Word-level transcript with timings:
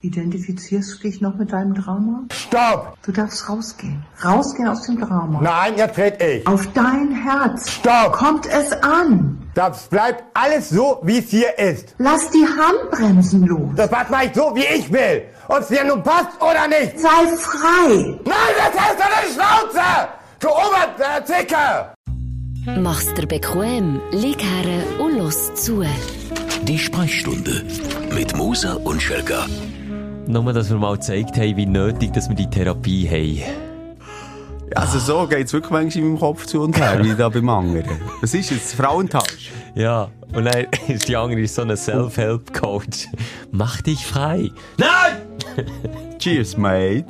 Identifizierst 0.00 0.94
du 0.94 1.08
dich 1.08 1.20
noch 1.20 1.34
mit 1.34 1.52
deinem 1.52 1.74
Drama? 1.74 2.22
Stopp! 2.32 2.96
Du 3.02 3.10
darfst 3.10 3.48
rausgehen. 3.48 4.06
Rausgehen 4.24 4.68
aus 4.68 4.82
dem 4.82 5.00
Drama. 5.00 5.40
Nein, 5.42 5.74
jetzt 5.76 5.98
red 5.98 6.22
ich. 6.22 6.46
Auf 6.46 6.72
dein 6.72 7.10
Herz. 7.10 7.68
Stopp! 7.68 8.12
Kommt 8.12 8.46
es 8.46 8.70
an. 8.84 9.36
Das 9.54 9.88
bleibt 9.88 10.22
alles 10.34 10.70
so, 10.70 11.00
wie 11.02 11.18
es 11.18 11.30
hier 11.30 11.58
ist. 11.58 11.96
Lass 11.98 12.30
die 12.30 12.46
Handbremsen 12.46 13.44
los. 13.44 13.70
Das 13.74 13.90
mache 13.90 14.26
ich 14.26 14.34
so, 14.34 14.54
wie 14.54 14.66
ich 14.72 14.92
will. 14.92 15.24
Ob 15.48 15.62
es 15.62 15.66
dir 15.66 15.82
nun 15.82 16.00
passt 16.00 16.40
oder 16.40 16.68
nicht. 16.68 17.00
Sei 17.00 17.26
frei. 17.36 18.20
Nein, 18.24 18.54
das 18.56 18.80
heißt 18.80 18.98
deine 19.00 19.34
Schnauze! 19.34 20.08
Du 20.38 20.46
Oberzicke! 20.48 21.92
Mach's 22.80 23.12
dir 23.14 23.26
bequem, 23.26 24.00
lieg 24.12 24.40
her 24.44 25.00
und 25.00 25.18
los 25.18 25.52
zu. 25.56 25.84
Die 26.62 26.78
Sprechstunde 26.78 27.64
mit 28.14 28.36
Musa 28.36 28.74
und 28.74 29.02
Schelga. 29.02 29.44
Nur, 30.28 30.52
dass 30.52 30.68
wir 30.68 30.76
mal 30.76 30.94
gezeigt 30.96 31.38
haben, 31.38 31.56
wie 31.56 31.64
nötig 31.64 32.12
dass 32.12 32.28
wir 32.28 32.36
die 32.36 32.50
Therapie 32.50 33.08
haben. 33.08 33.42
Also 34.74 34.98
so 34.98 35.26
geht's 35.26 35.54
wirklich 35.54 35.70
manchmal 35.70 36.04
in 36.04 36.10
meinem 36.10 36.20
Kopf 36.20 36.44
zu 36.44 36.60
und 36.60 36.78
her, 36.78 37.02
wie 37.02 37.14
da 37.14 37.30
beim 37.30 37.48
anderen. 37.48 37.98
Was 38.20 38.34
ist 38.34 38.50
jetzt? 38.50 38.74
Frauentausch? 38.74 39.50
Ja, 39.74 40.10
und 40.34 40.44
dann 40.44 40.66
ist 40.86 41.08
die 41.08 41.16
andere 41.16 41.46
so 41.46 41.62
ein 41.62 41.74
Self-Help-Coach. 41.74 43.08
Mach 43.52 43.80
dich 43.80 44.04
frei. 44.04 44.50
Nein! 44.76 45.16
Cheers, 46.18 46.58
mate. 46.58 47.06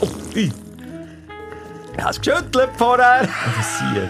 Oh, 0.00 0.06
ich. 0.32 0.52
Hast 2.00 2.22
geschüttelt 2.22 2.70
vorher? 2.76 3.28
Was 3.56 3.80
hier? 3.80 4.08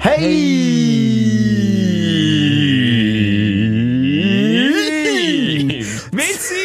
Hey! 0.00 1.97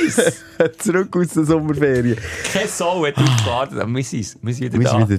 Missis! 0.04 0.44
Zurück 0.80 1.16
aus 1.18 1.28
der 1.30 1.44
Sommerferien. 1.46 2.18
Kein 2.52 2.68
Soul 2.68 3.08
hat 3.08 3.18
uns 3.18 3.38
gewartet, 3.44 3.80
aber 3.80 3.94
wir 3.94 4.04
sind, 4.04 4.38
wir 4.42 4.54
sind 4.54 4.66
wieder 4.74 4.80
Wir 4.80 4.86
da. 4.88 4.98
sind 4.98 5.10
wieder 5.10 5.18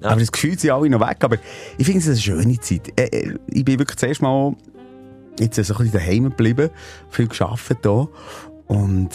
da. 0.00 0.08
Aber 0.08 0.20
das 0.20 0.32
Gefühl 0.32 0.58
sind 0.58 0.70
alle 0.70 0.90
noch 0.90 1.00
weg. 1.08 1.18
Aber 1.20 1.36
ich 1.78 1.86
finde 1.86 2.00
es 2.00 2.06
eine 2.08 2.16
schöne 2.16 2.58
Zeit. 2.60 2.88
Äh, 2.98 3.04
äh, 3.04 3.34
Ich 3.52 3.64
bin 3.64 3.78
wirklich 3.78 3.96
zuerst 3.98 4.20
mal 4.22 4.54
jetzt 5.38 5.56
so 5.56 5.74
ein 5.74 5.78
bisschen 5.78 5.92
daheim 5.92 6.24
geblieben, 6.24 6.70
viel 7.10 7.28
gearbeitet 7.28 7.78
hier. 7.82 8.08
Und 8.66 9.10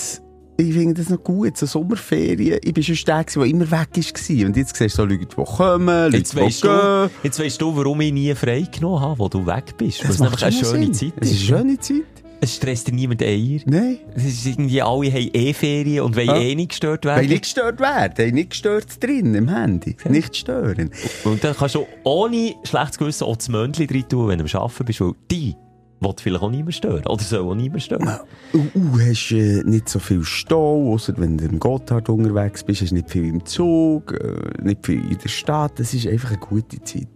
ich 0.60 0.74
finde 0.74 0.96
das 0.96 1.10
noch 1.10 1.24
gut, 1.24 1.56
so 1.58 1.66
Sommerferien. 1.66 2.60
Ich 2.64 2.74
bin 2.74 2.84
schon 2.84 2.96
der, 3.06 3.24
der 3.26 3.44
immer 3.44 3.70
weg 3.70 3.90
war. 3.96 4.46
Und 4.48 4.58
jetzt 4.58 4.76
siehst 4.76 4.98
du 4.98 5.02
so 5.02 5.06
Leute, 5.06 5.26
die 5.26 5.36
kommen, 5.36 6.06
Leute, 6.06 6.18
Jetzt 6.18 6.34
die 6.34 6.38
weisst, 6.38 6.62
gehen. 6.64 6.72
du, 6.72 7.10
jetzt 7.22 7.40
weisst 7.40 7.62
du, 7.62 7.76
warum 7.76 8.02
ich 8.02 8.14
nie 8.14 8.34
frei 8.34 8.62
genommen 8.72 9.02
habe, 9.02 9.20
wo 9.20 9.28
du 9.28 9.46
weg 9.46 9.76
bist. 9.78 10.04
Weil 10.04 10.12
es 10.12 10.20
nämlich 10.20 10.44
eine 10.44 10.52
schöne 10.56 10.86
Sinn. 10.86 10.94
Zeit 10.94 11.14
Es 11.20 11.32
ist. 11.32 11.52
eine 11.52 11.60
schöne 11.60 11.80
Zeit. 11.80 12.17
Es 12.40 12.56
stresst 12.56 12.88
dir 12.88 12.94
niemand 12.94 13.22
Eier. 13.24 13.60
Nein. 13.66 13.98
Es 14.16 14.26
ist 14.26 14.46
irgendwie, 14.46 14.82
alle 14.82 15.12
haben 15.12 15.30
eh 15.34 15.54
Ferien 15.54 16.04
und 16.04 16.16
wollen 16.16 16.28
Ja. 16.28 16.38
eh 16.38 16.54
nicht 16.56 16.70
gestört 16.70 17.06
Weil 17.06 17.16
werden. 17.18 17.30
nicht 17.30 17.42
gestört 17.44 17.80
werden. 17.80 18.14
Weil 18.18 18.32
nicht 18.32 18.50
gestört 18.52 19.04
drin 19.04 19.34
im 19.34 19.50
Handy. 19.50 19.96
Nicht 20.08 20.36
stören. 20.36 20.92
Und 21.24 21.44
dann 21.44 21.56
kannst 21.56 21.76
du 21.76 21.88
ohne 22.04 22.54
schlechtes 22.64 22.98
Gewissen 23.00 23.24
auch 23.24 23.38
das 23.38 23.50
Möndchen 23.50 23.88
drin 23.88 24.08
tun, 24.08 24.28
wenn 24.28 24.38
du 24.40 24.46
am 24.46 24.62
Arbeiten 24.62 24.86
bist, 24.86 25.02
weil 25.02 25.14
die 25.32 25.56
will 26.00 26.14
vielleicht 26.22 26.44
auch 26.44 26.52
niemand 26.52 26.76
stören. 26.76 27.08
Oder 27.08 27.24
soll 27.24 27.40
auch 27.40 27.56
niemand 27.56 27.82
stören. 27.82 28.08
Uh, 28.54 28.58
uh, 28.76 29.00
hast 29.00 29.32
äh, 29.32 29.64
nicht 29.66 29.90
so 29.90 29.98
viel 29.98 30.24
Stau, 30.24 30.94
außer 30.94 31.14
wenn 31.18 31.40
du 31.40 31.46
im 31.46 31.60
Gotthard 31.60 32.08
unterwegs 32.08 32.64
bist, 32.64 32.84
hast 32.84 32.92
nicht 32.92 33.10
viel 33.10 33.26
im 33.26 33.44
Zug, 33.46 34.14
äh, 34.14 34.62
nicht 34.62 34.86
viel 34.86 35.00
in 35.10 35.18
der 35.18 35.30
Stadt. 35.30 35.80
Das 35.80 35.96
ist 35.96 36.06
einfach 36.06 36.30
eine 36.30 36.38
gute 36.40 36.80
Zeit. 36.84 37.08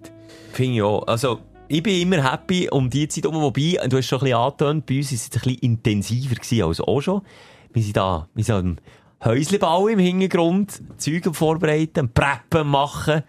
Finde 0.51 0.77
ich 0.77 0.81
auch. 0.81 1.05
Also, 1.05 1.37
ich 1.71 1.83
bin 1.83 2.01
immer 2.01 2.29
happy 2.29 2.69
um 2.69 2.89
die 2.89 3.07
Zeit 3.07 3.23
herum, 3.23 3.41
wobei, 3.41 3.77
du 3.87 3.97
hast 3.97 4.07
schon 4.07 4.19
ein 4.19 4.25
bisschen 4.25 4.37
angetönt, 4.37 4.85
bei 4.85 4.97
uns 4.97 5.11
war 5.11 5.15
es 5.15 5.25
ein 5.25 5.39
bisschen 5.39 5.59
intensiver 5.59 6.35
gewesen 6.35 6.63
als 6.63 6.81
auch 6.81 7.01
schon. 7.01 7.21
Wir 7.71 7.81
sind 7.81 7.95
da, 7.95 8.27
wir 8.33 8.43
sind 8.43 8.55
am 8.55 8.77
Häuslebau 9.23 9.87
im 9.87 9.99
Hintergrund, 9.99 10.81
Zeug 10.97 11.33
vorbereiten, 11.33 12.11
Preppen 12.13 12.67
machen, 12.67 13.23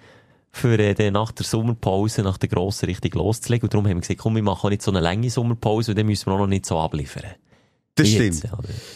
für 0.50 0.76
äh, 0.78 0.94
dann 0.94 1.12
nach 1.12 1.30
der 1.30 1.46
Sommerpause, 1.46 2.22
nach 2.22 2.36
der 2.36 2.48
grossen 2.48 2.86
richtig 2.86 3.14
loszulegen. 3.14 3.66
Und 3.66 3.74
darum 3.74 3.86
haben 3.86 3.96
wir 3.96 4.00
gesagt, 4.00 4.20
komm, 4.20 4.34
wir 4.34 4.42
machen 4.42 4.66
auch 4.66 4.70
nicht 4.70 4.82
so 4.82 4.90
eine 4.90 5.00
lange 5.00 5.30
Sommerpause, 5.30 5.92
und 5.92 5.98
dann 5.98 6.06
müssen 6.06 6.26
wir 6.26 6.34
auch 6.34 6.38
noch 6.40 6.46
nicht 6.48 6.66
so 6.66 6.78
abliefern. 6.78 7.34
Das 7.94 8.08
stimmt. 8.08 8.42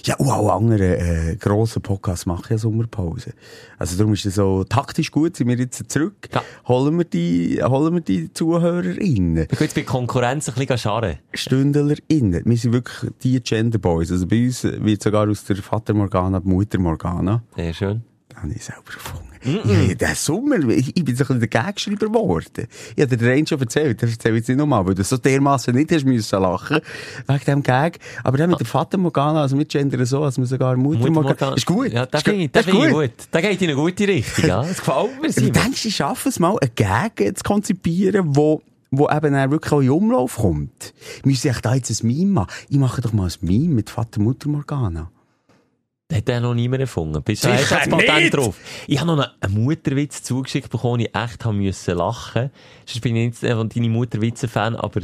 Ja, 0.06 0.16
und 0.16 0.30
alle 0.30 0.52
anderen 0.54 0.92
äh, 0.92 1.36
grossen 1.38 1.82
Podcasts 1.82 2.24
machen 2.24 2.46
ja 2.48 2.56
Sommerpause. 2.56 3.34
Also 3.78 3.98
darum 3.98 4.14
ist 4.14 4.24
es 4.24 4.36
so 4.36 4.64
taktisch 4.64 5.10
gut, 5.10 5.36
sind 5.36 5.48
wir 5.48 5.56
jetzt 5.56 5.90
zurück. 5.90 6.28
Ja. 6.32 6.42
Holen 6.66 6.96
wir 6.96 7.04
die, 7.04 7.62
holen 7.62 7.92
wir 7.92 8.00
die 8.00 8.32
ZuhörerInnen. 8.32 9.36
Wir 9.36 9.46
können 9.46 9.60
jetzt 9.60 9.74
bei 9.74 9.82
Konkurrenz 9.82 10.48
ein 10.48 10.54
bisschen 10.54 10.78
scharren. 10.78 11.18
StündlerInnen. 11.34 12.42
Wir 12.46 12.56
sind 12.56 12.72
wirklich 12.72 13.12
die 13.22 13.38
Gender 13.40 13.78
Boys. 13.78 14.10
Also 14.10 14.26
bei 14.26 14.46
uns 14.46 14.64
wird 14.64 15.02
sogar 15.02 15.28
aus 15.28 15.44
der 15.44 15.56
Vater 15.56 15.92
Morgana 15.92 16.40
die 16.40 16.48
Mutter 16.48 16.78
Morgana. 16.78 17.42
Sehr 17.54 17.74
schön. 17.74 18.02
Das 18.30 18.42
habe 18.42 18.52
ich 18.54 18.64
selber 18.64 18.92
erfunden. 18.94 19.25
Ja, 19.46 19.94
den 19.94 20.14
Sommer, 20.14 20.58
ich, 20.68 20.92
bin 20.94 21.04
so 21.16 21.24
ein 21.24 21.26
bisschen 21.26 21.40
der 21.40 21.48
Gagschreiber 21.48 22.06
geworden. 22.06 22.66
Ich 22.94 23.02
habe 23.02 23.16
dir 23.16 23.34
den 23.34 23.46
schon 23.46 23.60
erzählt, 23.60 24.02
das 24.02 24.10
erzähle 24.10 24.34
ich 24.34 24.40
jetzt 24.40 24.48
nicht 24.48 24.58
nochmal, 24.58 24.86
weil 24.86 24.94
du 24.94 25.04
so 25.04 25.16
dermassen 25.16 25.74
nicht 25.74 25.92
hast 25.92 26.04
müssen 26.04 26.40
lachen, 26.40 26.80
wegen 27.26 27.44
dem 27.44 27.62
Gag. 27.62 27.98
Aber 28.24 28.38
dann 28.38 28.50
mit 28.50 28.60
der 28.60 28.66
Vater 28.66 28.98
Morgana, 28.98 29.42
also 29.42 29.56
mit 29.56 29.68
Gender 29.68 30.04
so, 30.04 30.22
als 30.22 30.38
wir 30.38 30.46
sogar 30.46 30.76
Mutter, 30.76 30.98
Mutter 30.98 31.10
Morgana, 31.10 31.54
ist 31.54 31.66
gut. 31.66 31.92
Ja, 31.92 32.06
das 32.06 32.20
Ist 32.20 32.28
finde 32.28 32.44
ich, 32.44 32.50
das 32.52 32.64
finde 32.64 32.86
ich 32.86 32.92
gut. 32.92 33.12
Das 33.30 33.42
geht 33.42 33.62
in 33.62 33.70
eine 33.70 33.76
gute 33.76 34.08
Richtung, 34.08 34.46
ja. 34.46 34.62
Das 34.62 34.78
gefällt 34.78 35.20
mir, 35.20 35.28
Du 35.28 35.32
Simon. 35.32 35.52
denkst, 35.52 35.84
ich 35.84 35.96
schaffe 35.96 36.28
es 36.28 36.38
mal, 36.38 36.56
einen 36.58 36.70
Gag 36.74 37.36
zu 37.36 37.42
konzipieren, 37.44 38.36
wo 38.36 38.62
wo 38.92 39.10
eben 39.10 39.32
dann 39.32 39.50
wirklich 39.50 39.72
auch 39.72 39.80
in 39.80 39.90
Umlauf 39.90 40.36
kommt. 40.36 40.94
Müsse 41.24 41.48
ich 41.48 41.58
da 41.60 41.74
jetzt 41.74 41.90
ein 41.90 42.06
Meme 42.06 42.30
machen? 42.32 42.50
Ich 42.68 42.78
mache 42.78 43.00
doch 43.00 43.12
mal 43.12 43.26
ein 43.26 43.32
Meme 43.40 43.74
mit 43.74 43.90
Vater, 43.90 44.20
Mutter, 44.20 44.48
Morgana. 44.48 45.10
Das 46.08 46.18
hat 46.18 46.28
ja 46.28 46.38
noch 46.40 46.54
niemand 46.54 46.82
erfunden. 46.82 47.20
Bist 47.22 47.42
du 47.44 47.48
echt 47.48 47.70
das 47.70 47.88
Patent 47.88 48.32
drauf? 48.34 48.56
Ich 48.86 49.00
habe 49.00 49.16
noch 49.16 49.28
einen- 49.40 49.54
Mutterwitz 49.64 50.22
zugeschickt 50.22 50.70
bekommen, 50.70 51.00
ich 51.00 51.14
echt 51.14 51.44
haben 51.44 51.58
müssen 51.58 51.96
lachen. 51.96 52.50
Sonst 52.84 53.00
bin 53.00 53.16
ich 53.16 53.30
nicht 53.30 53.42
äh, 53.42 53.54
von 53.56 53.68
deine 53.68 53.88
Mutterwitze-Fan, 53.88 54.76
aber 54.76 55.00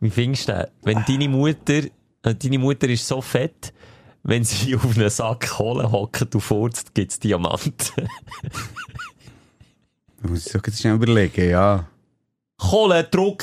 wie 0.00 0.10
findest 0.10 0.48
du 0.48 0.52
den? 0.52 0.66
Wenn 0.82 1.04
deine 1.08 1.28
Mutter, 1.28 1.82
äh, 2.22 2.34
deine 2.36 2.58
Mutter 2.58 2.88
ist 2.88 3.06
so 3.06 3.20
fett, 3.20 3.72
wenn 4.22 4.44
sie 4.44 4.76
auf 4.76 4.96
einen 4.96 5.10
Sack 5.10 5.48
Kohle 5.56 5.90
hockt 5.90 6.34
und 6.34 6.40
furzt, 6.40 6.94
gibt's 6.94 7.18
Diamanten. 7.18 7.72
Muss 10.22 10.46
ich 10.46 10.52
so 10.52 10.58
jetzt 10.64 10.80
schnell 10.80 10.94
überlegen, 10.94 11.50
ja. 11.50 11.86
Kohlendruck, 12.58 13.42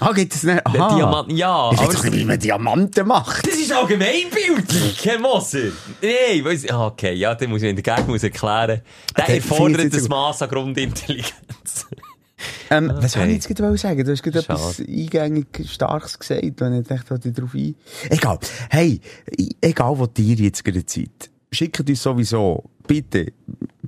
Ah, 0.00 0.10
geht 0.12 0.34
es 0.34 0.42
nicht? 0.42 0.66
Aha. 0.66 0.96
Diamanten, 0.96 1.36
ja. 1.36 1.70
Ich 1.72 1.78
weiß 1.78 1.94
doch 1.94 2.04
nicht, 2.04 2.16
wie 2.16 2.24
man 2.24 2.38
Diamanten 2.38 3.06
macht. 3.06 3.46
Das 3.72 3.80
ist 3.84 3.90
allgemeinbildlich, 3.90 5.04
Herr 5.06 5.18
Moser. 5.18 5.70
Nein, 6.02 6.44
weiss, 6.44 6.68
ah, 6.68 6.88
okay, 6.88 7.14
ja, 7.14 7.34
dann 7.34 7.48
muss 7.48 7.62
ich 7.62 7.70
in 7.70 7.76
der 7.76 7.82
Gegend 7.82 8.06
muss 8.08 8.22
erklären. 8.22 8.82
Der 9.16 9.24
der 9.26 9.36
erfordert 9.36 9.92
jetzt- 9.94 10.08
Mass 10.10 10.42
an 10.42 10.48
Grundintelligenz. 10.50 11.32
Ähm, 12.70 12.90
Was 12.96 13.12
Okay. 13.12 13.20
wollte 13.20 13.28
ich 13.36 13.44
jetzt 13.46 13.56
gerade 13.56 13.78
sagen? 13.78 14.04
Du 14.04 14.10
hast 14.10 14.22
gerade 14.22 14.42
Schade. 14.42 14.58
etwas 14.58 14.80
eingängig 14.80 15.46
Starkes 15.70 16.18
gesagt, 16.18 16.60
und 16.60 16.80
ich 16.80 16.86
dachte, 16.88 17.20
ich 17.24 17.32
drauf 17.34 17.54
ein. 17.54 17.74
Egal. 18.10 18.38
Hey, 18.68 19.00
egal, 19.60 19.96
wo 19.96 20.08
ihr 20.18 20.34
jetzt 20.36 20.64
gerade 20.64 20.82
seid. 20.84 21.30
Schickt 21.52 21.88
uns 21.88 22.02
sowieso, 22.02 22.64
bitte, 22.86 23.26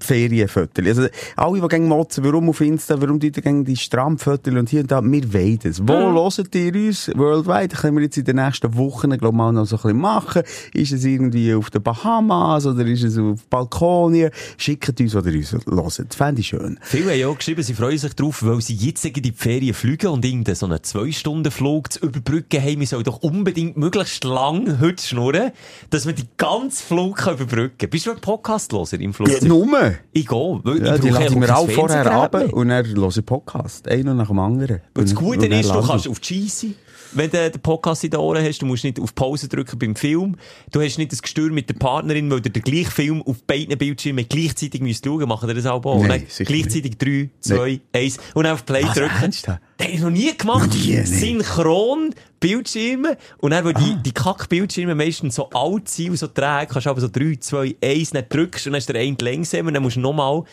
Ferienfotos. 0.01 0.87
Also, 0.87 1.07
alle, 1.37 1.61
die 1.61 1.69
gerne 1.69 1.87
motzen, 1.87 2.25
warum 2.25 2.49
auf 2.49 2.61
Insta, 2.61 3.01
warum 3.01 3.19
die 3.19 3.31
gerne 3.33 3.65
die 3.65 3.77
Strandfotos 3.77 4.55
und 4.55 4.69
hier 4.69 4.81
und 4.83 4.91
da, 4.91 5.03
wir 5.03 5.33
wollen 5.33 5.59
das. 5.63 5.81
Wo 5.87 5.93
hört 5.95 6.55
ihr 6.55 6.75
uns? 6.75 7.11
Worldwide? 7.15 7.69
Das 7.69 7.81
können 7.81 7.97
wir 7.97 8.05
jetzt 8.05 8.17
in 8.17 8.25
den 8.25 8.37
nächsten 8.37 8.77
Wochen, 8.77 9.11
glaube 9.11 9.29
ich, 9.29 9.33
mal 9.33 9.53
noch 9.53 9.67
so 9.67 9.77
ein 9.77 9.83
bisschen 9.83 10.01
machen. 10.01 10.43
Ist 10.73 10.93
es 10.93 11.05
irgendwie 11.05 11.55
auf 11.55 11.71
den 11.71 11.83
Bahamas 11.83 12.67
oder 12.67 12.85
ist 12.87 13.03
es 13.03 13.19
auf 13.19 13.45
Balkonien? 13.49 14.31
Schickt 14.57 15.01
uns, 15.01 15.15
ihr 15.15 15.25
uns 15.25 15.53
hört. 15.53 15.67
Das 16.09 16.17
fände 16.17 16.41
ich 16.41 16.49
schön. 16.49 16.79
Viele 16.83 17.11
haben 17.13 17.19
ja 17.19 17.29
auch 17.29 17.39
geschrieben, 17.39 17.63
sie 17.63 17.75
freuen 17.75 17.99
sich 17.99 18.15
drauf, 18.15 18.43
weil 18.45 18.61
sie 18.61 18.75
jetzt 18.75 19.05
in 19.05 19.13
die 19.15 19.33
Ferien 19.33 19.75
fliegen 19.75 20.09
und 20.09 20.25
irgendeinen 20.25 20.57
so 20.57 20.67
einen 20.67 20.83
Zwei-Stunden-Flug 20.83 21.93
zu 21.93 22.01
überbrücken 22.01 22.61
haben. 22.63 22.81
Wir 22.81 22.87
sollen 22.87 23.05
doch 23.05 23.23
unbedingt 23.23 23.77
möglichst 23.77 24.25
lang 24.25 24.81
heute 24.81 25.03
schnurren, 25.03 25.53
dass 25.91 26.07
wir 26.07 26.13
die 26.13 26.27
ganze 26.37 26.83
Flug 26.83 27.21
überbrücken 27.27 27.79
können. 27.79 27.91
Bist 27.91 28.07
du 28.07 28.11
ein 28.13 28.21
Podcast-Loser 28.21 29.01
im 29.01 29.11
Ja, 29.11 29.13
Flugzeug? 29.13 29.43
Nummer. 29.85 29.99
ich 30.13 30.27
gehe, 30.27 30.61
weil 30.65 30.87
Ja, 30.87 30.95
ich 30.95 31.01
die 31.01 31.09
ja 31.09 31.41
wir 31.41 31.57
auch 31.57 31.71
vorher 31.71 32.11
ab 32.13 32.35
und 32.53 32.69
dann 32.69 32.85
hören 32.87 33.11
ich 33.11 33.23
Podcast. 33.23 33.89
Einer 33.89 34.15
nach 34.15 34.29
dem 34.29 34.39
anderen. 34.39 34.81
Und 34.97 35.05
das 35.05 35.15
Gute 35.15 35.41
Und 35.41 35.51
dann 35.51 35.61
ist, 35.61 35.71
du 35.71 35.83
kannst 35.87 36.09
auf 36.09 36.21
die 36.21 36.43
Scheisse, 36.43 36.67
wenn 37.15 37.31
du 37.31 37.51
den 37.51 37.61
Podcast 37.61 38.05
in 38.05 38.11
den 38.11 38.21
Ohren 38.21 38.45
hast, 38.45 38.61
du 38.61 38.67
musst 38.67 38.85
nicht 38.85 39.01
auf 39.01 39.15
Pause 39.15 39.49
drücken 39.49 39.79
beim 39.79 39.97
Film. 39.97 40.37
Du 40.71 40.81
hast 40.81 40.99
nicht 40.99 41.13
das 41.13 41.23
Gestür 41.23 41.51
mit 41.51 41.69
der 41.69 41.75
Partnerin, 41.75 42.31
weil 42.31 42.41
du 42.41 42.51
den 42.51 42.63
gleichen 42.63 42.91
Film 42.91 43.23
auf 43.23 43.43
beiden 43.45 43.77
Bildschirmen 43.79 44.27
gleichzeitig 44.29 44.81
müsst 44.81 45.05
schauen. 45.05 45.29
Machen 45.29 45.49
wir 45.49 45.55
das 45.55 45.67
auch? 45.67 45.83
Nein, 46.07 46.27
sicher 46.29 46.45
gleichzeitig 46.45 46.99
drei, 46.99 47.31
zwei, 47.41 47.81
eins 47.93 48.19
und 48.35 48.45
dann 48.45 48.55
auf 48.55 48.67
Play 48.67 48.85
Was, 48.85 48.95
drücken. 48.95 49.23
ernsthaft? 49.23 49.63
Das 49.77 49.87
habe 49.87 49.97
ich 49.97 50.03
noch 50.03 50.11
nie 50.11 50.37
gemacht. 50.37 50.69
Noch 50.69 50.75
nie, 50.75 50.97
nee. 50.97 51.05
Synchron 51.05 52.15
Bildschirme. 52.41 53.17
Und 53.39 53.53
dann, 53.53 53.65
weil 53.65 53.75
die, 53.75 53.97
die 54.03 54.13
Kack-Bildschirme 54.13 54.95
meistens 54.95 55.37
so 55.37 55.49
alt 55.51 55.89
sind 55.89 56.11
und 56.11 56.17
so 56.17 56.27
träge, 56.27 56.67
kannst 56.71 56.87
du 56.87 56.91
aber 56.91 57.01
so 57.01 57.09
drei, 57.09 57.37
zwei, 57.41 57.75
eins, 57.83 58.11
dann 58.11 58.25
drückst 58.29 58.67
und 58.67 58.73
dann 58.73 58.79
ist 58.79 58.89
der 58.89 59.01
eine 59.01 59.17
langsam 59.21 59.67
und 59.67 59.75
dann 59.75 59.83
musst 59.83 59.97
du 59.97 60.01
nochmal 60.01 60.45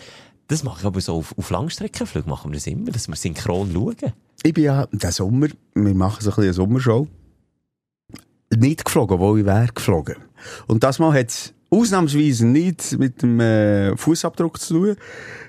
das 0.51 0.63
mache 0.63 0.81
ich 0.81 0.85
aber 0.85 0.99
so 0.99 1.15
auf, 1.15 1.33
auf 1.37 1.49
Langstreckenflügen, 1.49 2.29
machen 2.29 2.51
wir 2.51 2.55
das 2.55 2.67
immer, 2.67 2.91
dass 2.91 3.07
wir 3.07 3.15
synchron 3.15 3.71
schauen. 3.73 4.13
Ich 4.43 4.53
bin 4.53 4.63
ja, 4.63 4.85
den 4.87 5.11
Sommer, 5.11 5.47
wir 5.75 5.93
machen 5.93 6.21
so 6.21 6.29
ein 6.29 6.35
bisschen 6.35 6.43
eine 6.43 6.53
Sommershow, 6.53 7.07
nicht 8.55 8.83
geflogen, 8.85 9.19
wo 9.19 9.37
ich 9.37 9.45
wäre 9.45 9.67
geflogen. 9.73 10.15
Und 10.67 10.83
das 10.83 10.97
Mal 10.99 11.13
hat 11.13 11.29
es 11.29 11.53
ausnahmsweise 11.69 12.47
nicht 12.47 12.97
mit 12.99 13.21
dem 13.21 13.39
äh, 13.39 13.95
Fußabdruck 13.95 14.59
zu 14.59 14.73
tun, 14.73 14.95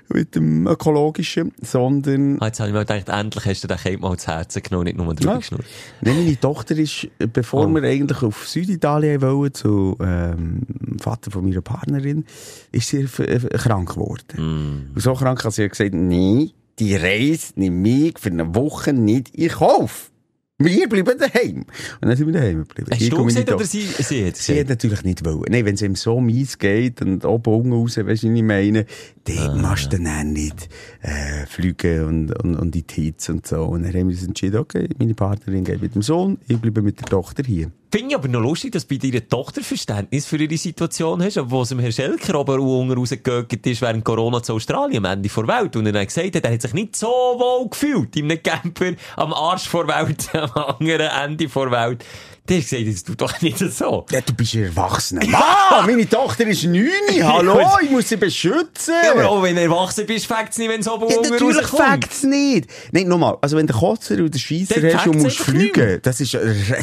mit 0.09 0.35
dem 0.35 0.67
ökologischen, 0.67 1.51
sondern 1.61 2.39
Ah, 2.39 2.45
Jetzt 2.45 2.59
habe 2.59 2.69
ich 2.69 2.73
mir 2.73 2.85
gedacht, 2.85 3.09
endlich 3.09 3.45
hast 3.45 3.63
du 3.63 3.67
den 3.67 3.77
Kind 3.77 4.01
mal 4.01 4.15
zu 4.17 4.27
Herzen 4.27 4.61
genommen, 4.61 4.85
nicht 4.85 4.97
nur 4.97 5.13
drüber 5.15 5.31
Ja. 5.33 5.37
geschnurrt. 5.39 5.65
Nein, 6.01 6.15
meine 6.23 6.39
Tochter 6.39 6.77
ist, 6.77 7.07
äh, 7.19 7.27
bevor 7.27 7.65
Oh. 7.65 7.69
wir 7.73 7.83
eigentlich 7.83 8.21
auf 8.21 8.47
Süditalien 8.47 9.21
wollen, 9.21 9.53
zu 9.53 9.97
ähm, 9.99 10.61
Vater 11.01 11.31
von 11.31 11.43
meiner 11.43 11.61
Partnerin, 11.61 12.25
ist 12.71 12.87
sie 12.89 12.99
äh, 13.23 13.39
krank 13.57 13.89
geworden. 13.95 14.87
Und 14.93 15.01
so 15.01 15.13
krank, 15.15 15.41
dass 15.41 15.55
sie 15.55 15.67
gesagt 15.67 15.93
hat, 15.93 15.99
nee, 15.99 16.51
die 16.79 16.95
Reise 16.95 17.53
nimmt 17.55 17.81
mich 17.81 18.19
für 18.19 18.29
eine 18.29 18.55
Woche 18.55 18.93
nicht 18.93 19.29
in 19.35 19.49
Kauf. 19.49 20.11
Wir 20.59 20.87
bleiben 20.87 21.17
daheim. 21.17 21.65
Und 22.01 22.07
dann 22.07 22.15
sind 22.15 22.27
wir 22.27 22.33
daheim 22.33 22.59
geblieben. 22.59 22.89
Hast 22.91 23.01
Ich 23.01 23.09
du 23.09 23.25
gesagt 23.25 23.51
oder 23.51 23.65
sie, 23.65 23.81
sie 23.81 24.27
hat 24.27 24.37
Sie 24.37 24.59
hat 24.59 24.69
natürlich 24.69 25.03
nicht 25.03 25.25
wollen. 25.25 25.45
Nein, 25.49 25.65
wenn 25.65 25.75
es 25.75 25.81
ihm 25.81 25.95
so 25.95 26.21
mies 26.21 26.57
geht 26.57 27.01
und 27.01 27.25
oben 27.25 27.53
unten 27.53 27.73
raus, 27.73 27.97
weisst 27.97 28.23
du, 28.23 28.29
was 28.29 28.35
ich 28.35 28.43
meine, 28.43 28.85
dann 29.25 29.61
machst 29.61 29.91
du 29.91 29.97
dann 29.97 30.07
auch 30.07 30.23
nicht, 30.23 30.69
äh, 31.01 31.45
fliegen 31.47 32.05
und, 32.05 32.43
und, 32.43 32.55
und 32.55 32.75
in 32.75 32.85
die 32.87 33.01
Hitze 33.03 33.33
und 33.33 33.47
so. 33.47 33.63
Und 33.63 33.83
dann 33.83 33.89
haben 33.89 34.09
wir 34.09 34.15
uns 34.15 34.23
entschieden, 34.23 34.57
okay, 34.57 34.87
meine 34.99 35.15
Partnerin 35.15 35.63
geht 35.63 35.81
mit 35.81 35.95
dem 35.95 36.01
Sohn, 36.01 36.37
ich 36.47 36.57
bleibe 36.57 36.81
mit 36.81 36.99
der 36.99 37.07
Tochter 37.07 37.43
hier. 37.43 37.71
Finde 37.93 38.09
ich 38.09 38.15
aber 38.15 38.27
noch 38.27 38.41
lustig, 38.41 38.71
dass 38.71 38.85
bei 38.85 38.97
deiner 38.97 39.27
Tochter 39.27 39.61
Verständnis 39.61 40.25
für 40.25 40.37
ihre 40.37 40.57
Situation 40.57 41.21
hast, 41.21 41.39
wo 41.51 41.61
es 41.61 41.69
dem 41.69 41.77
Herrn 41.77 41.91
Schelker 41.91 42.33
aber 42.39 42.57
rausgegangen 42.57 43.59
ist 43.63 43.83
während 43.83 44.03
Corona 44.03 44.41
zu 44.41 44.53
Australien, 44.53 45.05
am 45.05 45.13
Ende 45.13 45.29
vor 45.29 45.47
Welt. 45.47 45.75
Und 45.75 45.85
er 45.85 46.01
hat 46.01 46.07
gesagt, 46.07 46.35
hat, 46.35 46.43
er 46.43 46.53
hat 46.53 46.61
sich 46.63 46.73
nicht 46.73 46.95
so 46.95 47.05
wohl 47.05 47.69
gefühlt 47.69 48.15
in 48.15 48.31
einem 48.31 48.41
Camper 48.41 48.93
am 49.15 49.31
Arsch 49.31 49.67
vor 49.67 49.87
Welt, 49.87 50.27
am 50.33 50.49
anderen 50.79 51.11
Ende 51.11 51.47
vor 51.47 51.69
Welt. 51.69 52.03
Der 52.49 52.57
hat 52.57 52.69
gesagt, 52.69 52.87
das 52.93 53.03
tut 53.05 53.21
doch 53.21 53.41
nicht 53.41 53.57
so. 53.57 54.05
Ja, 54.11 54.19
du 54.19 54.33
bist 54.33 54.53
ein 54.55 54.65
Erwachsener. 54.65 55.25
Mann, 55.27 55.85
meine 55.85 56.09
Tochter 56.09 56.45
ist 56.45 56.65
neun, 56.65 56.89
hallo, 57.21 57.61
ich 57.81 57.89
muss 57.89 58.09
sie 58.09 58.17
beschützen. 58.17 58.93
Ja, 59.01 59.13
aber 59.13 59.29
auch 59.29 59.41
wenn 59.41 59.55
du 59.55 59.61
erwachsen 59.61 60.05
bist, 60.05 60.25
fängt 60.25 60.49
es 60.49 60.57
nicht, 60.57 60.69
wenn 60.69 60.81
es 60.81 60.87
oben 60.89 61.07
Ja, 61.09 61.21
natürlich 61.21 61.57
rauskommt. 61.59 61.89
fängt's 61.89 62.23
nicht. 62.23 62.69
Nein, 62.91 63.07
nochmal, 63.07 63.37
also 63.39 63.55
wenn 63.55 63.65
der 63.65 63.77
Kotzer 63.77 64.15
und 64.15 64.33
der 64.33 64.39
Scheisser 64.39 64.81
Dann 64.81 64.93
hast 64.93 65.07
und 65.07 65.21
musst 65.21 65.39
fliegen, 65.39 65.99
das 66.01 66.19
ist, 66.19 66.33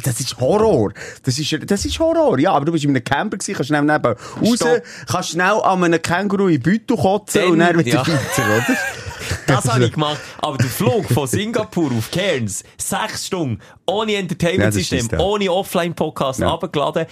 das 0.02 0.20
ist 0.20 0.40
Horror. 0.40 0.94
Das 1.24 1.38
ist, 1.38 1.54
das 1.66 1.84
ist 1.84 1.98
Horror. 1.98 2.38
Ja, 2.38 2.52
aber 2.52 2.64
du 2.64 2.72
bist 2.72 2.84
in 2.84 2.90
einem 2.90 3.04
Camper 3.04 3.36
gewesen, 3.36 3.54
kannst 3.54 3.68
schnell 3.68 3.82
neben 3.82 4.06
raus, 4.06 4.58
kannst 5.06 5.28
schnell 5.28 5.60
an 5.62 5.84
einem 5.84 6.00
Känguru 6.00 6.48
in 6.48 6.62
Beutel 6.62 6.96
kotzen 6.96 7.42
Dann- 7.42 7.50
und 7.52 7.58
dann 7.58 7.78
wieder 7.78 7.90
ja. 7.90 8.06
weiter, 8.06 8.46
oder? 8.46 8.78
Das 9.46 9.64
habe 9.72 9.86
ich 9.86 9.92
gemacht. 9.92 10.18
Aber 10.38 10.56
der 10.58 10.66
Flug 10.66 11.06
von 11.06 11.26
Singapur 11.26 11.90
auf 11.92 12.10
Cairns, 12.10 12.64
sechs 12.76 13.26
Stunden, 13.26 13.60
ohne 13.86 14.14
Entertainment-System, 14.14 15.08
ja. 15.12 15.18
ohne 15.18 15.50
Offline-Podcast 15.50 16.40
Ja. 16.40 16.52
abgeladen, 16.52 17.06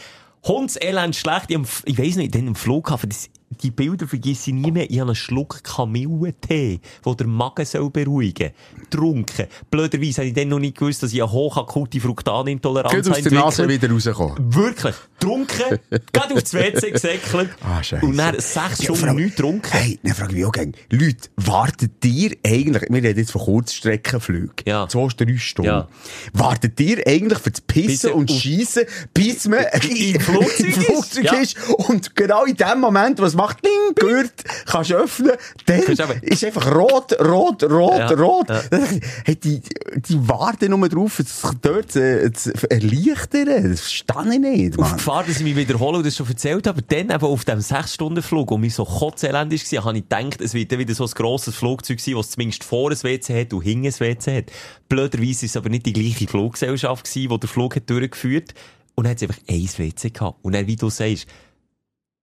Hundselend 0.47 1.17
schlecht. 1.17 1.47
Ich, 1.51 1.59
ich 1.85 1.99
weiss 1.99 2.17
nicht, 2.17 2.35
dann 2.35 2.47
im 2.47 2.55
Flughafen, 2.55 3.09
das, 3.11 3.29
die 3.63 3.71
Bilder 3.71 4.07
vergesse 4.07 4.51
ich 4.51 4.57
nie 4.57 4.71
mehr. 4.71 4.91
Ich 4.91 4.99
habe 5.01 5.11
einen 5.11 5.15
Schluck 5.17 5.63
Kamillentee, 5.65 6.81
der 7.05 7.15
den 7.15 7.29
Magen 7.31 7.65
soll 7.65 7.91
beruhigen 7.91 8.51
soll. 8.51 8.87
Trunken. 8.91 9.47
Blöderweise 9.71 10.19
habe 10.23 10.29
ich 10.29 10.35
dann 10.35 10.49
noch 10.49 10.59
nicht 10.59 10.77
gewusst, 10.79 11.03
dass 11.03 11.13
ich 11.13 11.23
eine 11.23 11.31
hochakute 11.33 12.01
Fruktanintoleranz 12.01 12.95
Geht 12.95 13.09
aus 13.11 13.23
der 13.23 13.33
Nase 13.33 13.69
wieder 13.69 13.91
rauskommen. 13.91 14.55
Wirklich. 14.55 14.95
Trunken. 15.19 15.79
Gerade 16.13 16.35
aufs 16.35 16.55
WC 16.55 16.91
gesäckelt. 16.93 17.51
Ah, 17.63 17.83
Scheisse. 17.83 18.05
Und 18.07 18.17
dann 18.17 18.35
sechs 18.39 18.55
Ja, 18.55 18.85
Stunden 18.85 19.05
allem- 19.05 19.17
nichts 19.17 19.37
getrunken. 19.37 19.69
Hey, 19.73 19.99
dann 20.03 20.15
frage 20.15 20.31
ich 20.33 20.37
mich 20.39 20.45
auch 20.47 20.53
gerne. 20.53 20.73
Leute, 20.91 21.29
wartet 21.37 22.05
ihr 22.05 22.37
eigentlich, 22.47 22.83
wir 22.89 23.03
reden 23.03 23.19
jetzt 23.19 23.33
von 23.33 23.43
Kurzstreckenflügen. 23.43 24.55
Ja. 24.67 24.89
Zwei, 24.89 25.09
drei 25.17 25.37
Stunden. 25.39 25.69
Ja. 25.71 25.89
Wartet 26.33 26.79
ihr 26.81 27.07
eigentlich 27.07 27.39
für 27.39 27.51
das 27.51 27.61
Pissen 27.63 28.13
und 28.13 28.31
und- 28.31 28.37
Schiessen, 28.41 28.85
bis 29.13 29.49
man 29.49 29.65
Im 29.89 30.21
Flugzeug 30.21 30.59
im 30.61 30.69
ist? 30.69 30.85
Flugzeug 30.85 31.25
Ja. 31.25 31.33
ist? 31.35 31.57
Und 31.71 32.15
genau 32.15 32.45
in 32.45 32.57
dem 32.57 32.81
Moment, 32.81 33.19
was 33.21 33.35
macht, 33.39 33.65
ding, 33.65 33.95
gehört, 33.95 34.33
kannst 34.67 34.93
öffnen, 34.93 35.33
dann 35.67 35.81
ist 36.23 36.45
einfach 36.45 36.75
rot, 36.75 37.13
rot, 37.21 37.63
rot, 37.65 37.99
Ja, 37.99 38.11
rot. 38.11 38.49
ja. 38.51 38.63
Hey, 39.25 39.37
die, 39.37 39.63
die 39.97 40.29
warten 40.29 40.71
nur 40.71 40.89
drauf, 40.89 41.19
es 41.21 41.41
dort 41.63 41.93
zu, 41.93 42.33
zu 42.33 42.53
erleichtern. 42.71 43.71
Das 43.71 43.81
verstehe 43.81 44.33
ich 44.35 44.39
nicht, 44.39 44.79
Auf 44.79 44.89
Mann. 44.89 44.97
Gefahr, 44.99 45.25
dass 45.25 45.37
ich 45.39 45.45
mich 45.45 45.57
wiederhole 45.57 45.99
und 45.99 46.07
das 46.07 46.17
schon 46.17 46.29
erzählt 46.29 46.67
habe, 46.67 46.79
aber 46.81 46.87
dann 46.95 47.11
eben 47.15 47.25
auf 47.25 47.45
dem 47.45 47.59
6-Stunden-Flug, 47.61 48.51
wo 48.51 48.59
mich 48.59 48.75
so 48.75 48.85
kotzelend 48.85 49.53
war, 49.53 49.85
habe 49.85 49.99
ich 49.99 50.03
gedacht, 50.09 50.41
es 50.41 50.55
wird 50.55 50.73
dann 50.73 50.79
wieder 50.79 50.95
so 50.95 51.05
ein 51.05 51.11
grosses 51.11 51.55
Flugzeug 51.55 52.01
sein, 52.01 52.15
das 52.15 52.31
zumindest 52.31 52.65
vor 52.65 52.91
ein 52.91 53.03
WC 53.03 53.41
hat 53.41 53.53
und 53.53 53.63
hinten 53.63 53.87
ein 53.87 54.01
WC 54.01 54.37
hat. 54.39 54.45
Blöderweise 54.89 55.31
ist 55.31 55.43
es 55.45 55.57
aber 55.57 55.69
nicht 55.69 55.87
die 55.87 55.93
gleiche 55.93 56.27
Fluggesellschaft 56.27 57.05
gewesen, 57.05 57.29
die 57.31 57.41
der 57.41 57.49
Flug 57.49 57.77
hat 57.77 57.89
durchgeführt 57.89 58.55
und 58.95 59.05
dann 59.05 59.13
hat 59.13 59.23
es 59.23 59.29
einfach 59.29 59.41
ein 59.49 59.69
WC 59.77 60.11
gehabt. 60.11 60.39
Und 60.43 60.55
dann, 60.55 60.67
wie 60.67 60.77
du 60.77 60.91
sagst, 60.91 61.27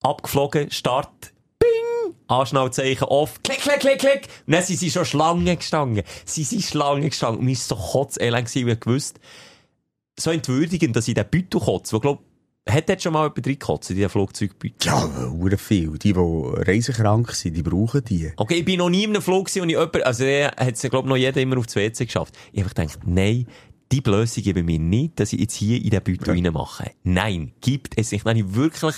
abgeflogen, 0.05 0.71
Start, 0.71 1.33
Bing! 1.59 2.15
Anschnallzeichen 2.27 3.07
off, 3.07 3.41
klick, 3.43 3.59
klick, 3.59 3.79
klick, 3.79 3.99
klick. 3.99 4.27
Und 4.45 4.53
dann 4.53 4.63
sind 4.63 4.79
sie 4.79 4.91
schon 4.91 5.05
Schlangen 5.05 5.57
gestanden. 5.57 6.03
Sie 6.25 6.43
sind 6.43 6.63
Schlangen 6.63 7.09
gestanden. 7.09 7.39
Und 7.39 7.45
mir 7.45 7.53
ist 7.53 7.67
so 7.67 7.75
kotzelend 7.75 8.47
gewesen, 8.47 8.67
weil 8.67 8.73
ich 8.73 8.79
gewusst, 8.79 9.19
so 10.17 10.31
entwürdigend, 10.31 10.95
dass 10.95 11.07
ich 11.07 11.13
den 11.13 11.25
Beutel 11.29 11.59
kotze, 11.59 11.95
wo 11.95 11.99
glaub, 11.99 12.23
hat 12.67 12.89
dort 12.89 13.01
schon 13.01 13.13
mal 13.13 13.23
jemand 13.23 13.45
reingekotzt 13.45 13.89
in 13.91 13.95
diesen 13.97 14.09
Flugzeugbeutel? 14.09 14.87
Ja, 14.87 15.29
hure 15.29 15.57
viel. 15.57 15.91
Die, 15.99 16.13
die 16.13 16.19
reisekrank 16.19 17.31
sind, 17.31 17.55
die 17.55 17.61
brauchen 17.61 18.03
die. 18.03 18.31
Okay, 18.37 18.55
ich 18.55 18.65
bin 18.65 18.79
noch 18.79 18.89
nie 18.89 19.03
in 19.03 19.11
einem 19.11 19.21
Flug 19.21 19.49
und 19.55 19.69
ich 19.69 19.75
jemand, 19.75 20.03
also 20.03 20.23
der 20.23 20.47
hat 20.47 20.73
es, 20.73 20.81
glaub 20.81 21.05
noch 21.05 21.15
jeder 21.15 21.41
immer 21.41 21.57
auf 21.57 21.67
das 21.67 21.75
WC 21.75 22.05
geschafft. 22.05 22.33
Ich 22.51 22.63
habe 22.63 22.73
gedacht, 22.73 22.99
nein, 23.05 23.45
die 23.91 24.01
Blöße 24.01 24.41
geben 24.41 24.65
mir 24.65 24.79
nicht, 24.79 25.19
dass 25.19 25.31
ich 25.33 25.39
jetzt 25.39 25.53
hier 25.53 25.77
in 25.77 25.91
den 25.91 26.01
Beutel 26.01 26.31
reinmache. 26.31 26.91
Nein, 27.03 27.51
gibt 27.61 27.97
es 27.97 28.11
nicht. 28.11 28.25
Dann 28.25 28.37
habe 28.37 28.47
ich 28.47 28.55
wirklich 28.55 28.95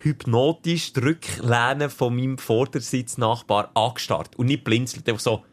hypnotisch 0.00 0.92
die 0.92 1.00
Rücklehne 1.00 1.90
von 1.90 2.14
meinem 2.16 2.38
Vordersitznachbar 2.38 3.70
angestarrt 3.74 4.36
und 4.36 4.46
nicht 4.46 4.64
blinzelt, 4.64 5.08
einfach 5.08 5.20
so, 5.20 5.44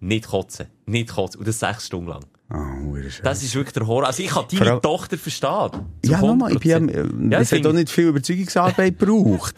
nicht 0.00 0.26
kotzen, 0.28 0.66
nicht 0.86 1.10
kotzen. 1.14 1.38
Und 1.40 1.48
das 1.48 1.60
sechs 1.60 1.86
Stunden 1.86 2.08
lang. 2.08 2.24
Ah, 2.48 2.74
schön. 3.08 3.24
Das 3.24 3.42
ist 3.42 3.54
wirklich 3.54 3.72
der 3.72 3.86
Horror. 3.86 4.06
Also 4.08 4.22
ich 4.22 4.28
kann 4.30 4.44
deine 4.50 4.80
Tochter 4.80 5.16
verstehen. 5.16 5.70
Ja, 6.04 6.20
nochmal, 6.20 6.52
ich 6.52 6.58
bin, 6.58 6.90
100%. 6.90 6.94
ähm, 6.94 7.32
Ja, 7.32 7.38
das 7.38 7.52
hat 7.52 7.66
auch 7.66 7.72
nicht 7.72 7.88
viel 7.88 8.08
Überzeugungsarbeit 8.08 8.98
gebraucht. 8.98 9.54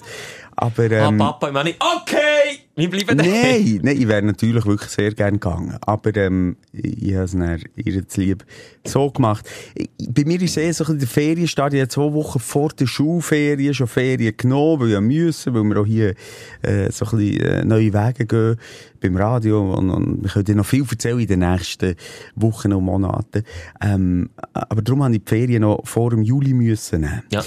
Aber, 0.55 0.85
Ah, 0.85 1.09
ähm, 1.09 1.19
Papa, 1.19 1.49
ich 1.49 1.53
meine 1.53 1.71
okay, 1.81 2.61
wir 2.77 2.91
bleiben 2.91 3.19
daheim. 3.19 3.33
nein, 3.33 3.81
nein, 3.83 3.97
ich 3.97 4.09
wäre 4.09 4.23
natürlich 4.23 4.67
wirklich 4.67 4.91
sehr 4.91 5.13
gern 5.15 5.35
gegangen. 5.35 5.77
Aber, 5.81 6.15
ähm, 6.17 6.57
ich, 6.73 7.03
ich 7.03 7.15
habe 7.15 7.25
es 7.25 7.33
dann 7.33 7.63
ihr 7.77 8.09
zu 8.09 8.21
lieb 8.21 8.45
so 8.85 9.11
gemacht. 9.11 9.49
Ich, 9.75 9.91
bei 10.09 10.25
mir 10.25 10.41
ist 10.43 10.57
eh 10.57 10.73
so 10.73 10.85
ein 10.85 10.99
der 10.99 11.07
Ferienstart. 11.07 11.73
Ich 11.75 11.81
habe 11.81 11.89
zwei 11.89 12.13
Wochen 12.13 12.41
vor 12.41 12.71
der 12.71 12.87
Schulferien 12.87 13.75
schon 13.75 13.87
Ferien 13.87 14.37
genommen, 14.37 14.81
weil 14.81 14.89
ich 14.89 14.93
ja 14.95 15.01
müssen, 15.01 15.55
weil 15.55 15.63
wir 15.63 15.81
auch 15.81 15.87
hier, 15.87 16.15
äh, 16.63 16.91
so 16.91 17.07
ein 17.07 17.19
bisschen, 17.19 17.41
äh, 17.41 17.65
neue 17.65 17.93
Wege 17.93 18.27
gehen 18.27 18.57
beim 19.01 19.17
Radio. 19.17 19.73
Und, 19.73 19.91
und 19.91 20.23
wir 20.23 20.31
können 20.31 20.45
dir 20.45 20.57
noch 20.57 20.67
viel 20.67 20.85
erzählen 20.91 21.21
in 21.21 21.27
den 21.29 21.41
nächsten 21.41 21.95
Wochen 22.35 22.73
und 22.73 22.85
Monaten. 22.85 23.45
Ähm, 23.81 24.31
aber 24.53 24.83
darum 24.83 25.05
habe 25.05 25.15
ich 25.15 25.23
die 25.23 25.29
Ferien 25.29 25.63
noch 25.63 25.87
vor 25.87 26.11
dem 26.11 26.23
Juli 26.23 26.53
müssen 26.53 27.03
nehmen. 27.03 27.23
Ja. 27.31 27.45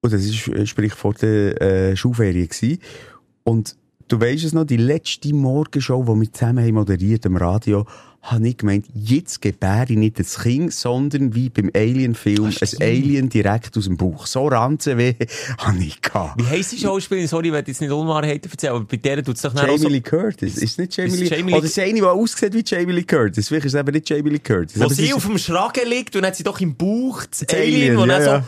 Und 0.00 0.12
das 0.12 0.24
ist, 0.24 0.48
äh, 0.48 0.66
sprich, 0.66 0.94
vor 0.94 1.14
der 1.14 1.60
äh, 1.60 1.96
Schulferien 1.96 2.48
gewesen. 2.48 2.78
Und 3.44 3.76
du 4.12 4.20
weisst 4.20 4.44
es 4.44 4.52
noch, 4.52 4.64
die 4.64 4.76
letzte 4.76 5.32
Morgenshow, 5.34 6.04
die 6.04 6.20
wir 6.20 6.32
zusammen 6.32 6.64
haben 6.64 6.74
moderiert 6.74 7.24
am 7.24 7.36
Radio, 7.36 7.86
habe 8.24 8.46
ich 8.48 8.56
gemeint, 8.56 8.86
jetzt 8.94 9.42
gebäre 9.42 9.86
ich 9.88 9.96
nicht 9.96 10.16
das 10.16 10.38
Kind, 10.38 10.72
sondern 10.72 11.34
wie 11.34 11.48
beim 11.48 11.70
Alien-Film, 11.74 12.44
ein 12.46 12.68
Alien 12.80 13.28
direkt 13.28 13.76
aus 13.76 13.84
dem 13.84 13.96
Bauch. 13.96 14.26
So 14.26 14.46
Ranzenweh 14.46 15.14
habe 15.58 15.78
ich 15.82 16.00
gehabt. 16.00 16.40
Wie 16.40 16.46
heisst 16.46 16.70
die 16.70 16.78
Schauspielerin? 16.78 17.26
Sorry, 17.26 17.48
ich 17.48 17.52
will 17.52 17.64
jetzt 17.66 17.80
nicht 17.80 17.90
Unwahrheiten 17.90 18.48
erzählen, 18.48 18.74
aber 18.74 18.84
bei 18.84 18.96
der 18.96 19.24
tut 19.24 19.34
es 19.34 19.42
doch 19.42 19.52
Jamie 19.54 19.76
so... 19.76 19.88
Lee 19.88 20.00
Curtis. 20.00 20.56
Ist 20.56 20.78
nicht 20.78 20.96
Jamie 20.96 21.10
Ist 21.10 21.18
Lee? 21.20 21.26
Jamie 21.36 21.50
Lee- 21.50 21.56
Oder 21.58 21.66
ist 21.66 21.78
eine, 21.80 21.94
die 21.94 22.02
aussieht 22.02 22.54
wie 22.54 22.62
Jamie 22.64 22.92
Lee 22.92 23.02
Curtis? 23.02 23.48
Vielleicht 23.48 23.66
ist 23.66 23.74
es 23.74 23.80
eben 23.80 23.92
nicht 23.92 24.08
Jamie 24.08 24.30
Lee 24.30 24.38
Curtis. 24.38 24.80
Wo 24.80 24.88
sie 24.88 25.06
ist- 25.06 25.14
auf 25.14 25.26
dem 25.26 25.38
Schragen 25.38 25.88
liegt 25.88 26.14
und 26.14 26.24
hat 26.24 26.36
sie 26.36 26.44
doch 26.44 26.60
im 26.60 26.76
Bauch 26.76 27.24
das, 27.24 27.40
Das 27.40 27.58
Alien, 27.58 27.96
Alien, 27.96 27.96
wo 27.98 28.06
ja, 28.06 28.18
dann 28.18 28.44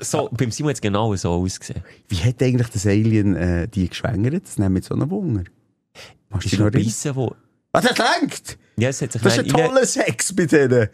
so... 0.00 0.18
So, 0.18 0.28
beim 0.32 0.50
Simon 0.50 0.70
hat 0.70 0.76
es 0.76 0.80
genau 0.82 1.16
so 1.16 1.30
ausgesehen. 1.30 1.82
Wie 2.08 2.16
hat 2.16 2.42
eigentlich 2.42 2.68
das 2.68 2.84
Alien 2.86 3.34
äh, 3.34 3.66
die 3.66 3.88
geschwängert? 3.88 4.42
Das 4.44 4.58
nimmt 4.58 4.84
so 4.84 4.94
einen 4.94 5.08
Wunder. 5.10 5.44
Machst 6.28 6.46
Ist 6.46 6.54
du 6.58 6.58
noch 6.58 6.66
ein 6.66 6.72
bisschen 6.72 7.16
wo... 7.16 7.34
Was 7.72 7.84
er 7.84 7.94
denkt? 8.20 8.58
Ja, 8.76 8.88
es 8.88 9.02
hat 9.02 9.12
sich 9.12 9.20
Das 9.20 9.34
ist 9.36 9.40
ein 9.40 9.48
toller 9.48 9.84
Sex 9.84 10.34
bei 10.34 10.46
denen. 10.46 10.88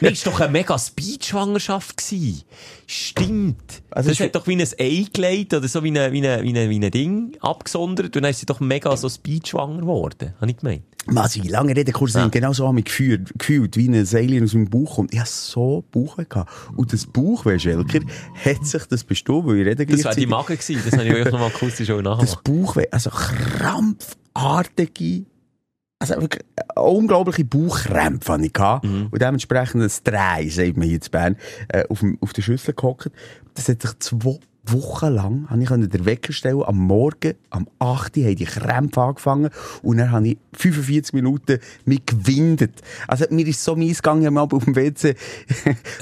Nein, 0.00 0.14
war 0.14 0.32
doch 0.32 0.40
eine 0.40 0.52
mega 0.52 0.78
Speed-Schwangerschaft. 0.78 1.96
gewesen. 1.96 2.42
Stimmt. 2.86 3.82
Also 3.90 4.10
das 4.10 4.20
ist- 4.20 4.26
hat 4.26 4.34
doch 4.34 4.46
wie 4.46 4.52
ein 4.54 4.60
Ei 4.78 5.06
gelegt 5.12 5.54
oder 5.54 5.66
so 5.66 5.82
wie 5.82 5.98
ein, 5.98 6.12
wie 6.12 6.28
ein, 6.28 6.42
wie 6.44 6.58
ein, 6.58 6.68
wie 6.70 6.78
ein 6.84 6.90
Ding 6.90 7.36
abgesondert 7.40 8.14
und 8.14 8.22
dann 8.22 8.30
ist 8.30 8.40
sie 8.40 8.46
doch 8.46 8.60
mega 8.60 8.94
so 8.96 9.08
Speed-schwanger 9.08 9.80
geworden. 9.80 10.34
Habe 10.40 10.50
ich 10.50 10.58
gemeint. 10.58 10.82
Was 11.06 11.34
ich 11.34 11.42
lange 11.48 11.74
Rede 11.74 11.90
kurz 11.90 12.12
Ja. 12.14 12.20
ja. 12.20 12.28
genau 12.28 12.52
so 12.52 12.68
habe 12.68 12.78
ich 12.78 12.84
gefühlt, 12.84 13.32
gefühlt, 13.36 13.76
wie 13.76 13.88
ein 13.88 14.06
Alien 14.14 14.44
aus 14.44 14.52
meinem 14.54 14.70
Bauch 14.70 14.94
kommt. 14.96 15.12
Ich 15.12 15.18
habe 15.18 15.28
so 15.28 15.82
Bauch 15.90 16.16
gehabt. 16.18 16.48
Und 16.76 16.92
das 16.92 17.06
Bauch, 17.06 17.44
weißt 17.46 17.66
Elker, 17.66 18.00
hat 18.44 18.64
sich 18.66 18.84
das 18.84 19.02
bestimmt, 19.02 19.46
weil 19.46 19.58
ich 19.60 19.66
rede 19.66 19.84
Das 19.86 20.04
wäre 20.04 20.14
die 20.14 20.26
Magen 20.26 20.56
gewesen. 20.56 20.80
Das 20.84 20.92
habe 20.98 21.08
ich 21.08 21.14
euch 21.14 21.24
nochmal 21.32 21.48
akustisch 21.48 21.90
auch 21.90 22.00
das 22.02 22.18
nachgemacht. 22.34 22.44
Bauchweh, 22.44 22.86
also 22.92 23.10
krampfartige, 23.10 25.24
also 26.02 26.20
wirklich 26.20 26.44
äh, 26.56 26.80
unglaubliche 26.80 27.44
Bauchkrämpfe 27.44 28.32
habe 28.32 28.44
ich. 28.44 28.52
Mhm. 28.82 29.08
Und 29.10 29.22
dementsprechend 29.22 29.82
ein 29.82 29.90
Drei, 30.04 30.48
sagt 30.48 30.76
man 30.76 30.88
hier 30.88 31.00
in 31.02 31.10
Bern, 31.10 31.36
äh, 31.68 31.84
auf, 31.88 32.00
dem, 32.00 32.18
auf 32.20 32.32
der 32.32 32.42
Schüssel 32.42 32.74
gehockt. 32.74 33.10
Das 33.54 33.68
hat 33.68 33.82
sich 33.82 33.98
zwei 34.00 34.38
wochenlang 34.64 35.46
habe 35.50 35.62
ich 35.62 35.68
den 35.68 36.04
Wecker 36.06 36.32
stellen, 36.32 36.62
am 36.62 36.78
Morgen, 36.78 37.34
am 37.50 37.66
8. 37.80 38.16
Uhr 38.16 38.24
haben 38.24 38.36
die 38.36 38.44
Krämpfe 38.44 39.00
angefangen 39.00 39.50
und 39.82 39.98
dann 39.98 40.12
habe 40.12 40.28
ich 40.28 40.38
45 40.54 41.14
Minuten 41.14 41.58
mich 41.84 42.06
gewindet. 42.06 42.80
Also 43.08 43.24
mir 43.30 43.46
ist 43.46 43.62
so 43.62 43.74
mies 43.74 44.02
gegangen, 44.02 44.20
ich 44.22 44.26
habe 44.26 44.34
mal 44.34 44.42
auf 44.42 44.64
dem 44.64 44.76
WC 44.76 45.16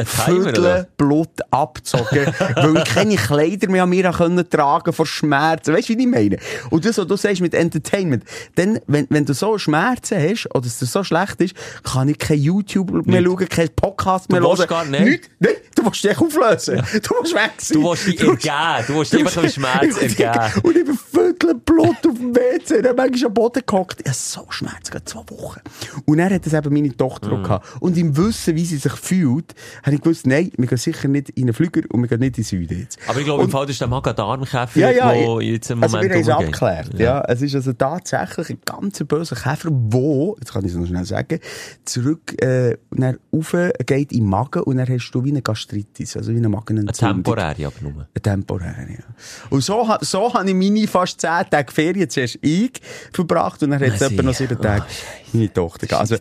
Viertel? 0.05 0.89
Blut 0.97 1.31
abgezogen, 1.51 2.27
weil 2.55 2.77
ich 2.77 2.85
keine 2.85 3.17
Kleider 3.17 3.71
mehr 3.71 3.85
an 3.85 3.91
mir 3.91 4.11
können 4.13 4.49
tragen 4.49 4.93
vor 4.93 5.07
Schmerzen. 5.07 5.75
Weißt 5.75 5.89
du, 5.89 5.97
wie 5.97 6.03
ich 6.03 6.09
meine? 6.09 6.37
Und 6.71 6.85
das, 6.85 6.99
was 6.99 7.07
du 7.07 7.17
sagst 7.17 7.41
mit 7.41 7.55
Entertainment, 7.55 8.25
dann, 8.57 8.79
wenn, 8.87 9.07
wenn 9.11 9.25
du 9.25 9.33
so 9.33 9.57
Schmerzen 9.59 10.19
hast 10.19 10.49
oder 10.55 10.67
es 10.67 10.79
dir 10.79 10.87
so 10.87 11.03
schlecht 11.03 11.41
ist, 11.41 11.55
kann 11.83 12.09
ich 12.09 12.19
kein 12.19 12.39
YouTube 12.39 13.07
mehr 13.07 13.21
Nicht. 13.23 13.31
schauen, 13.31 13.49
kein 13.49 13.69
Podcast 13.71 14.31
mehr 14.31 14.43
willst 14.43 14.59
hören. 14.59 14.69
gar 14.69 14.85
nicht? 14.85 15.05
Nichts. 15.05 15.29
Nein, 15.39 15.55
du 15.75 15.83
musst 15.83 16.05
dich 16.05 16.19
auflösen. 16.19 16.83
Du 17.03 17.15
musst 17.21 17.35
weg 17.35 17.53
sein. 17.59 17.81
Du 17.81 17.89
willst 17.89 18.07
dich 18.07 18.23
ergeben. 18.51 18.87
Du 18.87 18.99
willst 18.99 19.13
dich 19.13 19.21
einfach 19.21 19.43
dem 19.43 19.51
Schmerz 19.51 19.97
ergeben. 20.03 20.61
Und 20.63 20.77
ich 20.77 20.85
bin 20.85 20.99
viertel 20.99 21.55
Blut 21.55 21.97
auf 22.07 22.19
dem 22.19 22.35
WC. 22.35 22.83
Dann 22.83 22.97
manchmal 22.97 23.27
am 23.29 23.35
Boden 23.35 23.63
gehockt. 23.67 24.01
Ich 24.01 24.09
hatte 24.09 24.19
so 24.19 24.47
Schmerzen, 24.51 24.91
gerade 24.91 25.05
zwei 25.05 25.21
Wochen. 25.29 25.61
Und 26.07 26.19
dann 26.19 26.33
hat 26.33 26.47
das 26.47 26.53
eben 26.53 26.73
meine 26.73 26.97
Tochter 26.97 27.33
auch 27.33 27.43
gehabt. 27.43 27.67
Und 27.81 27.97
im 27.97 28.17
Wissen, 28.17 28.57
wie 28.57 28.65
sie 28.65 28.77
sich 28.77 28.93
fühlt, 28.93 29.55
habe 29.83 29.97
ich 29.97 30.03
gewusst, 30.03 30.27
nein, 30.27 30.51
wir 30.57 30.67
gehen 30.67 30.79
sicher 30.79 31.09
nicht 31.09 31.31
in 31.31 31.45
einen 31.45 31.55
Flüger 31.55 31.83
und 31.93 32.03
wir 32.03 32.09
gehen 32.09 32.21
nicht 32.21 32.39
in 32.39 32.43
den 32.43 32.45
Süden 32.45 32.81
jetzt. 32.81 32.99
Aber 33.07 33.19
ich 33.19 33.25
glaube, 33.25 33.45
im 33.45 33.51
Fall 33.51 33.69
ist 33.69 33.81
der 33.81 33.89
Magen-Darm-Käfer, 33.89 34.79
ja, 34.81 34.91
ja, 34.91 35.41
jetzt 35.41 35.71
im 35.71 35.83
also 35.83 35.97
Moment 35.97 36.11
wir 36.13 36.17
haben 36.17 36.23
es 36.23 36.29
abgeklärt, 36.29 36.99
ja. 36.99 37.23
Es 37.27 37.43
ist 37.43 37.55
also 37.55 37.73
tatsächlich 37.73 38.51
ein 38.51 38.59
ganz 38.65 39.03
böser 39.05 39.37
Käfer, 39.37 39.69
wo, 39.73 40.37
jetzt 40.39 40.53
kann 40.53 40.65
ich 40.65 40.73
es 40.73 40.77
noch 40.79 40.87
schnell 40.87 41.05
sagen, 41.05 41.39
zurück, 41.85 42.41
äh, 42.43 42.77
dann 42.91 43.19
rauf 43.33 43.55
geht 43.87 44.13
im 44.13 44.25
Magen 44.27 44.63
und 44.63 44.77
dann 44.77 44.89
hast 44.89 45.11
du 45.11 45.25
wie 45.25 45.31
eine 45.31 45.43
Gastritis, 45.43 46.17
also 46.17 46.33
wie 46.33 46.37
eine 46.37 46.47
Eine 46.47 46.57
Magenentzündung. 46.57 47.25
temporäre 47.25 47.67
aber 47.67 47.83
nur. 47.83 48.09
Eine 48.41 48.47
temporäre, 48.47 48.87
ja. 48.91 49.05
Und 49.51 49.63
so, 49.63 49.89
so 50.01 50.35
habe 50.35 50.49
ich 50.49 50.55
meine 50.55 50.87
fast 50.89 51.21
zehn 51.21 51.45
Tage 51.51 51.73
Ferien 51.73 52.09
zuerst 52.09 52.39
ich 52.43 52.73
verbracht 53.13 53.63
und 53.63 53.71
dann 53.71 53.81
hat 53.81 53.89
es 53.95 54.01
etwa 54.01 54.23
noch 54.23 54.35
sie. 54.35 54.47
sieben 54.47 54.61
Tage 54.61 54.85
meine 55.33 55.53
Tochter 55.53 55.87
gehabt. 55.87 56.01
Also, 56.11 56.17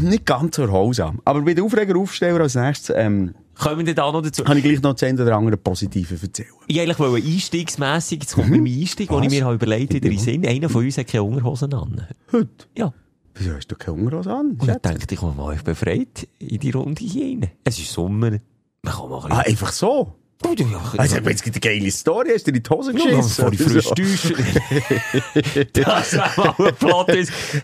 nicht 0.00 0.24
ganz 0.26 0.56
so 0.56 0.62
erholsam. 0.62 1.20
Aber 1.24 1.40
bei 1.42 1.54
den 1.54 1.64
Aufreger-Aufsteller 1.64 2.40
als 2.40 2.54
nächstes, 2.54 2.94
ähm, 2.96 3.34
Kommen 3.54 3.86
wir 3.86 3.94
da 3.94 4.10
noch 4.10 4.22
dazu? 4.22 4.44
kann 4.44 4.56
ich 4.56 4.64
gleich 4.64 4.80
noch 4.80 5.00
eine 5.00 5.22
oder 5.22 5.36
andere 5.36 5.56
Positive 5.58 6.16
erzählen. 6.20 6.48
Ich 6.68 6.80
eigentlich 6.80 6.98
wollte 6.98 7.26
einstiegsmässig, 7.26 8.22
jetzt 8.22 8.34
kommt 8.34 8.48
mir 8.48 8.62
mein 8.62 8.72
Einstieg, 8.72 9.10
den 9.10 9.22
ich 9.24 9.30
mir 9.30 9.44
habe 9.44 9.54
überlegt, 9.56 9.92
wieder 9.92 10.10
in 10.10 10.18
Sinn. 10.18 10.46
Einer 10.46 10.68
von 10.68 10.84
uns 10.84 10.96
hat 10.96 11.06
keine 11.08 11.22
Unterhosen 11.24 11.72
an. 11.74 12.06
Heute? 12.32 12.48
Ja. 12.76 12.92
Wieso 13.34 13.54
hast 13.54 13.66
du 13.68 13.76
keine 13.76 13.96
Hungerhose 13.98 14.32
an? 14.32 14.52
Und 14.58 14.64
Schatz? 14.64 14.82
dachte 14.82 15.14
ich, 15.14 15.20
komm 15.20 15.36
mal, 15.36 15.54
ich 15.54 15.62
befreit 15.62 16.28
in 16.38 16.58
die 16.60 16.70
Runde 16.70 17.02
hier 17.04 17.24
rein. 17.26 17.50
Es 17.64 17.78
ist 17.78 17.92
Sommer. 17.92 18.30
Man 18.82 18.94
kann 18.94 19.08
mal 19.10 19.24
ein 19.26 19.32
Ah, 19.32 19.38
einfach 19.40 19.72
so? 19.72 20.14
Oh, 20.44 20.54
ja, 20.56 20.66
Also, 20.98 21.16
jetzt 21.16 21.42
gibt 21.44 21.56
es 21.56 21.62
eine 21.62 21.78
geile 21.78 21.90
Story, 21.90 22.30
hast 22.34 22.46
du 22.46 22.52
dir 22.52 22.58
in 22.58 22.62
die 22.62 22.70
Hose 22.70 22.92
geschissen? 22.92 23.22
vorhin 23.44 23.58
frisch 23.58 23.90
duschen. 23.90 24.36
Das 25.72 26.12
wäre 26.12 26.54
mal 26.58 26.68
ein 26.68 26.74
Plot. 26.76 27.10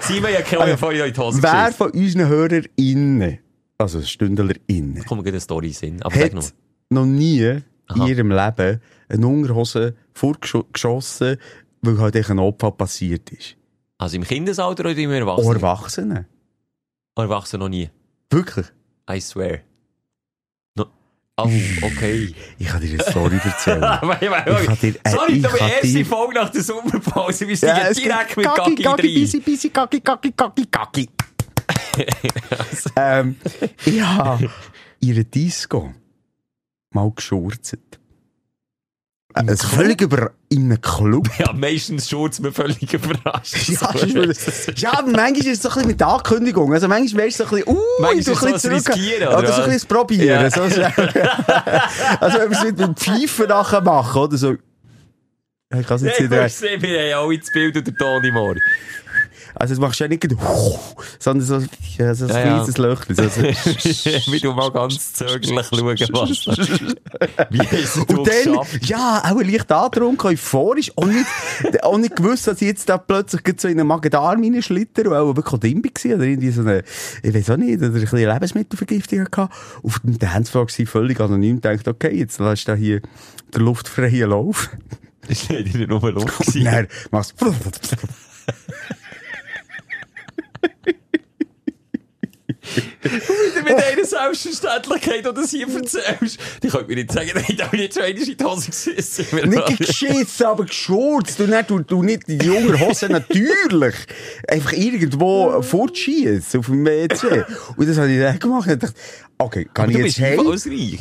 Simon, 0.03 0.33
ja, 0.33 0.43
keine 0.43 0.79
vorhin 0.79 1.01
in 1.05 1.13
die 1.13 1.21
Hose 1.21 1.43
Wer 1.43 1.53
geschissen. 1.53 1.75
von 1.77 1.91
unseren 1.91 2.29
HörerInnen, 2.29 3.39
also 3.79 4.03
StündlerInnen, 4.03 5.05
Kommt 5.05 5.23
mir 5.25 5.29
eine 5.29 5.41
Story 5.41 5.75
in. 5.81 6.03
Aber 6.03 6.15
sag 6.15 6.33
noch. 6.35 6.45
hat 6.45 6.55
noch 6.91 7.05
nie 7.07 7.41
in 7.41 7.63
Aha. 7.89 8.07
ihrem 8.07 8.31
Leben 8.31 8.81
eine 9.09 9.27
Unterhose 9.27 9.95
vorgeschossen, 10.15 11.37
weil 11.83 11.99
halt 11.99 12.17
ein 12.17 12.39
Opfer 12.39 12.71
passiert 12.73 13.31
ist? 13.31 13.57
Also 13.99 14.17
im 14.17 14.25
Kindesalter 14.25 14.85
oder 14.85 14.97
im 14.97 15.11
Erwachsenen? 15.11 15.57
Erwachsene. 15.57 16.27
Erwachsenen 17.17 17.61
noch 17.63 17.69
nie. 17.69 17.91
Wirklich? 18.31 18.67
I 19.11 19.21
swear. 19.21 19.59
Oh, 21.41 21.49
okay. 21.83 22.35
Ich 22.59 22.67
kann 22.67 22.81
dir 22.81 22.91
eine 22.91 23.03
Story 23.03 23.39
erzählen. 23.45 23.81
Ich 24.21 24.67
kann 24.67 24.79
dir- 24.81 24.95
äh, 25.05 25.11
Sorry, 25.11 25.41
kann 25.41 25.57
erste 25.71 26.05
Folge 26.05 26.35
nach 26.35 26.51
der 26.51 26.63
Sommerpause. 26.63 27.47
Wir 27.47 27.57
steigen 27.57 27.87
es 27.91 27.97
direkt 27.99 28.37
mit 28.37 28.47
Gaggi, 28.47 28.75
Gaggi 28.75 28.87
rein. 28.89 28.97
Bisi, 29.15 29.41
Bisi, 29.41 29.69
Gaggi, 29.71 30.01
Gaggi, 30.01 30.33
Gaggi, 30.37 30.67
Gaggi, 30.71 31.09
ähm, 32.97 33.37
ich 33.85 34.01
habe 34.01 34.51
ihre 35.01 35.25
Disco 35.25 35.93
mal 36.91 37.11
geschurzt. 37.15 37.77
Äh, 39.47 39.53
Es 39.53 39.65
völlig 39.65 40.01
über 40.01 40.33
in 40.49 40.65
einem 40.65 40.81
Club. 40.81 41.29
Ja, 41.39 41.53
meistens 41.53 42.09
schurzt 42.09 42.41
mir 42.41 42.53
völlig 42.53 42.93
überrascht. 42.93 43.57
Ja, 43.69 43.93
ja, 44.77 44.99
aber 44.99 45.11
manchmal 45.11 45.47
ist 45.47 45.47
es 45.47 45.63
so 45.63 45.69
ein 45.69 45.75
bisschen 45.75 45.89
mit 45.89 46.03
Ankündigung. 46.03 46.73
Also 46.73 46.89
manchmal 46.89 47.25
wärst 47.25 47.41
du 47.41 47.45
so 47.45 47.51
ein 47.57 47.63
bisschen, 47.65 47.77
uh, 47.77 47.83
Manchmal 48.01 48.35
so 48.35 48.47
ein 48.47 48.75
Riskieren, 48.75 49.29
Oder, 49.29 49.39
oder 49.39 49.53
so 49.53 49.63
ein 49.63 49.71
bisschen 49.71 49.89
Probieren. 49.89 50.27
Ja. 50.43 50.51
So, 50.51 50.69
so. 50.69 50.83
also 52.21 52.39
wenn 52.39 52.51
wir 52.51 52.59
es 52.59 52.65
mit 52.65 52.79
dem 52.81 52.97
Pfeifen 52.97 53.49
nachher 53.49 53.81
machen, 53.81 54.23
oder 54.23 54.37
so. 54.37 54.53
Ich 54.53 55.87
kann 55.87 55.97
es 55.97 56.03
jetzt 56.03 56.21
nicht 56.21 56.33
du 56.33 56.49
sehen, 56.49 56.81
wir 56.81 57.15
haben 57.15 57.29
alle 57.29 57.39
das 57.39 57.53
Bild 57.53 57.77
und 57.77 57.87
der 57.87 57.95
Toni 57.95 58.31
Moore. 58.31 58.59
Also 59.55 59.75
das 59.75 59.81
machst 59.81 60.01
du 60.01 60.05
ja 60.05 60.09
nicht, 60.09 60.27
sondern 61.19 61.47
so, 61.47 61.63
ja, 61.99 62.15
so 62.15 62.27
ein 62.27 62.31
Ja, 62.31 62.39
ja. 62.39 62.43
kleines 62.59 62.79
Löchchen. 62.79 63.15
So, 63.17 63.23
so. 63.25 63.43
Wie 64.33 64.41
du 64.41 64.53
mal 64.53 64.71
ganz 64.71 65.13
zögerlich 65.15 65.49
schauen, 65.49 65.87
was. 65.87 66.31
Wie 67.51 67.59
du 67.59 68.15
Und 68.19 68.27
dann, 68.29 68.45
geschafft? 68.45 68.87
ja, 68.87 69.23
auch 69.25 69.41
leicht 69.41 69.73
angetrunken, 69.73 70.27
euphorisch, 70.31 70.93
auch 70.97 71.07
nicht, 71.07 71.27
auch 71.83 71.99
nicht 71.99 72.17
gewusst, 72.17 72.47
dass 72.47 72.61
ich 72.61 72.69
jetzt 72.69 72.89
da 72.89 72.99
plötzlich 72.99 73.43
so 73.61 73.69
in 73.69 73.79
einen 73.79 73.89
Magen-Darm 73.89 74.43
reinschlitter 74.43 75.07
und 75.11 75.15
auch 75.17 75.37
wirklich 75.37 75.61
Dimbi 75.61 75.91
gewesen, 75.91 76.15
oder 76.17 76.25
irgendwie 76.25 76.51
so 76.51 76.61
eine, 76.63 76.83
ich 77.23 77.35
weiß 77.35 77.51
auch 77.51 77.57
nicht, 77.57 77.79
oder 77.79 77.87
ein 77.87 77.93
bisschen 77.93 78.19
Lebensmittelvergiftung 78.19 79.25
gehabt. 79.25 79.55
Auf 79.83 79.99
dem 80.01 80.19
Dancefloor 80.19 80.67
war 80.69 80.87
völlig 80.87 81.21
anonym, 81.21 81.61
denkt, 81.61 81.89
okay, 81.89 82.15
jetzt 82.17 82.39
lässt 82.41 82.69
du 82.69 82.73
da 82.73 82.77
hier 82.77 83.01
den 83.55 83.63
luftfreien 83.63 84.31
Lauf. 84.31 84.71
Das 85.29 85.49
war 85.51 85.57
nicht 85.57 85.75
nur 85.89 86.11
Luft. 86.13 86.47
Und 86.57 86.65
dann 86.65 86.87
machst 87.11 87.35
du, 87.41 87.53
Wieder 93.03 93.63
mit 93.63 93.75
einer 93.75 94.05
Selbstverständlichkeit, 94.05 95.19
die 95.19 95.23
du 95.23 95.33
das 95.33 95.51
hier 95.51 95.69
erzählst. 95.69 96.39
Die 96.63 96.69
könnt 96.69 96.89
mir 96.89 96.97
nicht 96.97 97.13
sagen, 97.13 97.31
nein, 97.35 97.57
da 97.57 97.67
bin 97.67 97.81
ich 97.81 97.93
schon 97.93 98.03
einmal 98.03 98.23
in 98.23 98.37
die 98.37 98.45
Hose 98.45 98.67
geschissen. 98.67 99.51
nicht 99.51 99.79
geschissen, 99.79 100.47
aber 100.47 100.65
geschurzt. 100.65 101.41
Und 101.41 101.51
dann 101.51 101.67
du, 101.67 101.79
du 101.81 102.03
nicht 102.03 102.27
die 102.27 102.39
jungen 102.39 102.79
Hose 102.81 103.09
natürlich 103.09 103.95
einfach 104.49 104.73
irgendwo 104.73 105.63
fortschießen 105.63 106.61
auf 106.61 106.67
dem 106.67 106.85
WC. 106.85 107.45
Und 107.77 107.89
das 107.89 107.99
habe 107.99 108.11
ich 108.11 108.21
dann 108.21 108.39
gemacht 108.39 108.69
und 108.69 108.83
dachte, 108.83 108.95
okay, 109.39 109.69
kann 109.73 109.91
ich 109.91 109.97
jetzt 109.97 110.21
heim? 110.21 110.39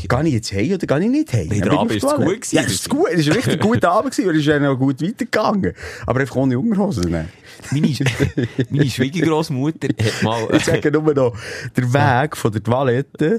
Kann 0.07 0.25
ich 0.25 0.33
jetzt 0.33 0.53
heim 0.53 0.73
oder 0.73 0.87
kann 0.87 1.01
ich 1.01 1.09
nicht 1.09 1.33
heim? 1.33 1.49
Der 1.49 1.71
Abend 1.71 1.91
die 1.91 1.99
gut 1.99 2.17
gewesen. 2.17 2.55
Ja, 2.55 2.61
es 2.61 2.73
ist 2.73 2.89
gut. 2.89 3.07
Es 3.11 3.27
ein 3.27 3.33
richtig 3.33 3.59
guter 3.59 3.91
Abend 3.91 4.11
gewesen, 4.11 4.27
weil 4.27 4.35
es 4.35 4.41
ist 4.41 4.47
ja 4.47 4.59
noch 4.59 4.77
gut 4.77 5.01
weitergegangen. 5.01 5.73
Aber 6.05 6.19
einfach 6.19 6.35
ohne 6.35 6.59
Unterhosen. 6.59 7.11
Ne? 7.11 7.27
Meine, 7.71 7.93
meine 8.69 8.89
Schwiegergroßmutter 8.89 9.89
hat 9.89 10.23
mal... 10.23 10.47
Ich 10.53 10.65
sage 10.65 10.91
nur 10.91 11.13
noch, 11.13 11.35
der 11.75 11.93
Weg 11.93 12.37
von 12.37 12.51
der 12.51 12.63
Toilette 12.63 13.37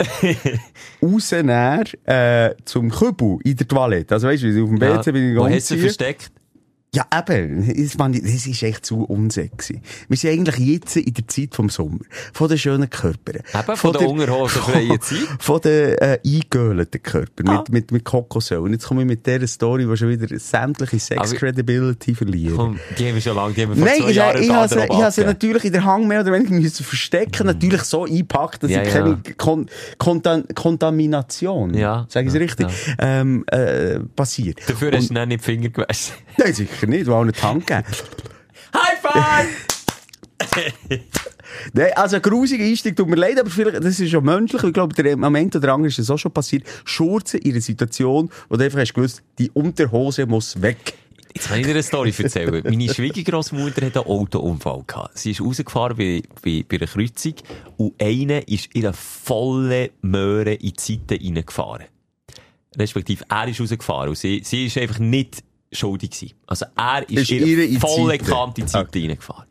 raus 1.02 1.32
näher, 1.32 1.84
äh, 2.04 2.54
zum 2.64 2.90
Kübel 2.90 3.38
in 3.44 3.56
der 3.56 3.68
Toilette. 3.68 4.14
Also 4.14 4.28
weißt 4.28 4.42
du, 4.42 4.64
auf 4.64 4.68
dem 4.70 4.80
WC 4.80 5.12
bin 5.12 5.32
ich 5.32 5.36
Wo 5.38 5.48
hast 5.48 5.70
du 5.70 5.76
versteckt? 5.78 6.30
Ja, 6.94 7.04
eben. 7.14 7.66
Das, 7.66 7.76
ich- 7.76 7.96
das 8.22 8.46
ist 8.46 8.62
echt 8.62 8.86
zu 8.86 9.04
unsexy. 9.04 9.82
Wir 10.08 10.16
sind 10.16 10.30
eigentlich 10.30 10.58
jetzt 10.58 10.96
in 10.96 11.12
der 11.12 11.28
Zeit 11.28 11.54
vom 11.54 11.68
Sommer. 11.68 11.98
Von 12.32 12.48
den 12.48 12.56
schönen 12.56 12.88
Körpern. 12.88 13.42
Eben, 13.54 13.76
von 13.76 13.92
der 13.92 14.08
unterhosenfreien 14.08 14.98
Zeit. 15.02 15.18
Von 15.38 15.60
den 15.60 15.98
äh, 15.98 16.18
eingehöhlten 16.24 17.02
Körpern. 17.02 17.48
Ah. 17.48 17.58
Mit, 17.58 17.68
mit, 17.70 17.92
mit 17.92 18.04
Kokosöl. 18.04 18.58
Und 18.60 18.72
jetzt 18.72 18.86
komme 18.86 19.02
ich 19.02 19.06
mit 19.06 19.26
dieser 19.26 19.46
Story, 19.46 19.86
die 19.86 19.96
schon 19.98 20.08
wieder 20.08 20.26
sämtliche 20.38 21.16
Aber- 21.18 21.26
Sex-Credibility 21.26 22.14
verliert. 22.14 22.54
Komm, 22.56 22.78
die 22.98 23.06
haben 23.06 23.14
wir 23.16 23.20
schon 23.20 23.36
lange, 23.36 23.52
die 23.52 23.62
haben 23.64 23.70
wir 23.70 23.76
vor 23.76 23.84
Nein, 23.86 24.00
zwei 24.00 24.10
ich, 24.10 24.16
Jahren 24.16 24.42
ich, 24.42 24.50
habe 24.50 24.68
sie, 24.68 24.74
Garderobe 24.76 24.98
ich 24.98 25.02
habe 25.04 25.12
sie 25.12 25.20
abgegeben. 25.20 25.28
natürlich 25.28 25.64
in 25.66 25.72
der 25.72 25.84
Hang 25.84 26.08
mehr 26.08 26.20
oder 26.22 26.32
weniger 26.32 26.54
müssen 26.54 26.84
verstecken. 26.84 27.46
Natürlich 27.46 27.82
so 27.82 28.04
eingepackt, 28.06 28.62
dass 28.62 28.70
Ja, 28.70 28.80
ich 28.82 28.88
ja. 28.94 29.02
keine 29.02 29.20
Kon 29.36 29.66
Kontam 29.98 30.44
Kontamination, 30.54 31.74
Ja, 31.74 32.06
sage 32.08 32.28
ich 32.28 32.34
es 32.34 32.34
ja, 32.34 32.40
richtig, 32.40 32.66
ähm, 32.98 33.44
äh, 33.48 34.00
passiert. 34.16 34.60
Dafür 34.66 34.90
hast 34.92 35.10
du 35.10 35.14
dann 35.14 35.28
nicht 35.28 35.40
die 35.42 35.44
Finger 35.44 35.68
gewaschen. 35.68 36.14
Nein, 36.38 36.54
sicher 36.54 36.77
nicht, 36.86 37.06
weil 37.06 37.14
auch 37.14 37.24
nicht 37.24 37.42
Hand 37.42 37.66
gegeben. 37.66 37.86
High 38.74 39.00
five! 39.00 39.68
Nein, 41.72 41.92
also 41.96 42.16
ein 42.16 42.22
grusiger 42.22 42.64
Einstieg, 42.64 42.96
tut 42.96 43.08
mir 43.08 43.16
leid, 43.16 43.38
aber 43.40 43.50
vielleicht, 43.50 43.82
das 43.82 43.98
ist 43.98 44.10
schon 44.10 44.24
menschlich. 44.24 44.62
Ich 44.62 44.72
glaube, 44.72 44.94
der 44.94 45.16
Moment 45.16 45.56
oder 45.56 45.72
andere 45.74 45.88
ist 45.88 45.98
es 45.98 46.10
auch 46.10 46.18
schon 46.18 46.32
passiert. 46.32 46.64
Schurzen 46.84 47.40
in 47.40 47.52
einer 47.52 47.60
Situation, 47.60 48.30
wo 48.48 48.56
du 48.56 48.64
einfach 48.64 48.78
hast 48.80 48.94
gewusst, 48.94 49.22
die 49.38 49.50
Unterhose 49.50 50.26
muss 50.26 50.60
weg. 50.60 50.94
Jetzt 51.34 51.48
kann 51.48 51.60
ich 51.60 51.66
dir 51.66 51.72
eine 51.72 51.82
Story 51.82 52.12
erzählen. 52.16 52.62
Meine 52.64 52.92
Schwiegergroßmutter 52.92 53.86
hat 53.86 53.96
einen 53.96 54.06
Autounfall 54.06 54.82
gehabt. 54.86 55.18
Sie 55.18 55.32
ist 55.32 55.40
rausgefahren 55.40 55.96
bei, 55.96 56.22
bei, 56.42 56.64
bei 56.68 56.76
einer 56.76 56.86
Kreuzung 56.86 57.34
und 57.76 58.02
einer 58.02 58.46
ist 58.48 58.74
in 58.74 58.86
eine 58.86 58.94
volle 58.94 59.90
Möhre 60.00 60.54
in 60.54 60.72
die 60.72 60.74
Seite 60.76 61.22
reingefahren. 61.22 61.86
Respektive, 62.76 63.24
er 63.28 63.48
ist 63.48 63.60
rausgefahren 63.60 64.10
und 64.10 64.18
sie, 64.18 64.42
sie 64.44 64.66
ist 64.66 64.78
einfach 64.78 64.98
nicht 64.98 65.42
schuldig 65.72 66.10
gewesen. 66.10 66.34
Also 66.46 66.66
er 66.76 67.08
ist, 67.08 67.18
Ist 67.22 67.30
in 67.32 67.46
ihre 67.46 67.80
volle. 67.80 68.18
Kante 68.18 68.66
Seite 68.68 68.88
Okay. 68.88 69.06
reingefahren. 69.08 69.46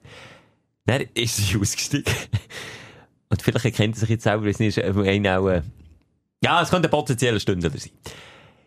Dann 0.85 1.03
ist 1.13 1.37
sie 1.37 1.57
ausgestiegen. 1.59 2.13
Und 3.29 3.41
vielleicht 3.41 3.65
erkennt 3.65 3.95
er 3.95 3.99
sich 3.99 4.09
jetzt 4.09 4.23
selber, 4.23 4.45
es 4.47 4.59
ist 4.59 4.79
einer 4.79 5.39
auch, 5.39 5.49
äh, 5.49 5.61
ja, 6.43 6.61
es 6.61 6.69
könnte 6.69 6.87
ein 6.87 6.91
potenzieller 6.91 7.39
Stündler 7.39 7.69
sein. 7.71 7.91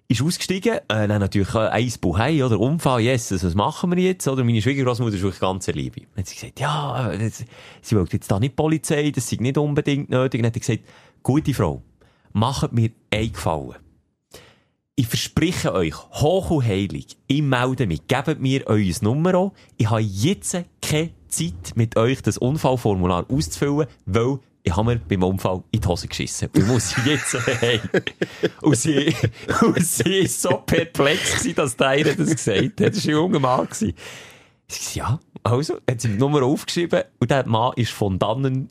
ist 0.09 0.21
ausgestiegen, 0.23 0.75
äh, 0.89 1.09
dann 1.09 1.21
natürlich 1.21 1.55
äh, 1.55 1.69
eins 1.69 1.97
Buhei, 1.97 2.45
oder 2.45 2.59
Unfall, 2.61 3.01
yes, 3.01 3.31
also 3.33 3.47
was 3.47 3.55
machen 3.55 3.95
wir 3.97 4.03
jetzt, 4.03 4.27
oder? 4.29 4.43
Meine 4.45 4.61
Schwiegergroßmutter 4.61 5.15
ist 5.17 5.23
wirklich 5.23 5.41
ganz 5.41 5.67
Liebe. 5.69 6.01
Dann 6.01 6.19
hat 6.25 6.27
sie 6.27 6.35
gesagt, 6.35 6.59
ja, 6.61 7.13
äh, 7.13 7.19
das- 7.19 7.45
sie 7.81 7.97
wollte 7.97 8.17
jetzt 8.17 8.31
da 8.31 8.39
nicht 8.41 8.55
Polizei, 8.57 9.11
das 9.13 9.31
sei 9.31 9.37
nicht 9.41 9.57
unbedingt 9.57 10.11
nötig. 10.11 10.41
Dann 10.43 10.49
hat 10.49 10.55
sie 10.55 10.61
gesagt, 10.61 10.81
gute 11.23 11.55
Frau, 11.55 11.81
macht 12.33 12.73
mir 12.73 12.91
einen 13.13 13.33
Gefallen. 13.33 13.77
Ich 15.01 15.07
verspreche 15.07 15.73
euch, 15.73 15.95
hoch 16.13 16.51
und 16.51 16.67
heilig, 16.67 17.17
ich 17.27 17.41
melde 17.41 17.87
mich, 17.87 18.07
gebt 18.07 18.39
mir 18.39 18.67
euer 18.67 18.93
Nummer 19.01 19.35
an. 19.35 19.51
Ich 19.79 19.89
habe 19.89 20.03
jetzt 20.03 20.59
keine 20.83 21.13
Zeit, 21.27 21.75
mit 21.75 21.97
euch 21.97 22.21
das 22.21 22.37
Unfallformular 22.37 23.25
auszufüllen, 23.31 23.87
weil 24.05 24.41
ich 24.63 24.77
habe 24.77 24.93
mir 24.93 25.01
beim 25.01 25.23
Unfall 25.23 25.63
in 25.71 25.81
die 25.81 25.89
Hose 25.89 26.07
geschissen. 26.07 26.51
Ich 26.55 26.67
muss 26.67 26.95
jetzt 27.07 27.35
heim. 27.63 27.81
und 28.61 28.77
sie, 28.77 29.15
und 29.63 29.83
sie 29.83 30.19
ist 30.19 30.43
so 30.43 30.59
perplex 30.67 31.39
gewesen, 31.39 31.55
dass 31.55 31.77
der 31.79 31.89
eine 31.89 32.15
das 32.15 32.37
gesagt 32.37 32.63
hat. 32.63 32.95
Das 32.95 32.97
war 32.97 33.11
ein 33.11 33.11
junger 33.11 33.41
Mann. 33.41 33.65
gewesen. 33.69 33.95
Sie 34.69 34.99
ja, 34.99 35.19
also, 35.43 35.79
hat 35.89 36.03
sie 36.03 36.09
die 36.09 36.19
Nummer 36.19 36.43
aufgeschrieben 36.43 37.05
und 37.19 37.31
der 37.31 37.49
Mann 37.49 37.73
ist 37.77 37.93
von 37.93 38.19
dannen 38.19 38.69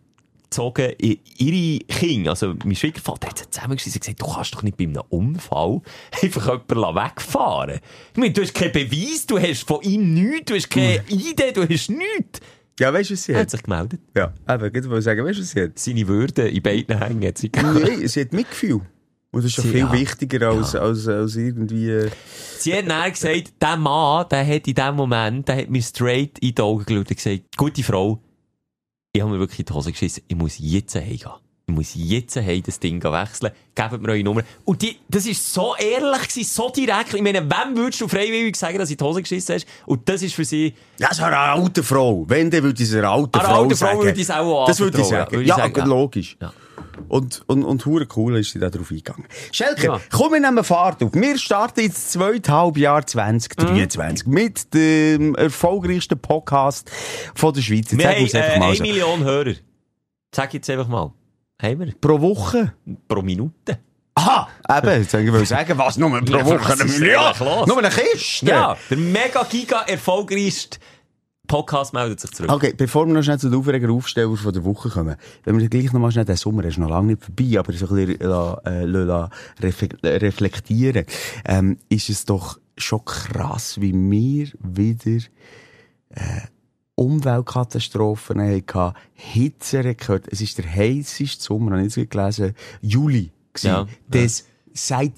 gezogen, 0.49 0.91
i- 1.01 1.19
ihre 1.37 1.79
Kinder, 1.85 2.31
also 2.31 2.53
mein 2.63 2.75
Schwiegervater 2.75 3.27
hat 3.29 3.37
sie 3.39 3.49
zusammengeschrieben 3.49 3.95
und 3.95 4.01
gesagt, 4.01 4.21
du 4.21 4.25
kannst 4.33 4.55
doch 4.55 4.63
nicht 4.63 4.77
bei 4.77 4.83
einem 4.85 5.01
Unfall 5.09 5.81
einfach 6.23 6.45
jemanden 6.69 6.95
wegfahren. 6.95 7.79
Ich 8.13 8.17
meine, 8.19 8.33
du 8.33 8.41
hast 8.41 8.53
keinen 8.53 8.71
Beweis, 8.71 9.25
du 9.27 9.39
hast 9.39 9.67
von 9.67 9.81
ihm 9.81 10.13
nichts, 10.13 10.45
du 10.45 10.55
hast 10.55 10.69
keine 10.69 11.03
Idee, 11.07 11.51
du 11.53 11.61
hast 11.67 11.89
nichts. 11.89 12.39
Ja, 12.79 12.93
weißt 12.93 13.09
du, 13.09 13.13
was 13.13 13.23
sie 13.23 13.31
Er 13.33 13.39
hat 13.39 13.43
hat? 13.43 13.51
sich 13.51 13.63
gemeldet. 13.63 13.99
Ja, 14.15 14.33
eben, 14.49 14.65
ich 14.75 14.89
wollte 14.89 15.01
sagen, 15.01 15.25
weißt 15.25 15.37
du, 15.37 15.41
was 15.41 15.49
sie 15.51 15.61
hat? 15.63 15.77
Seine 15.77 16.07
Würde 16.07 16.47
in 16.47 16.61
beiden 16.63 16.97
Hängen 16.97 17.27
hat 17.27 17.37
sie. 17.37 17.51
Nein, 17.53 18.07
sie 18.07 18.21
hat 18.21 18.31
Mitgefühl. 18.31 18.81
Und 19.31 19.43
das 19.43 19.51
ist 19.51 19.59
doch 19.59 19.63
viel 19.65 19.79
ja. 19.79 19.91
wichtiger 19.93 20.49
als, 20.49 20.73
als, 20.75 21.07
als 21.07 21.35
irgendwie... 21.35 21.89
äh, 21.89 22.09
Sie 22.57 22.73
hat 22.73 22.89
dann 22.89 23.11
gesagt, 23.11 23.53
der 23.61 23.77
Mann, 23.77 24.25
der 24.31 24.47
hat 24.47 24.67
in 24.67 24.73
dem 24.73 24.95
Moment, 24.95 25.47
der 25.47 25.57
hat 25.57 25.69
mir 25.69 25.83
straight 25.83 26.39
in 26.39 26.55
die 26.55 26.61
Augen 26.61 26.83
geschaut 26.85 27.09
und 27.09 27.15
gesagt, 27.15 27.41
gute 27.55 27.83
Frau, 27.83 28.19
ich 29.11 29.21
habe 29.21 29.31
mir 29.31 29.39
wirklich 29.39 29.59
in 29.59 29.65
die 29.65 29.73
Hose 29.73 29.91
geschissen, 29.91 30.23
ich 30.27 30.35
muss 30.35 30.55
jetzt 30.59 30.95
heimgehen. 30.95 31.31
Ich 31.67 31.75
muss 31.75 31.91
jetzt 31.93 32.35
heim 32.35 32.63
das 32.65 32.79
Ding 32.79 33.03
wechseln. 33.03 33.51
Gebt 33.75 34.01
mir 34.01 34.09
eure 34.09 34.23
Nummer. 34.23 34.41
Und 34.65 34.81
die, 34.81 34.97
das 35.07 35.27
ist 35.27 35.53
so 35.53 35.75
ehrlich 35.75 36.27
gewesen, 36.27 36.43
so 36.43 36.69
direkt. 36.71 37.13
Ich 37.13 37.21
meine, 37.21 37.43
wem 37.43 37.77
würdest 37.77 38.01
du 38.01 38.07
freiwillig 38.07 38.55
sagen, 38.55 38.79
dass 38.79 38.89
du 38.89 38.93
in 38.93 38.97
die 38.97 39.03
Hose 39.03 39.21
geschissen 39.21 39.53
hast? 39.55 39.67
Und 39.85 40.09
das 40.09 40.23
ist 40.23 40.33
für 40.33 40.45
sie, 40.45 40.73
Ja, 40.97 41.13
so 41.13 41.23
eine 41.23 41.37
alte 41.37 41.83
Frau. 41.83 42.25
Wenn, 42.27 42.49
dann 42.49 42.63
würde 42.63 42.81
ich 42.81 42.89
es 42.89 42.95
einer 42.95 43.11
alten 43.11 43.39
Frau 43.39 43.61
alten 43.61 43.75
Frau 43.75 43.87
sagen. 43.87 43.99
würde 43.99 44.11
ich 44.19 44.21
es 44.21 44.31
auch 44.31 44.65
Das 44.65 44.79
würde 44.79 44.99
ich 44.99 45.07
sagen, 45.07 45.45
ja. 45.45 45.85
logisch. 45.85 46.35
Ja. 46.41 46.51
Und, 47.07 47.41
und, 47.47 47.63
und 47.63 47.85
hure 47.85 48.07
cool 48.15 48.37
ist 48.37 48.51
sie 48.51 48.59
da 48.59 48.69
drauf 48.69 48.91
eingegangen. 48.91 49.25
Schelke, 49.51 49.85
Ja. 49.87 49.99
komm, 50.11 50.33
wir 50.33 50.39
nehmen 50.39 50.63
Fahrt 50.63 51.01
auf. 51.03 51.13
Wir 51.13 51.37
starten 51.37 51.81
jetzt 51.81 52.11
zweite 52.11 52.51
Halbjahr 52.51 53.05
2023 53.05 54.27
mit 54.27 54.73
dem 54.73 55.35
erfolgreichsten 55.35 56.19
Podcast 56.19 56.91
von 57.35 57.53
der 57.53 57.61
Schweiz. 57.61 57.91
Jetzt 57.91 57.97
wir 57.97 58.07
haben 58.07 58.25
äh, 58.25 58.63
eine 58.63 58.75
so. 58.75 58.83
Million 58.83 59.23
Hörer. 59.23 59.53
Sag 60.35 60.53
jetzt 60.53 60.69
einfach 60.69 60.87
mal. 60.87 61.11
Haben 61.61 61.79
wir? 61.79 61.93
Pro 61.99 62.21
Woche? 62.21 62.73
Pro 63.07 63.21
Minute. 63.21 63.79
Aha, 64.15 64.49
eben, 64.77 65.01
jetzt 65.01 65.13
wollte 65.13 65.41
ich 65.43 65.49
sagen, 65.49 65.77
was, 65.77 65.97
nur 65.97 66.09
pro 66.25 66.45
Woche 66.45 66.73
eine 66.73 66.83
Million? 66.85 67.65
Nur 67.67 67.77
eine 67.77 67.89
Kiste? 67.89 68.45
Ja, 68.47 68.77
der 68.89 68.97
mega 68.97 69.43
giga 69.43 69.81
erfolgreichste 69.83 70.77
Podcast 71.49 71.93
meldet 71.93 72.19
sich 72.21 72.31
zurück. 72.31 72.49
Okay, 72.51 72.73
bevor 72.77 73.05
wir 73.07 73.13
noch 73.13 73.23
schnell 73.23 73.39
zu 73.39 73.49
den 73.49 73.59
Aufreger-Aufsteller 73.59 74.37
von 74.37 74.53
der 74.53 74.63
Woche 74.63 74.89
kommen, 74.89 75.15
wenn 75.43 75.59
wir 75.59 75.67
gleich 75.67 75.91
noch 75.91 75.99
mal 75.99 76.11
schnell, 76.11 76.23
der 76.25 76.37
Sommer 76.37 76.63
ist 76.63 76.77
noch 76.77 76.89
lange 76.89 77.07
nicht 77.13 77.23
vorbei, 77.25 77.59
aber 77.59 77.73
so 77.73 77.87
ein 77.89 77.95
bisschen 78.05 78.29
la- 78.29 78.61
äh, 78.65 78.85
la- 78.85 79.29
reflektieren, 80.03 81.05
ähm, 81.45 81.77
ist 81.89 82.09
es 82.09 82.23
doch 82.25 82.59
schon 82.77 83.03
krass, 83.03 83.81
wie 83.81 83.93
wir 83.93 84.47
wieder 84.63 85.25
äh, 86.11 86.41
Umweltkatastrophen 86.95 88.41
hatten, 88.41 88.93
Hitzerekord. 89.13 90.25
Es 90.31 90.41
ist 90.41 90.57
der 90.57 90.71
heisseste 90.73 91.43
Sommer, 91.43 91.71
habe 91.71 91.85
ich 91.85 91.95
jetzt 91.95 92.11
gelesen, 92.11 92.53
Juli 92.81 93.31
gewesen, 93.53 93.67
Ja, 93.67 93.87
des 94.07 94.45
seit 94.73 95.13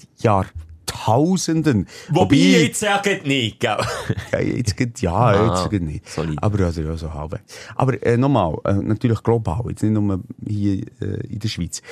Jahrtausenden. 1.06 1.86
Wobei 2.10 2.36
jetzt 2.36 2.80
sagt 2.80 3.26
nicht, 3.26 3.60
gell? 3.60 3.76
Ja, 4.32 4.40
jetzt 4.40 4.76
geht, 4.76 5.00
ja, 5.00 5.12
Ah, 5.12 5.54
jetzt 5.60 5.70
geht 5.70 5.82
nicht. 5.82 6.08
solid. 6.08 6.38
Aber 6.42 6.64
also, 6.64 6.82
ja, 6.82 6.96
so 6.96 7.12
halb. 7.12 7.40
Aber 7.76 8.02
äh, 8.06 8.16
nochmal, 8.16 8.56
äh, 8.64 8.74
natürlich 8.74 9.22
global, 9.22 9.62
jetzt 9.68 9.82
nicht 9.82 9.92
nur 9.92 10.20
hier 10.46 10.82
äh, 11.00 11.26
in 11.28 11.38
der 11.38 11.48
Schweiz. 11.48 11.82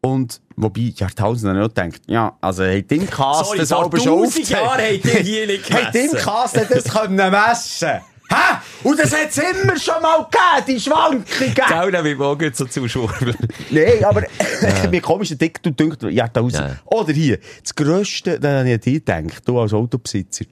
Und, 0.00 0.40
wobei, 0.56 0.92
Jahrtausende 0.94 1.58
noch 1.58 1.68
denkt, 1.68 2.02
ja, 2.08 2.36
also, 2.40 2.64
hey, 2.64 2.82
Tim 2.82 3.08
Kasten 3.08 3.44
Sorry, 3.46 3.58
das 3.58 3.72
aber 3.72 3.98
schon 3.98 4.18
1000 4.24 4.48
Jahren 4.50 4.80
habt 4.80 5.04
ihr 5.06 5.20
hier 5.20 5.46
nicht 5.46 5.70
Hey, 5.72 5.84
Tim 5.92 6.08
gemessen. 6.08 6.18
Kasten 6.18 6.66
das 6.68 6.84
können 6.84 7.16
messen. 7.16 8.00
Hä? 8.30 8.56
Und 8.82 8.98
das 8.98 9.12
hat 9.12 9.30
es 9.30 9.38
immer 9.38 9.78
schon 9.78 10.00
mal 10.02 10.24
gegeben, 10.24 10.66
die 10.66 10.80
Schwankungen. 10.80 11.54
Dann 11.92 12.04
wird 12.04 12.18
morgen 12.18 12.52
so 12.54 12.64
zuschwurbeln. 12.64 13.36
Nein, 13.70 14.04
aber 14.04 14.22
wie 14.90 15.00
komisch 15.00 15.28
der 15.28 15.38
Dick, 15.38 15.62
du 15.62 15.70
denkst, 15.70 15.98
Jahrtausend. 16.10 16.68
Ja. 16.68 16.76
Oder 16.86 17.12
hier, 17.12 17.38
das 17.62 17.74
Grösste, 17.74 18.40
da 18.40 18.58
habe 18.58 18.68
ich 18.68 18.74
an 18.74 18.80
dich 18.80 19.04
gedacht, 19.04 19.42
du 19.46 19.58
als 19.58 19.72
Autobesitzer. 19.72 20.44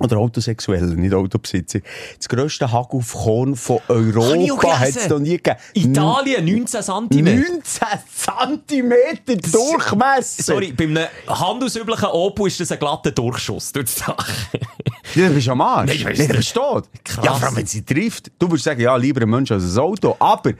Oder 0.00 0.16
Autosexueller, 0.16 0.94
nicht 0.94 1.12
Autobesitzer. 1.12 1.80
Das 2.16 2.28
grösste 2.28 2.72
Hagelkorn 2.72 3.54
von 3.54 3.78
Habe 3.88 4.08
ich 4.08 4.16
auch 4.16 4.30
Europa 4.64 4.80
hat 4.80 4.88
es 4.88 5.08
noch 5.08 5.18
nie 5.18 5.36
gegeben. 5.36 5.56
Italien, 5.74 6.44
19 6.46 6.82
cm. 6.82 7.08
19 7.10 7.62
cm 8.66 8.92
Durchmesser. 9.52 10.42
Sorry, 10.42 10.72
bei 10.72 10.84
einem 10.84 11.06
handelsüblichen 11.28 12.08
Opel 12.08 12.46
ist 12.46 12.58
das 12.60 12.72
ein 12.72 12.78
glatter 12.78 13.10
Durchschuss 13.10 13.70
durch 13.72 13.84
das 13.86 13.96
Dach. 14.06 14.28
Ja, 15.14 15.28
du 15.28 15.34
bist 15.34 15.48
am 15.50 15.60
Arsch. 15.60 15.88
Nein, 15.88 15.96
ich 15.96 16.04
weiss 16.06 16.18
Nicht 16.18 16.32
nicht. 16.32 16.54
versteht. 16.54 17.04
Krass. 17.04 17.24
Ja, 17.24 17.34
vor 17.34 17.48
allem, 17.48 17.56
wenn 17.56 17.66
sie 17.66 17.82
trifft. 17.84 18.32
Du 18.38 18.48
würdest 18.48 18.64
sagen, 18.64 18.80
ja, 18.80 18.96
lieber 18.96 19.20
ein 19.20 19.28
Mensch 19.28 19.52
als 19.52 19.76
ein 19.76 19.78
Auto. 19.78 20.16
Aber, 20.18 20.52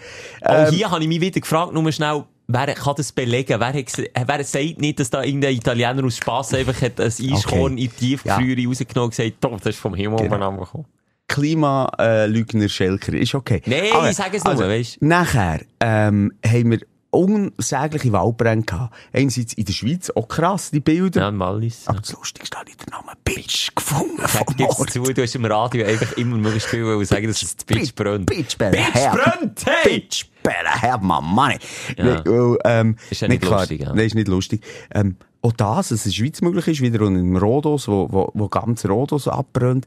Auch 0.42 0.68
ähm, 0.68 0.74
hier 0.74 0.90
habe 0.90 1.02
ich 1.02 1.08
mich 1.08 1.20
wieder 1.22 1.40
gefragt, 1.40 1.72
nur 1.72 1.90
schnell, 1.90 2.24
wer 2.46 2.74
kann 2.74 2.94
das 2.96 3.12
belegen? 3.12 3.60
Wer, 3.60 3.72
hat, 3.72 4.28
wer 4.28 4.44
sagt 4.44 4.80
nicht, 4.80 5.00
dass 5.00 5.10
da 5.10 5.22
irgendein 5.22 5.54
Italiener 5.54 6.04
aus 6.04 6.16
Spass 6.16 6.54
einfach 6.54 6.80
hat 6.82 7.00
ein 7.00 7.06
Eiskorn 7.06 7.72
in 7.72 7.76
die 7.76 7.88
Tiefgefriere 7.88 8.68
rausgenommen 8.68 9.04
und 9.06 9.16
gesagt, 9.16 9.64
das 9.64 9.74
ist 9.74 9.80
vom 9.80 9.94
Himmel 9.94 10.28
Genau. 10.28 10.48
oben 10.48 10.58
gekommen. 10.60 10.86
Klimalügner 11.28 12.68
Schelker, 12.68 13.14
ist 13.14 13.34
okay. 13.34 13.62
Nein, 13.64 13.84
ich 14.10 14.16
sage 14.16 14.36
es 14.36 14.44
nur, 14.44 14.58
weisst. 14.58 15.00
Nachher, 15.00 15.60
ähm, 15.80 16.32
haben 16.44 16.70
wir 16.72 16.80
unsägliche 17.12 18.12
Waldbrände 18.12 18.64
gehabt. 18.66 18.94
Einerseits 19.12 19.52
in 19.52 19.64
der 19.66 19.72
Schweiz, 19.72 20.10
auch 20.10 20.28
krass, 20.28 20.70
die 20.70 20.80
Bilder. 20.80 21.20
Ja, 21.22 21.28
ein 21.28 21.38
Wallis. 21.38 21.86
Aber 21.86 22.00
das 22.00 22.12
Lustigste 22.12 22.58
habe 22.58 22.70
ich 22.70 22.76
den 22.76 22.90
Namen 22.90 23.14
Bitch 23.22 23.74
gefunden 23.74 24.16
Sag, 24.26 24.90
zu, 24.90 25.02
du 25.02 25.22
hast 25.22 25.34
im 25.34 25.44
Radio 25.44 25.86
einfach 25.86 26.12
immer 26.16 26.36
möglichst 26.36 26.68
viel 26.68 27.04
sagen, 27.04 27.26
dass 27.28 27.42
es 27.42 27.54
Bitch 27.54 27.94
brennt. 27.94 28.26
Bitch 28.26 28.56
better 28.56 28.70
Bitch 28.76 29.10
brennt, 29.12 29.62
hey! 29.66 30.00
Bitch 30.00 30.24
better 30.42 30.70
have 30.70 31.04
my 31.04 31.20
money. 31.20 31.58
Ja. 31.96 32.04
Nee, 32.04 32.20
weil, 32.24 32.58
ähm, 32.64 32.96
Ist 33.10 33.20
ja 33.20 33.28
nicht 33.28 33.42
klar, 33.42 33.60
lustig, 33.60 33.80
ja. 33.80 33.92
Nee, 33.92 34.06
ist 34.06 34.14
nicht 34.14 34.28
lustig. 34.28 34.64
Ähm, 34.92 35.16
auch 35.40 35.52
das, 35.52 35.88
dass 35.88 35.92
es 35.92 36.06
in 36.06 36.10
der 36.10 36.16
Schweiz 36.16 36.40
möglich 36.40 36.68
ist, 36.68 36.80
wiederum 36.80 37.16
im 37.16 37.36
Rhodos, 37.36 37.88
wo, 37.88 38.08
wo, 38.10 38.30
wo 38.34 38.48
ganz 38.48 38.84
Rhodos 38.86 39.28
abbrennt. 39.28 39.86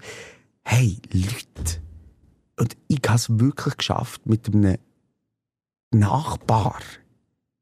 Hey, 0.64 0.98
Leute. 1.12 1.82
Und 2.58 2.76
ich 2.88 3.02
habe 3.06 3.16
es 3.16 3.40
wirklich 3.40 3.78
geschafft, 3.78 4.26
mit 4.26 4.48
einem 4.48 4.78
Nachbar 5.92 6.80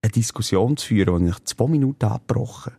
eine 0.01 0.12
Diskussion 0.12 0.77
zu 0.77 0.88
führen, 0.88 1.25
die 1.25 1.32
ich 1.32 1.43
zwei 1.45 1.67
Minuten 1.67 2.06
abgebrochen 2.06 2.73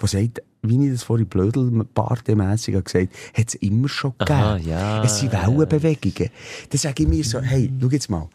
der 0.00 0.08
sagt, 0.08 0.42
wie 0.62 0.86
ich 0.86 0.92
das 0.92 1.02
vorhin 1.02 1.26
blödelpartemässig 1.26 2.74
habe 2.74 2.84
gesagt, 2.84 3.14
hat 3.36 3.48
es 3.48 3.54
immer 3.54 3.88
schon 3.88 4.12
gegeben. 4.18 4.38
Aha, 4.38 4.56
ja, 4.58 5.02
es 5.04 5.18
sind. 5.18 5.32
Wellenbewegungen. 5.32 6.30
Dann 6.70 6.78
sage 6.78 7.02
ich 7.02 7.08
mir 7.08 7.24
so, 7.24 7.40
hey, 7.40 7.72
schau 7.80 7.88
jetzt 7.88 8.10
mal. 8.10 8.28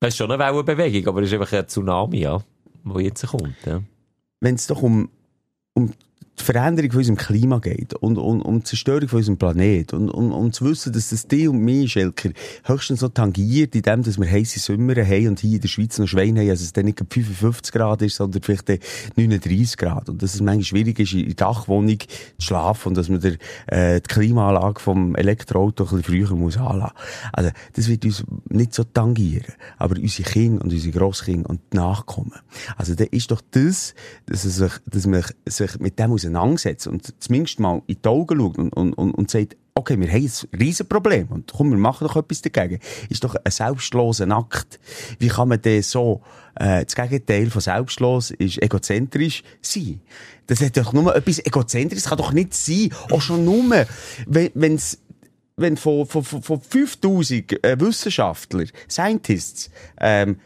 Das 0.00 0.08
ist 0.14 0.16
schon 0.16 0.30
eine 0.30 0.42
Wellenbewegung, 0.42 1.08
aber 1.08 1.22
es 1.22 1.28
ist 1.28 1.34
einfach 1.34 1.52
ein 1.52 1.68
Tsunami, 1.68 2.20
ja, 2.20 2.42
der 2.84 3.00
jetzt 3.02 3.26
kommt. 3.26 3.54
Ja. 3.66 3.82
wenn 4.40 4.54
es 4.54 4.66
doch 4.66 4.82
um, 4.82 5.10
um 5.74 5.92
die 6.40 6.44
Veränderung 6.44 6.90
von 6.90 6.98
unserem 6.98 7.16
Klima 7.16 7.58
geht 7.58 7.94
und 7.94 8.18
um, 8.18 8.42
um 8.42 8.58
die 8.58 8.64
Zerstörung 8.64 9.08
von 9.08 9.18
unserem 9.18 9.38
Planet 9.38 9.92
und 9.92 10.10
um, 10.10 10.32
um 10.32 10.52
zu 10.52 10.64
wissen, 10.64 10.92
dass 10.92 11.10
das 11.10 11.26
die 11.28 11.48
und 11.48 11.58
mich, 11.58 11.92
Schelker, 11.92 12.30
höchstens 12.64 13.00
so 13.00 13.08
tangiert, 13.08 13.74
in 13.74 13.82
dem, 13.82 14.02
dass 14.02 14.18
wir 14.18 14.30
heisse 14.30 14.58
Sommer 14.58 14.94
haben 14.96 15.28
und 15.28 15.40
hier 15.40 15.56
in 15.56 15.60
der 15.60 15.68
Schweiz 15.68 15.98
noch 15.98 16.06
Schweine 16.06 16.40
haben, 16.40 16.50
also 16.50 16.64
es 16.64 16.72
dann 16.72 16.86
nicht 16.86 16.98
gerade 16.98 17.12
55 17.12 17.72
Grad 17.72 18.02
ist, 18.02 18.16
sondern 18.16 18.42
vielleicht 18.42 18.68
dann 18.68 18.78
39 19.16 19.76
Grad. 19.76 20.08
Und 20.08 20.22
dass 20.22 20.34
es 20.34 20.40
manchmal 20.40 20.64
schwierig 20.64 20.98
ist, 20.98 21.12
in 21.12 21.26
der 21.26 21.34
Dachwohnung 21.34 21.98
zu 22.00 22.06
schlafen 22.38 22.88
und 22.88 22.96
dass 22.96 23.08
man 23.08 23.20
der, 23.20 23.36
äh, 23.66 24.00
die 24.00 24.08
Klimaanlage 24.08 24.80
vom 24.80 25.14
Elektroauto 25.14 25.84
ein 25.84 26.02
bisschen 26.02 26.02
früher 26.02 26.36
muss 26.36 26.56
anlassen. 26.56 26.96
Also, 27.32 27.50
das 27.74 27.88
wird 27.88 28.04
uns 28.04 28.24
nicht 28.48 28.74
so 28.74 28.84
tangieren. 28.84 29.54
Aber 29.78 29.96
unsere 29.96 30.28
Kinder 30.28 30.64
und 30.64 30.72
unsere 30.72 30.96
Grosskinder 30.96 31.50
und 31.50 31.60
die 31.72 31.76
Nachkommen. 31.76 32.34
Also, 32.76 32.94
da 32.94 33.04
ist 33.04 33.30
doch 33.30 33.42
das, 33.50 33.94
dass, 34.26 34.42
sich, 34.42 34.72
dass 34.86 35.06
man 35.06 35.24
sich 35.46 35.78
mit 35.78 35.98
dem 35.98 36.10
auseinandersetzt 36.30 36.86
und 36.86 37.22
zumindest 37.22 37.60
mal 37.60 37.82
in 37.86 37.96
die 38.02 38.08
Augen 38.08 38.38
schaut 38.38 38.58
und, 38.58 38.72
und, 38.72 38.92
und, 38.94 39.12
und 39.12 39.30
sagt, 39.30 39.56
okay, 39.74 39.98
wir 39.98 40.08
haben 40.08 40.24
ein 40.24 40.58
Riesenproblem 40.58 41.28
und 41.28 41.52
komm, 41.52 41.70
wir 41.70 41.78
machen 41.78 42.06
doch 42.06 42.16
etwas 42.16 42.42
dagegen. 42.42 42.80
Ist 43.08 43.24
doch 43.24 43.34
ein 43.34 43.50
selbstloser 43.50 44.30
Akt. 44.30 44.78
Wie 45.18 45.28
kann 45.28 45.48
man 45.48 45.62
denn 45.62 45.82
so, 45.82 46.22
äh, 46.56 46.84
das 46.84 46.94
Gegenteil 46.94 47.50
von 47.50 47.60
selbstlos 47.60 48.30
ist 48.32 48.62
egozentrisch 48.62 49.42
sein? 49.62 50.00
Das 50.46 50.60
hat 50.60 50.76
doch 50.76 50.92
nur 50.92 51.14
etwas 51.14 51.44
egozentrisches, 51.44 52.08
kann 52.08 52.18
doch 52.18 52.32
nicht 52.32 52.54
sein, 52.54 52.90
auch 53.10 53.20
schon 53.20 53.44
nur, 53.44 53.86
wenn, 54.26 54.50
wenn's, 54.54 54.98
wenn 55.56 55.76
von, 55.76 56.06
von, 56.06 56.24
von, 56.24 56.42
von 56.42 56.60
5000 56.60 57.64
äh, 57.64 57.80
Wissenschaftler, 57.80 58.64
Scientists, 58.88 59.70
ähm, 60.00 60.36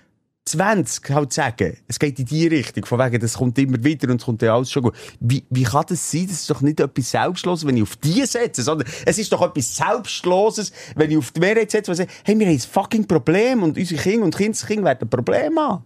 20 0.46 1.10
halt 1.10 1.32
sagen, 1.32 1.78
es 1.88 1.98
geht 1.98 2.18
in 2.18 2.26
die 2.26 2.46
Richtung, 2.46 2.84
von 2.84 2.98
wegen, 2.98 3.18
das 3.18 3.34
kommt 3.38 3.58
immer 3.58 3.82
wieder 3.82 4.10
und 4.10 4.20
es 4.20 4.24
kommt 4.26 4.42
ja 4.42 4.54
alles 4.54 4.70
schon 4.70 4.82
gut. 4.82 4.94
Wie, 5.18 5.42
wie 5.48 5.62
kann 5.62 5.84
das 5.88 6.10
sein? 6.10 6.26
Das 6.28 6.40
ist 6.40 6.50
doch 6.50 6.60
nicht 6.60 6.80
etwas 6.80 7.10
Selbstloses, 7.10 7.66
wenn 7.66 7.76
ich 7.78 7.82
auf 7.82 7.96
die 7.96 8.24
setze, 8.26 8.62
sondern 8.62 8.86
es 9.06 9.18
ist 9.18 9.32
doch 9.32 9.40
etwas 9.40 9.74
Selbstloses, 9.76 10.70
wenn 10.96 11.10
ich 11.10 11.16
auf 11.16 11.30
die 11.30 11.40
Mehrheit 11.40 11.70
setze, 11.70 11.90
und 11.90 11.96
sage, 11.96 12.10
hey, 12.24 12.38
wir 12.38 12.46
haben 12.46 12.54
ein 12.54 12.60
fucking 12.60 13.06
Problem 13.06 13.62
und 13.62 13.78
unsere 13.78 14.00
Kinder 14.02 14.24
und 14.26 14.36
Kindeskinder 14.36 14.84
werden 14.84 15.06
ein 15.06 15.10
Problem 15.10 15.58
haben. 15.58 15.84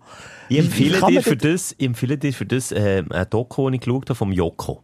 Ich 0.49 0.59
empfehle 0.59 1.01
dir 1.07 1.23
für 1.23 1.37
das- 1.37 1.75
ich 1.79 1.87
empfehle 1.87 2.19
dir 2.19 2.33
für 2.33 2.47
das, 2.47 2.73
äh, 2.73 3.05
ein 3.09 3.27
Doku, 3.31 3.69
das 3.71 3.75
ich 3.77 3.81
geschaut 3.83 4.09
habe, 4.11 4.17
vom 4.17 4.33
Joko. 4.33 4.83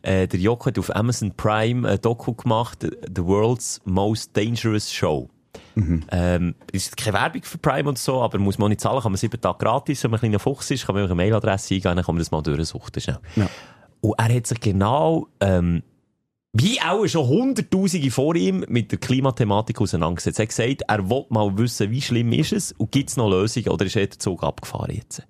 Äh, 0.00 0.26
der 0.28 0.40
Joko 0.40 0.66
hat 0.66 0.78
auf 0.78 0.94
Amazon 0.94 1.34
Prime 1.36 1.86
ein 1.86 2.00
Doku 2.00 2.32
gemacht, 2.32 2.78
The 2.82 3.24
World's 3.24 3.80
Most 3.84 4.34
Dangerous 4.36 4.92
Show. 4.92 5.28
Ähm, 6.10 6.54
ist 6.72 6.96
keine 6.96 7.18
Werbung 7.18 7.42
für 7.42 7.58
Prime 7.58 7.88
und 7.88 7.98
so, 7.98 8.20
aber 8.20 8.38
muss 8.38 8.58
man 8.58 8.70
nicht 8.70 8.80
zahlen, 8.80 9.00
kann 9.00 9.12
man 9.12 9.16
sieben 9.16 9.40
Tage 9.40 9.58
gratis, 9.58 10.02
wenn 10.04 10.10
man 10.10 10.18
ein 10.18 10.20
kleiner 10.20 10.38
Fuchs 10.38 10.70
ist, 10.70 10.86
kann 10.86 10.94
man 10.94 11.04
eine 11.04 11.14
Mailadresse 11.14 11.74
eingeben, 11.74 11.96
dann 11.96 12.04
kann 12.04 12.14
man 12.14 12.20
das 12.20 12.30
mal 12.30 12.42
durchsuchen, 12.42 13.00
schnell. 13.00 13.18
Ja. 13.36 13.48
Und 14.00 14.14
er 14.18 14.34
hat 14.34 14.46
sich 14.46 14.60
genau, 14.60 15.28
ähm, 15.40 15.82
wie 16.52 16.80
auch 16.80 17.06
schon 17.06 17.26
Hunderttausende 17.28 18.10
vor 18.10 18.34
ihm 18.34 18.64
mit 18.68 18.90
der 18.90 18.98
Klimathematik 18.98 19.80
auseinandergesetzt. 19.80 20.38
Er 20.38 20.42
hat 20.44 20.48
gesagt, 20.48 20.82
er 20.88 21.10
will 21.10 21.26
mal 21.28 21.56
wissen, 21.58 21.90
wie 21.90 22.00
schlimm 22.00 22.32
ist 22.32 22.52
es 22.52 22.72
und 22.72 22.90
gibt 22.90 23.10
es 23.10 23.16
noch 23.16 23.28
Lösungen 23.28 23.68
oder 23.68 23.84
ist 23.84 23.96
er 23.96 24.06
der 24.06 24.18
Zug 24.18 24.42
abgefahren 24.42 24.94
jetzt. 24.94 25.22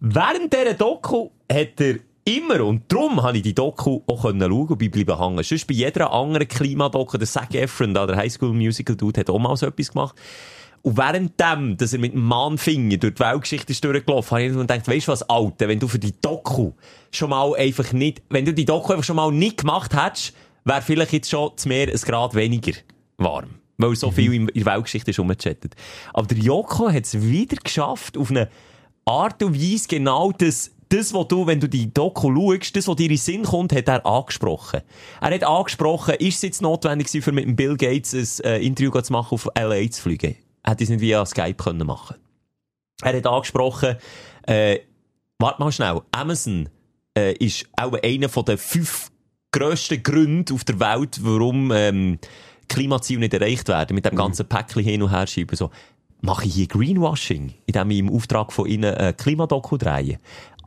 Während 0.00 0.52
dieser 0.52 0.74
Doku 0.74 1.30
hat 1.50 1.80
er 1.80 1.96
immer, 2.36 2.64
und 2.64 2.92
darum 2.92 3.22
habe 3.22 3.38
ich 3.38 3.42
die 3.42 3.54
Doku 3.54 4.02
auch 4.06 4.22
schauen 4.22 4.42
und 4.42 4.78
bin 4.78 4.90
bleiben 4.90 5.18
hängen. 5.18 5.42
Sonst 5.42 5.66
bei 5.66 5.74
jeder 5.74 6.12
anderen 6.12 6.46
Klimadoku, 6.46 7.16
der 7.16 7.26
Zac 7.26 7.54
Efron, 7.54 7.94
da, 7.94 8.06
der 8.06 8.16
Highschool 8.16 8.52
Musical 8.52 8.96
Dude, 8.96 9.20
hat 9.20 9.30
auch 9.30 9.38
mal 9.38 9.56
so 9.56 9.66
etwas 9.66 9.90
gemacht. 9.90 10.16
Und 10.82 10.96
währenddem, 10.96 11.76
dass 11.76 11.92
er 11.92 11.98
mit 11.98 12.12
dem 12.12 12.22
Mahnfinger 12.22 12.98
durch 12.98 13.14
die 13.14 13.20
Weltgeschichte 13.20 13.72
ist 13.72 13.84
durchgelaufen, 13.84 14.30
habe 14.30 14.40
ich 14.42 14.46
irgendwann 14.46 14.66
gedacht, 14.68 14.88
weißt 14.88 15.08
du 15.08 15.12
was, 15.12 15.22
Alter, 15.28 15.68
wenn 15.68 15.80
du 15.80 15.88
für 15.88 15.98
die 15.98 16.14
Doku 16.20 16.72
schon 17.10 17.30
mal 17.30 17.54
einfach 17.56 17.92
nicht, 17.92 18.22
wenn 18.30 18.44
du 18.44 18.54
die 18.54 18.64
Doku 18.64 18.92
einfach 18.92 19.04
schon 19.04 19.16
mal 19.16 19.32
nicht 19.32 19.58
gemacht 19.58 19.94
hättest, 19.94 20.34
wäre 20.64 20.82
vielleicht 20.82 21.12
jetzt 21.12 21.30
schon 21.30 21.50
das 21.56 21.66
Meer 21.66 21.88
ein 21.88 22.00
Grad 22.00 22.34
weniger 22.34 22.72
warm. 23.16 23.56
Weil 23.76 23.96
so 23.96 24.10
viel 24.10 24.32
in 24.32 24.48
in 24.48 24.64
der 24.64 24.74
Weltgeschichte 24.74 25.10
ist 25.10 25.18
umgechattet. 25.18 25.74
Aber 26.12 26.26
der 26.26 26.38
Joko 26.38 26.90
hat 26.90 27.04
es 27.04 27.20
wieder 27.20 27.56
geschafft, 27.56 28.16
auf 28.16 28.30
eine 28.30 28.48
Art 29.04 29.42
und 29.42 29.54
Weise 29.54 29.88
genau 29.88 30.32
das, 30.32 30.72
das, 30.88 31.12
was 31.12 31.28
du, 31.28 31.46
wenn 31.46 31.60
du 31.60 31.68
die 31.68 31.92
Doku 31.92 32.34
schaust, 32.34 32.76
das, 32.76 32.88
was 32.88 32.96
dir 32.96 33.04
in 33.04 33.10
den 33.10 33.18
Sinn 33.18 33.42
kommt, 33.44 33.72
hat 33.72 33.88
er 33.88 34.04
angesprochen. 34.06 34.80
Er 35.20 35.34
hat 35.34 35.44
angesprochen, 35.44 36.14
ist 36.14 36.36
es 36.36 36.42
jetzt 36.42 36.62
notwendig 36.62 37.08
gewesen, 37.08 37.22
für 37.22 37.32
mit 37.32 37.44
dem 37.44 37.56
Bill 37.56 37.76
Gates 37.76 38.40
ein 38.40 38.50
äh, 38.50 38.58
Interview 38.58 38.98
zu 39.00 39.12
machen, 39.12 39.34
auf 39.34 39.48
LA 39.56 39.90
zu 39.90 40.02
fliegen? 40.02 40.36
Er 40.62 40.72
hätte 40.72 40.84
es 40.84 40.90
nicht 40.90 41.00
via 41.00 41.24
Skype 41.24 41.54
können 41.54 41.86
machen 41.86 42.16
Er 43.02 43.16
hat 43.16 43.26
angesprochen, 43.26 43.96
äh, 44.46 44.80
warte 45.38 45.62
mal 45.62 45.72
schnell, 45.72 46.00
Amazon 46.12 46.68
äh, 47.16 47.34
ist 47.34 47.66
auch 47.76 47.94
einer 48.02 48.28
von 48.28 48.44
den 48.44 48.58
fünf 48.58 49.10
grössten 49.52 50.02
Gründen 50.02 50.54
auf 50.54 50.64
der 50.64 50.80
Welt, 50.80 51.20
warum 51.22 51.72
ähm, 51.72 52.18
Klimaziele 52.68 53.20
nicht 53.20 53.34
erreicht 53.34 53.68
werden, 53.68 53.94
mit 53.94 54.04
dem 54.04 54.14
ganzen 54.14 54.46
Päckchen 54.46 54.84
hin 54.84 55.02
und 55.02 55.10
her 55.10 55.26
schieben. 55.26 55.56
So, 55.56 55.70
mache 56.20 56.46
ich 56.46 56.54
hier 56.54 56.66
Greenwashing, 56.66 57.54
indem 57.66 57.90
ich 57.90 57.98
im 57.98 58.10
Auftrag 58.10 58.52
von 58.52 58.66
ihnen 58.66 58.94
ein 58.94 59.16
Klimadoku 59.16 59.76
drehe. 59.76 60.18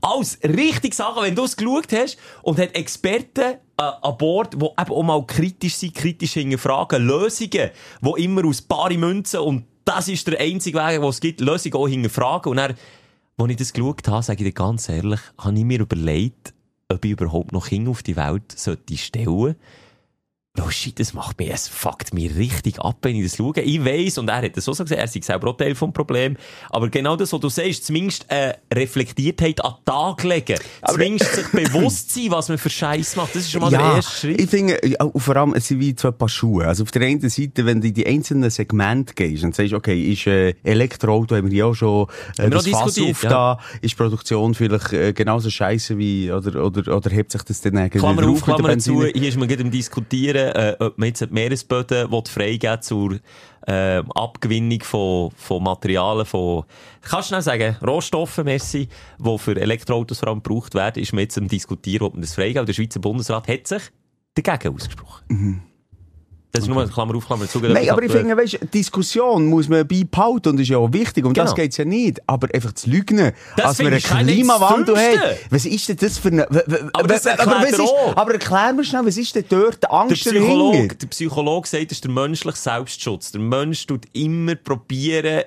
Alles 0.02 0.40
richtig 0.44 0.96
Sachen, 0.96 1.24
wenn 1.24 1.36
du 1.36 1.44
es 1.44 1.56
geschaut 1.56 1.94
hast 1.94 2.18
und 2.42 2.58
hat 2.60 2.76
Experten 2.76 3.42
äh, 3.42 3.58
an 3.78 4.18
Bord, 4.18 4.54
die 4.54 4.66
eben 4.66 4.92
auch 4.92 5.04
mal 5.04 5.26
kritisch 5.26 5.76
sind, 5.76 5.94
kritisch 5.94 6.34
hinterfragen, 6.34 7.06
Lösungen, 7.06 7.70
die 8.02 8.24
immer 8.24 8.46
aus 8.46 8.62
bare 8.62 8.98
Münzen 8.98 9.42
und 9.42 9.66
das 9.86 10.08
ist 10.08 10.28
der 10.28 10.40
einzige 10.40 10.78
Weg, 10.78 11.00
den 11.00 11.10
es 11.10 11.20
gibt, 11.20 11.42
Lösungen 11.42 11.76
auch 11.76 11.88
hinterfragen. 11.88 12.52
Und 12.52 12.58
dann, 12.58 12.76
als 13.38 13.50
ich 13.52 13.58
das 13.58 13.74
geschaut 13.74 14.08
habe, 14.08 14.24
sage 14.24 14.44
ich 14.44 14.50
dir 14.50 14.54
ganz 14.54 14.90
ehrlich, 14.90 15.20
habe 15.38 15.58
ich 15.58 15.66
mir 15.66 15.80
überlegt, 15.80 16.54
ob 16.90 17.06
ich 17.06 17.12
überhaupt 17.12 17.52
noch 17.52 17.68
Kinder 17.68 17.92
auf 17.92 18.04
die 18.04 18.16
Welt 18.16 18.52
sollte 18.58 18.98
stellen 18.98 19.56
Oh 20.60 20.70
shit, 20.70 21.00
das 21.00 21.14
macht 21.14 21.40
mich, 21.40 21.50
es 21.50 21.70
fuckt 21.70 22.14
mich 22.14 22.36
richtig 22.36 22.78
ab, 22.82 22.98
wenn 23.04 23.16
ich 23.16 23.24
das 23.24 23.38
schaue. 23.38 23.62
Ich 23.62 23.86
weiss, 23.86 24.18
und 24.18 24.28
er 24.28 24.42
hat 24.42 24.58
das 24.58 24.68
auch 24.68 24.74
so 24.74 24.84
gesagt, 24.84 25.00
er 25.00 25.08
sei 25.08 25.22
selber 25.22 25.52
auch 25.52 25.56
Teil 25.56 25.76
vom 25.76 25.94
Problem. 25.94 26.36
Aber 26.70 26.90
genau 26.90 27.16
das, 27.16 27.32
was 27.32 27.40
du 27.40 27.48
sagst, 27.48 27.86
zumindest, 27.86 28.26
äh, 28.28 28.56
Reflektiertheit 28.74 29.64
an 29.64 29.76
den 29.80 29.86
Tag 29.86 30.24
legen. 30.24 30.60
Zumindest 30.86 31.36
sich 31.36 31.48
bewusst 31.54 32.14
sein, 32.14 32.26
was 32.32 32.50
man 32.50 32.58
für 32.58 32.70
Scheiß 32.70 33.16
macht. 33.16 33.34
Das 33.34 33.44
ist 33.44 33.52
schon 33.52 33.62
mal 33.62 33.70
der 33.70 33.80
erste 33.80 34.12
Schritt. 34.12 34.42
ich 34.42 34.50
finde, 34.50 34.78
ja, 34.86 35.10
vor 35.16 35.38
allem, 35.38 35.54
es 35.54 35.70
sind 35.70 35.80
wie 35.80 35.96
zwei 35.96 36.12
Paar 36.12 36.28
Schuhe. 36.28 36.68
Also 36.68 36.84
auf 36.84 36.92
der 36.92 37.04
einen 37.04 37.30
Seite, 37.30 37.66
wenn 37.66 37.80
du 37.80 37.88
in 37.88 37.94
die 37.94 38.06
einzelnen 38.06 38.50
Segmente 38.50 39.14
gehst 39.14 39.46
und 39.46 39.56
sagst, 39.56 39.72
okay, 39.72 40.12
ist 40.12 40.28
äh, 40.28 40.54
Elektroauto, 40.64 41.34
haben 41.34 41.50
wir 41.50 41.58
ja 41.58 41.66
auch 41.68 41.76
schon 41.76 42.08
äh, 42.38 42.44
Haben 42.44 42.52
das 42.52 42.68
Fass 42.68 43.00
auf 43.00 43.24
ja. 43.24 43.30
da, 43.30 43.60
ist 43.82 43.96
Produktion 43.96 44.54
vielleicht 44.54 44.92
äh, 44.92 45.14
genauso 45.14 45.50
scheiße 45.50 45.98
wie, 45.98 46.30
oder, 46.30 46.62
oder, 46.62 46.94
oder 46.94 47.10
hebt 47.10 47.32
sich 47.32 47.44
das 47.44 47.62
dann 47.62 47.78
irgendwie 47.78 48.00
Klammer 48.00 48.28
auf, 48.28 48.44
Klammer 48.44 48.78
zu, 48.80 49.06
hier 49.06 49.30
ist 49.30 49.38
man 49.38 49.48
gerade 49.48 49.64
am 49.64 49.72
diskutieren, 49.72 50.41
äh, 50.42 50.76
ob 50.80 50.98
man 50.98 51.08
jetzt 51.08 51.22
die 51.22 51.28
Meeresböden 51.28 52.10
freigeben 52.26 52.82
zur 52.82 53.20
äh, 53.68 54.04
Abgewinnung 54.16 54.82
von, 54.82 55.32
von 55.32 55.64
Materialien, 55.64 56.26
von, 56.26 56.64
kannst 57.02 57.32
du 57.32 57.42
sagen, 57.42 57.78
Rohstoffe, 57.86 58.38
merci, 58.40 58.90
die 59.20 59.38
für 59.38 59.60
Elektroautos 59.60 60.20
vor 60.20 60.30
allem 60.30 60.44
gebraucht 60.44 60.74
werden, 60.74 61.02
ist 61.02 61.14
man 61.14 61.22
jetzt 61.22 61.38
am 61.38 61.48
diskutieren, 61.48 62.08
ob 62.08 62.14
man 62.14 62.22
das 62.22 62.36
freigeben. 62.36 62.66
Der 62.66 62.74
Schweizer 62.74 63.00
Bundesrat 63.00 63.48
hat 63.48 63.68
sich 63.68 63.84
dagegen 64.36 64.76
ausgesprochen. 64.76 65.62
Das 66.54 66.64
ist 66.64 66.68
nur 66.68 66.82
eine 66.82 66.92
Klammer 66.92 67.16
auf, 67.16 67.26
Klammer 67.26 67.48
zu. 67.48 67.60
Nein, 67.60 67.90
aber 67.90 68.04
ich 68.04 68.12
finde, 68.12 68.36
weißt, 68.36 68.60
Diskussion 68.74 69.46
muss 69.48 69.70
man 69.70 69.88
beibehalten 69.88 70.50
und 70.50 70.60
ist 70.60 70.68
ja 70.70 70.78
auch 70.78 70.92
wichtig. 70.92 71.24
Um 71.26 71.34
das 71.34 71.52
Genau. 71.52 71.56
geht's 71.64 71.78
ja 71.78 71.86
nicht. 71.86 72.20
Aber 72.28 72.50
einfach 72.54 72.74
zu 72.74 72.90
lügen, 72.90 73.32
Das 73.56 73.66
als 73.66 73.80
wir 73.80 73.88
einen 73.88 74.00
Klimawandel 74.02 74.98
haben. 74.98 75.20
Was 75.50 75.66
ist 75.66 75.88
denn 75.88 75.96
das 75.98 76.18
für 76.18 76.28
eine... 76.28 76.46
Aber 76.94 77.08
das 77.08 77.26
er 77.26 77.40
ist, 77.70 77.80
auch. 77.80 78.18
aber 78.18 78.34
erklär 78.34 78.74
mir 78.74 78.84
schnell, 78.84 79.06
was 79.06 79.16
ist 79.18 79.34
denn 79.34 79.46
dort 79.48 79.76
die 79.76 79.80
Der 79.82 79.94
Angst 79.94 80.16
Psychologe, 80.26 80.74
dahinter? 80.78 80.96
der 80.96 81.08
Psychologe 81.08 81.68
sagt, 81.70 81.86
das 81.86 81.98
ist 81.98 82.04
der 82.04 82.12
menschliche 82.12 82.58
Selbstschutz. 82.58 83.32
Der 83.32 83.42
Mensch 83.42 83.88
tut 83.88 84.06
immer 84.14 84.56
probieren, 84.56 85.44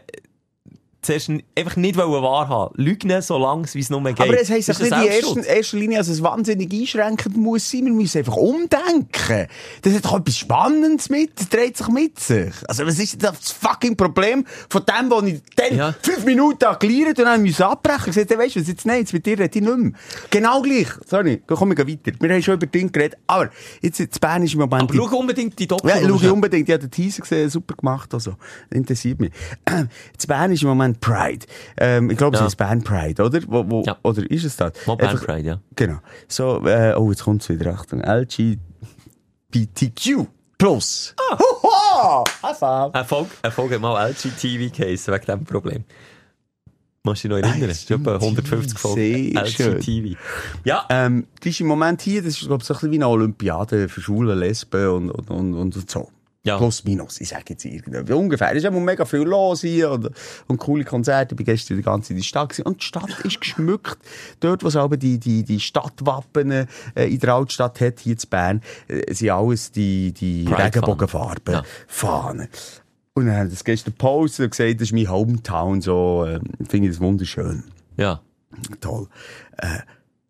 zuerst 1.04 1.30
einfach 1.56 1.76
nicht 1.76 1.96
wahrhaben. 1.96 2.74
Lügen, 2.76 3.22
so 3.22 3.38
lange 3.38 3.66
wie 3.72 3.78
es 3.80 3.90
nur 3.90 4.02
geht. 4.02 4.20
Aber 4.20 4.40
es 4.40 4.50
heisst 4.50 4.68
Das 4.68 4.80
nicht 4.80 4.92
in 4.92 5.02
erster, 5.02 5.44
erster 5.46 5.76
Linie, 5.76 5.98
dass 5.98 6.08
es 6.08 6.22
wahnsinnig 6.22 6.72
einschränkend 6.72 7.36
muss 7.36 7.70
sein. 7.70 7.86
Wir 7.86 7.92
müssen 7.92 8.18
einfach 8.18 8.36
umdenken. 8.36 9.46
Das 9.82 9.94
hat 9.94 10.04
doch 10.04 10.18
etwas 10.18 10.36
Spannendes 10.36 11.10
mit. 11.10 11.38
Das 11.38 11.48
dreht 11.48 11.76
sich 11.76 11.88
mit 11.88 12.18
sich. 12.18 12.52
Also, 12.68 12.86
was 12.86 12.98
ist 12.98 13.22
das 13.22 13.52
fucking 13.52 13.96
Problem 13.96 14.44
von 14.68 14.82
dem, 14.84 15.10
wo 15.10 15.20
ich 15.22 15.40
dann 15.56 15.76
Ja. 15.76 15.94
fünf 16.02 16.24
Minuten 16.24 16.64
agiert 16.64 17.18
und 17.18 17.24
dann 17.24 17.42
müssen 17.42 17.62
abbrechen? 17.62 18.08
Ich 18.08 18.14
sage, 18.14 18.38
weißt 18.38 18.56
du 18.56 18.60
was, 18.60 18.68
jetzt, 18.68 18.86
nein, 18.86 19.00
jetzt 19.00 19.12
mit 19.12 19.26
dir 19.26 19.38
rede 19.38 19.58
ich 19.58 19.64
nicht 19.64 19.76
mehr. 19.76 19.92
Genau 20.30 20.62
gleich. 20.62 20.88
Sorry, 21.06 21.42
komm, 21.46 21.70
wir 21.70 21.76
gehen 21.76 21.88
weiter. 21.88 22.16
Wir 22.20 22.30
haben 22.30 22.42
schon 22.42 22.54
über 22.54 22.66
Dinge 22.66 22.90
geredet. 22.90 23.18
Aber 23.26 23.50
jetzt, 23.80 23.98
jetzt 23.98 24.20
Bern 24.20 24.42
ist 24.42 24.54
im 24.54 24.60
Moment... 24.60 24.82
Aber 24.82 24.94
schau 24.94 25.18
unbedingt 25.18 25.58
die 25.58 25.66
Doku. 25.66 25.86
Ja, 25.88 25.96
schau 26.00 26.16
ich 26.16 26.30
unbedingt. 26.30 26.68
Ich 26.68 26.72
habe 26.72 26.82
den 26.86 26.90
Teaser 26.90 27.22
gesehen, 27.22 27.50
super 27.50 27.74
gemacht, 27.74 28.12
also. 28.14 28.34
Interessiert 28.70 29.20
mich. 29.20 29.32
In 29.70 29.88
Bern 30.26 30.52
ist 30.52 30.62
im 30.62 30.68
Moment 30.68 30.93
Pride. 31.00 31.46
Ähm, 31.76 32.10
ich 32.10 32.16
glaube, 32.18 32.36
Ja. 32.36 32.42
es 32.42 32.48
ist 32.52 32.56
Bern 32.56 32.82
Pride, 32.82 33.22
oder? 33.22 33.40
Wo, 33.46 33.64
wo, 33.70 33.82
Ja. 33.86 33.96
Oder 34.02 34.28
ist 34.30 34.44
es 34.44 34.56
das? 34.56 34.72
Mal 34.86 34.96
Bern 34.96 35.10
Einfach- 35.10 35.26
Pride, 35.26 35.48
ja. 35.48 35.60
Genau. 35.76 35.98
So, 36.28 36.66
äh, 36.66 36.94
oh, 36.96 37.10
jetzt 37.10 37.22
kommt's 37.24 37.48
wieder. 37.48 37.72
Achtung. 37.74 38.00
LGBTQ 38.02 38.58
plus. 40.58 41.14
Ah. 41.18 41.38
Huha! 41.38 42.24
High 42.42 42.58
five. 42.58 42.94
Erfolg, 42.94 43.28
Erfolg 43.42 43.72
hat 43.72 43.80
mal 43.80 44.08
LGTV 44.10 44.70
geheissen, 44.76 45.14
wegen 45.14 45.24
diesem 45.26 45.44
Problem. 45.44 45.84
Musst 47.06 47.22
du 47.24 47.28
dich 47.28 47.42
noch 47.42 47.48
erinnern? 47.50 47.68
Ist 47.70 47.90
etwa 47.90 48.14
150 48.16 48.78
Folgen. 48.78 49.36
LGTV. 49.36 50.16
Ja. 50.64 50.86
Ähm, 50.88 51.26
das 51.40 51.50
ist 51.50 51.60
im 51.60 51.66
Moment 51.66 52.00
hier, 52.00 52.22
das 52.22 52.32
ist, 52.40 52.46
glaube 52.46 52.62
ich, 52.62 52.66
so 52.66 52.72
ein 52.72 52.76
bisschen 52.78 52.92
wie 52.92 52.96
eine 52.96 53.08
Olympiade 53.08 53.90
für 53.90 54.00
Schwule, 54.00 54.34
Lesben 54.34 54.88
und, 54.88 55.10
und, 55.10 55.30
und, 55.30 55.54
und 55.76 55.90
so. 55.90 56.08
Ja. 56.46 56.58
Plus, 56.58 56.84
minus, 56.84 57.22
ich 57.22 57.30
sage 57.30 57.44
jetzt 57.48 57.64
irgendwie. 57.64 58.12
Ungefähr. 58.12 58.50
Es 58.50 58.58
ist 58.58 58.64
immer 58.64 58.78
mega 58.78 59.06
viel 59.06 59.20
los 59.20 59.62
hier 59.62 59.90
und, 59.90 60.10
und 60.46 60.58
coole 60.58 60.84
Konzerte. 60.84 61.32
Ich 61.32 61.36
bin 61.38 61.46
gestern 61.46 61.78
die 61.78 61.82
ganze 61.82 62.08
Zeit 62.08 62.10
in 62.10 62.16
der 62.18 62.24
Stadt 62.24 62.48
gewesen. 62.50 62.66
Und 62.66 62.82
die 62.82 62.84
Stadt 62.84 63.24
ist 63.24 63.40
geschmückt. 63.40 63.98
Dort, 64.40 64.62
wo 64.62 64.68
es 64.68 64.76
aber 64.76 64.98
die, 64.98 65.18
die, 65.18 65.42
die 65.42 65.58
Stadtwappen 65.58 66.50
äh, 66.50 66.66
in 66.96 67.18
der 67.18 67.34
Altstadt 67.34 67.80
hat, 67.80 68.00
hier 68.00 68.12
in 68.12 68.28
Bern, 68.28 68.60
äh, 68.88 69.14
sind 69.14 69.30
alles 69.30 69.72
die, 69.72 70.12
die. 70.12 70.46
Regenbogenfarben. 70.46 71.54
Ja. 71.54 71.62
Fahnen. 71.86 72.48
Und 73.14 73.26
dann 73.26 73.36
haben 73.36 73.50
das 73.50 73.64
gestern 73.64 73.92
gepostet 73.92 74.44
und 74.44 74.50
gesagt, 74.50 74.74
das 74.80 74.88
ist 74.88 74.92
mein 74.92 75.08
Hometown, 75.08 75.80
so, 75.80 76.26
äh, 76.26 76.40
finde 76.68 76.88
ich 76.88 76.94
das 76.94 77.00
wunderschön 77.00 77.64
Ja. 77.96 78.20
toll. 78.80 79.08
Äh, 79.56 79.78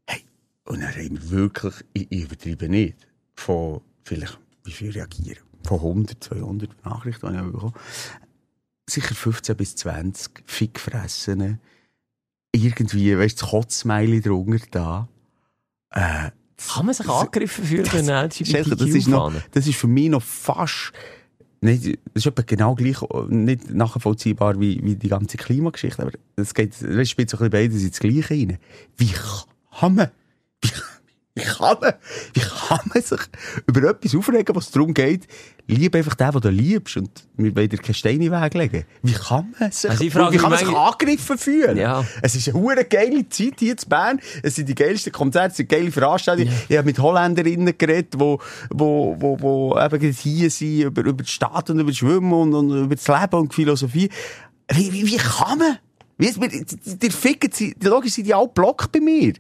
hey, 0.07 0.21
und 0.67 0.81
dann 0.81 0.91
haben 0.95 1.11
wir 1.11 1.31
wirklich, 1.31 1.75
ich, 1.95 2.07
ich 2.11 2.25
übertreibe 2.25 2.69
nicht, 2.69 2.95
von 3.35 3.81
vielleicht 4.05 4.39
wie 4.65 4.71
viel 4.71 4.93
reagieren? 4.93 5.39
Von 5.67 5.79
100, 5.79 6.23
200 6.23 6.85
Nachrichten, 6.85 7.29
die 7.29 7.37
ich 7.37 7.53
bekommen 7.53 7.75
Sicher 8.89 9.15
15 9.15 9.57
bis 9.57 9.77
20 9.77 10.43
Fickfressene. 10.45 11.59
Irgendwie, 12.53 13.17
weißt 13.19 13.41
du, 13.41 13.45
das 13.45 13.51
Kotzmeili 13.51 14.21
drunter 14.21 14.67
da. 14.71 15.09
Äh, 15.91 16.31
Kann 16.75 16.87
man 16.87 16.95
sich 16.95 17.09
angegriffen 17.09 17.65
fühlen, 17.65 17.89
eine 17.89 18.31
Schelke, 18.31 18.77
das 18.77 18.89
ist 18.91 19.09
noch, 19.09 19.33
das 19.53 19.67
ist 19.67 19.77
für 19.77 19.87
mich 19.87 20.09
noch 20.09 20.23
fast, 20.23 20.93
nicht, 21.61 21.99
das 22.13 22.27
ist 22.27 22.47
genau 22.47 22.75
gleich, 22.75 22.99
nicht 23.29 23.71
nachvollziehbar 23.71 24.61
wie, 24.61 24.85
wie 24.85 24.97
die 24.97 25.09
ganze 25.09 25.37
Klimageschichte, 25.37 26.03
aber 26.03 26.13
es 26.37 26.53
geht, 26.53 26.81
es 26.81 27.11
spielt 27.11 27.31
so 27.31 27.39
ein 27.39 27.51
bisschen 27.51 27.51
beides 27.51 27.83
ins 27.83 27.99
Gleiche 27.99 28.31
rein. 28.31 28.59
Wie 28.97 29.13
kann 29.79 29.95
man, 29.95 30.11
wie, 30.61 30.71
wie 31.37 31.43
kann 31.43 31.77
man, 31.81 31.95
wie 32.33 32.41
kann 32.41 32.81
man 32.93 33.03
sich 33.03 33.21
über 33.67 33.91
etwas 33.91 34.15
aufregen, 34.15 34.55
was 34.55 34.71
darum 34.71 34.95
geht, 34.95 35.27
lieb 35.67 35.97
einfach 35.97 36.15
den, 36.15 36.31
den 36.31 36.41
du 36.41 36.49
liebst 36.49 36.97
und 36.97 37.11
wir 37.37 37.57
wollen 37.57 37.69
dir 37.69 37.79
keine 37.79 37.95
Steine 37.95 38.31
weglegen. 38.31 38.85
Wie 39.03 39.13
kann 39.15 39.53
man 39.59 39.73
sich, 39.73 39.91
Also 39.91 40.11
frage 40.11 40.35
wie 40.35 40.39
kann 40.39 40.51
man 40.51 40.61
sich 40.61 40.69
angegriffen 40.69 41.37
fühlen? 41.37 41.77
Ja. 41.77 42.05
Es 42.23 42.37
ist 42.37 42.49
eine 42.49 42.61
hure 42.61 42.85
geile 42.85 43.29
Zeit 43.29 43.55
hier 43.59 43.73
in 43.73 43.89
Bern. 43.89 44.21
Es 44.45 44.55
sind 44.55 44.69
die 44.69 44.77
geilsten 44.77 45.13
Konzerte, 45.13 45.51
es 45.51 45.57
sind 45.57 45.69
geile 45.69 45.91
Veranstaltungen. 45.91 46.53
Ich 46.69 46.77
habe 46.77 46.87
mit 46.87 47.01
Holländerinnen 47.01 47.77
geredet, 47.77 48.15
wo, 48.17 48.39
wo, 48.71 49.17
wo, 49.19 49.41
wo 49.41 49.79
eben 49.79 50.13
hier 50.13 50.51
sind, 50.51 50.83
über, 50.83 51.03
über 51.03 51.25
die 51.25 51.31
Stadt 51.31 51.69
und 51.69 51.81
über 51.81 51.91
das 51.91 51.99
Schwimmen 51.99 52.33
und, 52.33 52.55
und 52.55 52.85
über 52.85 52.95
das 52.95 53.09
Leben 53.09 53.37
und 53.41 53.51
die 53.51 53.57
Philosophie. 53.57 54.09
Wie, 54.73 54.93
wie, 54.93 55.07
wie 55.07 55.17
kann 55.17 55.59
man? 55.59 55.79
Wie, 56.17 56.29
wie, 56.29 56.65
die 56.97 57.75
logisch 57.83 58.13
sind 58.13 58.27
die 58.27 58.35
alle 58.35 58.47
blockt 58.47 58.93
bei 58.93 59.01
mir. 59.01 59.33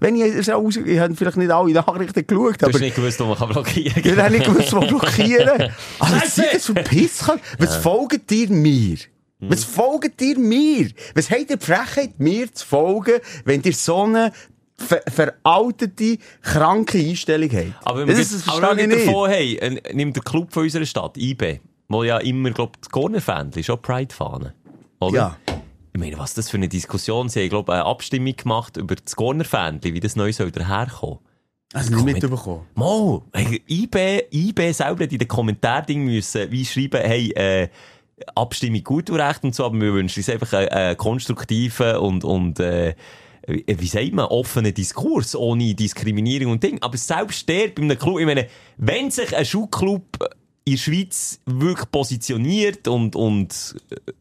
Wenn 0.00 0.16
ich 0.16 0.48
raus, 0.48 0.76
ich 0.76 0.98
habe 0.98 1.14
vielleicht 1.14 1.36
nicht 1.36 1.50
alle 1.50 1.72
Nachrichten 1.72 2.26
geschaut, 2.26 2.62
Du 2.62 2.66
aber 2.66 2.72
hast 2.72 2.80
nicht 2.80 2.96
gewusst, 2.96 3.20
wo 3.20 3.26
man 3.26 3.48
blockieren 3.50 4.02
kann. 4.02 4.04
ich 4.12 4.18
habe 4.18 4.34
nicht 4.34 4.46
gewusst, 4.46 4.72
wo 4.72 4.80
blockieren. 4.80 5.72
Aber 5.98 6.16
was 6.16 6.36
das 6.36 6.64
für 6.64 6.74
Pissker? 6.74 7.38
Was 7.58 7.76
folgt 7.76 8.32
ihr 8.32 8.48
mir? 8.48 8.96
Was 9.40 9.64
folgt 9.64 10.22
ihr 10.22 10.38
mir? 10.38 10.90
Was 11.14 11.30
habt 11.30 11.50
ihr 11.50 11.56
die 11.56 11.64
Frechheit, 11.64 12.18
mir 12.18 12.52
zu 12.52 12.64
folgen, 12.66 13.20
wenn 13.44 13.60
ihr 13.62 13.72
so 13.72 14.04
eine 14.04 14.32
ver 14.76 15.02
veraltete, 15.08 16.18
kranke 16.40 16.98
Einstellung 16.98 17.50
habt? 17.50 17.74
Aber 17.82 18.00
wenn 18.00 18.08
wir 18.08 18.16
das 18.16 18.30
das 18.30 18.48
auch 18.48 18.58
verstehe 18.60 18.86
nicht 18.86 19.00
ich 19.00 19.06
davon 19.06 19.30
haben, 19.30 19.96
nimmt 19.96 20.16
der 20.16 20.22
Club 20.22 20.52
von 20.52 20.62
unserer 20.62 20.86
Stadt, 20.86 21.16
IB, 21.18 21.60
wo 21.88 22.04
ja 22.04 22.18
immer, 22.18 22.52
glaub, 22.52 22.80
das 22.80 22.88
Corner-Fan 22.88 23.50
schon 23.62 23.82
Pride-Fahnen. 23.82 24.52
Oder? 25.00 25.16
Ja. 25.16 25.36
Ich 25.94 26.00
meine, 26.00 26.18
was 26.18 26.34
das 26.34 26.48
für 26.48 26.56
eine 26.56 26.68
Diskussion? 26.68 27.28
Sie 27.28 27.40
haben, 27.40 27.48
glaub, 27.50 27.68
eine 27.68 27.84
Abstimmung 27.84 28.34
gemacht 28.36 28.76
über 28.78 28.94
das 28.94 29.14
Corner-Fan, 29.14 29.80
wie 29.84 30.00
das 30.00 30.16
neu 30.16 30.32
soll 30.32 30.50
daherkommen. 30.50 31.18
Also 31.74 31.90
nicht 31.90 31.96
Komm 31.98 32.04
mit- 32.06 32.22
mitbekommen. 32.22 32.66
Mo, 32.74 33.24
IB, 33.68 34.22
IB 34.30 34.72
selber 34.72 35.04
hat 35.04 35.12
in 35.12 35.18
den 35.18 35.28
Kommentarding 35.28 36.04
müssen, 36.04 36.50
wie 36.50 36.64
schreiben, 36.64 37.00
hey, 37.02 37.30
äh, 37.32 37.68
Abstimmung 38.34 38.84
gut 38.84 39.10
und 39.10 39.20
recht 39.20 39.42
und 39.42 39.54
so, 39.54 39.64
aber 39.64 39.80
wir 39.80 39.92
wünschen 39.94 40.20
uns 40.20 40.28
einfach 40.28 40.52
einen, 40.52 40.68
einen 40.68 40.96
konstruktiven 40.96 41.96
und, 41.96 42.24
und, 42.24 42.60
äh, 42.60 42.94
wie 43.46 43.86
sagt 43.86 44.12
man, 44.12 44.26
offenen 44.26 44.72
Diskurs, 44.72 45.34
ohne 45.34 45.74
Diskriminierung 45.74 46.52
und 46.52 46.62
Ding. 46.62 46.80
Aber 46.80 46.96
selbst 46.96 47.48
der, 47.48 47.68
bei 47.68 47.82
einem 47.82 47.98
Club, 47.98 48.20
ich 48.20 48.26
meine, 48.26 48.46
wenn 48.76 49.10
sich 49.10 49.36
ein 49.36 49.44
Schuhclub 49.44 50.04
in 50.64 50.72
der 50.74 50.78
Schweiz 50.78 51.40
wirklich 51.46 51.90
positioniert 51.90 52.86
und, 52.86 53.16
und, 53.16 53.74
äh, 53.90 54.12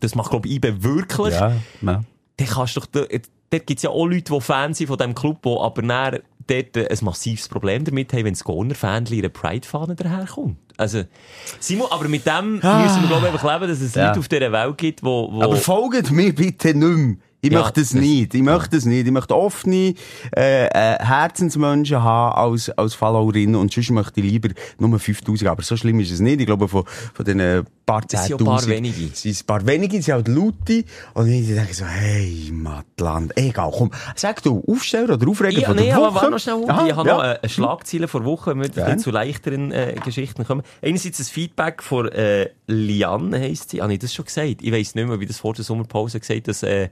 das 0.00 0.14
macht, 0.14 0.30
glaube 0.30 0.48
ich, 0.48 0.54
IB 0.56 0.82
wirklich, 0.82 1.34
Ja, 1.34 1.52
ja. 1.82 2.04
dann 2.36 2.46
kannst 2.48 2.76
du 2.76 2.80
doch, 2.80 2.86
dort, 2.86 3.10
dort 3.50 3.66
gibt's 3.66 3.82
ja 3.82 3.90
auch 3.90 4.06
Leute, 4.06 4.32
die 4.32 4.40
Fans 4.40 4.78
sind 4.78 4.86
von 4.88 4.96
diesem 4.98 5.14
Club, 5.14 5.42
die 5.42 5.48
aber 5.58 5.82
dann 5.82 6.18
dort 6.46 6.76
ein 6.76 6.98
massives 7.04 7.48
Problem 7.48 7.84
damit 7.84 8.12
haben, 8.12 8.24
wenn 8.24 8.34
das 8.34 8.44
Corner-Fanli 8.44 9.16
ihre 9.18 9.30
Pride-Fahne 9.30 9.94
daherkommt. 9.96 10.56
Also, 10.76 11.02
Simon, 11.58 11.88
aber 11.90 12.06
mit 12.08 12.26
dem 12.26 12.54
müssen 12.54 12.62
wir, 12.62 13.08
glaube 13.08 13.26
ich, 13.26 13.32
einfach 13.32 13.54
leben, 13.54 13.68
dass 13.70 13.80
es 13.80 13.94
Ja. 13.94 14.08
Leute 14.08 14.20
auf 14.20 14.28
dieser 14.28 14.52
Welt 14.52 14.78
gibt, 14.78 15.02
wo, 15.02 15.32
wo 15.32 15.42
Aber 15.42 15.56
folgt 15.56 16.10
mir 16.12 16.34
bitte 16.34 16.74
nicht 16.74 16.78
mehr. 16.98 17.16
Ich 17.46 17.52
Ja, 17.52 17.60
möchte 17.60 17.80
es 17.80 17.94
nicht. 17.94 18.34
Ich 18.34 18.42
möchte 18.42 18.76
es 18.76 18.84
nicht. 18.84 19.06
Ich 19.06 19.12
möchte 19.12 19.36
offene 19.36 19.94
äh, 20.36 20.66
äh, 20.66 20.98
Herzensmenschen 20.98 22.02
haben 22.02 22.52
als, 22.52 22.70
als 22.70 22.94
Followerin 22.94 23.54
und 23.54 23.72
sonst 23.72 23.90
möchte 23.90 24.20
ich 24.20 24.26
lieber 24.26 24.48
nur 24.78 24.98
5000. 24.98 25.48
Aber 25.48 25.62
so 25.62 25.76
schlimm 25.76 26.00
ist 26.00 26.10
es 26.10 26.20
nicht. 26.20 26.40
Ich 26.40 26.46
glaube, 26.46 26.66
von, 26.68 26.84
von 27.14 27.24
den 27.24 27.64
paar 27.86 28.02
sind 28.08 28.28
ja 28.28 28.36
10.000 28.36 28.40
ein 28.40 28.44
paar 28.44 28.66
wenige. 28.66 29.08
sind 29.14 29.30
es 29.30 29.42
ein 29.42 29.46
paar 29.46 29.66
wenige, 29.66 30.02
sind 30.02 30.14
halt 30.14 30.28
Laute. 30.28 30.84
Und 31.14 31.28
ich 31.28 31.46
denke 31.46 31.72
so, 31.72 31.84
hey, 31.86 32.50
Matland, 32.52 33.32
egal, 33.36 33.70
komm, 33.72 33.92
sag 34.16 34.42
du, 34.42 34.62
Aufsteller 34.68 35.14
oder 35.14 35.28
Aufreger 35.28 35.60
Ja, 35.60 35.68
von 35.68 35.76
nee, 35.76 35.86
der 35.86 35.96
aber 35.96 36.06
Woche? 36.06 36.14
warte 36.16 36.30
noch 36.30 36.38
schnell. 36.40 36.64
Aha, 36.68 36.86
ich 36.86 36.96
habe 36.96 37.08
ja. 37.08 37.16
noch 37.16 37.22
äh, 37.24 37.38
eine 37.40 37.48
Schlagzeile 37.48 38.08
vor 38.08 38.24
Woche, 38.24 38.50
wenn 38.58 38.74
wir 38.74 38.88
ja. 38.88 38.96
zu 38.96 39.10
leichteren 39.10 39.70
äh, 39.70 39.94
Geschichten 40.04 40.44
kommen. 40.44 40.62
Einerseits 40.82 41.20
ein 41.20 41.24
Feedback 41.24 41.82
von 41.82 42.08
äh, 42.08 42.50
Liane 42.66 43.38
heisst 43.38 43.70
sie. 43.70 43.80
Habe 43.80 43.92
ich 43.92 44.00
das 44.00 44.12
schon 44.12 44.24
gesagt? 44.24 44.62
Ich 44.62 44.72
weiss 44.72 44.94
nicht 44.94 45.06
mehr, 45.06 45.20
wie 45.20 45.26
das 45.26 45.38
vor 45.38 45.54
der 45.54 45.64
Sommerpause 45.64 46.18
gesagt 46.20 46.48
dass 46.48 46.62
äh, 46.62 46.88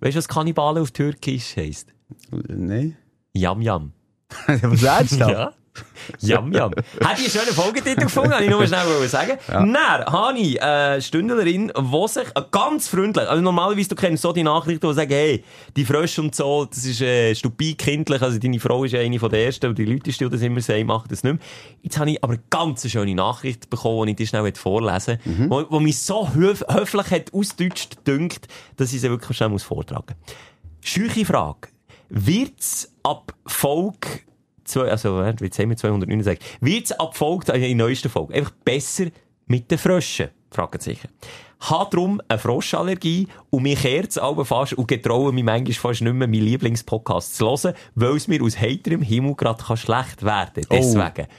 Weißt 0.00 0.14
du, 0.14 0.18
was 0.18 0.28
Kannibale 0.28 0.80
auf 0.80 0.90
Türkisch 0.90 1.56
heisst? 1.56 1.92
Nein. 2.30 2.96
Yam 3.32 3.60
Yam. 3.62 3.92
Was 4.46 4.80
sagst 4.80 5.12
du 5.12 5.18
da? 5.18 5.28
Ja. 5.30 5.52
Jam, 6.20 6.52
jam. 6.52 6.72
Hat 7.04 7.18
die 7.18 7.30
schöne 7.30 7.52
Folgetitel 7.52 8.02
gefunden, 8.02 8.32
habe 8.32 8.44
ich 8.44 8.50
nur 8.50 8.66
schnell 8.66 8.86
wollen 8.86 9.08
sagen. 9.08 9.38
Ja. 9.48 9.60
Dann 9.60 9.76
habe 9.76 10.38
ich 10.38 10.62
eine 10.62 11.00
Stündlerin, 11.00 11.72
die 11.74 12.08
sich 12.08 12.28
äh, 12.34 12.42
ganz 12.50 12.88
freundlich, 12.88 13.28
also 13.28 13.42
normalerweise, 13.42 13.88
du 13.88 13.94
kennst 13.94 14.22
so 14.22 14.32
die 14.32 14.42
Nachrichten, 14.42 14.86
die 14.86 14.94
sagen, 14.94 15.10
hey, 15.10 15.44
die 15.74 15.84
Frösche 15.84 16.20
und 16.20 16.34
so, 16.34 16.66
das 16.66 16.84
ist 16.84 17.00
äh, 17.00 17.34
stupid 17.34 17.78
kindlich, 17.78 18.20
also 18.20 18.38
deine 18.38 18.60
Frau 18.60 18.84
ist 18.84 18.92
ja 18.92 19.00
eine 19.00 19.18
von 19.18 19.30
der 19.30 19.46
ersten, 19.46 19.66
und 19.66 19.78
die 19.78 19.84
Leute, 19.86 20.10
die 20.10 20.28
das 20.28 20.42
immer 20.42 20.60
sagen, 20.60 20.86
machen 20.86 21.06
das 21.08 21.22
nicht 21.22 21.34
mehr. 21.34 21.42
Jetzt 21.82 21.98
habe 21.98 22.10
ich 22.10 22.22
aber 22.22 22.34
eine 22.34 22.42
ganz 22.50 22.88
schöne 22.90 23.14
Nachricht 23.14 23.70
bekommen, 23.70 24.06
die 24.06 24.10
ich 24.12 24.16
dir 24.16 24.26
schnell 24.26 24.52
vorlesen 24.54 25.18
mhm. 25.24 25.50
wo, 25.50 25.64
wo 25.70 25.80
mich 25.80 25.98
so 25.98 26.32
höf 26.34 26.64
höflich 26.68 27.10
hat 27.10 27.34
ausdeutscht 27.34 27.98
dünkt, 28.06 28.48
dass 28.76 28.92
ich 28.92 29.00
sie 29.00 29.10
wirklich 29.10 29.36
schnell 29.36 29.48
muss 29.50 29.62
vortragen 29.62 30.14
muss. 30.20 30.36
Scheuche 30.90 31.24
Frage. 31.24 31.68
Wird's 32.08 32.90
ab 33.02 33.34
Folge 33.46 34.20
zwei, 34.68 34.90
also, 34.90 35.24
haben 35.24 35.40
wir 35.40 35.50
269. 35.50 36.44
Wird's 36.60 36.92
ab 36.92 37.16
Folge, 37.16 37.52
in 37.52 37.60
der 37.60 37.74
neuesten 37.74 38.08
Folge, 38.08 38.34
einfach 38.34 38.52
besser 38.64 39.06
mit 39.46 39.70
den 39.70 39.78
Fröschen? 39.78 40.28
Sicher. 40.78 41.08
Hat 41.60 41.92
darum 41.92 42.22
eine 42.28 42.38
Froschallergie 42.38 43.28
und 43.50 43.64
mich 43.64 43.80
kehrt's 43.82 44.16
aber 44.16 44.44
fast 44.44 44.74
und 44.74 44.86
getraue 44.86 45.32
mich 45.32 45.44
manchmal 45.44 45.74
fast 45.74 46.00
nicht 46.00 46.12
mehr, 46.12 46.28
meinen 46.28 46.42
Lieblingspodcast 46.42 47.36
zu 47.36 47.46
hören, 47.46 47.74
weil 47.94 48.16
es 48.16 48.28
mir 48.28 48.42
aus 48.42 48.58
heiterem 48.58 49.02
Himmel 49.02 49.34
gerade 49.34 49.76
schlecht 49.76 50.22
werden 50.22 50.64
kann. 50.68 50.78
Deswegen. 50.78 51.26
Oh. 51.26 51.32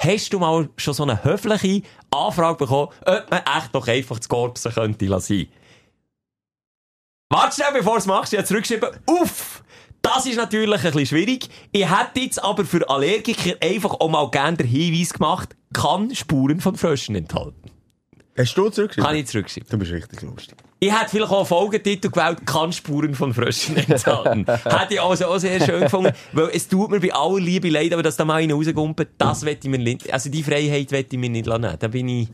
Hast 0.00 0.32
du 0.32 0.38
mal 0.38 0.68
schon 0.76 0.94
so 0.94 1.02
eine 1.02 1.24
höfliche 1.24 1.82
Anfrage 2.10 2.58
bekommen, 2.58 2.92
ob 3.04 3.30
man 3.30 3.40
echt 3.40 3.74
doch 3.74 3.88
einfach 3.88 4.18
das 4.18 4.28
Korpsen 4.28 4.72
könnte 4.72 5.06
lassen? 5.06 5.48
Warte 7.30 7.56
schnell, 7.56 7.72
bevor 7.72 7.94
du 7.94 7.98
es 7.98 8.06
machst, 8.06 8.32
ich 8.32 8.38
habe 8.38 8.46
zurückgeschrieben, 8.46 8.90
uff! 9.06 9.62
Das 10.02 10.26
ist 10.26 10.36
natürlich 10.36 10.72
ein 10.72 10.80
bisschen 10.80 11.06
schwierig. 11.06 11.48
Ich 11.72 11.84
hätte 11.84 12.20
jetzt 12.20 12.42
aber 12.42 12.64
für 12.64 12.88
Allergiker 12.88 13.56
einfach 13.60 13.94
auch 14.00 14.08
mal 14.08 14.30
gerne 14.30 14.56
den 14.56 14.66
Hinweis 14.66 15.12
gemacht, 15.12 15.56
kann 15.72 16.14
Spuren 16.14 16.60
von 16.60 16.76
Fröschen 16.76 17.14
enthalten. 17.14 17.70
Hast 18.36 18.56
du 18.56 18.70
zurückgeschrieben? 18.70 19.04
Kann 19.04 19.16
ich 19.16 19.26
zurückschreiben. 19.26 19.68
Du 19.68 19.78
bist 19.78 19.92
richtig 19.92 20.22
lustig. 20.22 20.56
Ich 20.80 20.92
hätte 20.92 21.10
vielleicht 21.10 21.32
auch 21.32 21.38
einen 21.38 21.46
Folgetitel 21.46 22.08
gewählt, 22.08 22.46
kann 22.46 22.72
Spuren 22.72 23.12
von 23.16 23.34
Fröschen 23.34 23.76
enthalten. 23.76 24.46
hätte 24.64 24.94
ich 24.94 25.02
also 25.02 25.26
auch 25.26 25.38
sehr 25.38 25.60
schön 25.60 25.80
gefunden, 25.80 26.12
weil 26.32 26.50
es 26.52 26.68
tut 26.68 26.92
mir 26.92 27.00
bei 27.00 27.12
aller 27.12 27.40
Liebe 27.40 27.68
leid, 27.68 27.92
aber 27.92 28.04
dass 28.04 28.16
da 28.16 28.24
mal 28.24 28.40
einer 28.40 28.54
rausgumpelt, 28.54 29.08
das 29.18 29.44
wette 29.44 29.66
ich 29.66 29.70
mir 29.70 29.78
nicht, 29.78 30.12
also 30.12 30.30
die 30.30 30.44
Freiheit 30.44 30.92
wette 30.92 31.16
ich 31.16 31.18
mir 31.18 31.30
nicht 31.30 31.46
lassen. 31.46 31.76
Da 31.80 31.88
bin 31.88 32.08
ich, 32.08 32.28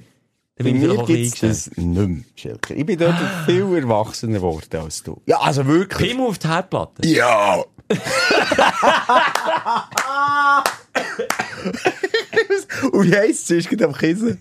Bei 0.57 0.73
mir 0.73 0.97
gibt's 1.05 1.41
bisschen 1.41 1.49
das 1.49 1.71
nicht 1.77 2.45
mehr. 2.45 2.59
Ich 2.69 2.87
bin 2.87 2.97
dort 2.99 3.17
viel 3.45 3.77
erwachsener 3.77 4.35
geworden 4.35 4.81
als 4.81 5.03
du. 5.03 5.21
Ja, 5.27 5.41
also 5.41 5.67
wirklich. 5.67 6.11
Pimmel 6.11 6.29
auf 6.29 6.39
die 6.39 6.47
Herdplatte. 6.49 7.09
Ja! 7.09 7.65
Und 12.93 13.11
wie 13.11 13.15
heisst 13.17 13.51
es? 13.51 13.59
Ist 13.59 13.71
gerade 13.71 13.87
am 13.87 13.93
Kissen. 13.95 14.41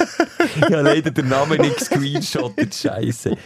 ja, 0.70 0.80
leider 0.80 1.10
den 1.10 1.28
Namen 1.28 1.60
nicht 1.60 1.76
gescreenshottet, 1.76 2.74
scheisse. 2.74 3.36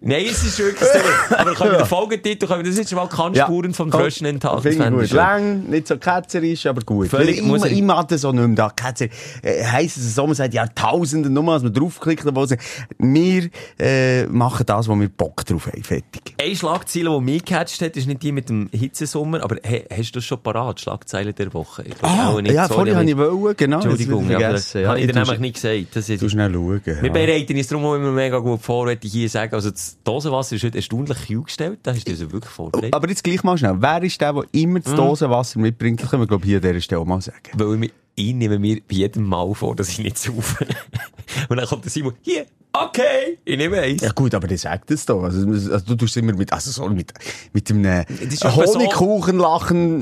Nein, 0.00 0.26
es 0.30 0.42
ist 0.44 0.58
wirklich 0.58 0.88
so. 0.88 1.34
Aber 1.34 1.54
können 1.54 1.72
wir 1.72 1.78
den 1.78 1.86
Folgetitel, 1.86 2.46
können 2.46 2.64
wir 2.64 2.70
das 2.70 2.78
jetzt 2.78 2.94
mal 2.94 3.08
kann 3.08 3.34
Spuren 3.34 3.74
von 3.74 3.90
Fröschen 3.90 4.26
enthalten? 4.26 4.62
Finde 4.62 4.86
ich 5.02 5.10
gut. 5.10 5.10
Lang, 5.12 5.68
nicht 5.68 5.88
so 5.88 5.96
ketzerisch, 5.96 6.66
aber 6.66 6.82
gut. 6.82 7.08
Völlig- 7.08 7.38
ich, 7.38 7.42
muss 7.42 7.64
ich, 7.64 7.72
ich- 7.72 7.82
mag 7.82 8.08
das 8.08 8.24
auch 8.24 8.32
nicht 8.32 8.46
mehr. 8.46 8.56
Da. 8.56 8.70
Ketzer, 8.70 9.06
äh, 9.42 9.64
heisst 9.64 9.96
es 9.96 10.14
so, 10.14 10.26
man 10.26 10.34
sagt 10.34 10.54
Jahrtausende, 10.54 11.30
nur 11.30 11.52
als 11.52 11.62
man 11.62 11.72
draufklickt, 11.72 12.24
wo 12.34 12.46
sie, 12.46 12.56
wir 12.98 13.48
äh, 13.78 14.24
machen 14.26 14.64
das, 14.66 14.88
wo 14.88 14.94
wir 14.96 15.08
Bock 15.08 15.44
drauf 15.44 15.66
haben. 15.66 15.82
Fertig. 15.82 16.22
Eine 16.40 16.54
Schlagzeile, 16.56 17.10
die 17.10 17.20
mich 17.20 17.44
gecatcht 17.44 17.80
hat, 17.82 17.96
ist 17.96 18.06
nicht 18.06 18.22
die 18.22 18.32
mit 18.32 18.48
dem 18.48 18.68
Hitzesommer, 18.72 19.42
aber 19.42 19.56
he, 19.62 19.84
hast 19.90 20.10
du 20.12 20.18
das 20.18 20.24
schon 20.24 20.42
parat, 20.42 20.80
Schlagzeile 20.80 21.32
der 21.32 21.52
Woche? 21.54 21.82
Ich 21.82 21.98
glaub 21.98 22.10
auch 22.10 22.40
nicht. 22.40 22.52
Ah, 22.52 22.54
ja, 22.54 22.64
aber 22.64 22.76
habe 22.94 23.04
ich 23.04 23.16
wollen, 23.16 23.56
genau. 23.70 23.76
Entschuldigung, 23.82 24.28
ja, 24.30 24.36
aber 24.36 24.44
vergessen. 24.58 24.86
habe 24.86 25.00
ich 25.00 25.06
dir 25.06 25.14
nämlich 25.14 25.38
nicht 25.38 25.54
gesagt. 25.54 25.86
Das 25.96 26.08
ist, 26.08 26.20
Tu 26.20 26.28
schnell 26.28 26.52
schauen. 26.52 26.80
wir 26.84 26.94
Ja. 27.04 27.08
bereiten 27.12 27.56
uns 27.56 27.66
darum 27.68 27.96
immer 27.96 28.12
mega 28.12 28.38
gut 28.38 28.60
vor, 28.62 28.84
möchte 28.86 29.06
ich 29.06 29.12
hier 29.12 29.28
sagen. 29.28 29.54
Also 29.54 29.70
das 29.70 29.98
Dosenwasser 30.04 30.56
ist 30.56 30.64
heute 30.64 30.78
erstaunlich 30.78 31.18
kühl 31.26 31.42
gestellt, 31.42 31.78
da 31.82 31.92
hast 31.94 32.06
du 32.06 32.12
also 32.12 32.32
wirklich 32.32 32.52
vorbereitet. 32.52 32.94
Aber 32.94 33.08
jetzt 33.08 33.22
gleich 33.24 33.42
mal 33.44 33.56
schnell. 33.58 33.76
Wer 33.78 34.02
ist 34.02 34.20
der, 34.20 34.32
der 34.32 34.44
immer 34.52 34.78
Mhm. 34.78 34.82
das 34.84 34.94
Dosenwasser 34.94 35.58
mitbringt? 35.60 36.02
Das 36.02 36.10
können 36.10 36.22
wir, 36.22 36.26
glaube 36.26 36.44
ich, 36.44 36.48
hier 36.50 36.58
an 36.58 36.62
dieser 36.62 36.80
Stelle 36.80 37.04
mal 37.04 37.20
sagen. 37.20 37.38
Weil 37.54 37.84
ich, 37.84 37.92
ich 38.14 38.34
nehme 38.34 38.58
mir 38.58 38.76
bei 38.88 38.94
jedem 38.96 39.24
Mal 39.24 39.54
vor, 39.54 39.76
dass 39.76 39.88
ich 39.90 39.98
nicht 40.00 40.18
saufe. 40.18 40.66
Und 41.48 41.56
dann 41.58 41.66
kommt 41.66 41.84
der 41.84 41.90
Simon, 41.92 42.14
hier, 42.22 42.46
okay, 42.72 43.38
ich 43.44 43.56
nehme 43.56 43.78
eins. 43.80 44.02
Ja 44.02 44.10
gut, 44.12 44.34
aber 44.34 44.46
der 44.48 44.58
sagt 44.58 44.90
es 44.90 45.06
doch. 45.06 45.22
Also, 45.22 45.46
also 45.48 45.78
du 45.80 45.94
tust 45.94 46.16
immer 46.16 46.32
mit, 46.34 46.52
also 46.52 46.70
so 46.70 46.88
mit, 46.88 47.12
mit 47.52 47.70
einem 47.70 47.84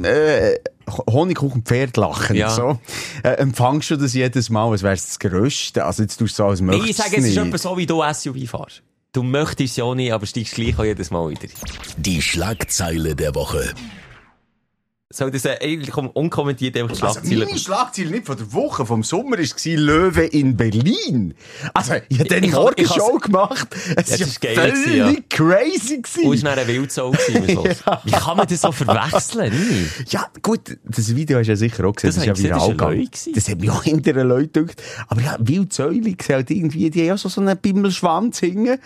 äh, 0.05 0.55
Honigkuchenlachen, 0.89 1.11
äh, 1.11 1.13
Honigkuchenpferdlachen, 1.13 2.37
Ja. 2.37 2.51
so. 2.51 2.79
Äh, 3.23 3.31
empfangst 3.31 3.91
du 3.91 3.97
das 3.97 4.15
jedes 4.15 4.51
Mal, 4.51 4.71
als 4.71 4.83
wär's 4.83 5.07
das 5.07 5.19
Größte? 5.19 5.85
Also 5.85 6.03
jetzt 6.03 6.17
tust 6.17 6.39
du 6.39 6.43
so, 6.45 6.49
als 6.49 6.61
möchtest 6.61 6.91
ich 6.91 6.97
du 6.97 7.03
sage, 7.03 7.17
es 7.19 7.25
ist 7.27 7.37
etwa 7.37 7.59
so, 7.59 7.77
wie 7.77 7.87
du 7.87 8.03
SUV 8.03 8.49
fährst. 8.51 8.83
Du 9.13 9.23
möchtest 9.23 9.71
es 9.73 9.77
ja 9.77 9.95
nicht, 9.95 10.13
aber 10.13 10.27
steigst 10.27 10.55
gleich 10.55 10.79
auch 10.79 10.85
jedes 10.85 11.11
Mal 11.11 11.31
wieder. 11.31 11.49
Die 11.97 12.21
Schlagzeile 12.21 13.17
der 13.17 13.35
Woche. 13.35 13.73
Soll 15.09 15.31
das 15.31 15.47
eigentlich 15.47 15.93
komm, 15.93 16.09
unkommentiert 16.11 16.77
einfach 16.77 16.91
Also 16.91 17.13
Schlagzeilen... 17.21 17.45
meine 17.47 17.59
Schlagzeile 17.61 18.11
nicht 18.11 18.27
von 18.27 18.37
der 18.37 18.53
Woche, 18.53 18.85
vom 18.85 19.05
Sommer 19.05 19.39
war 19.39 19.77
Löwe 19.77 20.25
in 20.25 20.57
Berlin. 20.57 21.33
Also, 21.75 21.95
ich 22.09 22.19
habe 22.19 22.29
den 22.29 22.43
Ich- 22.43 22.49
ich- 22.51 22.55
Morgen 22.57 22.75
ich 22.83 22.89
Show 22.89 23.15
has- 23.15 23.23
gemacht. 23.23 23.69
Es 23.95 24.07
das 24.07 24.21
war 24.21 24.27
ist 24.27 24.41
geil 24.41 24.55
völlig 24.57 24.85
gewesen, 24.85 24.97
ja. 24.97 25.15
crazy 25.31 25.95
Und 25.95 26.07
es 26.07 26.13
gewesen. 26.13 26.43
war 26.45 26.57
dann 26.57 26.65
eine 26.65 26.75
Wildsau 26.75 27.11
gewesen. 27.13 27.77
ja. 27.87 28.01
Wie 28.05 28.11
kann 28.11 28.37
man 28.37 28.47
das 28.49 28.61
so 28.61 28.73
verwechseln? 28.73 29.53
Ja, 30.09 30.27
gut, 30.43 30.77
das 30.85 31.15
Video 31.15 31.39
hast 31.39 31.47
du 31.47 31.53
ja 31.53 31.57
sicher 31.57 31.85
auch 31.85 31.93
gesehen. 31.95 32.09
Das 32.09 32.15
Das, 32.17 32.23
ist 32.23 32.27
ja 32.27 32.33
gesehen, 32.33 32.45
viral 32.51 32.59
das 32.77 32.89
ein 32.89 33.05
gewesen. 33.05 33.33
Das 33.33 33.49
hat 33.49 33.61
mich 33.61 33.71
auch 33.71 33.83
hinter 33.85 34.13
den 34.13 34.27
Leuten 34.27 34.67
gedacht. 34.67 34.83
Aber 35.07 35.21
ja, 35.23 35.37
Wildsäule 35.39 36.17
halt 36.29 36.51
irgendwie, 36.51 36.91
die 36.91 36.99
haben 37.03 37.07
ja 37.07 37.17
so, 37.17 37.29
so 37.29 37.41
einen 37.41 37.57
Bimmelschwanz 37.57 38.41
hingen. 38.41 38.81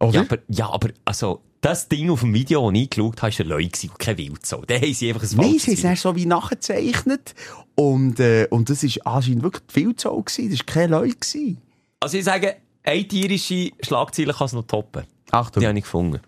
Oder? 0.00 0.12
Ja, 0.14 0.20
aber, 0.22 0.38
ja, 0.48 0.68
aber 0.68 0.88
also, 1.04 1.42
das 1.64 1.88
Ding 1.88 2.10
auf 2.10 2.20
dem 2.20 2.34
Video, 2.34 2.70
das 2.70 2.80
ich 2.80 2.90
geschaut 2.90 3.22
habe, 3.22 3.32
war 3.32 3.40
ein 3.40 3.48
Leu 3.48 3.64
und 3.64 3.98
kein 3.98 4.18
Wildsau. 4.18 4.62
Da 4.66 4.74
haben 4.74 4.92
sie 4.92 5.08
einfach 5.08 5.22
ein 5.22 5.36
Nein, 5.36 5.58
sie 5.58 5.70
haben 5.70 5.74
es 5.74 5.82
dann 5.82 5.96
so 5.96 6.14
wie 6.14 6.26
nachgezeichnet. 6.26 7.34
Und, 7.74 8.20
äh, 8.20 8.46
und 8.50 8.68
das 8.68 8.82
war 8.82 9.16
anscheinend 9.16 9.42
wirklich 9.42 9.62
Wildsau 9.72 10.20
gewesen. 10.20 10.50
Das 10.50 10.58
war 10.58 10.66
kein 10.66 10.90
gewesen. 10.90 11.58
Also 12.00 12.18
ich 12.18 12.24
sage, 12.24 12.56
eine 12.82 13.08
tierische 13.08 13.70
Schlagzeile 13.80 14.34
kann 14.34 14.44
es 14.46 14.52
noch 14.52 14.66
toppen. 14.66 15.04
Achtung. 15.30 15.60
Die 15.62 15.66
habe 15.66 15.78
ich 15.78 15.84
gefunden. 15.84 16.20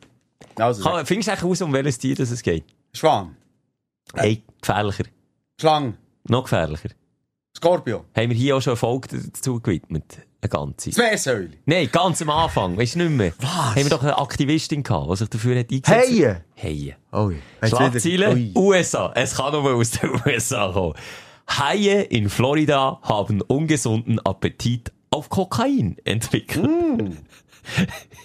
Also, 0.57 0.83
Kann, 0.83 1.05
findest 1.05 1.29
du 1.29 1.33
eigentlich 1.33 1.44
raus, 1.44 1.62
um 1.62 1.72
welches 1.72 1.99
Tier 1.99 2.16
das 2.16 2.31
es 2.31 2.42
geht? 2.42 2.64
Schwan, 2.94 3.37
Hey, 4.14 4.42
gefährlicher. 4.61 5.05
Schlange, 5.61 5.94
Noch 6.29 6.44
gefährlicher. 6.44 6.90
Skorpion, 7.55 8.05
Haben 8.16 8.31
wir 8.31 8.37
hier 8.37 8.57
auch 8.57 8.61
schon 8.62 8.70
eine 8.72 8.77
Folge 8.77 9.09
dazu 9.18 9.61
gewidmet? 9.61 10.18
Eine 10.47 10.67
ganze. 10.67 10.91
Zwersäule, 10.91 11.51
Nein, 11.65 11.89
ganz 11.91 12.23
am 12.23 12.31
Anfang. 12.31 12.77
Weißt 12.77 12.95
du 12.95 13.01
nicht 13.01 13.11
mehr? 13.11 13.33
Was? 13.41 13.51
Haben 13.51 13.83
wir 13.83 13.91
doch 13.91 14.03
eine 14.03 14.17
Aktivistin 14.17 14.83
gehabt, 14.83 15.11
die 15.11 15.17
sich 15.17 15.29
dafür 15.29 15.59
hat 15.59 15.71
eingesetzt 15.73 16.11
Haie. 16.11 16.45
Haie. 16.63 16.97
Oh, 17.13 17.31
ja. 17.31 17.69
Schlagzeile 17.69 18.33
Ui. 18.33 18.53
USA. 18.55 19.13
Es 19.15 19.35
kann 19.35 19.53
nur 19.53 19.75
aus 19.75 19.91
den 19.91 20.11
USA 20.25 20.71
kommen. 20.73 20.95
Haie 21.49 22.03
in 22.03 22.29
Florida 22.29 23.01
haben 23.03 23.41
ungesunden 23.41 24.21
Appetit 24.21 24.93
auf 25.11 25.29
Kokain 25.29 25.97
entwickelt. 26.05 26.69
Mm. 26.69 27.17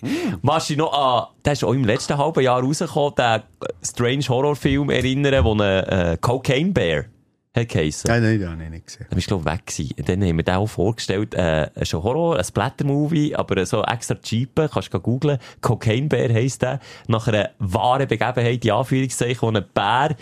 Machst 0.44 0.70
du 0.70 0.76
noch 0.76 0.94
an, 0.94 1.28
der 1.44 1.54
ist 1.54 1.64
auch 1.64 1.74
im 1.74 1.86
letzten 1.86 2.18
halben 2.18 2.44
Jahr 2.44 2.62
rausgekommen, 2.62 3.16
der 3.16 3.44
Strange 3.84 4.26
Horrorfilm 4.28 4.92
erinnern, 4.92 5.44
wo 5.44 5.54
ein 5.54 5.62
äh, 5.62 6.18
Cocaine 6.22 6.72
Bear 6.72 7.06
hat 7.54 7.70
geheissen. 7.70 8.08
Nein, 8.08 8.24
nein, 8.24 8.40
nein, 8.40 8.58
nein, 8.58 8.72
nicht 8.72 8.88
gesehen. 8.88 9.06
Dann 9.10 9.16
bist 9.16 9.30
du, 9.30 9.40
glaub 9.40 9.46
ich, 9.46 9.60
weg 9.60 9.66
gewesen. 9.66 9.96
Und 9.98 10.10
Dann 10.10 10.24
haben 10.24 10.38
wir 10.38 10.44
den 10.44 10.56
auch 10.56 10.68
vorgestellt, 10.68 11.34
äh, 11.34 11.86
schon 11.86 12.04
Horror, 12.04 12.38
ein 12.38 12.44
Splatter-Movie, 12.44 13.36
aber 13.36 13.66
so 13.66 13.84
extra 13.84 14.16
cheap, 14.16 14.56
kannst 14.56 14.94
du 14.94 15.00
googlen. 15.00 15.38
Cocaine 15.60 16.08
Bear 16.08 16.30
heisst 16.34 16.62
der. 16.62 16.80
Nach 17.08 17.28
einer 17.28 17.50
wahren 17.60 18.08
Begebenheit, 18.08 18.64
in 18.64 18.72
Anführungszeichen, 18.72 19.42
wo 19.42 19.48
ein 19.48 19.66
Bär, 19.74 20.16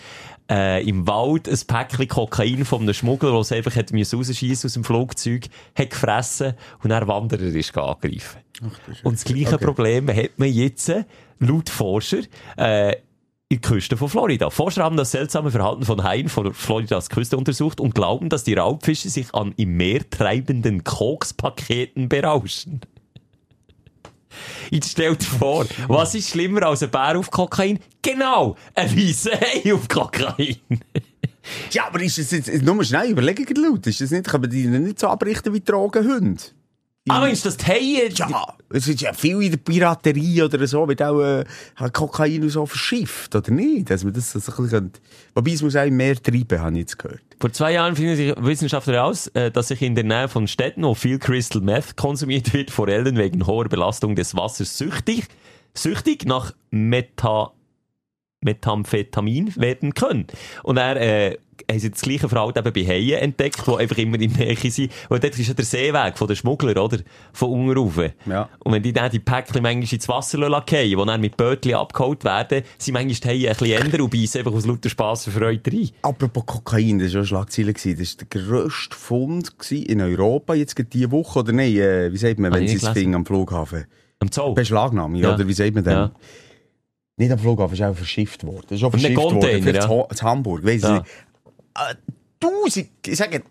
äh, 0.50 0.88
im 0.88 1.06
Wald 1.06 1.48
ein 1.48 1.58
Päckchen 1.66 2.08
Kokain 2.08 2.64
von 2.64 2.82
einem 2.82 2.94
Schmuggler, 2.94 3.30
der 3.30 3.40
es 3.40 3.52
einfach 3.52 3.76
hat 3.76 3.92
rausschiessen 3.92 4.66
aus 4.66 4.72
dem 4.72 4.82
Flugzeug, 4.82 5.46
hat 5.76 5.90
gefressen 5.90 6.54
und 6.82 6.90
dann 6.90 7.06
Wanderer 7.06 7.42
ist 7.42 7.76
angegriffen. 7.78 8.40
Und 9.04 9.14
das 9.14 9.24
gleiche 9.24 9.58
Problem 9.58 10.08
hat 10.08 10.32
man 10.38 10.52
jetzt, 10.52 10.88
äh, 10.88 11.04
laut 11.38 11.70
Forscher, 11.70 12.22
äh, 12.56 12.96
in 13.50 13.60
der 13.60 13.68
Küste 13.68 13.96
von 13.96 14.08
Florida. 14.08 14.48
Forscher 14.48 14.84
haben 14.84 14.96
das 14.96 15.10
seltsame 15.10 15.50
Verhalten 15.50 15.84
von 15.84 16.04
Haien 16.04 16.28
vor 16.28 16.54
Floridas 16.54 17.10
Küste 17.10 17.36
untersucht 17.36 17.80
und 17.80 17.96
glauben, 17.96 18.28
dass 18.28 18.44
die 18.44 18.54
Raubfische 18.54 19.10
sich 19.10 19.34
an 19.34 19.52
im 19.56 19.76
Meer 19.76 20.08
treibenden 20.08 20.84
Kokspaketen 20.84 22.08
berauschen. 22.08 22.80
Jetzt 24.70 24.92
stellt 24.92 25.24
vor, 25.24 25.66
was 25.88 26.14
ist 26.14 26.30
schlimmer 26.30 26.62
als 26.62 26.84
ein 26.84 26.92
Bär 26.92 27.18
auf 27.18 27.32
Kokain? 27.32 27.80
Genau, 28.02 28.54
ein 28.76 28.96
weißer 28.96 29.32
Hai 29.32 29.74
auf 29.74 29.88
Kokain. 29.88 30.56
Ja, 31.72 31.88
aber 31.88 32.00
ist 32.02 32.18
das 32.18 32.30
jetzt, 32.30 32.62
nur 32.62 32.84
schnell 32.84 33.10
überlegen, 33.10 33.60
laut, 33.60 33.84
ist 33.88 34.00
das 34.00 34.12
nicht, 34.12 34.28
kann 34.28 34.48
die 34.48 34.68
nicht 34.68 35.00
so 35.00 35.08
abrichten 35.08 35.52
wie 35.52 35.60
Drogenhunde? 35.60 36.40
Ah, 37.10 37.20
meinst 37.20 37.44
du, 37.44 37.50
die 37.50 37.64
Haie... 37.64 38.08
Ja, 38.10 38.54
es 38.72 38.86
ist 38.86 39.00
ja 39.00 39.12
viel 39.12 39.42
in 39.42 39.50
der 39.50 39.58
Piraterie 39.58 40.42
oder 40.42 40.66
so, 40.66 40.86
wird 40.86 41.02
auch 41.02 41.20
äh, 41.20 41.44
Kokain 41.92 42.42
und 42.42 42.50
so 42.50 42.66
verschifft, 42.66 43.34
oder 43.34 43.50
nicht? 43.50 43.90
Dass 43.90 44.04
man 44.04 44.12
das 44.12 44.32
so 44.32 44.38
ein 44.38 44.62
bisschen, 44.62 44.92
wobei 45.34 45.50
es 45.52 45.62
muss 45.62 45.76
auch 45.76 45.90
mehr 45.90 46.16
treiben, 46.16 46.60
habe 46.60 46.72
ich 46.72 46.80
jetzt 46.80 46.98
gehört. 46.98 47.20
Vor 47.40 47.52
zwei 47.52 47.72
Jahren 47.72 47.96
finden 47.96 48.16
sich 48.16 48.34
Wissenschaftler 48.36 48.94
heraus, 48.94 49.26
äh, 49.28 49.50
dass 49.50 49.68
sich 49.68 49.82
in 49.82 49.94
der 49.94 50.04
Nähe 50.04 50.28
von 50.28 50.46
Städten, 50.46 50.84
wo 50.84 50.94
viel 50.94 51.18
Crystal 51.18 51.60
Meth 51.60 51.96
konsumiert 51.96 52.52
wird, 52.52 52.70
Forellen 52.70 53.16
wegen 53.16 53.46
hoher 53.46 53.68
Belastung 53.68 54.14
des 54.14 54.36
Wassers 54.36 54.78
süchtig, 54.78 55.26
süchtig 55.74 56.26
nach 56.26 56.52
Meta, 56.70 57.52
Methamphetamin 58.42 59.54
werden 59.56 59.94
können. 59.94 60.26
Und 60.62 60.76
er, 60.76 60.96
äh, 60.96 61.38
haben 61.70 61.78
sie 61.78 61.90
das 61.90 62.00
gleiche 62.00 62.28
Verhalten 62.28 62.58
eben 62.66 62.72
bei 62.72 62.84
Haien 62.86 63.18
entdeckt, 63.20 63.62
die 63.66 63.70
einfach 63.70 63.98
immer 63.98 64.18
in 64.18 64.32
der 64.34 64.46
Nähe 64.46 64.70
sind. 64.70 64.90
Weil 65.08 65.20
dort 65.20 65.38
ist 65.38 65.46
ja 65.46 65.54
der 65.54 65.64
Seeweg 65.64 66.16
von 66.16 66.26
den 66.26 66.36
Schmuggler, 66.36 66.82
oder? 66.82 66.98
Von 67.32 67.50
unten 67.50 67.78
rauf. 67.78 68.00
Ja. 68.26 68.48
Und 68.60 68.72
wenn 68.72 68.82
die 68.82 68.92
dann 68.92 69.10
die 69.10 69.18
Päckchen 69.18 69.62
manchmal 69.62 69.92
ins 69.92 70.08
Wasser 70.08 70.38
fallen, 70.38 70.64
die 70.66 70.96
dann 70.96 71.20
mit 71.20 71.36
Bötchen 71.36 71.74
abgeholt 71.74 72.24
werden, 72.24 72.62
sind 72.78 72.94
manchmal 72.94 73.14
die 73.14 73.28
Haie 73.46 73.50
ein 73.50 73.56
bisschen 73.56 73.82
änder 73.86 74.02
und 74.02 74.10
beißen 74.10 74.38
einfach 74.40 74.52
aus 74.52 74.66
lauter 74.66 74.88
Spass 74.88 75.26
und 75.26 75.34
Freude 75.34 75.70
rein. 75.70 75.90
Apropos 76.02 76.46
Kokain, 76.46 76.98
das 76.98 77.08
war 77.08 77.20
schon 77.24 77.26
Schlagzeile. 77.26 77.72
Das 77.74 77.84
war 77.86 77.94
der 77.94 78.42
grösste 78.42 78.96
Fund 78.96 79.52
in 79.70 80.00
Europa, 80.00 80.54
jetzt 80.54 80.74
gerade 80.74 80.88
diese 80.88 81.10
Woche, 81.10 81.40
oder 81.40 81.52
nein, 81.52 81.76
äh, 81.76 82.10
wie 82.12 82.16
sagt 82.16 82.38
man, 82.38 82.52
wenn 82.54 82.66
sie 82.66 82.76
es 82.76 82.88
finden 82.88 83.14
am 83.16 83.26
Flughafen? 83.26 83.84
Am 84.18 84.30
Zoo. 84.32 84.54
Beschlagnahme, 84.54 85.18
Ja. 85.18 85.34
oder 85.34 85.46
wie 85.46 85.52
sagt 85.52 85.74
man 85.74 85.84
denn? 85.84 85.92
Ja. 85.92 86.10
Nicht 87.20 87.32
am 87.32 87.38
Flughafen, 87.38 87.74
ist 87.74 87.82
auch 87.82 87.94
verschifft 87.94 88.46
worden. 88.46 88.64
Das 88.70 88.78
ist 88.78 88.84
auch 88.84 88.90
verschifft 88.90 89.16
worden. 89.16 89.42
Für 89.62 89.74
ja. 89.74 89.86
das 89.86 90.08
das 90.08 90.22
Hamburg, 90.22 90.64
weiss 90.64 90.76
ich 90.76 90.82
Ja. 90.84 90.94
nicht. 90.94 91.06
Äh, 91.76 91.94
Tausend, 92.40 92.88
ich 93.06 93.18
sage, 93.18 93.42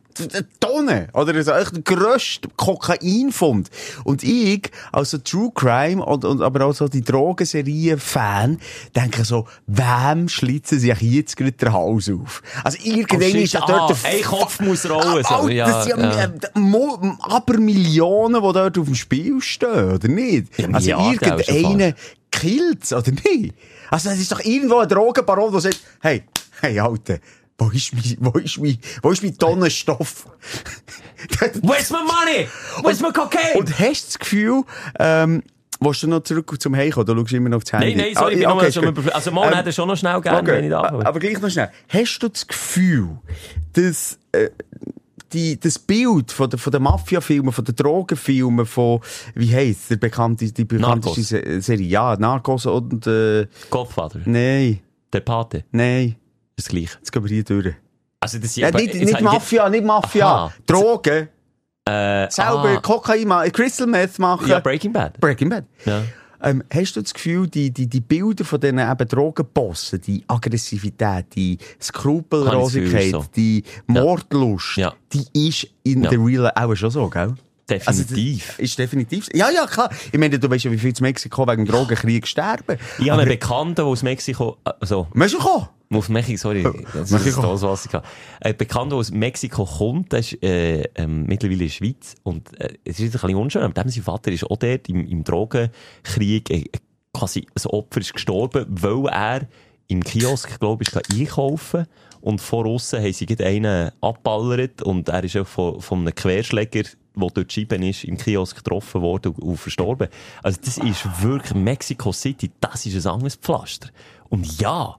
Tonnen, 0.60 1.10
oder 1.14 1.44
so, 1.44 1.52
echt 1.52 1.76
der 1.76 1.84
grösste 1.84 2.50
Kokainfund. 2.58 3.70
Und 4.04 4.24
ich, 4.24 4.72
als 4.92 5.12
so 5.12 5.20
True 5.20 5.52
Crime 5.54 6.04
und, 6.04 6.26
und 6.26 6.42
aber 6.42 6.66
auch 6.66 6.74
so 6.74 6.88
die 6.88 7.04
Drogenserie-Fan, 7.04 8.60
denke 8.96 9.24
so, 9.26 9.48
wem 9.68 10.28
schlitzen 10.28 10.80
sich 10.80 11.00
jetzt 11.02 11.38
gerade 11.38 11.52
der 11.52 11.72
Hals 11.74 12.10
auf? 12.10 12.42
Also 12.64 12.80
irgendwann 12.84 13.32
Oh, 13.32 13.38
ist 13.38 13.56
ah, 13.56 13.66
dort 13.68 14.04
der 14.04 14.10
ein 14.12 14.22
Kopf 14.24 14.60
muss 14.60 14.90
rollen, 14.90 15.24
so, 15.24 15.36
Ah, 15.36 15.50
ja, 15.50 15.68
das 15.68 15.86
sind 15.86 16.00
ja, 16.00 16.20
ja. 16.22 17.18
aber 17.22 17.60
Millionen, 17.60 18.42
die 18.42 18.54
dort 18.54 18.78
auf 18.78 18.86
dem 18.86 18.96
Spiel 18.96 19.40
stehen, 19.42 19.94
oder 19.94 20.08
nicht? 20.08 20.58
Ja, 20.58 20.68
also 20.72 20.90
irgendeiner 20.90 21.94
killt's, 22.40 22.94
oder 22.94 23.12
nicht? 23.12 23.54
Also 23.90 24.10
es 24.10 24.20
ist 24.20 24.32
doch 24.32 24.40
irgendwo 24.40 24.78
ein 24.78 24.88
Drogenbaron, 24.90 25.52
der 25.52 25.62
sagt, 25.62 25.80
hey, 26.02 26.24
hey, 26.62 26.80
Alter, 26.80 27.18
wo 27.58 27.70
ist 27.70 27.94
mein, 27.94 28.18
wo 28.20 28.38
ist 28.40 28.58
mein, 28.60 28.78
wo 29.02 29.12
ist 29.12 29.24
mein 29.24 29.38
Tonnenstoff? 29.38 30.28
Where's 31.64 31.90
my 31.90 32.00
money? 32.04 32.48
Where's 32.84 33.02
my 33.02 33.12
cocaine? 33.12 33.58
Und 33.58 33.78
hast 33.80 34.04
du 34.04 34.08
das 34.08 34.20
Gefühl, 34.20 34.64
ähm, 35.00 35.44
willst 35.82 36.04
du 36.04 36.08
noch 36.08 36.24
zurück 36.24 36.56
zum 36.62 36.76
Heimkommen? 36.76 37.06
Du 37.08 37.16
schaust 37.18 37.34
immer 37.34 37.50
noch 37.50 37.58
aufs 37.58 37.74
Handy. 37.74 37.96
nein, 37.96 38.06
nein, 38.08 38.14
sorry, 38.16 38.34
ich 38.34 38.40
bin 38.40 38.48
Ah, 38.48 38.50
noch 38.50 38.56
mal 39.04 39.12
Also, 39.14 39.32
mal 39.32 39.48
Ähm, 39.52 39.58
hätte 39.58 39.74
schon 39.74 39.88
noch 39.88 39.98
schnell 39.98 40.22
gerne, 40.22 40.40
Okay, 40.40 40.52
wenn 40.52 40.64
ich 40.66 40.70
da 40.70 40.82
aber 40.82 41.20
gleich 41.20 41.42
noch 41.42 41.50
schnell. 41.50 41.70
Hast 41.90 42.20
du 42.20 42.30
das 42.30 42.48
Gefühl, 42.48 43.18
dass 43.74 44.18
äh, 44.32 44.50
die, 45.34 45.60
das 45.60 45.78
Bild 45.80 46.32
von, 46.32 46.50
der, 46.50 46.60
von 46.60 46.72
den 46.72 46.84
Mafia-Filmen, 46.84 47.52
von 47.52 47.64
den 47.66 47.76
Drogenfilmen, 47.76 48.66
von, 48.66 49.00
wie 49.36 49.54
heisst 49.54 49.90
der 49.92 49.98
bekannte, 49.98 50.52
die 50.52 50.66
bekannteste 50.66 51.36
Narcos. 51.36 51.56
Se- 51.56 51.62
Serie? 51.62 51.88
Ja, 51.88 52.16
Narcos 52.18 52.66
und, 52.66 53.06
äh, 53.08 53.48
Godfather, 53.70 54.20
nein, 54.26 54.80
der 55.14 55.20
Pate, 55.22 55.64
nein, 55.72 56.16
das 56.56 56.68
gleiche. 56.68 56.98
jetzt 56.98 57.12
gehen 57.12 57.24
wir 57.24 57.30
hier 57.30 57.44
durch. 57.44 57.74
Also, 58.22 58.38
das 58.40 58.56
Ja, 58.56 58.68
aber- 58.68 58.80
nicht, 58.82 58.94
nicht 58.96 59.22
Mafia, 59.22 59.70
nicht 59.70 59.86
Mafia, 59.86 60.26
Aha. 60.28 60.54
Drogen, 60.66 61.30
Äh, 61.88 62.30
selber 62.30 62.76
ah, 62.78 62.82
Kokain, 62.82 63.28
ma- 63.28 63.50
Crystal 63.50 63.88
Meth 63.88 64.20
machen. 64.20 64.48
Ja, 64.48 64.60
Breaking 64.60 64.92
Bad. 64.94 65.20
Breaking 65.20 65.50
Bad. 65.50 65.66
Ja. 65.86 66.04
Ähm, 66.42 66.64
hast 66.74 66.96
du 66.96 67.02
das 67.02 67.14
Gefühl, 67.14 67.48
die, 67.48 67.72
die, 67.72 67.88
die 67.88 68.00
Bilder 68.00 68.46
von 68.46 68.60
diesen 68.60 68.80
eben 68.80 69.08
Drogenbossen, 69.08 70.02
die 70.02 70.24
Aggressivität, 70.28 71.26
die 71.36 71.58
Skrupellosigkeit, 71.82 73.12
so. 73.12 73.26
die 73.36 73.64
Mordlust, 73.88 74.78
Ja. 74.78 74.94
die 75.14 75.48
ist 75.48 75.68
in 75.84 76.04
Ja. 76.04 76.10
der 76.10 76.20
Real 76.20 76.52
auch 76.56 76.76
schon 76.76 76.92
so, 76.92 77.10
gell? 77.10 77.36
Definitiv. 77.70 78.50
Also, 78.50 78.64
ist 78.64 78.80
definitiv. 78.80 79.28
Ja, 79.34 79.50
ja, 79.52 79.68
klar. 79.68 79.92
Ich 80.12 80.18
meine, 80.18 80.40
du 80.40 80.50
weißt 80.50 80.66
ja, 80.66 80.72
wie 80.72 80.80
viel 80.80 80.90
in 80.90 80.96
Mexiko 81.02 81.48
wegen 81.48 81.66
Drogenkrieg 81.66 82.26
sterben. 82.28 82.78
ich 82.98 83.10
habe 83.10 83.22
einen 83.22 83.30
Bekannten, 83.30 83.76
der 83.76 83.86
aus 83.86 84.02
Mexiko, 84.02 84.58
also, 84.64 85.08
Weißt 85.14 85.36
du, 85.36 85.38
komm? 85.38 85.68
Auf 85.92 86.08
Mexiko, 86.08 86.38
sorry. 86.38 86.64
Das 86.94 87.12
ist 87.12 87.38
das, 87.38 87.62
was 87.64 87.86
ich 87.86 87.94
hatte. 87.94 88.08
Ein 88.42 88.56
Bekannter, 88.56 88.90
der 88.90 89.00
aus 89.00 89.12
Mexiko 89.12 89.66
kommt, 89.66 90.12
der 90.12 90.20
ist 90.20 90.42
äh, 90.44 90.84
ähm, 90.96 91.26
mittlerweile 91.26 91.64
in 91.64 91.68
der 91.68 91.74
Schweiz. 91.74 92.16
Und 92.22 92.60
äh, 92.60 92.76
es 92.86 93.00
ist 93.00 93.08
ein 93.08 93.12
bisschen 93.12 93.36
unschön, 93.36 93.64
aber 93.64 93.74
dem 93.74 93.90
sein 93.90 94.04
Vater 94.04 94.32
ist 94.32 94.44
auch 94.44 94.58
dort 94.58 94.88
im, 94.88 95.08
im 95.08 95.24
Drogenkrieg 95.24 96.50
äh, 96.52 96.66
quasi 97.12 97.48
ein 97.56 97.72
Opfer 97.72 98.02
ist 98.02 98.14
gestorben, 98.14 98.66
weil 98.70 99.08
er 99.08 99.48
im 99.88 100.04
Kiosk, 100.04 100.60
glaube 100.60 100.84
ich, 100.84 101.20
einkaufen 101.20 101.88
und 102.22 102.40
vor 102.40 102.68
aussen 102.68 103.02
haben 103.02 103.14
sie 103.14 103.28
einen 103.44 103.92
abballert 104.02 104.84
und 104.84 105.10
er 105.10 105.24
ist 105.24 105.38
auch 105.38 105.48
von, 105.48 105.82
von 105.82 106.02
einem 106.02 106.14
Querschläger, 106.14 106.84
der 106.84 107.30
dort 107.34 107.52
Scheiben 107.52 107.82
ist, 107.82 108.04
im 108.04 108.18
Kiosk 108.18 108.58
getroffen 108.58 109.02
worden 109.02 109.34
und, 109.34 109.42
und 109.42 109.58
verstorben. 109.58 110.10
Also 110.44 110.60
das 110.64 110.78
ist 110.78 111.24
wirklich 111.24 111.56
Mexico 111.56 112.12
City, 112.12 112.52
das 112.62 112.86
ist 112.86 113.06
ein 113.06 113.12
anderes 113.12 113.36
Pflaster. 113.36 113.90
Und 114.30 114.60
ja, 114.62 114.96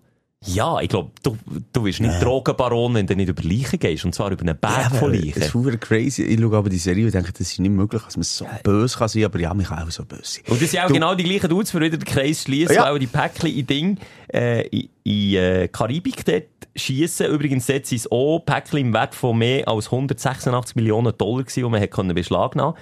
ja, 0.47 0.81
ich 0.81 0.89
glaube, 0.89 1.11
du, 1.23 1.37
du 1.71 1.83
bist 1.83 2.01
nicht 2.01 2.23
Drogenbaron, 2.23 2.95
wenn 2.95 3.07
du 3.07 3.15
nicht 3.15 3.29
über 3.29 3.43
Leichen 3.43 3.79
gehst, 3.79 4.07
und 4.07 4.15
zwar 4.15 4.31
über 4.31 4.41
einen 4.41 4.57
Berg 4.57 4.97
von 4.97 5.13
Das 5.13 5.21
ist 5.21 5.37
Leichen. 5.37 5.43
super 5.51 5.77
crazy. 5.77 6.23
Ich 6.23 6.41
schaue 6.41 6.57
aber 6.57 6.71
die 6.71 6.79
Serie 6.79 7.05
und 7.05 7.13
denke, 7.15 7.31
das 7.33 7.41
ist 7.53 7.59
nicht 7.59 7.71
möglich, 7.71 8.01
dass 8.03 8.17
man 8.17 8.23
so 8.25 8.47
böse 8.63 8.97
kann 8.97 9.09
sein, 9.09 9.25
aber 9.25 9.39
ja, 9.39 9.53
mich 9.53 9.69
kann 9.69 9.87
auch 9.87 9.91
so 9.91 10.03
böse 10.05 10.23
sein. 10.25 10.45
Und 10.49 10.63
das 10.63 10.71
sind 10.71 10.81
auch 10.81 10.87
Du- 10.89 10.95
genau 10.95 11.15
die 11.15 11.25
gleichen 11.25 11.51
Dudes, 11.51 11.71
für 11.71 11.81
wieder 11.81 11.99
den 11.99 12.05
Kreis 12.07 12.43
schließen, 12.45 12.75
Ja. 12.75 12.85
weil 12.85 12.95
auch 12.95 12.99
die 12.99 13.07
Päckchen 13.07 13.51
in 13.55 13.67
Ding, 13.67 13.99
äh, 14.33 14.67
in, 14.69 14.89
in 15.05 15.35
äh, 15.35 15.69
Karibik 15.69 16.25
dort 16.25 16.45
schiessen. 16.75 17.27
Übrigens, 17.27 17.67
dort 17.67 17.85
sind 17.85 17.99
es 17.99 18.11
auch 18.11 18.39
Päckchen 18.41 18.79
im 18.79 18.95
Wert 18.95 19.15
von 19.15 19.37
mehr 19.37 19.69
als 19.69 19.87
186 19.93 20.75
Millionen 20.75 21.13
Dollar 21.19 21.43
gewesen, 21.43 21.65
die 21.65 21.69
man 21.69 21.83
hat 21.83 21.91
können 21.91 22.15
beschlagnahmen 22.15 22.75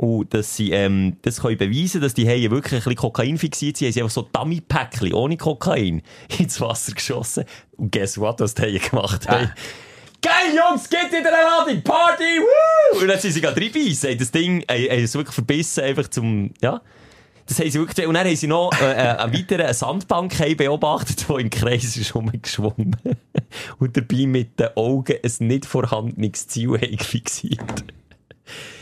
und 0.00 0.32
dass 0.32 0.56
sie, 0.56 0.70
ähm, 0.70 1.18
das 1.20 1.42
können 1.42 1.58
beweisen, 1.58 2.00
dass 2.00 2.14
die 2.14 2.26
Haie 2.26 2.50
wirklich 2.50 2.72
ein 2.72 2.78
bisschen 2.78 2.96
Kokain 2.96 3.36
fixiert 3.36 3.76
sind, 3.76 3.88
haben 3.88 3.92
sie 3.92 4.00
einfach 4.00 4.14
so 4.14 4.28
Dummy-Päckchen 4.32 5.12
ohne 5.12 5.36
Kokain 5.36 6.00
ins 6.38 6.58
Wasser 6.58 6.92
geschossen. 6.92 7.44
Und 7.76 7.92
guess 7.92 8.16
what, 8.16 8.40
was 8.40 8.54
die 8.54 8.62
Haie 8.62 8.78
gemacht 8.78 9.28
haben? 9.28 9.52
Geil, 10.22 10.56
Jungs, 10.56 10.88
geht 10.88 11.12
in 11.12 11.22
der 11.22 11.32
Ladung, 11.32 11.82
Party, 11.82 12.40
woo! 12.40 12.98
Und 12.98 13.08
dann 13.08 13.18
sind 13.18 13.32
sie 13.32 13.42
gerade 13.42 13.60
reinbeissen, 13.60 14.16
das 14.16 14.30
Ding, 14.30 14.64
haben, 14.70 14.84
haben 14.84 15.04
es 15.04 15.14
wirklich 15.14 15.34
verbissen, 15.34 15.84
einfach 15.84 16.08
zum, 16.08 16.54
ja. 16.62 16.80
Das 17.44 17.58
haben 17.58 17.70
sie 17.70 17.78
wirklich, 17.78 18.06
und 18.06 18.14
dann 18.14 18.26
haben 18.26 18.36
sie 18.36 18.46
noch, 18.46 18.70
äh, 18.80 18.92
äh, 18.92 19.16
einen 19.18 19.34
weiteren 19.34 19.74
Sandbank 19.74 20.56
beobachtet, 20.56 21.26
die 21.28 21.42
im 21.42 21.50
Kreis 21.50 21.94
ist 21.98 22.14
rumgeschwommen. 22.14 22.96
und 23.78 23.96
dabei 23.98 24.24
mit 24.24 24.58
den 24.58 24.68
Augen 24.76 25.16
ein 25.22 25.46
nicht 25.46 25.66
vorhandenes 25.66 26.46
Ziel 26.46 26.78
fixiert. 26.98 27.84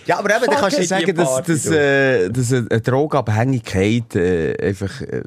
Ja, 0.08 0.18
aber 0.18 0.34
eben, 0.34 0.46
dann 0.46 0.56
kannst 0.56 0.78
du 0.78 0.84
sagen, 0.84 1.14
dass, 1.14 1.28
Party, 1.28 1.52
dass, 1.52 1.66
äh, 1.66 2.30
dass 2.30 2.52
eine 2.52 2.66
eine 2.70 2.80
Drogenabhängigkeit 2.80 4.16
äh, 4.16 4.56
einfach 4.58 5.02
äh, 5.02 5.22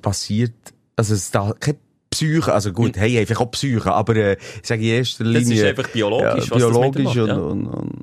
passiert. 0.00 0.54
Also 0.94 1.14
es 1.14 1.32
da 1.32 1.52
keine 1.58 1.78
Psyche, 2.08 2.52
also 2.52 2.72
gut, 2.72 2.96
hey, 2.96 3.18
einfach 3.18 3.40
auch 3.40 3.50
Psyche, 3.50 3.92
aber 3.92 4.14
äh, 4.14 4.36
ich 4.62 4.68
sage 4.68 4.82
in 4.82 4.88
erster 4.88 5.24
Das 5.24 5.42
ist 5.42 5.48
Linie... 5.48 5.68
einfach 5.70 5.88
biologisch, 5.88 6.48
ja, 6.48 6.56
biologisch 6.56 7.16
und, 7.16 7.30
und, 7.30 7.66
und 7.66 8.02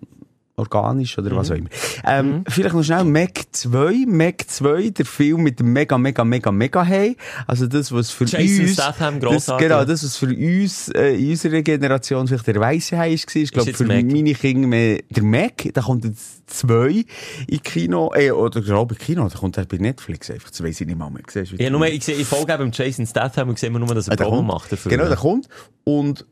organisch 0.58 1.18
oder 1.20 1.36
was 1.36 1.52
auch 1.52 1.56
Mhm. 1.56 1.60
immer. 1.62 1.70
Ähm, 2.06 2.44
Vielleicht 2.48 2.74
noch 2.76 2.84
schnell 2.84 3.04
Mac 3.04 3.44
2. 3.52 4.06
Mac 4.08 4.44
2, 4.50 4.90
der 4.90 5.06
Film 5.06 5.44
mit 5.44 5.60
dem 5.60 5.72
mega, 5.72 5.98
mega, 5.98 6.24
mega, 6.26 6.52
mega 6.52 6.84
Hey. 6.84 7.16
Also 7.46 7.68
das, 7.68 7.92
was 7.92 8.10
für 8.10 8.26
Jason 8.26 8.66
uns... 8.66 8.74
Statham, 8.74 9.20
das, 9.20 9.46
genau, 9.60 9.86
das, 9.86 10.04
was 10.04 10.18
für 10.18 10.26
uns 10.28 10.90
äh, 10.90 11.12
in 11.16 11.30
unserer 11.32 11.62
Generation 11.62 12.28
vielleicht 12.28 12.48
der 12.48 12.60
weisse 12.60 12.98
Hai 12.98 13.10
war, 13.12 13.14
ist, 13.14 13.54
glaube 13.54 13.74
für 13.74 13.86
Mac. 13.86 14.06
meine 14.06 14.34
Kinder 14.34 14.68
mehr 14.68 15.00
der 15.10 15.24
Mac. 15.24 15.70
Da 15.74 15.82
kommt 15.82 16.06
jetzt 16.06 16.50
zwei 16.50 17.06
in 17.48 17.62
Kino, 17.62 18.12
äh, 18.16 18.32
oder 18.32 18.62
glaube 18.62 18.96
ich 18.96 19.00
Kino, 19.00 19.28
da 19.30 19.38
kommt 19.38 19.58
er 19.58 19.66
bei 19.66 19.78
Netflix 19.78 20.32
einfach. 20.32 20.50
Das 20.50 20.64
weiss 20.64 20.82
ich 20.82 20.88
nicht 20.88 20.98
mal 20.98 21.12
mehr. 21.12 21.22
Siehst 21.28 21.54
Ja, 21.60 21.70
nur, 21.70 21.86
ich 21.88 22.04
sehe, 22.04 22.16
ich 22.16 22.26
folge 22.26 22.54
eben 22.54 22.72
Jason 22.74 23.06
Statham 23.06 23.50
und 23.50 23.60
sehe 23.60 23.70
nur, 23.70 23.94
dass 23.94 24.08
er 24.08 24.16
der 24.16 24.26
Promo 24.26 24.42
macht 24.42 24.72
dafür. 24.72 24.90
Genau, 24.90 25.08
der 25.08 25.18
kommt. 25.18 25.48
Und 25.84 26.26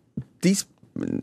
dies, 0.43 0.67
äh, 0.99 1.19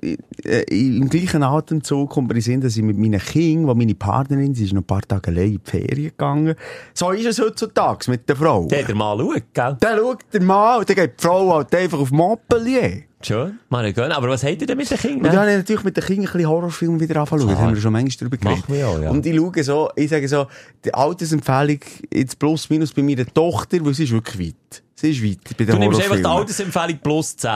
im 0.00 1.08
gleichen 1.08 1.42
Atemzug 1.42 2.10
kommt 2.10 2.28
mir 2.28 2.34
in 2.34 2.40
Sinn, 2.42 2.60
dass 2.60 2.76
ich 2.76 2.82
mit 2.82 2.98
meinen 2.98 3.20
Kindern, 3.20 3.68
wo 3.68 3.74
meine 3.74 3.94
Partnerin, 3.94 4.54
sie 4.54 4.64
ist 4.64 4.74
noch 4.74 4.82
ein 4.82 4.86
paar 4.86 5.02
Tage 5.02 5.30
allein 5.30 5.52
in 5.52 5.60
die 5.64 5.70
Ferien 5.70 6.10
gegangen. 6.10 6.54
So 6.92 7.10
ist 7.12 7.24
es 7.26 7.40
heutzutage 7.40 8.10
mit 8.10 8.28
der 8.28 8.36
Frau. 8.36 8.66
Der 8.66 8.82
hat 8.82 8.88
er 8.90 8.94
mal 8.94 9.18
schaut, 9.18 9.42
gell? 9.54 9.76
Dann 9.80 9.98
schaut 9.98 10.24
der 10.32 10.42
Mann 10.42 10.80
und 10.80 10.88
dann 10.88 10.96
geht 10.96 11.18
die 11.18 11.22
Frau 11.22 11.54
halt 11.54 11.74
einfach 11.74 11.98
auf 11.98 12.10
Montpellier. 12.10 13.04
Schön. 13.22 13.58
Gönnen. 13.70 14.12
Aber 14.12 14.28
was 14.28 14.44
habt 14.44 14.60
ihr 14.60 14.66
denn 14.66 14.76
mit 14.76 14.90
den 14.90 14.98
Und 14.98 15.00
Kindern? 15.00 15.32
dann 15.32 15.40
habe 15.40 15.50
ich 15.50 15.56
natürlich 15.56 15.84
mit 15.84 15.96
den 15.96 16.04
Kindern 16.04 16.26
ein 16.26 16.32
bisschen 16.32 16.48
Horrorfilme 16.48 17.00
wieder 17.00 17.20
anfangen 17.20 17.42
schauen. 17.42 17.50
Da 17.50 17.58
haben 17.58 17.74
wir 17.74 17.80
schon 17.80 17.92
manchmal 17.92 18.30
drüber 18.30 18.50
auch, 18.86 19.00
ja. 19.02 19.10
Und 19.10 19.24
ich 19.24 19.34
schaue 19.34 19.64
so, 19.64 19.90
ich 19.96 20.10
sage 20.10 20.28
so, 20.28 20.46
die 20.84 20.92
Altersempfehlung 20.92 21.80
jetzt 22.12 22.38
plus 22.38 22.68
minus 22.68 22.92
bei 22.92 23.02
meiner 23.02 23.24
Tochter, 23.26 23.78
weil 23.84 23.94
sie 23.94 24.04
ist 24.04 24.12
wirklich 24.12 24.48
weit. 24.48 24.82
Sie 24.94 25.10
ist 25.10 25.24
weit 25.24 25.56
bei 25.56 25.64
den 25.64 25.74
Du 25.74 25.78
nimmst 25.78 26.00
einfach 26.02 26.16
die. 26.16 26.24
Altersempfehlung 26.24 26.98
plus 27.02 27.36
10. 27.36 27.50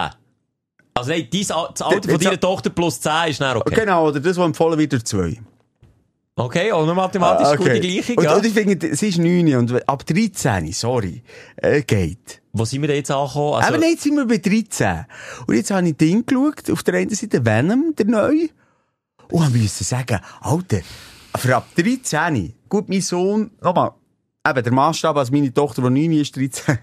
Also 0.94 1.10
nein, 1.10 1.28
dein, 1.32 1.40
das 1.40 1.50
Alter 1.50 2.08
von 2.10 2.20
deiner 2.20 2.40
Tochter 2.40 2.70
plus 2.70 3.00
10 3.00 3.12
ist 3.28 3.40
dann 3.40 3.56
okay. 3.56 3.74
Genau, 3.74 4.08
oder 4.08 4.20
das, 4.20 4.36
was 4.36 4.44
empfohlen 4.46 4.78
wird 4.78 4.92
durch 4.92 5.04
zwei. 5.04 5.40
Okay, 6.36 6.72
auch 6.72 6.86
noch 6.86 6.94
mathematisch 6.94 7.48
Ah, 7.48 7.56
gute 7.56 7.80
Gleichung, 7.80 8.16
und, 8.16 8.24
ja. 8.24 8.34
und 8.34 8.46
ich 8.46 8.54
finde, 8.54 8.96
sie 8.96 9.08
ist 9.08 9.18
9 9.18 9.56
und 9.56 9.88
ab 9.88 10.06
13, 10.06 10.72
sorry, 10.72 11.22
äh, 11.56 11.82
geht. 11.82 12.40
Wo 12.52 12.64
sind 12.64 12.80
wir 12.80 12.88
denn 12.88 12.96
jetzt 12.96 13.10
angekommen? 13.10 13.54
Also, 13.54 13.68
Aber 13.68 13.78
nein, 13.78 13.90
jetzt 13.90 14.02
sind 14.02 14.16
wir 14.16 14.26
bei 14.26 14.38
13. 14.38 15.04
Und 15.46 15.54
jetzt 15.54 15.70
habe 15.70 15.86
ich 15.86 15.96
Ding 15.96 16.24
geschaut, 16.24 16.70
auf 16.70 16.82
der 16.82 16.94
einen 16.94 17.10
Seite 17.10 17.44
Venom, 17.44 17.94
der 17.96 18.06
neue. 18.06 18.48
Und 19.30 19.54
ich 19.54 19.62
musste 19.62 19.84
sagen, 19.84 20.18
Alter, 20.40 20.80
für 21.36 21.56
ab 21.56 21.68
13, 21.76 22.54
gut, 22.68 22.88
mein 22.88 23.02
Sohn, 23.02 23.50
nochmal, 23.60 23.92
eben, 24.48 24.62
der 24.64 24.72
Maßstab, 24.72 25.16
als 25.16 25.30
meine 25.30 25.52
Tochter, 25.52 25.82
die 25.82 26.08
9 26.08 26.12
ist, 26.20 26.34
13, 26.36 26.78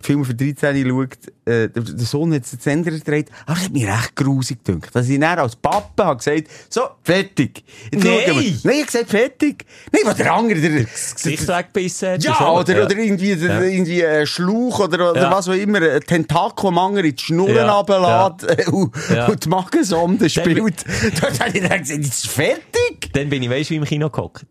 Filme 0.00 0.24
für 0.26 0.34
13 0.34 0.88
schaut, 0.88 1.08
äh, 1.44 1.68
der, 1.68 1.68
der 1.68 2.06
Sohn 2.06 2.32
hat 2.32 2.44
es 2.44 2.52
jetzt 2.52 2.66
ändern 2.66 2.94
gedreht, 2.94 3.28
aber 3.44 3.54
das 3.56 3.64
hat 3.64 3.72
mich 3.72 3.86
recht 3.86 4.16
grusig 4.16 4.64
gedacht. 4.64 4.94
Dass 4.94 5.08
ich 5.08 5.20
dann 5.20 5.38
als 5.38 5.56
Papa 5.56 6.04
habe 6.06 6.16
gesagt, 6.16 6.48
so, 6.70 6.82
fertig. 7.02 7.64
Jetzt 7.90 8.04
Nein! 8.04 8.14
wir. 8.26 8.34
Nein, 8.34 8.44
ich 8.44 8.64
habe 8.64 8.84
gesagt, 8.86 9.10
fertig. 9.10 9.66
Nein, 9.92 10.02
was 10.06 10.16
der 10.16 10.32
andere, 10.32 10.60
der, 10.60 10.84
das 10.84 11.14
Gesicht 11.16 11.46
weggebissen 11.48 12.08
hat. 12.12 12.24
ja, 12.24 12.34
schon. 12.34 12.46
oder, 12.46 12.84
oder 12.86 12.96
irgendwie, 12.96 13.36
der, 13.36 13.62
irgendwie 13.62 14.06
ein 14.06 14.26
Schlauch 14.26 14.80
oder, 14.80 15.10
oder 15.10 15.22
Ja. 15.22 15.30
was 15.30 15.48
auch 15.48 15.52
immer, 15.52 15.82
ein 15.82 16.00
Tentakel, 16.00 16.68
am 16.68 16.78
anderen 16.78 17.06
in 17.10 17.16
die 17.16 17.22
Schnurren 17.22 17.54
Ja, 17.56 17.72
runterlässt 17.78 18.68
und, 18.68 18.92
Ja. 19.14 19.26
und 19.26 19.44
die 19.44 19.48
Magensonde 19.50 20.18
Dann- 20.18 20.30
spielt. 20.30 20.84
Dort 21.20 21.40
habe 21.40 21.50
ich 21.58 21.68
dann 21.68 21.78
gesagt, 21.80 21.88
jetzt 21.88 22.24
ist 22.24 22.28
fertig. 22.28 23.10
Dann 23.12 23.28
bin 23.28 23.42
ich, 23.42 23.50
weißt 23.50 23.68
du, 23.68 23.74
wie 23.74 23.78
im 23.78 23.84
Kino 23.84 24.08
gehockt. 24.08 24.46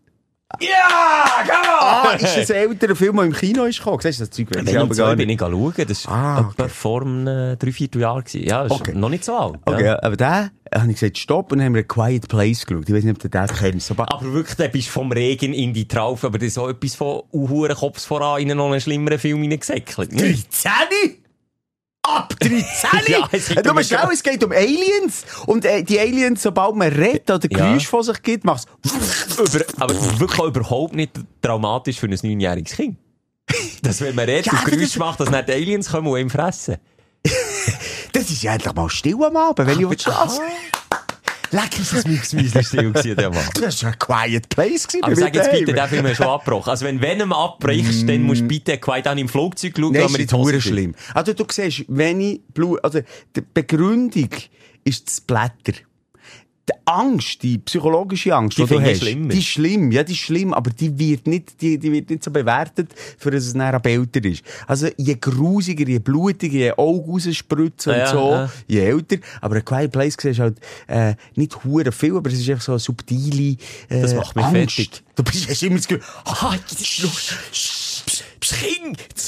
Ja, 0.60 1.44
come 1.44 1.68
on! 1.68 1.78
Ah, 1.80 2.12
ist 2.14 2.36
das 2.36 2.50
ein 2.50 2.56
älterer 2.70 2.94
Film, 2.94 3.16
der 3.16 3.24
im 3.26 3.32
Kino 3.32 3.64
ist 3.64 3.78
gekommen? 3.78 3.98
Siehst 4.00 4.20
du, 4.20 4.24
das 4.24 4.30
Zeug 4.30 4.48
ich 4.50 4.66
Wenn 4.66 4.76
aber 4.78 4.92
ich 4.92 4.98
gar 4.98 5.16
bin 5.16 5.26
nicht. 5.26 5.40
ich 5.40 5.48
schauen. 5.48 5.72
Das 5.88 6.06
war 6.06 6.14
Ah, 6.14 6.50
etwa 6.52 6.68
vor 6.68 7.02
einem 7.02 7.26
äh, 7.26 7.56
drei, 7.56 7.72
vier 7.72 7.88
Jahren. 7.96 8.24
gewesen. 8.24 8.46
Ja, 8.48 8.62
das 8.64 8.72
ist 8.72 8.80
Okay. 8.80 8.92
noch 8.94 9.08
nicht 9.08 9.24
so 9.24 9.34
alt. 9.36 9.58
Okay, 9.64 9.84
Ja. 9.86 10.02
aber 10.02 10.16
da 10.16 10.50
habe 10.74 10.90
ich 10.90 10.98
gesagt, 11.00 11.18
stopp, 11.18 11.52
und 11.52 11.58
dann 11.58 11.66
haben 11.66 11.74
wir 11.74 11.82
ein 11.82 11.88
Quiet 11.88 12.28
Place 12.28 12.64
geschaut. 12.66 12.88
Ich 12.88 12.94
weiß 12.94 13.04
nicht, 13.04 13.16
ob 13.16 13.22
du 13.22 13.28
das 13.28 13.52
kennst. 13.58 13.86
So, 13.88 13.94
Aber 13.98 14.32
wirklich, 14.32 14.56
da 14.56 14.68
bist 14.68 14.88
vom 14.88 15.10
Regen 15.12 15.52
in 15.52 15.74
die 15.74 15.86
Traufe, 15.88 16.26
aber 16.28 16.38
das 16.38 16.48
ist 16.48 16.54
so 16.54 16.68
etwas 16.68 16.94
von 16.94 17.22
Uhuren 17.32 17.76
Kopf 17.76 18.04
voran 18.04 18.40
in 18.40 18.56
noch 18.56 18.70
einen 18.70 18.80
schlimmeren 18.80 19.18
Film 19.18 19.42
hineingesäckelt. 19.42 20.12
13? 20.12 20.42
Ab 22.02 22.34
13? 22.40 22.62
Ja, 23.08 23.28
es 23.30 23.48
ist 23.50 23.64
du 23.64 23.70
um- 23.70 23.78
es 23.78 24.22
geht 24.22 24.42
um 24.42 24.50
Aliens. 24.52 25.24
Und 25.46 25.64
äh, 25.64 25.82
die 25.84 26.00
Aliens, 26.00 26.42
sobald 26.42 26.74
man 26.74 26.88
redet 26.92 27.30
oder 27.30 27.48
Ja. 27.50 27.58
Geräusch 27.68 27.86
von 27.86 28.02
sich 28.02 28.20
gibt, 28.22 28.44
macht 28.44 28.66
Über, 29.38 29.64
aber 29.78 30.18
wirklich 30.18 30.40
überhaupt 30.42 30.94
nicht 30.94 31.12
traumatisch 31.40 31.98
für 32.00 32.06
ein 32.06 32.18
neunjähriges 32.22 32.72
Kind. 32.72 32.96
Dass 33.82 34.00
wenn 34.00 34.14
man 34.14 34.24
redet 34.24 34.46
Ja, 34.46 34.52
und 34.52 34.64
Geräusch 34.64 34.96
macht, 34.96 35.20
dass 35.20 35.30
nicht 35.30 35.48
die 35.48 35.52
Aliens 35.52 35.90
kommen 35.90 36.08
und 36.08 36.18
ihm 36.18 36.30
fressen. 36.30 36.76
Das 38.12 38.30
ist 38.30 38.42
ja 38.42 38.52
endlich 38.52 38.74
mal 38.74 38.90
still 38.90 39.24
am 39.24 39.34
Abend, 39.36 39.66
wenn 39.66 39.80
ich 39.80 39.88
will 39.88 39.98
schlafen. 39.98 40.40
Leck, 41.52 41.78
ist 41.78 41.92
das 41.92 42.06
Mixmüsli 42.06 42.62
gewesen, 42.62 43.16
der 43.16 43.30
Mann. 43.30 43.44
Das 43.60 43.82
war 43.82 43.92
ein 43.92 43.98
quiet 43.98 44.48
place 44.48 44.88
gewesen. 44.88 45.04
Aber 45.04 45.16
sag 45.16 45.34
jetzt 45.34 45.50
bitte, 45.50 45.74
den 45.74 45.88
Film 45.88 46.06
hast 46.06 46.18
du 46.18 46.22
schon 46.22 46.32
abgebrochen. 46.32 46.70
Also 46.70 46.86
wenn 46.86 47.00
Venom 47.00 47.32
abbrichst, 47.32 48.08
dann 48.08 48.22
musst 48.22 48.40
du 48.40 48.46
bitte 48.46 48.78
quasi 48.78 49.02
dann 49.02 49.18
im 49.18 49.28
Flugzeug 49.28 49.74
schauen, 49.76 49.92
Nein, 49.92 50.12
wenn 50.12 50.20
ist 50.20 50.32
nicht 50.32 50.62
schlimm. 50.62 50.94
Also 51.12 51.34
du 51.34 51.44
siehst, 51.50 51.84
wenn 51.88 52.20
ich 52.20 52.40
Blut, 52.54 52.82
also 52.82 53.00
die 53.36 53.42
Begründung 53.42 54.30
ist 54.84 55.06
das 55.06 55.20
Blätter. 55.20 55.78
Die 56.68 56.74
Angst, 56.84 57.42
die 57.42 57.58
psychologische 57.58 58.32
Angst, 58.36 58.56
Die 58.56 58.62
die, 58.62 58.68
du 58.68 58.80
hast, 58.80 58.98
schlimmer. 59.00 59.28
die 59.30 59.38
ist 59.40 59.46
schlimm, 59.48 59.90
ja, 59.90 60.04
die 60.04 60.12
ist 60.12 60.20
schlimm, 60.20 60.54
aber 60.54 60.70
die 60.70 60.96
wird 60.96 61.26
nicht, 61.26 61.60
die, 61.60 61.76
die 61.76 61.90
wird 61.90 62.08
nicht 62.08 62.22
so 62.22 62.30
bewertet, 62.30 62.92
für 63.18 63.32
dass 63.32 63.44
es 63.46 63.54
nachher 63.54 63.84
älter 63.84 64.24
ist. 64.24 64.44
Also, 64.68 64.86
je 64.96 65.16
grusiger, 65.16 65.88
je 65.88 65.98
blutiger, 65.98 66.56
je 66.58 66.72
Augen 66.76 67.10
rausspritzen 67.10 67.92
Ja, 67.94 68.04
und 68.04 68.10
so, 68.16 68.30
ja. 68.30 68.50
je 68.68 68.78
älter. 68.80 69.16
Aber 69.40 69.56
ein 69.56 69.64
Quiet 69.64 69.90
Place 69.90 70.16
siehst 70.20 70.38
halt, 70.38 70.58
äh, 70.86 71.16
nicht 71.34 71.64
hure 71.64 71.90
viel, 71.90 72.16
aber 72.16 72.30
es 72.30 72.38
ist 72.38 72.48
einfach 72.48 72.62
so 72.62 72.72
eine 72.72 72.78
subtile, 72.78 73.56
äh, 73.88 74.00
Das 74.00 74.14
macht 74.14 74.36
mich 74.36 74.44
Angst. 74.44 74.74
fertig. 74.76 75.02
Du 75.16 75.24
bist, 75.24 75.48
hast 75.50 75.62
immer 75.64 75.76
das 75.78 75.88
Gefühl, 75.88 76.04
Ah, 76.24 76.56
das 76.66 78.54
Kind, 78.58 78.98
das 79.14 79.26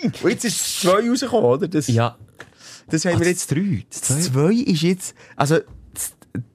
Kind. 0.00 0.22
und 0.24 0.30
jetzt 0.30 0.44
ist 0.46 0.80
zwei 0.80 1.08
rausgekommen, 1.08 1.44
oder? 1.44 1.68
Das, 1.68 1.86
Ja. 1.88 2.16
Das 2.88 3.04
haben 3.04 3.16
Ah, 3.16 3.20
wir 3.20 3.32
das 3.32 3.46
jetzt. 3.46 3.50
drei, 3.50 3.84
das 3.90 4.22
zwei 4.32 4.52
ist 4.54 4.82
jetzt, 4.82 5.14
also, 5.36 5.58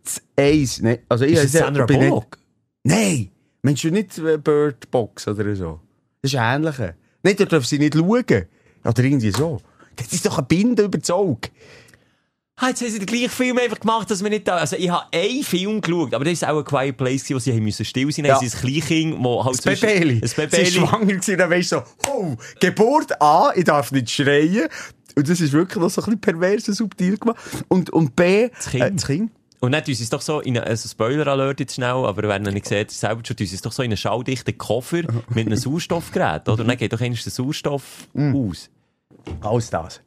das, 0.03 0.21
eins, 0.35 0.81
ne, 0.81 0.99
also 1.09 1.25
ich 1.25 1.33
Ist 1.33 1.53
ja- 1.53 1.61
Sandra 1.65 1.85
bin 1.85 1.99
nicht- 1.99 2.09
Bullock? 2.09 2.37
Nein! 2.83 3.29
Meinst 3.61 3.83
du 3.83 3.89
nicht 3.91 4.17
äh, 4.19 4.37
Bird 4.37 4.89
Box 4.91 5.27
oder 5.27 5.55
so? 5.55 5.79
Das 6.21 6.31
ist 6.33 6.39
ähnlich. 6.39 6.75
Nein, 7.23 7.35
da 7.37 7.45
dürfen 7.45 7.65
sie 7.67 7.79
nicht 7.79 7.95
schauen. 7.95 8.23
Oder 8.85 9.03
irgendwie 9.03 9.31
so. 9.31 9.59
Das 9.95 10.13
ist 10.13 10.25
doch 10.25 10.37
ein 10.37 10.45
Binde 10.47 10.83
über 10.83 10.97
das 10.97 11.09
Auge. 11.11 11.49
Ah, 12.59 12.69
jetzt 12.69 12.81
haben 12.81 12.89
sie 12.89 12.97
den 12.99 13.05
gleichen 13.05 13.29
Film 13.29 13.57
einfach 13.59 13.79
gemacht, 13.79 14.09
dass 14.09 14.23
wir 14.23 14.31
nicht 14.31 14.47
da, 14.47 14.57
also 14.57 14.75
ich 14.77 14.89
habe 14.89 15.05
einen 15.13 15.43
Film 15.43 15.79
geschaut, 15.79 16.13
aber 16.15 16.25
das 16.25 16.41
war 16.41 16.53
auch 16.53 16.59
ein 16.59 16.65
Quiet 16.65 16.97
Place, 16.97 17.29
wo 17.29 17.37
sie 17.37 17.51
haben 17.53 17.63
müssen 17.63 17.85
still 17.85 18.11
sein, 18.11 18.25
Ja. 18.25 18.35
haben 18.35 18.47
sie 18.47 18.55
ein 18.55 18.61
Kleinkind, 18.61 19.23
wo 19.23 19.43
halt 19.45 19.63
Das 19.63 19.79
Bebeli. 19.79 20.21
Das 20.21 20.31
Sie 20.31 20.37
war 20.37 20.45
Bebeli. 20.47 20.71
schwanger 20.71 21.05
gewesen, 21.05 21.37
dann 21.37 21.49
weisst 21.51 21.71
du 21.71 21.77
so, 21.77 21.83
oh, 22.11 22.35
Geburt 22.59 23.21
A, 23.21 23.51
ich 23.55 23.63
darf 23.65 23.91
nicht 23.91 24.09
schreien. 24.09 24.69
Und 25.15 25.29
das 25.29 25.39
ist 25.41 25.51
wirklich 25.53 25.77
noch 25.81 25.89
so 25.91 26.01
ein 26.01 26.05
bisschen 26.05 26.21
pervers 26.21 26.67
und 26.67 26.73
subtil 26.75 27.17
gemacht. 27.17 27.37
Und, 27.67 27.89
und 27.91 28.15
B, 28.15 28.49
Das 28.49 28.69
Kind. 28.69 28.83
Äh, 28.83 28.91
das 28.91 29.05
Kind. 29.05 29.31
Und 29.59 29.71
dann 29.71 29.83
tun 29.83 29.95
sie 29.95 30.03
es 30.03 30.09
doch 30.09 30.21
so 30.21 30.39
in 30.39 30.57
eine, 30.57 30.67
also 30.67 30.87
Spoiler-Alert 30.87 31.59
jetzt 31.59 31.75
schnell, 31.75 31.89
aber 31.89 32.23
wer 32.27 32.39
noch 32.39 32.51
nicht 32.51 32.67
sieht, 32.67 32.91
selber 32.91 33.21
schon, 33.25 33.35
tun 33.37 33.47
sie 33.47 33.55
es 33.55 33.61
doch 33.61 33.71
so 33.71 33.81
in 33.81 33.89
einen 33.89 33.97
schalldichten 33.97 34.57
Koffer 34.57 35.01
mit 35.29 35.47
einem 35.47 35.57
Sauerstoffgerät, 35.57 36.47
oder? 36.47 36.61
Und 36.61 36.67
dann 36.67 36.77
geht 36.77 36.93
doch 36.93 37.01
eigentlich 37.01 37.23
der 37.23 37.31
Sauerstoff 37.31 38.07
Mm. 38.13 38.35
aus. 38.35 38.69
Alles 39.41 39.69
das. 39.69 40.01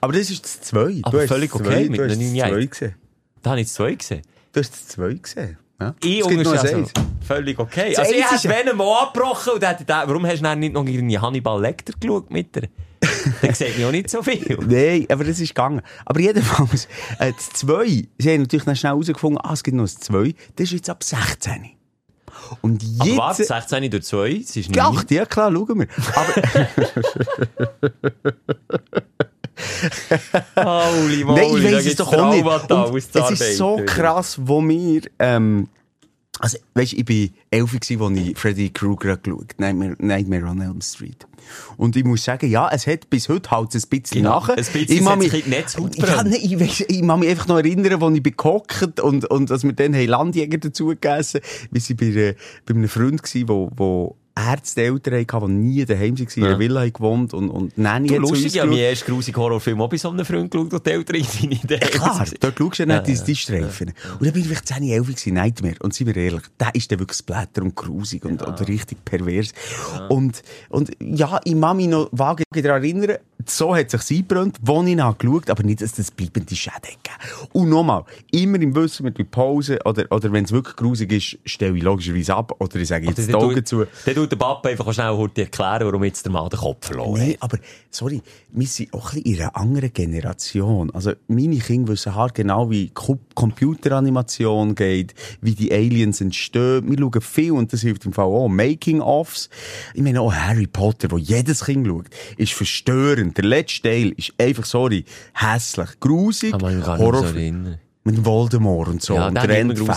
Aber 0.00 0.12
das 0.12 0.30
ist 0.30 0.44
das 0.44 0.60
2. 0.62 1.00
Aber 1.02 1.28
völlig 1.28 1.54
okay 1.54 1.88
mit 1.88 1.98
du 1.98 2.04
einer 2.04 2.08
das 2.14 2.18
Neunjährigen. 2.18 2.60
2 2.62 2.66
gesehen. 2.66 2.94
Da 3.42 3.50
habe 3.50 3.60
ich 3.60 3.68
zwei 3.68 3.94
gesehen. 3.94 4.22
Du 4.52 4.60
hast 4.60 4.72
das 4.72 4.88
2 4.88 5.14
gesehen. 5.14 5.58
Ja? 5.80 5.94
Ich 6.02 6.26
ein 6.26 6.46
also, 6.46 6.84
völlig 7.26 7.58
okay. 7.58 7.92
Das 7.94 8.06
Also 8.06 8.14
ich 8.18 8.30
hätte 8.30 8.48
Venom 8.48 8.80
auch 8.80 9.02
abgebrochen 9.02 9.52
und 9.54 9.64
hätte 9.66 9.84
warum 9.86 10.26
hast 10.26 10.38
du 10.38 10.42
dann 10.44 10.58
nicht 10.58 10.72
noch 10.72 10.86
irgendwie 10.86 11.18
Hannibal 11.18 11.60
Lecter 11.60 11.92
geschaut 12.00 12.30
mit 12.30 12.56
der? 12.56 12.68
Dann 13.42 13.54
sieht 13.54 13.78
man 13.78 13.88
auch 13.88 13.92
nicht 13.92 14.10
so 14.10 14.22
viel. 14.22 14.58
Nein, 14.66 15.06
aber 15.10 15.24
das 15.24 15.40
ist 15.40 15.48
gegangen. 15.48 15.82
Aber 16.04 16.20
jedenfalls, 16.20 16.86
äh, 17.18 17.32
das 17.32 17.50
2, 17.60 17.86
sie 18.18 18.32
haben 18.32 18.42
natürlich 18.42 18.64
dann 18.64 18.76
schnell 18.76 18.92
herausgefunden, 18.92 19.40
ah, 19.42 19.52
es 19.52 19.62
gibt 19.62 19.76
noch 19.76 19.84
ein 19.84 19.88
2, 19.88 20.34
das 20.56 20.64
ist 20.66 20.72
jetzt 20.72 20.90
ab 20.90 21.02
16. 21.02 21.76
Und 22.60 22.84
Aber 22.98 23.08
jetzt... 23.08 23.18
warte, 23.18 23.44
16 23.44 23.90
durch 23.90 24.04
2, 24.04 24.30
es 24.30 24.56
ist 24.56 24.68
nicht. 24.68 24.80
Ach, 24.80 25.04
ja 25.10 25.26
klar, 25.26 25.50
schauen 25.52 25.80
wir. 25.80 25.88
Aber 26.14 26.34
Holy 30.56 31.24
Nein, 31.24 31.48
moly, 31.48 31.64
ich 31.64 31.70
da 31.70 31.76
weiss 31.76 31.86
es 31.86 31.96
doch 31.96 32.12
auch 32.12 32.30
nicht. 32.32 32.70
Und 32.70 32.96
es 32.96 33.40
ist 33.40 33.56
so 33.56 33.80
krass, 33.86 34.38
wo 34.42 34.60
wir, 34.62 35.02
ähm, 35.18 35.68
also, 36.38 36.58
weißt, 36.74 36.92
ich 36.92 37.04
bin 37.04 37.30
elf 37.50 37.72
als 37.72 37.90
ich 37.90 38.38
Freddy 38.38 38.70
Krueger 38.70 39.16
geschaut 39.16 39.54
Nightmare, 39.58 39.96
Nightmare 39.98 40.44
on 40.44 40.60
Elm 40.60 40.80
Street. 40.82 41.26
Und 41.76 41.96
ich 41.96 42.04
muss 42.04 42.24
sagen, 42.24 42.50
ja, 42.50 42.68
es 42.72 42.86
hat 42.86 43.10
bis 43.10 43.28
heute 43.28 43.50
halt 43.50 43.74
ein 43.74 43.82
bisschen 43.88 44.24
Ja, 44.24 44.30
nach. 44.30 44.48
ein 44.48 44.56
bisschen, 44.56 44.80
ich 44.88 45.00
mich, 45.18 45.30
sich 45.30 45.44
in 45.44 45.50
die 45.50 45.56
Netzhaut 45.56 45.96
ja, 45.96 46.22
nein, 46.22 46.38
ich, 46.40 46.58
weiss, 46.60 46.80
ich 46.80 47.02
mag 47.02 47.18
mich 47.18 47.28
einfach 47.28 47.48
noch 47.48 47.58
erinnern, 47.58 48.02
als 48.02 48.16
ich 48.16 48.22
bin 48.22 48.34
gehockt 48.36 49.00
und, 49.00 49.24
und 49.26 49.50
dass 49.50 49.64
wir 49.64 49.72
dann 49.72 49.94
haben 49.94 50.06
Landjäger 50.06 50.58
dazu 50.58 50.86
gegessen 50.86 51.40
Wir 51.70 51.80
waren 51.80 51.96
bei, 51.96 52.06
äh, 52.06 52.34
bei 52.64 52.74
einem 52.74 52.88
Freund 52.88 53.22
wo, 53.46 53.70
wo 53.76 54.16
Ärzteeltern 54.36 55.14
hatten, 55.14 55.62
die 55.62 55.68
nie 55.68 55.84
daheim 55.84 56.18
waren, 56.18 56.28
in 56.34 56.44
einer 56.44 56.58
Villa 56.58 56.88
gewohnt 56.88 57.32
und, 57.32 57.48
und 57.48 57.78
Nanny 57.78 58.08
Du, 58.08 58.18
lustig, 58.18 58.54
ich 58.54 58.60
habe 58.60 58.70
meinen 58.70 58.80
ersten 58.80 59.10
grusigen 59.10 59.40
Horrorfilm 59.40 59.80
auch 59.80 59.88
bei 59.88 59.96
so 59.96 60.10
einem 60.10 60.26
Freund 60.26 60.50
geschaut, 60.50 60.72
und 60.74 60.86
die 60.86 60.90
Eltern 60.90 61.22
sind 61.22 61.48
nicht 61.48 61.70
Ja, 61.70 61.78
klar, 61.78 62.26
dort 62.40 62.58
schaust 62.58 62.78
du 62.78 62.82
ja 62.84 63.02
nicht 63.02 63.06
die, 63.06 63.24
die 63.24 63.36
Streifen. 63.36 63.88
Und 64.18 64.26
dann 64.26 64.32
bin 64.32 64.42
ich 64.42 64.48
vielleicht 64.48 64.68
10, 64.68 64.82
11 64.82 65.06
gewesen, 65.06 65.34
Nightmare. 65.34 65.76
Und 65.80 65.94
seien 65.94 66.06
wir 66.08 66.16
ehrlich, 66.16 66.42
der 66.60 66.74
ist 66.74 66.92
dann 66.92 66.98
wirklich 66.98 67.18
Splatter 67.18 67.62
und 67.62 67.74
grusig 67.74 68.24
und, 68.24 68.42
und 68.42 68.68
richtig 68.68 69.04
pervers. 69.04 69.52
Und, 70.10 70.42
und 70.68 70.90
ja, 71.00 71.40
ich 71.44 71.58
kann 71.58 71.76
mich 71.76 71.88
noch 71.88 72.08
vage 72.12 72.44
daran 72.52 72.82
erinnern, 72.82 73.16
so 73.48 73.74
hat 73.74 73.92
es 73.92 74.06
sich 74.06 74.18
eingebrannt, 74.18 74.58
wo 74.62 74.82
ich 74.82 74.96
nach 74.96 75.16
geschaut, 75.16 75.50
aber 75.50 75.62
nicht, 75.62 75.80
dass 75.80 75.92
das 75.92 76.10
bleibende 76.10 76.54
Schäden 76.54 76.80
gegeben. 76.82 77.48
Und 77.52 77.68
nochmal, 77.68 78.04
immer 78.32 78.60
im 78.60 78.74
Wissen 78.74 79.04
mit 79.04 79.18
der 79.18 79.24
Pause, 79.24 79.78
oder, 79.84 80.04
oder 80.10 80.32
wenn 80.32 80.44
es 80.44 80.52
wirklich 80.52 80.76
grusig 80.76 81.12
ist, 81.12 81.38
stelle 81.44 81.76
ich 81.76 81.82
logischerweise 81.82 82.34
ab, 82.34 82.54
oder 82.58 82.76
ich 82.76 82.88
sage 82.88 83.06
jetzt 83.06 83.28
die 83.28 83.34
Augen 83.34 83.64
zu. 83.64 83.84
Dann 84.04 84.14
tut 84.26 84.40
der 84.40 84.44
Papa 84.44 84.68
einfach 84.68 84.92
schnell 84.92 85.30
erklären, 85.36 85.86
warum 85.86 86.04
jetzt 86.04 86.24
der 86.24 86.32
Mann 86.32 86.48
den 86.48 86.58
Kopf 86.58 86.86
verloren 86.86 87.20
hat. 87.20 87.36
aber, 87.40 87.58
sorry, 87.90 88.22
wir 88.50 88.66
sind 88.66 88.92
auch 88.92 89.12
ein 89.12 89.22
in 89.22 89.40
einer 89.40 89.56
anderen 89.56 89.92
Generation. 89.92 90.90
Also, 90.92 91.12
meine 91.28 91.58
Kinder 91.58 91.92
wissen 91.92 92.14
hart 92.14 92.34
genau, 92.34 92.70
wie 92.70 92.90
Computeranimation 93.34 94.74
geht, 94.74 95.14
wie 95.40 95.54
die 95.54 95.72
Aliens 95.72 96.20
entstehen. 96.20 96.90
Wir 96.90 96.98
schauen 96.98 97.20
viel, 97.20 97.52
und 97.52 97.72
das 97.72 97.82
hilft 97.82 98.04
im 98.06 98.12
Fall 98.12 98.26
auch, 98.26 98.48
Making-ofs. 98.48 99.48
Ich 99.94 100.02
meine 100.02 100.20
auch 100.20 100.32
Harry 100.32 100.66
Potter, 100.66 101.10
wo 101.10 101.18
jedes 101.18 101.64
Kind 101.64 101.86
schaut, 101.86 102.06
ist 102.36 102.52
verstörend. 102.52 103.36
Der 103.36 103.44
letzte 103.44 103.82
Teil 103.82 104.12
ist 104.16 104.32
einfach, 104.38 104.64
sorry, 104.64 105.04
hässlich, 105.34 106.00
grusig, 106.00 106.52
so 106.52 106.58
Horror-. 106.98 107.78
Mit 108.06 108.24
Voldemort 108.24 108.88
und 108.88 109.02
so. 109.02 109.14
Ja, 109.14 109.26
und 109.28 109.34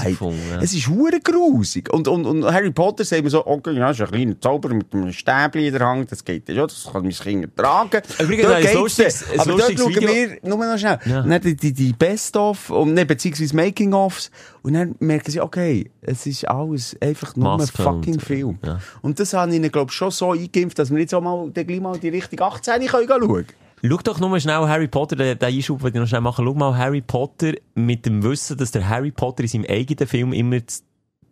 gefunden, 0.10 0.39
ja. 0.51 0.62
Es 0.62 0.74
ist 0.74 0.88
hure 0.88 1.20
grusig. 1.24 1.91
Und, 1.93 2.07
und, 2.07 2.26
und 2.26 2.43
Harry 2.45 2.72
Potter 2.72 3.05
sagt 3.05 3.24
mir 3.24 3.30
so, 3.30 3.45
okay, 3.45 3.74
ja, 3.74 3.91
ist 3.91 4.01
ein 4.01 4.07
kleiner 4.07 4.41
Zauber 4.41 4.70
mit 4.74 4.93
einem 4.93 5.14
Stäbchen 5.14 5.62
in 5.62 5.72
der 5.74 5.86
Hand, 5.88 6.12
das 6.12 6.26
geht 6.26 6.49
ja 6.49 6.55
schon, 6.55 6.68
das 6.68 6.89
kann 6.91 7.03
mein 7.03 7.12
Kind 7.12 7.55
tragen. 7.55 8.01
Übrigens, 8.20 8.47
Dort 8.47 8.66
ein 8.66 8.76
lustiges- 8.78 9.24
ein 9.32 9.39
Aber 9.39 9.51
dort 9.57 9.78
schauen 9.80 9.95
wir, 9.95 10.38
nur 10.43 10.57
noch 10.57 10.78
schnell, 10.78 10.99
Ja. 11.05 11.22
dann 11.22 11.41
die, 11.41 11.55
die, 11.55 11.72
die 11.74 11.93
Best-of, 11.93 12.70
und, 12.72 12.93
ne, 12.95 13.05
beziehungsweise 13.05 13.55
Making-ofs, 13.55 14.32
und 14.64 14.74
dann 14.74 14.95
merken 14.99 15.32
sie, 15.32 15.39
okay, 15.39 15.89
es 16.01 16.26
ist 16.26 16.47
alles 16.47 16.97
einfach 16.99 17.36
nur 17.36 17.51
ein 17.53 17.57
Maske 17.60 17.82
fucking 17.82 18.14
und- 18.16 18.22
Film. 18.24 18.60
ja. 18.66 18.80
Und 19.01 19.20
das 19.20 19.34
habe 19.34 19.51
ich 19.51 19.57
ihnen, 19.57 19.72
glaube 19.72 19.91
ich, 19.91 19.95
schon 19.95 20.12
so 20.12 20.32
eingeimpft, 20.32 20.80
dass 20.80 20.89
wir 20.91 20.99
jetzt 20.99 21.14
auch 21.14 21.22
mal, 21.22 21.49
gleich 21.51 21.80
mal 21.80 21.97
die 21.97 22.10
Richtung 22.10 22.41
18 22.41 22.86
können 22.88 23.07
schauen. 23.07 23.45
Schau 23.82 23.98
doch 23.98 24.20
nur 24.20 24.40
schnell 24.40 24.68
Harry 24.68 24.88
Potter, 24.88 25.16
den, 25.16 25.38
den 25.38 25.48
Einschub, 25.56 25.80
den 25.82 25.88
ich 25.88 25.94
noch 25.96 26.08
schnell 26.08 26.22
machen. 26.22 26.46
Schau 26.46 26.54
mal 26.54 26.78
Harry 26.78 27.02
Potter 27.02 27.54
mit 27.76 28.06
dem 28.06 28.24
Wissen, 28.24 28.58
dass 28.58 28.72
der 28.72 28.88
Harry 28.90 29.12
Potter 29.12 29.44
in 29.44 29.50
seinem 29.50 29.66
eigenen 29.70 30.08
Film 30.08 30.34
immer 30.34 30.60
das, 30.60 30.84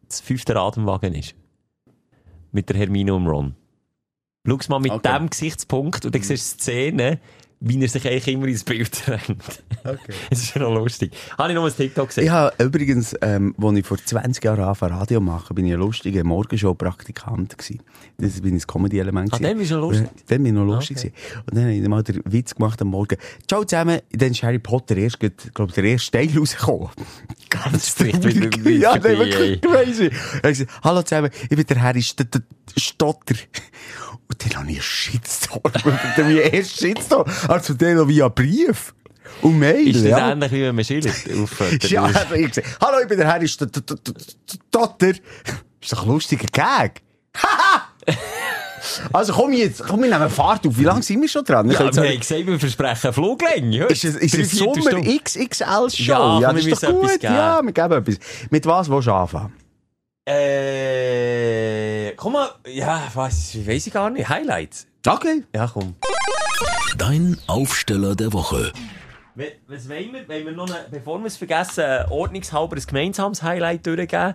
das 0.07 0.21
fünfte 0.21 0.55
Rad 0.55 0.77
im 0.77 0.85
Wagen 0.85 1.13
ist. 1.13 1.35
Mit 2.51 2.69
der 2.69 2.77
Hermine 2.77 3.13
und 3.13 3.27
Ron. 3.27 3.55
Schau 4.47 4.57
mal 4.69 4.79
mit 4.79 4.91
Okay. 4.91 5.17
dem 5.17 5.29
Gesichtspunkt 5.29 6.05
und 6.05 6.15
dann 6.15 6.21
siehst 6.21 6.59
du 6.59 6.63
Szenen, 6.63 7.17
wie 7.59 7.81
er 7.81 7.87
sich 7.87 8.07
eigentlich 8.07 8.27
immer 8.27 8.47
ins 8.47 8.63
Bild 8.63 9.05
drängt. 9.05 9.63
Okay. 9.83 10.13
Es 10.29 10.39
ist 10.39 10.51
schon 10.51 10.61
noch 10.61 10.73
lustig. 10.73 11.11
Habe 11.37 11.49
ich 11.49 11.55
noch 11.55 11.65
ein 11.65 11.75
TikTok 11.75 12.09
gesehen? 12.09 12.25
Ich 12.25 12.29
habe 12.29 12.53
übrigens, 12.63 13.15
ähm, 13.21 13.55
als 13.59 13.77
ich 13.77 13.85
vor 13.85 13.97
20 13.97 14.43
Jahren 14.43 14.59
angefangen 14.59 14.93
Radio 14.93 15.19
machen, 15.21 15.55
bin 15.55 15.65
ich 15.65 15.73
ein 15.73 15.79
lustiger 15.79 16.23
Morgenshow-Praktikant 16.23 17.57
gewesen. 17.57 17.81
Das 18.17 18.41
bin 18.41 18.55
ich 18.55 18.63
ein 18.63 18.67
Comedy-Element. 18.67 19.33
Ah, 19.33 19.39
dann 19.39 19.57
bist 19.57 19.71
du 19.71 19.75
noch 19.75 19.89
lustig? 19.89 20.09
Dann 20.27 20.43
bin 20.43 20.47
ich 20.47 20.53
noch 20.53 20.65
lustig 20.65 20.97
Okay. 20.97 21.13
Und 21.45 21.55
dann 21.55 21.63
habe 21.63 21.73
ich 21.73 21.87
mal 21.87 22.03
den 22.03 22.21
Witz 22.25 22.53
gemacht 22.55 22.81
am 22.81 22.89
Morgen. 22.89 23.17
Ciao 23.47 23.63
zusammen, 23.63 24.01
dann 24.11 24.31
ist 24.31 24.43
Harry 24.43 24.59
Potter 24.59 24.97
erst, 24.97 25.19
glaube 25.19 25.73
der 25.73 25.83
erste 25.83 26.11
Teil 26.11 26.29
rausgekommen. 26.37 26.89
Ganz 27.49 27.95
traurig. 27.95 28.23
mit 28.63 28.81
Ja, 28.81 28.91
vorbei, 28.91 29.09
nein, 29.09 29.19
wirklich 29.19 29.61
crazy. 29.61 30.67
Hallo 30.83 31.01
zusammen, 31.01 31.29
ich 31.43 31.55
bin 31.55 31.65
der 31.65 31.81
Harry 31.81 32.01
St 32.01 32.21
St 32.21 32.43
Stotter. 32.79 33.35
Dann 34.37 34.55
habe 34.59 34.69
ich 34.71 34.75
einen 34.75 34.81
Shitstorm. 34.81 35.61
ich 36.31 36.53
erst 36.53 36.79
Shitstorm. 36.79 37.25
Also 37.47 37.73
dann 37.73 37.95
noch 37.95 38.07
via 38.07 38.27
Brief. 38.29 38.93
Und 39.41 39.59
Mail. 39.59 39.87
Ist 39.89 39.97
das 39.97 40.03
ja. 40.09 40.31
ähnlich 40.31 40.51
wie 40.51 40.61
wenn 40.63 40.75
man 40.75 40.85
schildert? 40.85 41.13
Auf, 41.41 41.61
äh, 41.61 41.77
Ja, 41.87 42.03
also 42.03 42.33
ich 42.35 42.47
gesagt, 42.47 42.67
hallo, 42.81 42.99
ich 43.01 43.07
bin 43.07 43.17
der 43.17 43.27
Harry 43.27 43.45
St- 43.45 43.65
St- 43.67 43.85
St- 43.85 44.15
St- 44.15 44.59
Stotter. 44.69 45.09
Ist 45.09 45.91
doch 45.91 46.03
ein 46.03 46.09
lustiger 46.09 46.47
Gag. 46.51 47.01
Haha! 47.35 47.87
Also 49.11 49.33
komm 49.33 49.51
jetzt, 49.53 49.83
komm, 49.85 50.03
wir 50.03 50.09
nehmen 50.09 50.29
Fahrt 50.29 50.65
auf. 50.65 50.77
Wie 50.77 50.83
lange 50.83 51.01
sind 51.01 51.19
wir 51.21 51.27
schon 51.27 51.43
dran? 51.43 51.69
Ich 51.69 51.77
ja, 51.77 51.93
wir 51.93 52.09
haben 52.09 52.19
gesagt, 52.19 52.47
wir 52.47 52.59
versprechen 52.59 53.11
Fluglänge. 53.11 53.85
ist 53.85 54.05
es, 54.05 54.15
ist 54.15 54.35
es 54.35 54.51
Sommer. 54.51 55.01
XXL-Show? 55.01 56.03
Ja, 56.03 56.39
Ja, 56.39 56.53
das 56.53 56.65
ist 56.65 56.83
doch 56.83 56.91
gut. 56.91 57.21
Ja, 57.21 57.61
wir 57.61 57.71
geben 57.73 57.91
etwas. 57.93 58.15
Mit 58.49 58.65
was 58.65 58.89
willst 58.89 59.07
du 59.07 59.11
anfangen? 59.13 59.53
Äh, 60.29 62.11
komm 62.17 62.33
mal, 62.33 62.49
ja, 62.67 63.01
was, 63.13 63.55
weiß 63.65 63.87
ich 63.87 63.93
gar 63.93 64.09
nicht. 64.09 64.27
Highlights. 64.27 64.85
Okay. 65.07 65.45
Ja, 65.55 65.69
komm. 65.71 65.95
Dein 66.97 67.37
Aufsteller 67.47 68.13
der 68.13 68.33
Woche. 68.33 68.73
Was 69.69 69.87
wollen 69.87 70.11
wir? 70.11 70.27
Wollen 70.27 70.45
wir 70.45 70.51
noch, 70.51 70.69
eine, 70.69 70.85
bevor 70.91 71.19
wir 71.19 71.27
es 71.27 71.37
vergessen, 71.37 71.85
ordnungshalber 72.09 72.75
ein 72.75 72.83
gemeinsames 72.85 73.41
Highlight 73.41 73.87
durchgeben? 73.87 74.33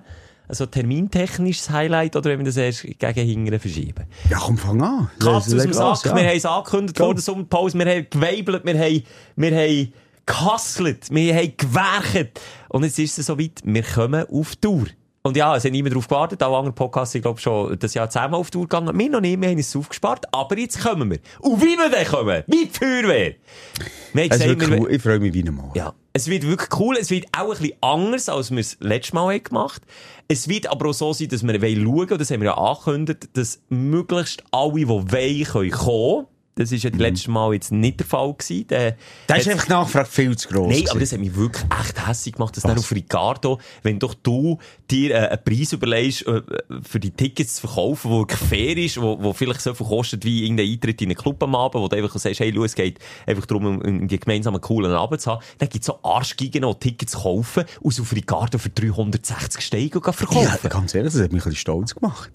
Also 0.48 0.64
termintechnisches 0.64 1.68
Highlight 1.68 2.16
oder 2.16 2.30
wenn 2.30 2.38
wir 2.38 2.46
das 2.46 2.56
erst 2.56 2.84
gegen 2.84 3.26
hinten 3.26 3.60
verschieben? 3.60 4.06
Ja, 4.30 4.38
komm, 4.38 4.56
fang 4.56 4.80
an. 4.80 5.10
Katz 5.18 5.28
aus 5.28 5.46
dem 5.46 5.72
Sack, 5.74 6.06
ja. 6.06 6.16
wir 6.16 6.26
haben 6.26 6.36
es 6.36 6.46
angekündigt 6.46 6.96
vor 6.96 7.14
der 7.14 7.22
Sommerpause, 7.22 7.78
wir 7.78 7.84
haben 7.84 8.06
geweibelt, 8.08 8.64
wir 8.64 8.78
haben, 8.78 9.02
wir 9.36 9.50
haben 9.50 9.92
gehustelt, 10.24 11.10
wir 11.10 11.34
haben 11.34 11.54
gewerkt. 11.54 12.40
Und 12.70 12.84
jetzt 12.84 12.98
ist 12.98 13.18
es 13.18 13.26
soweit, 13.26 13.60
wir 13.62 13.82
kommen 13.82 14.24
auf 14.30 14.56
Tour. 14.56 14.86
Und 15.24 15.36
ja, 15.36 15.54
es 15.56 15.64
hat 15.64 15.70
niemand 15.70 15.92
darauf 15.94 16.08
gewartet. 16.08 16.42
Alle 16.42 16.56
anderen 16.56 16.74
Podcasts 16.74 17.12
sind, 17.12 17.22
glaube 17.22 17.38
ich, 17.38 17.44
schon 17.44 17.78
das 17.78 17.94
Jahr 17.94 18.10
zusammen 18.10 18.34
auf 18.34 18.50
Tour 18.50 18.62
gegangen. 18.62 18.98
Wir 18.98 19.08
noch 19.08 19.20
nicht, 19.20 19.40
wir 19.40 19.48
haben 19.50 19.58
es 19.58 19.76
aufgespart. 19.76 20.24
Aber 20.34 20.58
jetzt 20.58 20.80
kommen 20.82 21.10
wir. 21.12 21.18
Und 21.38 21.62
wie 21.62 21.76
wir 21.76 21.88
dann 21.90 22.04
kommen? 22.06 22.42
Wie 22.48 22.66
die 22.66 22.70
Feuerwehr. 22.76 23.34
Wir 24.14 24.22
haben 24.24 24.30
Es 24.32 24.38
gesagt, 24.40 24.68
wir- 24.70 24.80
cool. 24.80 24.90
Ich 24.92 25.00
freue 25.00 25.20
mich 25.20 25.32
wie 25.32 25.44
Mann. 25.44 25.70
ja. 25.74 25.94
Es 26.14 26.28
wird 26.28 26.46
wirklich 26.46 26.68
cool. 26.78 26.96
Es 27.00 27.10
wird 27.10 27.26
auch 27.32 27.44
ein 27.44 27.48
bisschen 27.50 27.72
anders, 27.80 28.28
als 28.28 28.50
wir 28.50 28.58
es 28.58 28.76
letztes 28.80 29.14
Mal 29.14 29.32
haben 29.34 29.44
gemacht 29.44 29.82
Es 30.28 30.46
wird 30.48 30.66
aber 30.70 30.90
auch 30.90 30.92
so 30.92 31.12
sein, 31.12 31.28
dass 31.28 31.42
wir 31.46 31.62
wollen 31.62 31.84
schauen, 31.84 32.10
und 32.10 32.20
das 32.20 32.30
haben 32.30 32.40
wir 32.40 32.46
ja 32.48 32.58
angekündigt, 32.58 33.28
dass 33.34 33.62
möglichst 33.70 34.42
alle, 34.50 34.72
die 34.74 34.88
wollen, 34.88 35.06
können 35.44 35.70
kommen. 35.70 36.26
Das 36.54 36.70
ist 36.70 36.84
ja 36.84 36.90
das 36.90 37.00
letzte 37.00 37.30
Mal 37.30 37.54
jetzt 37.54 37.72
nicht 37.72 37.98
der 37.98 38.06
Fall 38.06 38.34
gewesen. 38.34 38.66
Der, 38.66 38.96
Da 39.26 39.36
ist 39.36 39.48
einfach 39.48 39.64
die 39.64 39.72
Nachfrage 39.72 40.08
viel 40.08 40.36
zu 40.36 40.48
gross. 40.48 40.68
Nein, 40.68 40.84
aber 40.90 41.00
das 41.00 41.12
hat 41.12 41.20
mich 41.20 41.34
wirklich 41.34 41.64
echt 41.80 42.06
hässlich 42.06 42.34
gemacht, 42.34 42.54
dass 42.54 42.64
Was? 42.64 42.70
dann 42.70 42.78
auf 42.78 42.92
Ricardo, 42.92 43.58
wenn 43.82 43.98
doch 43.98 44.12
du 44.12 44.58
dir 44.90 45.12
äh, 45.12 45.28
einen 45.28 45.44
Preis 45.44 45.72
überlegst, 45.72 46.26
äh, 46.26 46.42
für 46.82 47.00
die 47.00 47.10
Tickets 47.10 47.54
zu 47.54 47.66
verkaufen, 47.66 48.26
der 48.26 48.36
fair 48.36 48.76
ist, 48.76 49.00
wo, 49.00 49.22
wo 49.22 49.32
vielleicht 49.32 49.62
so 49.62 49.72
viel 49.72 49.86
kostet 49.86 50.26
wie 50.26 50.44
irgendein 50.44 50.68
Eintritt 50.68 51.00
in 51.00 51.08
einen 51.08 51.16
Club 51.16 51.42
am 51.42 51.54
Abend, 51.54 51.82
wo 51.82 51.88
du 51.88 51.96
einfach 51.96 52.18
sagst, 52.18 52.40
hey, 52.40 52.50
Lu, 52.50 52.64
es 52.64 52.74
geht 52.74 52.98
einfach 53.26 53.46
darum, 53.46 53.64
um, 53.64 53.80
um 53.80 54.08
die 54.08 54.20
gemeinsamen 54.20 54.60
coolen 54.60 54.92
Abend 54.92 55.22
zu 55.22 55.30
haben, 55.30 55.42
dann 55.56 55.70
gibt 55.70 55.84
es 55.84 55.86
so 55.86 56.00
Arschgeigen, 56.02 56.62
die 56.62 56.74
Tickets 56.80 57.14
kaufen 57.14 57.64
und 57.80 57.98
auf 57.98 58.12
Ricardo 58.12 58.58
für 58.58 58.68
360 58.68 59.64
Steine 59.64 59.90
verkaufen. 59.90 60.58
Ja, 60.62 60.68
ganz 60.68 60.94
ehrlich, 60.94 61.14
das 61.14 61.22
hat 61.22 61.32
mich 61.32 61.42
ein 61.42 61.50
bisschen 61.50 61.56
stolz 61.56 61.94
gemacht. 61.94 62.30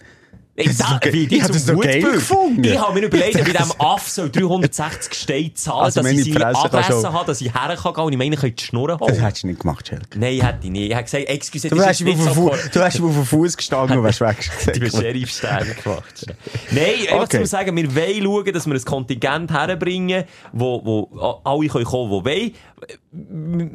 Ich, 0.60 0.76
Das 0.76 0.78
doch 0.78 1.00
ge- 1.00 1.14
wie 1.14 1.22
ich 1.24 1.30
die 1.30 1.38
das 1.40 1.68
geil 1.68 2.02
gefunden. 2.02 2.64
Ich 2.64 2.80
habe 2.82 3.00
mir 3.00 3.06
überlegt, 3.06 3.36
Ich 3.36 3.42
ob 3.42 3.48
ich 3.48 3.56
diesem 3.56 3.74
Aff 3.80 4.10
soll 4.10 4.32
360 4.32 5.14
Steine 5.14 5.54
zahlen, 5.54 5.84
Also, 5.86 6.02
dass 6.02 6.12
ich 6.12 6.34
seine 6.34 6.46
Adresse 6.48 7.02
du- 7.04 7.14
habe, 7.14 7.26
dass 7.28 7.42
ich 7.42 7.54
hergehen 7.54 7.78
kann 7.94 8.06
und 8.06 8.12
ich 8.14 8.18
meine, 8.18 8.34
ich 8.34 8.42
könnte 8.42 8.56
die 8.56 8.64
Schnurren 8.64 8.98
Das 8.98 9.08
holen. 9.08 9.22
hättest 9.22 9.44
du 9.44 9.48
nicht 9.48 9.60
gemacht, 9.60 9.88
Schelke. 9.88 10.18
Nein, 10.18 10.42
hätte 10.42 10.58
ich 10.64 10.72
nicht. 10.72 10.90
Ich 10.90 10.94
habe 10.96 11.04
gesagt, 11.04 11.30
excuse, 11.30 11.70
Du 11.70 11.76
das 11.76 11.86
auf 11.86 12.06
nicht 12.06 12.18
so 12.24 12.34
du 12.74 12.80
wärst 12.80 12.98
ihm 12.98 13.06
auf 13.06 13.14
den 13.14 13.26
Fuß 13.26 13.56
gestanden 13.58 13.98
und 14.00 14.04
wärst 14.04 14.20
Die 14.66 14.82
weggesetzt. 14.82 14.98
Sheriff-Sterne 14.98 15.76
gemacht. 15.76 16.26
Nein, 16.72 16.84
einfach 17.12 17.24
Okay. 17.26 17.38
zu 17.42 17.46
sagen, 17.46 17.76
wir 17.78 17.96
wollen 17.96 18.24
schauen, 18.24 18.54
dass 18.54 18.66
wir 18.66 18.74
ein 18.74 18.84
Kontingent 18.84 19.52
herbringen, 19.52 20.24
wo, 20.54 20.82
wo 20.84 21.40
alle 21.44 21.68
können 21.68 21.86
kommen, 21.86 22.10
die 22.10 22.26
wollen. 22.26 22.52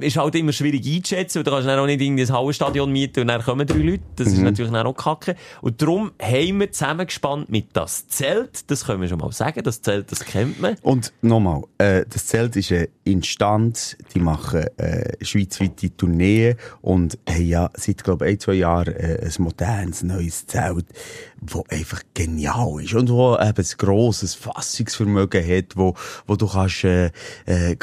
Ist 0.01 0.17
halt 0.17 0.35
immer 0.35 0.53
schwierig 0.53 0.87
einzuschätzen, 0.87 1.39
weil 1.39 1.45
du 1.45 1.51
kannst 1.51 1.69
dann 1.69 1.79
auch 1.79 1.87
nicht 1.87 2.01
irgendwie 2.01 2.23
ein 2.23 2.33
Hallenstadion 2.33 2.91
mieten 2.91 3.21
und 3.21 3.29
dann 3.29 3.43
kommen 3.43 3.67
drei 3.67 3.79
Leute. 3.79 4.03
Das 4.17 4.29
ist 4.29 4.39
natürlich 4.39 4.73
dann 4.73 4.87
auch 4.87 4.95
kacke. 4.95 5.37
Und 5.61 5.81
darum 5.81 6.13
haben 6.21 6.61
wir 6.61 6.71
zusammengespannt 6.71 7.51
mit 7.51 7.69
das 7.73 8.09
Zelt. 8.09 8.71
Das 8.71 8.87
können 8.87 9.01
wir 9.01 9.09
schon 9.09 9.19
mal 9.19 9.33
sagen. 9.33 9.63
Das 9.63 9.83
Zelt, 9.83 10.11
das 10.13 10.25
kennt 10.25 10.61
man. 10.61 10.77
Und 10.83 11.13
nochmal, 11.23 11.63
äh, 11.79 12.05
das 12.09 12.27
Zelt 12.27 12.57
ist 12.57 12.73
eine 12.73 12.89
Instanz, 13.05 13.97
die 14.15 14.21
machen 14.21 14.67
äh, 14.79 15.25
schweizweite 15.25 15.97
Tourneen 15.97 16.57
und 16.81 17.19
haben 17.29 17.47
ja 17.47 17.71
seit, 17.75 18.05
glaube 18.05 18.27
ich, 18.27 18.33
ein, 18.33 18.41
zwei 18.41 18.55
Jahren 18.55 18.95
äh, 18.95 19.19
ein 19.23 19.43
modernes, 19.43 20.03
neues 20.03 20.47
Zelt, 20.47 20.87
wo 21.41 21.65
einfach 21.69 22.03
genial 22.15 22.83
ist 22.83 22.95
und 22.95 23.11
wo 23.11 23.35
eben 23.35 23.65
ein 23.65 23.77
grosses 23.79 24.35
Fassungsvermögen 24.35 25.45
hat, 25.45 25.77
wo, 25.77 25.95
wo 26.27 26.37
du 26.37 26.47
kannst 26.47 26.85
äh, 26.85 27.11
äh, 27.47 27.77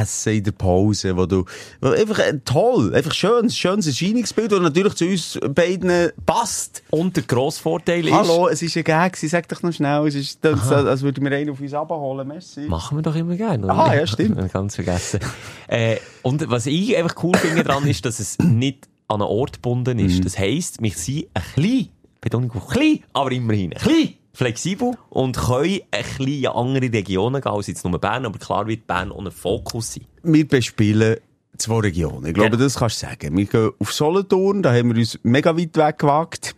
essen 0.00 0.32
in 0.32 0.44
der 0.44 0.52
Pause, 0.52 0.79
wo 0.88 1.26
du 1.26 1.44
einfach 1.80 2.18
äh, 2.18 2.38
toll, 2.44 2.94
einfach 2.94 3.12
schönes, 3.12 3.56
schönes 3.56 3.86
Erscheinungsbild 3.86 4.52
und 4.52 4.62
natürlich 4.62 4.94
zu 4.94 5.06
uns 5.06 5.38
beiden 5.54 6.10
passt. 6.26 6.82
Und 6.90 7.16
der 7.16 7.24
grosse 7.24 7.60
Vorteil 7.60 8.06
ist... 8.06 8.12
Hallo, 8.12 8.48
es 8.48 8.62
ist 8.62 8.76
ein 8.76 8.84
Gag, 8.84 9.16
sag 9.16 9.48
doch 9.48 9.62
noch 9.62 9.72
schnell, 9.72 10.06
es 10.06 10.14
ist, 10.14 10.44
das, 10.44 10.70
als 10.70 11.02
würde 11.02 11.20
mir 11.20 11.34
einen 11.34 11.50
auf 11.50 11.60
uns 11.60 11.74
abholen, 11.74 12.26
merci. 12.26 12.60
Machen 12.62 12.98
wir 12.98 13.02
doch 13.02 13.14
immer 13.14 13.36
gerne. 13.36 13.64
oder? 13.64 13.74
Aha, 13.74 13.94
ja, 13.94 14.06
stimmt. 14.06 14.52
Ganz 14.52 14.74
vergessen. 14.74 15.20
äh, 15.68 15.96
und 16.22 16.48
was 16.50 16.66
ich 16.66 16.96
einfach 16.96 17.22
cool 17.22 17.36
finde 17.36 17.64
dran 17.64 17.86
ist, 17.86 18.04
dass 18.04 18.20
es 18.20 18.38
nicht 18.38 18.88
an 19.08 19.20
einen 19.20 19.30
Ort 19.30 19.54
gebunden 19.54 19.98
ist. 19.98 20.18
Mhm. 20.18 20.24
Das 20.24 20.38
heisst, 20.38 20.80
wir 20.80 20.90
sind 20.90 21.26
ein 21.34 21.42
klein, 21.54 21.88
Betonung 22.20 22.52
auf 22.52 22.68
klein, 22.68 23.00
aber 23.12 23.32
immerhin 23.32 23.72
ein 23.72 23.80
klein, 23.80 24.14
flexibel 24.40 24.94
und 25.10 25.36
können 25.36 25.80
ein 25.90 26.02
bisschen 26.02 26.26
in 26.28 26.46
andere 26.46 26.92
Regionen 26.92 27.40
gehen 27.42 27.52
als 27.52 27.66
jetzt 27.66 27.84
nur 27.84 27.98
Bern, 28.00 28.24
aber 28.24 28.38
klar 28.38 28.66
wird 28.66 28.86
Bern 28.86 29.12
ein 29.12 29.30
Fokus 29.30 29.94
sein. 29.94 30.04
wir 30.22 30.48
bespielen 30.48 31.16
zwei 31.58 31.80
Regionen. 31.80 32.24
Ich 32.26 32.32
glaube, 32.34 32.50
Genau. 32.50 32.62
das 32.64 32.76
kannst 32.76 33.02
du 33.02 33.06
sagen. 33.06 33.36
Wir 33.36 33.44
gehen 33.44 33.70
auf 33.78 33.92
Solothurn, 33.92 34.62
da 34.62 34.72
haben 34.72 34.90
wir 34.94 34.96
uns 34.98 35.18
mega 35.22 35.54
weit 35.56 35.76
weg 35.76 35.98
gewagt. 35.98 36.54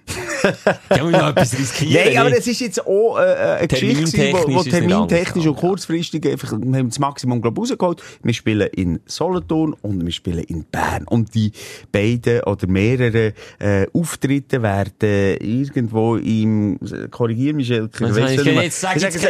Ja, 0.90 0.96
wir 0.96 1.10
noch 1.10 1.28
etwas 1.30 1.58
riskieren. 1.58 2.04
Nein, 2.06 2.18
aber 2.18 2.36
es 2.38 2.46
ist 2.46 2.60
jetzt 2.60 2.86
auch 2.86 3.18
äh, 3.18 3.22
äh, 3.22 3.56
eine 3.58 3.68
Geschichte, 3.68 4.32
wo, 4.32 4.54
wo 4.54 4.62
Termintechnisch 4.62 5.46
und 5.46 5.56
kurzfristig 5.56 6.26
einfach, 6.28 6.52
wir 6.52 6.78
haben 6.78 6.88
das 6.88 6.98
Maximum, 6.98 7.40
glaube 7.40 7.60
ich, 7.64 7.70
rausgeholt. 7.70 8.02
Wir 8.22 8.34
spielen 8.34 8.68
in 8.74 9.00
Solothurn 9.06 9.74
und 9.82 10.04
wir 10.04 10.12
spielen 10.12 10.44
in 10.44 10.64
Bern. 10.64 11.04
Und 11.08 11.34
die 11.34 11.52
beiden 11.90 12.42
oder 12.42 12.66
mehrere 12.66 13.32
äh, 13.58 13.86
Auftritte 13.92 14.62
werden 14.62 15.38
irgendwo 15.40 16.16
im, 16.16 16.78
korrigier 17.10 17.54
mich, 17.54 17.68
Schelker, 17.68 18.08
du 18.08 18.14
nicht 18.20 18.82
jetzt 18.82 18.82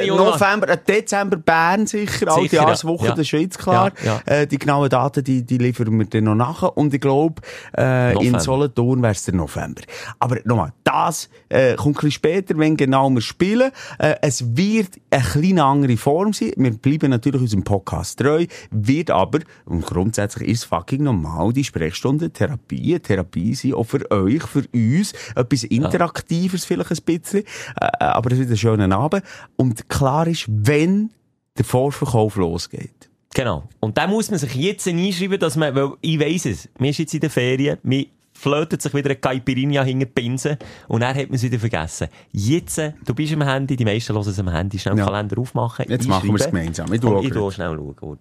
noch- 0.09 0.35
November, 0.39 0.69
äh, 0.69 0.79
Dezember 0.87 1.37
Bern 1.37 1.87
sicher, 1.87 2.29
alte 2.29 2.43
Sicher, 2.43 2.57
ja. 2.57 2.63
Jahreswoche, 2.63 3.07
Ja. 3.07 3.11
das 3.13 3.21
ist 3.21 3.33
jetzt 3.33 3.59
klar. 3.59 3.93
Ja, 4.05 4.21
Äh, 4.27 4.47
die 4.47 4.59
genauen 4.59 4.89
Daten, 4.89 5.23
die, 5.25 5.43
die 5.45 5.59
liefern 5.59 5.99
wir 5.99 6.07
dann 6.07 6.25
noch 6.25 6.35
nachher. 6.35 6.77
Und 6.77 6.95
ich 6.95 7.01
glaube, 7.01 7.43
äh, 7.77 8.15
in. 8.25 8.39
Solothurn 8.41 9.03
wäre 9.03 9.13
es 9.13 9.25
der 9.25 9.35
November. 9.35 9.83
Aber 10.19 10.37
nochmal, 10.45 10.73
das 11.07 11.29
äh, 11.49 11.75
kommt 11.75 11.89
ein 11.89 11.93
bisschen 11.95 12.11
später, 12.13 12.59
wenn 12.59 12.77
genau 12.77 13.11
wir 13.11 13.21
spielen. 13.21 13.71
Äh, 13.99 14.17
es 14.23 14.57
wird 14.57 15.01
eine 15.11 15.23
kleine 15.23 15.65
andere 15.65 15.97
Form 15.97 16.33
sein. 16.33 16.53
Wir 16.57 16.73
bleiben 16.73 17.11
natürlich 17.11 17.41
unserem 17.41 17.65
Podcast 17.65 18.19
treu, 18.19 18.47
wird 18.71 19.11
aber, 19.11 19.41
und 19.65 19.85
grundsätzlich 19.85 20.49
ist 20.49 20.59
es 20.59 20.65
fucking 20.65 21.03
normal, 21.03 21.53
die 21.53 21.65
Sprechstunde 21.65 22.31
Therapie, 22.31 22.99
Therapie 22.99 23.55
sein, 23.55 23.75
auch 23.75 23.85
für 23.85 24.11
euch, 24.11 24.43
für 24.43 24.65
uns, 24.73 25.13
etwas 25.35 25.65
Interaktives 25.65 26.65
vielleicht 26.65 26.91
ein 26.91 26.99
bisschen, 27.05 27.45
äh, 27.81 28.05
aber 28.05 28.33
es 28.33 28.39
wird 28.39 28.51
ein 28.51 28.57
schöner 28.57 28.97
Abend. 28.97 29.25
Und 29.57 29.89
klar 29.89 30.27
ist, 30.27 30.47
wenn 30.49 31.11
der 31.59 31.65
Vorverkauf 31.65 32.37
losgeht. 32.37 33.11
Genau. 33.35 33.65
Und 33.81 33.97
da 33.97 34.07
muss 34.07 34.31
man 34.31 34.39
sich 34.39 34.55
jetzt 34.55 34.87
einschreiben, 34.87 35.39
dass 35.39 35.57
man, 35.57 35.75
weil 35.75 35.93
ich 36.01 36.21
weiss 36.21 36.47
es, 36.47 36.69
wir 36.79 36.93
sind 36.93 36.99
jetzt 37.05 37.15
in 37.15 37.21
den 37.21 37.31
Ferien, 37.31 37.79
wir 37.83 38.07
flötet 38.43 38.83
sich 38.83 38.93
wieder 38.93 39.11
eine 39.11 39.17
Caipirinha 39.17 39.85
hinter 39.85 40.07
die 40.07 40.13
Pinse 40.13 40.59
und 40.89 41.01
dann 41.03 41.15
hat 41.15 41.27
man 41.29 41.37
es 41.37 41.43
wieder 41.45 41.59
vergessen. 41.61 42.09
Jetzt, 42.33 42.79
äh, 42.79 42.93
du 43.07 43.15
bist 43.15 43.33
am 43.33 43.43
Handy, 43.43 43.77
die 43.77 43.85
meisten 43.85 44.13
hören 44.15 44.29
es 44.29 44.39
am 44.39 44.49
Handy, 44.51 44.79
schnell 44.79 44.95
den 44.97 44.99
Ja. 44.99 45.05
Kalender 45.07 45.39
aufmachen. 45.39 45.87
Jetzt 45.89 46.09
machen 46.09 46.29
wir 46.29 46.35
es 46.41 46.47
gemeinsam. 46.47 46.93
Ich 46.93 47.03
auch 47.05 47.23
ich 47.23 47.31
gerade. 47.31 47.53
schnell 47.53 47.77
schauen. 47.77 48.19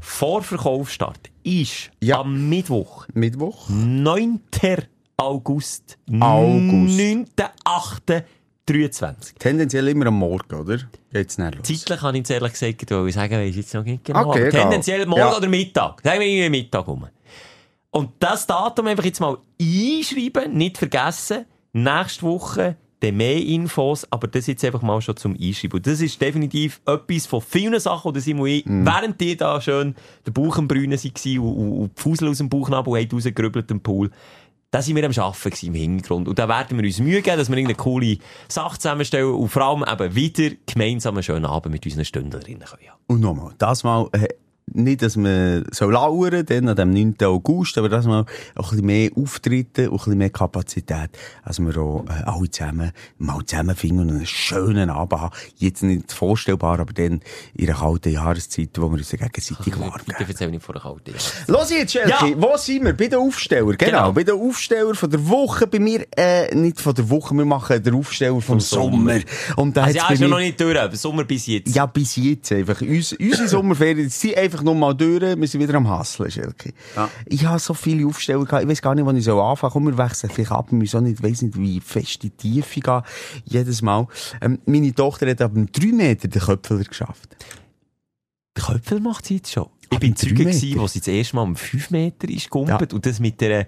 Vorverkaufsstart 0.00 1.30
ist 1.42 1.90
Ja. 2.00 2.20
am 2.20 2.48
Mittwoch, 2.48 3.06
Mittwoch? 3.14 3.68
9. 3.68 4.40
August. 5.16 5.98
August. 6.20 6.98
9.8.23. 8.66 9.34
Tendenziell 9.38 9.88
immer 9.88 10.06
am 10.06 10.18
Morgen, 10.18 10.54
oder? 10.54 10.78
Geht's 11.12 11.36
nicht 11.38 11.54
los? 11.56 11.62
Zeitlich 11.66 12.00
kann 12.00 12.14
ich 12.14 12.18
jetzt 12.20 12.30
ehrlich 12.30 12.52
gesagt, 12.52 12.88
sagen, 13.14 13.34
weiss 13.36 13.56
jetzt 13.56 13.74
noch 13.74 13.84
nicht 13.84 14.04
genau. 14.04 14.28
Okay, 14.30 14.50
tendenziell 14.50 15.04
morgen 15.06 15.20
Ja. 15.20 15.36
oder 15.36 15.48
Mittag. 15.48 16.00
Sagen 16.02 16.20
wir 16.20 16.26
irgendwie 16.26 16.50
Mittag 16.62 16.86
rum. 16.88 17.06
Und 17.94 18.10
das 18.18 18.48
Datum 18.48 18.88
einfach 18.88 19.04
jetzt 19.04 19.20
mal 19.20 19.38
einschreiben, 19.60 20.52
nicht 20.52 20.78
vergessen. 20.78 21.44
Nächste 21.72 22.22
Woche 22.22 22.76
dann 22.98 23.16
mehr 23.16 23.36
Infos, 23.36 24.04
aber 24.10 24.26
das 24.26 24.48
jetzt 24.48 24.64
einfach 24.64 24.82
mal 24.82 25.00
schon 25.00 25.16
zum 25.16 25.36
Einschreiben. 25.40 25.76
Und 25.78 25.86
das 25.86 26.00
ist 26.00 26.20
definitiv 26.20 26.80
etwas 26.86 27.26
von 27.26 27.40
vielen 27.40 27.78
Sachen, 27.78 28.08
oder 28.08 28.20
Simon, 28.20 28.62
Mhm. 28.64 28.84
während 28.84 29.20
die 29.20 29.36
da 29.36 29.60
schön 29.60 29.94
der 30.26 30.32
Bauch 30.32 30.58
am 30.58 30.66
Brünen 30.66 30.98
waren 30.98 31.38
und, 31.38 31.56
und, 31.56 31.82
und 31.82 31.90
die 31.96 32.02
Fusel 32.02 32.28
aus 32.28 32.38
dem 32.38 32.48
Bauchnabel 32.48 33.00
haben 33.00 33.08
rausgerübbelt 33.12 33.70
im 33.70 33.80
Pool, 33.80 34.10
da 34.72 34.82
sind 34.82 34.96
wir 34.96 35.04
am 35.04 35.12
Arbeiten 35.16 35.66
im 35.66 35.74
Hintergrund. 35.74 36.26
Und 36.26 36.36
da 36.36 36.48
werden 36.48 36.76
wir 36.76 36.84
uns 36.84 36.98
Mühe 36.98 37.22
geben, 37.22 37.36
dass 37.36 37.48
wir 37.48 37.56
irgendeine 37.56 37.76
coole 37.76 38.18
Sache 38.48 38.76
zusammenstellen 38.76 39.32
und 39.32 39.48
vor 39.50 39.62
allem 39.62 39.84
eben 39.88 40.16
wieder 40.16 40.56
gemeinsam 40.66 41.14
einen 41.14 41.22
schönen 41.22 41.46
Abend 41.46 41.72
mit 41.72 41.86
unseren 41.86 42.04
Stündlerinnen 42.04 42.64
können. 42.64 42.90
Und 43.06 43.20
nochmal, 43.20 43.54
das 43.58 43.84
mal, 43.84 44.08
äh, 44.10 44.26
nicht, 44.72 45.02
dass 45.02 45.16
man 45.16 45.64
so 45.70 45.90
lauern, 45.90 46.44
dann 46.46 46.68
an 46.68 46.76
dem 46.76 46.90
9. 46.90 47.16
August, 47.22 47.76
aber 47.78 47.88
das 47.88 48.06
mal 48.06 48.24
auch 48.54 48.72
ein 48.72 48.76
bisschen 48.78 48.86
mehr 48.86 49.10
Auftritte 49.14 49.90
und 49.90 49.96
ein 49.96 50.04
bisschen 50.04 50.18
mehr 50.18 50.30
Kapazität, 50.30 51.10
als 51.42 51.58
wir 51.60 51.76
auch 51.76 52.04
äh, 52.08 52.22
alle 52.24 52.50
zusammen 52.50 52.90
mal 53.18 53.44
zusammenfinden 53.44 54.00
und 54.08 54.16
einen 54.16 54.26
schönen 54.26 54.88
Abend 54.90 55.20
haben. 55.20 55.34
Jetzt 55.56 55.82
nicht 55.82 56.10
vorstellbar, 56.12 56.80
aber 56.80 56.92
dann 56.94 57.20
in 57.54 57.68
einer 57.68 57.78
kalten 57.78 58.10
Jahreszeit, 58.12 58.70
wo 58.78 58.88
wir 58.90 58.98
uns 58.98 59.10
gegenseitig 59.10 59.78
warm 59.78 59.92
Bitte 60.06 60.18
geben. 60.18 60.30
erzähl 60.30 60.50
nicht 60.50 60.64
vor 60.64 60.72
der 60.74 60.82
Kalte. 60.82 61.12
Los 61.46 61.70
jetzt, 61.70 61.92
Schelke, 61.92 62.08
Ja. 62.08 62.20
wo 62.36 62.56
sind 62.56 62.84
wir? 62.84 62.94
Bei 62.96 63.06
den 63.08 63.18
Aufsteller, 63.18 63.66
genau. 63.74 63.90
Genau. 63.90 64.12
Bei 64.12 64.24
den 64.24 64.40
Aufsteller 64.40 64.94
von 64.94 65.10
der 65.10 65.28
Woche, 65.28 65.66
bei 65.66 65.78
mir, 65.78 66.06
äh, 66.16 66.54
nicht 66.54 66.80
von 66.80 66.94
der 66.94 67.08
Woche, 67.10 67.34
wir 67.34 67.44
machen 67.44 67.82
den 67.82 67.94
Aufsteller 67.94 68.40
vom, 68.40 68.60
Sommer. 68.60 69.18
Und 69.56 69.76
da 69.76 69.84
Also 69.84 69.98
ja, 69.98 70.08
ist 70.10 70.20
ja 70.20 70.26
mir- 70.26 70.30
noch 70.32 70.38
nicht 70.38 70.58
durch, 70.60 70.78
Sommer 70.96 71.24
bis 71.24 71.46
jetzt. 71.46 71.74
Ja, 71.74 71.84
bis 71.86 72.16
jetzt 72.16 72.50
einfach. 72.50 72.80
Uns, 72.80 73.12
unsere 73.12 73.46
Sommerferien 73.48 74.08
sind 74.08 74.36
einfach 74.38 74.53
noch 74.62 74.74
mal 74.74 74.94
durch. 74.94 75.20
Wir 75.22 75.48
sind 75.48 75.60
wieder 75.60 75.74
am 75.74 75.88
Hasseln, 75.88 76.30
Schelke. 76.30 76.72
Ich 77.26 77.44
habe 77.46 77.58
so 77.58 77.74
viele 77.74 78.06
Aufsteller 78.06 78.44
gehabt. 78.44 78.62
Ich 78.64 78.68
weiß 78.68 78.82
gar 78.82 78.94
nicht, 78.94 79.04
wann 79.06 79.16
ich 79.16 79.24
so 79.24 79.40
anfangen 79.40 79.72
soll. 79.72 79.82
Komm, 79.82 79.86
wir 79.86 79.98
wechseln 79.98 80.30
vielleicht 80.30 80.52
ab. 80.52 80.70
Wir 80.70 80.78
müssen 80.78 80.96
auch 80.98 81.00
nicht, 81.02 81.22
weiss 81.22 81.42
nicht, 81.42 81.58
wie 81.58 81.80
fest 81.80 82.22
die 82.22 82.30
Tiefe 82.30 82.80
gehen. 82.80 83.02
Jedes 83.44 83.82
Mal. 83.82 84.06
Ähm, 84.40 84.58
meine 84.66 84.94
Tochter 84.94 85.28
hat 85.30 85.40
ab 85.42 85.54
dem 85.54 85.70
3 85.70 85.86
Meter 85.92 86.28
den 86.28 86.42
Köpfeler 86.42 86.84
geschafft. 86.84 87.36
Der 88.56 88.64
Köpfel 88.64 89.00
macht 89.00 89.26
sie 89.26 89.36
jetzt 89.36 89.52
schon. 89.52 89.66
Ich 89.90 89.98
bin 89.98 90.14
drei 90.14 90.20
Zeuge 90.28 90.34
gewesen, 90.34 90.78
wo 90.78 90.86
sie 90.86 91.00
das 91.00 91.08
erste 91.08 91.36
Mal 91.36 91.42
um 91.42 91.56
5 91.56 91.90
Meter 91.90 92.28
ist 92.28 92.48
gumpet 92.50 92.92
Ja. 92.92 92.96
und 92.96 93.04
das 93.06 93.20
mit 93.20 93.40
der, 93.40 93.66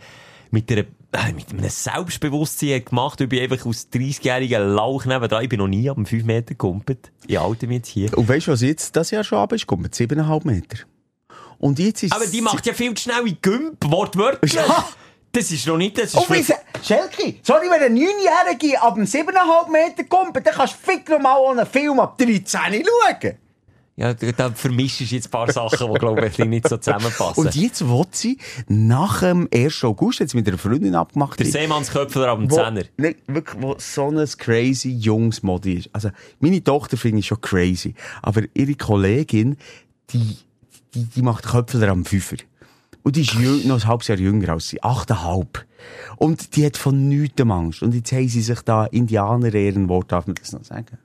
mit 0.50 0.70
der, 0.70 0.86
mit 1.34 1.50
einem 1.50 1.68
Selbstbewusstsein 1.68 2.84
gemacht. 2.84 3.20
Ich 3.20 3.28
bin 3.28 3.42
einfach 3.42 3.64
aus 3.66 3.88
30-jährigen 3.92 4.74
Lauch 4.74 5.04
nebendran. 5.04 5.42
Ich 5.42 5.48
bin 5.48 5.58
noch 5.58 5.68
nie 5.68 5.88
ab 5.88 5.96
dem 5.96 6.06
5 6.06 6.24
Meter 6.24 6.54
gumpet. 6.54 7.10
Ich 7.26 7.38
halte 7.38 7.66
mich 7.66 7.78
jetzt 7.78 7.88
hier. 7.88 8.16
Und 8.16 8.28
weißt 8.28 8.46
du, 8.46 8.52
was 8.52 8.62
jetzt 8.62 8.96
das 8.96 9.10
Jahr 9.10 9.24
schon 9.24 9.38
ab 9.38 9.52
ist? 9.52 9.66
Kommt 9.66 9.94
7,5 9.94 10.46
Meter. 10.46 10.78
Und 11.58 11.78
jetzt 11.78 12.02
ist 12.02 12.12
Aber 12.12 12.26
die 12.26 12.40
macht 12.40 12.66
ja 12.66 12.74
viel 12.74 12.92
zu 12.94 13.04
schnell 13.04 13.26
in 13.26 13.38
Gümp, 13.40 13.78
wortwörtlich. 13.84 14.52
Ja. 14.52 14.86
Das 15.32 15.50
ist 15.50 15.66
noch 15.66 15.76
nicht, 15.76 15.98
das 15.98 16.14
ist 16.14 16.16
Oh, 16.16 16.24
wie 16.28 16.42
Schelke, 16.82 17.34
sorry, 17.42 17.66
wenn 17.68 17.82
ein 17.82 17.94
9-Jährige 17.94 18.80
ab 18.80 18.94
dem 18.94 19.04
7,5 19.04 19.70
Meter 19.70 20.04
kommt, 20.04 20.36
dann 20.36 20.44
kannst 20.44 20.74
du 20.74 20.90
fick 20.92 21.08
noch 21.10 21.20
mal 21.20 21.38
einen 21.50 21.66
Film 21.66 22.00
ab 22.00 22.16
13 22.16 22.42
schauen. 22.46 23.36
Ja, 23.98 24.12
da, 24.12 24.50
vermischst 24.50 25.00
du 25.00 25.04
jetzt 25.04 25.28
ein 25.28 25.30
paar 25.30 25.50
Sachen, 25.50 25.90
die, 25.90 25.98
glaube 25.98 26.26
ich, 26.26 26.38
nicht 26.38 26.68
so 26.68 26.76
zusammenpassen. 26.76 27.46
Und 27.46 27.54
jetzt 27.54 27.88
will 27.88 28.04
sie, 28.10 28.36
nach 28.68 29.20
dem 29.20 29.48
1. 29.52 29.84
August, 29.84 30.18
sie 30.28 30.36
mit 30.36 30.46
einer 30.46 30.58
Freundin 30.58 30.94
abgemacht. 30.94 31.38
der 31.38 31.46
Seemannsköpfler 31.46 32.28
am 32.28 32.50
wo, 32.50 32.56
Zehner. 32.56 32.82
nee, 32.98 33.16
wirklich, 33.26 33.62
wo 33.62 33.74
so 33.78 34.10
ein 34.10 34.28
crazy 34.36 34.90
junges 34.90 35.42
Modi 35.42 35.78
ist. 35.78 35.90
Also, 35.94 36.10
meine 36.40 36.62
Tochter 36.62 36.98
finde 36.98 37.20
ich 37.20 37.26
schon 37.26 37.40
crazy. 37.40 37.94
Aber 38.20 38.42
ihre 38.52 38.74
Kollegin, 38.74 39.56
die, 40.10 40.36
die, 40.94 41.04
die 41.04 41.22
macht 41.22 41.46
Köpfler 41.46 41.88
am 41.88 42.04
Fünfer. 42.04 42.36
Und 43.02 43.16
die 43.16 43.22
ist 43.22 43.34
noch 43.64 43.76
ein 43.76 43.86
halbes 43.86 44.08
Jahr 44.08 44.18
jünger 44.18 44.50
als 44.50 44.68
sie. 44.68 44.82
Achteinhalb. 44.82 45.64
Und 46.16 46.54
die 46.54 46.66
hat 46.66 46.76
von 46.76 47.08
nichts 47.08 47.40
Angst. 47.40 47.82
Und 47.82 47.94
jetzt 47.94 48.12
haben 48.12 48.28
sie 48.28 48.42
sich 48.42 48.60
da 48.60 48.84
Indianer-Ehrenwort, 48.84 50.12
darf 50.12 50.26
man 50.26 50.34
das 50.34 50.52
noch 50.52 50.64
sagen? 50.64 50.98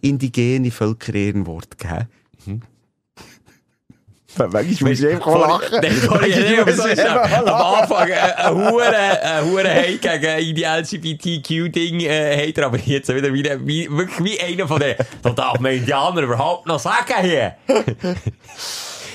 Indigene 0.00 0.70
Völker-Ehrenwort 0.70 1.78
gegeben. 1.78 2.08
Mhm. 2.46 2.62
Manchmal 4.38 4.90
muss 4.90 5.00
ich 5.00 5.08
einfach 5.08 5.34
lachen. 5.34 5.78
Nein, 5.80 5.96
sorry, 5.98 6.28
Manchmal 6.28 6.50
nee, 6.50 6.58
aber 6.58 6.70
muss 6.70 6.76
so 6.76 6.86
ich 6.86 6.92
ist 6.92 6.98
ja 6.98 7.22
einfach 7.22 7.38
am 7.38 7.44
lachen. 7.46 7.82
Anfang 7.82 8.08
äh, 8.08 8.14
ein 8.14 8.54
hure, 8.54 9.22
ein 9.22 9.44
hure 9.46 9.74
Hate 9.74 9.98
gegen 10.20 10.54
die 10.54 10.62
LGBTQ-Ding 10.64 12.00
äh, 12.00 12.46
Hater, 12.46 12.66
aber 12.66 12.78
jetzt 12.78 13.08
wieder 13.14 13.32
wie, 13.32 13.44
wie, 13.64 13.90
wirklich 13.90 14.24
wie 14.24 14.38
einer 14.40 14.68
von 14.68 14.78
den, 14.78 14.94
da 15.22 15.30
darf 15.30 15.58
man 15.58 15.72
Indianer 15.72 16.20
überhaupt 16.20 16.66
noch 16.66 16.78
sagen 16.78 17.14
hier. 17.22 17.56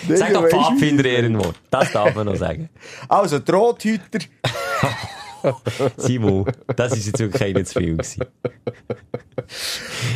Sag 0.10 0.34
doch 0.34 0.42
du 0.42 0.44
weisst, 0.46 0.56
Pfadfinder 0.56 1.04
wie- 1.04 1.10
Ehrenwort. 1.10 1.56
Das 1.70 1.92
darf 1.92 2.16
man 2.16 2.26
noch 2.26 2.36
sagen. 2.36 2.70
Also, 3.08 3.38
die 3.38 3.52
Rothüter. 3.52 4.20
Simon, 5.98 6.46
das 6.76 6.98
ist 6.98 7.08
jetzt 7.08 7.20
wirklich 7.20 7.44
einer 7.44 7.66
zu 7.66 7.80
viel 7.80 7.98
gewesen. 7.98 8.26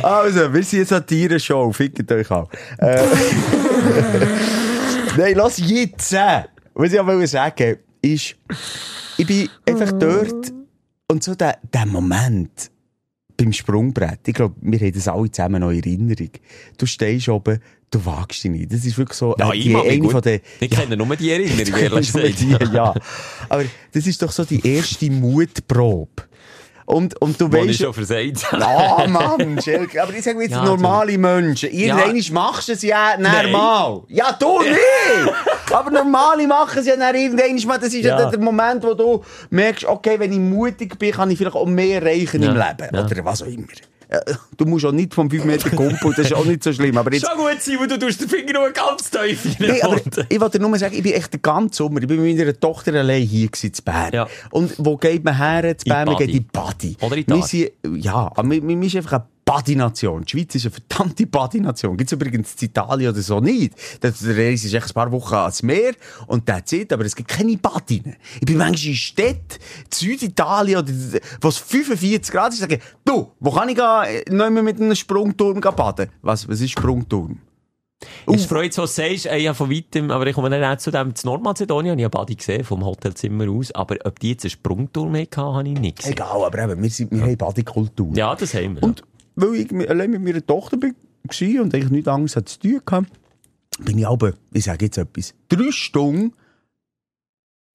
Also, 0.02 0.52
wir 0.52 0.62
sind 0.62 0.78
jetzt 0.80 0.92
an 0.92 1.06
Tieren-Show. 1.06 1.72
Fickt 1.72 2.10
euch 2.10 2.30
auch. 2.30 2.50
Äh, 2.78 3.02
Nein, 5.16 5.34
lass 5.34 5.58
jetzt. 5.58 6.12
äh, 6.12 6.44
Was 6.74 6.92
ich 6.92 7.00
aber 7.00 7.26
sagen 7.26 7.78
ist, 8.02 8.36
ich 9.16 9.26
bin 9.26 9.48
einfach 9.68 9.92
dort 9.92 10.52
und 11.08 11.22
so 11.22 11.34
der, 11.34 11.58
der 11.72 11.86
Moment 11.86 12.70
beim 13.36 13.52
Sprungbrett. 13.52 14.20
Ich 14.26 14.34
glaube, 14.34 14.54
wir 14.60 14.78
haben 14.78 14.92
das 14.92 15.08
alle 15.08 15.30
zusammen 15.30 15.60
noch 15.60 15.70
in 15.70 15.80
Erinnerung. 15.80 16.30
Du 16.78 16.86
stehst 16.86 17.28
oben, 17.28 17.60
du 17.90 18.04
wagst 18.04 18.44
dich 18.44 18.50
nicht. 18.50 18.72
Das 18.72 18.84
ist 18.84 18.96
wirklich 18.96 19.18
so, 19.18 19.34
Ja, 19.38 19.52
äh, 19.52 19.60
die, 19.60 19.76
eine 19.76 20.08
von 20.08 20.22
den, 20.22 20.40
Ich 20.60 20.70
kenne 20.70 20.96
nur 20.96 21.16
die 21.16 21.30
Erinnerung, 21.30 21.74
ehrlich 21.82 22.12
gesagt. 22.12 22.40
die, 22.40 22.74
ja. 22.74 22.94
Aber 23.48 23.64
das 23.92 24.06
ist 24.06 24.22
doch 24.22 24.32
so 24.32 24.44
die 24.44 24.66
erste 24.66 25.10
Mutprobe. 25.10 26.22
Und, 26.86 27.20
und 27.20 27.40
du 27.40 27.52
weißt, 27.52 27.80
schon 27.80 27.92
versagt. 27.92 28.46
Ah, 28.52 29.06
Mann, 29.08 29.60
Schelke. 29.60 30.00
Aber 30.02 30.12
ich 30.14 30.22
sage 30.22 30.40
jetzt 30.40 30.52
Ja, 30.52 30.64
normale 30.64 31.18
Menschen. 31.18 31.70
Irgendwann 31.72 32.22
machst 32.32 32.68
du 32.68 32.72
es 32.72 32.82
ja 32.82 33.16
normal. 33.18 34.02
Ja, 34.08 34.32
du 34.32 34.60
nicht! 34.62 35.72
Aber 35.72 35.90
normale 35.90 36.46
machen 36.46 36.78
es 36.78 36.86
ja 36.86 36.96
dann 36.96 37.14
irgendwann 37.14 37.56
mal. 37.66 37.78
Das 37.78 37.92
ist 37.92 38.04
ja, 38.04 38.18
Ja. 38.20 38.30
der 38.30 38.38
Moment, 38.38 38.84
wo 38.84 38.94
du 38.94 39.22
merkst, 39.50 39.84
okay, 39.84 40.14
wenn 40.18 40.32
ich 40.32 40.38
mutig 40.38 40.96
bin, 40.96 41.10
kann 41.12 41.28
ich 41.30 41.38
vielleicht 41.38 41.56
auch 41.56 41.66
mehr 41.66 42.00
erreichen 42.00 42.40
Ja. 42.42 42.50
im 42.50 42.56
Leben. 42.56 42.94
Ja. 42.94 43.04
Oder 43.04 43.24
was 43.24 43.42
auch 43.42 43.46
immer. 43.46 43.66
Ja, 44.10 44.20
Du 44.56 44.64
musst 44.64 44.84
auch 44.84 44.92
nicht 44.92 45.12
vom 45.14 45.28
5 45.28 45.44
Meter 45.44 45.70
kumpeln, 45.70 46.14
das 46.16 46.26
ist 46.26 46.34
auch 46.34 46.44
nicht 46.44 46.62
so 46.62 46.72
schlimm. 46.72 46.96
Aber 46.96 47.12
jetzt, 47.12 47.26
Schon 47.26 47.36
gut, 47.36 47.60
Simon, 47.60 47.88
du 47.88 47.98
tust 47.98 48.20
den 48.20 48.28
Finger 48.28 48.52
nur 48.52 48.70
ganz 48.70 49.10
tief 49.10 49.44
in 49.44 49.66
Nee, 49.66 49.82
aber 49.82 50.00
ich 50.28 50.40
wollte 50.40 50.58
nur 50.60 50.70
mal 50.70 50.78
sagen, 50.78 50.94
ich 50.94 51.02
bin 51.02 51.12
echt 51.12 51.34
den 51.34 51.42
ganzen 51.42 51.72
Sommer, 51.72 52.00
ich 52.00 52.06
bin 52.06 52.22
mit 52.22 52.38
meiner 52.38 52.58
Tochter 52.58 52.94
allein 52.94 53.22
hier 53.22 53.50
zu 53.52 53.82
Bern. 53.82 54.12
Ja. 54.12 54.28
Und 54.50 54.74
wo 54.78 54.96
geht 54.96 55.24
man 55.24 55.36
her, 55.36 55.64
In 55.64 55.76
Bern? 55.84 56.06
Man 56.06 56.16
geht 56.16 56.28
in 56.28 56.34
die 56.34 56.40
Badi. 56.40 56.96
Oder 57.00 57.16
in 57.16 57.24
die 57.26 57.72
Ja, 57.96 58.30
aber 58.34 58.50
wir 58.50 58.62
wir 58.62 58.88
sind 58.90 58.98
einfach 58.98 59.12
eine 59.12 59.24
Badi-Nation. 59.46 60.24
Die 60.24 60.30
Schweiz 60.30 60.54
ist 60.56 60.66
eine 60.66 60.72
verdammte 60.72 61.24
Badi-Nation. 61.24 61.96
Gibt 61.96 62.08
es 62.08 62.12
übrigens 62.12 62.54
in 62.60 62.66
Italien 62.66 63.12
oder 63.12 63.22
so 63.22 63.38
nicht. 63.38 63.74
Das, 64.00 64.18
der 64.18 64.36
Reis 64.36 64.64
ist 64.64 64.74
echt 64.74 64.88
ein 64.88 64.92
paar 64.92 65.12
Wochen 65.12 65.34
ans 65.34 65.62
Meer 65.62 65.94
und 66.26 66.46
that's 66.46 66.72
it, 66.72 66.92
aber 66.92 67.04
es 67.04 67.14
gibt 67.14 67.28
keine 67.28 67.56
Badinen. 67.56 68.16
Ich 68.40 68.46
bin 68.46 68.58
manchmal 68.58 68.90
in 68.90 68.96
Städten, 68.96 69.58
Süditalien, 69.94 70.80
oder, 70.80 70.92
wo 71.40 71.48
es 71.48 71.58
45 71.58 72.32
Grad 72.32 72.52
ist, 72.52 72.58
sage 72.58 72.80
du, 73.04 73.30
wo 73.38 73.52
kann 73.52 73.68
ich 73.68 73.76
gehen, 73.76 74.36
nicht 74.36 74.50
mehr 74.50 74.62
mit 74.64 74.80
einem 74.80 74.96
Sprungturm 74.96 75.60
baden? 75.60 76.10
Was, 76.22 76.48
was 76.48 76.60
ist 76.60 76.72
Sprungturm? 76.72 77.38
Es 78.26 78.44
freut 78.44 78.74
so, 78.74 78.82
was 78.82 78.96
du 78.96 79.02
sagst, 79.02 79.26
äh, 79.26 79.38
ja, 79.38 79.54
von 79.54 79.70
weitem, 79.70 80.10
aber 80.10 80.26
ich 80.26 80.34
komme 80.34 80.50
dann 80.50 80.62
auch 80.64 80.76
zu 80.76 80.90
dem, 80.90 81.14
zu 81.14 81.26
Nordmazedonien, 81.28 81.92
habe 81.92 82.00
ich 82.00 82.02
ja 82.02 82.08
Badi 82.08 82.34
gesehen, 82.34 82.64
vom 82.64 82.84
Hotelzimmer 82.84 83.48
aus, 83.48 83.70
aber 83.72 83.96
ob 84.04 84.18
die 84.18 84.30
jetzt 84.30 84.44
einen 84.44 84.50
Sprungturm 84.50 85.16
hatten, 85.16 85.40
habe 85.40 85.68
ich 85.68 85.78
nicht 85.78 85.98
gesehen. 85.98 86.12
Egal, 86.12 86.44
aber 86.44 86.58
eben, 86.58 86.82
wir, 86.82 86.90
sind, 86.90 87.12
wir 87.12 87.22
haben 87.22 87.36
Badikultur. 87.36 88.10
Ja, 88.14 88.34
das 88.34 88.52
haben 88.52 88.74
wir. 88.74 88.82
Und 88.82 89.02
weil 89.36 89.54
ich 89.54 89.90
allein 89.90 90.10
mit 90.10 90.22
meiner 90.22 90.44
Tochter 90.44 90.76
bin, 90.76 90.94
war 91.22 91.62
und 91.62 91.74
eigentlich 91.74 91.90
nichts 91.90 92.08
anderes 92.08 92.36
hatte 92.36 92.46
zu 92.46 92.58
tun 92.58 92.80
hatte, 92.90 93.06
bin 93.78 93.98
ich 93.98 94.06
aber, 94.06 94.32
ich 94.52 94.64
sage 94.64 94.86
jetzt 94.86 94.98
etwas, 94.98 95.34
drei 95.48 95.70
Stunden 95.70 96.32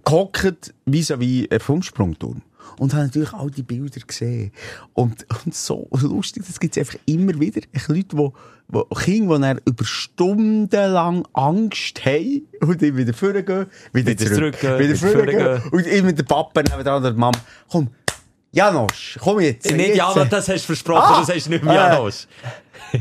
gehockt 0.04 0.74
vis-à-vis 0.86 1.48
äh, 1.52 1.60
vom 1.60 1.82
Sprungturm. 1.82 2.42
Und 2.78 2.94
habe 2.94 3.06
natürlich 3.06 3.34
all 3.34 3.52
die 3.52 3.64
Bilder 3.64 4.00
gesehen. 4.00 4.52
Und, 4.94 5.26
und 5.46 5.54
so 5.54 5.88
lustig, 5.92 6.44
das 6.46 6.60
gibt 6.60 6.78
es 6.78 6.82
einfach 6.82 7.00
immer 7.06 7.40
wieder. 7.40 7.62
Ich 7.72 7.88
Leute, 7.88 8.18
wo, 8.18 8.34
wo 8.68 8.84
Kinder, 8.84 9.36
die 9.36 9.42
dann 9.42 9.60
über 9.66 9.84
Stunden 9.84 10.70
lang 10.70 11.28
Angst 11.34 12.04
haben 12.06 12.48
und 12.62 12.82
dann 12.82 12.98
wieder 12.98 13.14
vorgehen, 13.14 13.68
wieder, 13.94 14.12
Wieder 14.12 14.18
zurück, 14.18 14.56
zurückgehen, 14.60 14.80
wieder 14.80 15.02
wieder 15.02 15.60
vorgehen. 15.60 15.72
Und 15.72 15.88
immer 15.88 16.14
der 16.14 16.24
Papa 16.24 16.62
nebenan 16.62 17.02
oder 17.02 17.12
die 17.12 17.20
Mama. 17.20 17.38
Komm, 17.70 17.90
Janosch, 18.54 19.18
komm 19.22 19.40
jetzt. 19.40 19.70
Äh, 19.70 19.74
Nicht 19.76 19.88
jetzt. 19.90 19.98
Janosch, 19.98 20.30
das 20.30 20.48
hast 20.50 20.62
du 20.64 20.66
versprochen, 20.68 21.04
Ah! 21.06 21.20
das 21.26 21.36
hast 21.36 21.46
du 21.46 21.50
nicht 21.52 21.64
mehr 21.64 21.74
Äh, 21.74 21.78
Janosch. 21.78 22.28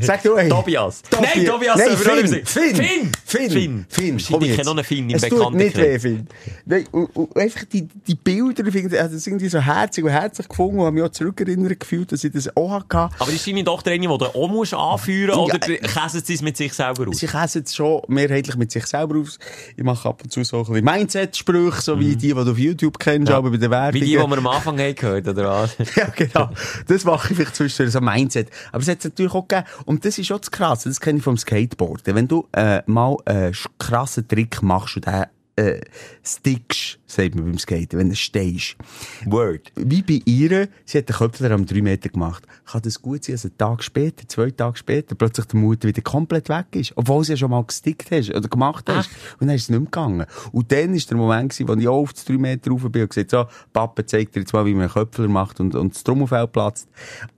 Sag 0.01 0.23
du, 0.23 0.35
ey. 0.35 0.47
Tobias. 0.49 1.01
Tobi- 1.09 1.27
Nein, 1.35 1.45
Tobias 1.45 1.77
Nein, 1.77 1.97
Finn, 1.97 2.25
Finn. 2.25 2.45
Finn, 2.45 2.75
Finn. 2.75 3.11
Finn, 3.25 3.85
Finn, 3.89 4.21
komm 4.29 4.43
jetzt. 4.43 4.55
kenne 4.55 4.65
noch 4.65 4.75
einen 4.75 4.83
Finn 4.83 5.09
im 5.09 5.19
tut 5.19 5.53
nicht 5.53 5.77
weh. 5.77 5.99
Finn. 5.99 6.27
Nein, 6.65 6.85
und, 6.91 7.15
und 7.15 7.35
einfach 7.37 7.63
die, 7.65 7.87
die 8.07 8.15
Bilder, 8.15 8.65
ich 8.65 8.73
finde, 8.73 9.01
also 9.01 9.15
irgendwie 9.29 9.49
so 9.49 9.59
herzig 9.59 10.03
und 10.03 10.09
herzlich 10.11 10.47
gefunden 10.47 10.79
und 10.79 10.85
habe 10.85 10.93
mich 10.95 11.03
auch 11.03 11.09
zurückerinnert 11.09 11.79
gefühlt, 11.79 12.11
dass 12.11 12.23
ich 12.23 12.31
das 12.31 12.55
auch 12.55 12.71
hatte. 12.71 13.09
Aber 13.19 13.31
ist 13.31 13.45
deine 13.47 13.63
Tochter 13.63 13.91
eine, 13.91 13.99
die 14.01 14.07
du 14.07 14.25
auch 14.25 14.47
musst 14.49 14.73
anführen 14.73 15.29
Ja, 15.35 15.37
oder 15.37 15.69
äh, 15.69 15.77
käsen 15.77 16.21
sie 16.23 16.33
es 16.33 16.41
mit 16.41 16.57
sich 16.57 16.73
selber 16.73 17.07
aus? 17.09 17.17
Sie 17.17 17.27
käsen 17.27 17.63
es 17.65 17.75
schon 17.75 18.01
mehrheitlich 18.07 18.55
mit 18.55 18.71
sich 18.71 18.85
selber 18.87 19.17
aus. 19.19 19.39
Ich 19.75 19.83
mache 19.83 20.07
ab 20.09 20.21
und 20.23 20.31
zu 20.31 20.43
so 20.43 20.57
ein 20.57 20.63
bisschen 20.65 20.85
Mindset-Sprüche, 20.85 21.81
so 21.81 21.99
wie 21.99 22.15
die, 22.15 22.27
die 22.29 22.33
du 22.33 22.51
auf 22.51 22.57
YouTube 22.57 22.97
kennst, 22.99 23.29
Ja. 23.29 23.37
aber 23.37 23.51
bei 23.51 23.57
der 23.57 23.69
Werbung. 23.69 23.93
Wie 23.95 23.99
die, 23.99 24.05
die 24.11 24.17
wir 24.17 24.23
am 24.23 24.47
Anfang 24.47 24.79
haben 24.79 24.95
gehört, 24.95 25.27
oder 25.27 25.47
was? 25.49 25.75
Ja, 25.95 26.05
genau. 26.15 26.49
Das 26.87 27.03
mache 27.03 27.29
ich 27.31 27.35
vielleicht 27.37 27.55
zwischendurch, 27.55 27.91
so 27.93 28.01
Mindset. 28.01 28.49
Aber 28.71 28.81
es 28.81 28.87
hat 28.89 29.03
natürlich 29.03 29.33
auch 29.33 29.47
gegeben. 29.47 29.60
Und 29.85 30.05
das 30.05 30.17
ist 30.17 30.31
auch 30.31 30.39
das 30.39 30.51
Krasse. 30.51 30.89
Das 30.89 30.99
kenne 30.99 31.19
ich 31.19 31.23
vom 31.23 31.37
Skateboarden. 31.37 32.15
Wenn 32.15 32.27
du 32.27 32.47
äh, 32.53 32.81
mal 32.85 33.17
einen 33.25 33.55
krassen 33.77 34.27
Trick 34.27 34.61
machst 34.61 34.95
und 34.97 35.05
den 35.05 35.25
äh, 35.61 35.81
stickst, 36.23 36.99
sagt 37.05 37.35
man 37.35 37.45
beim 37.45 37.57
Skaten, 37.57 37.99
wenn 37.99 38.09
du 38.09 38.15
stehst. 38.15 38.75
Word. 39.25 39.71
Wie 39.75 40.01
bei 40.01 40.21
ihr, 40.25 40.69
sie 40.85 40.97
hat 40.97 41.09
den 41.09 41.15
Köpfler 41.15 41.51
am 41.51 41.65
3 41.65 41.81
Meter 41.81 42.09
gemacht. 42.09 42.47
Kann 42.65 42.81
das 42.81 43.01
gut 43.01 43.23
sein, 43.23 43.35
dass 43.35 43.45
einen 43.45 43.57
Tag 43.57 43.83
später, 43.83 44.27
zwei 44.27 44.51
Tage 44.51 44.77
später, 44.77 45.15
plötzlich 45.15 45.45
der 45.47 45.59
Mutter 45.59 45.87
wieder 45.87 46.01
komplett 46.01 46.49
weg 46.49 46.67
ist. 46.71 46.93
Obwohl 46.95 47.23
sie 47.23 47.33
ja 47.33 47.37
schon 47.37 47.51
mal 47.51 47.63
gestickt 47.63 48.11
hast 48.11 48.29
oder 48.29 48.47
gemacht 48.47 48.85
hast. 48.87 49.09
Und 49.39 49.47
dann 49.47 49.55
ist 49.55 49.63
es 49.63 49.69
nicht 49.69 49.79
mehr 49.79 49.85
gegangen. 49.85 50.25
Und 50.51 50.71
dann 50.71 50.93
ist 50.93 51.09
der 51.09 51.17
Moment 51.17 51.51
gewesen, 51.51 51.67
wo 51.67 51.73
ich 51.73 51.87
auch 51.87 52.01
auf 52.01 52.13
die 52.13 52.33
3 52.33 52.37
Meter 52.37 52.71
rauf 52.71 52.81
bin 52.89 53.03
und 53.03 53.09
gesagt, 53.09 53.31
so, 53.31 53.45
Papa 53.73 54.05
zeigt 54.05 54.35
dir 54.35 54.41
jetzt 54.41 54.53
mal, 54.53 54.65
wie 54.65 54.73
man 54.73 54.83
einen 54.83 54.91
Köpfler 54.91 55.27
macht 55.27 55.59
und, 55.59 55.75
und 55.75 55.95
das 55.95 56.51
platzt. 56.51 56.89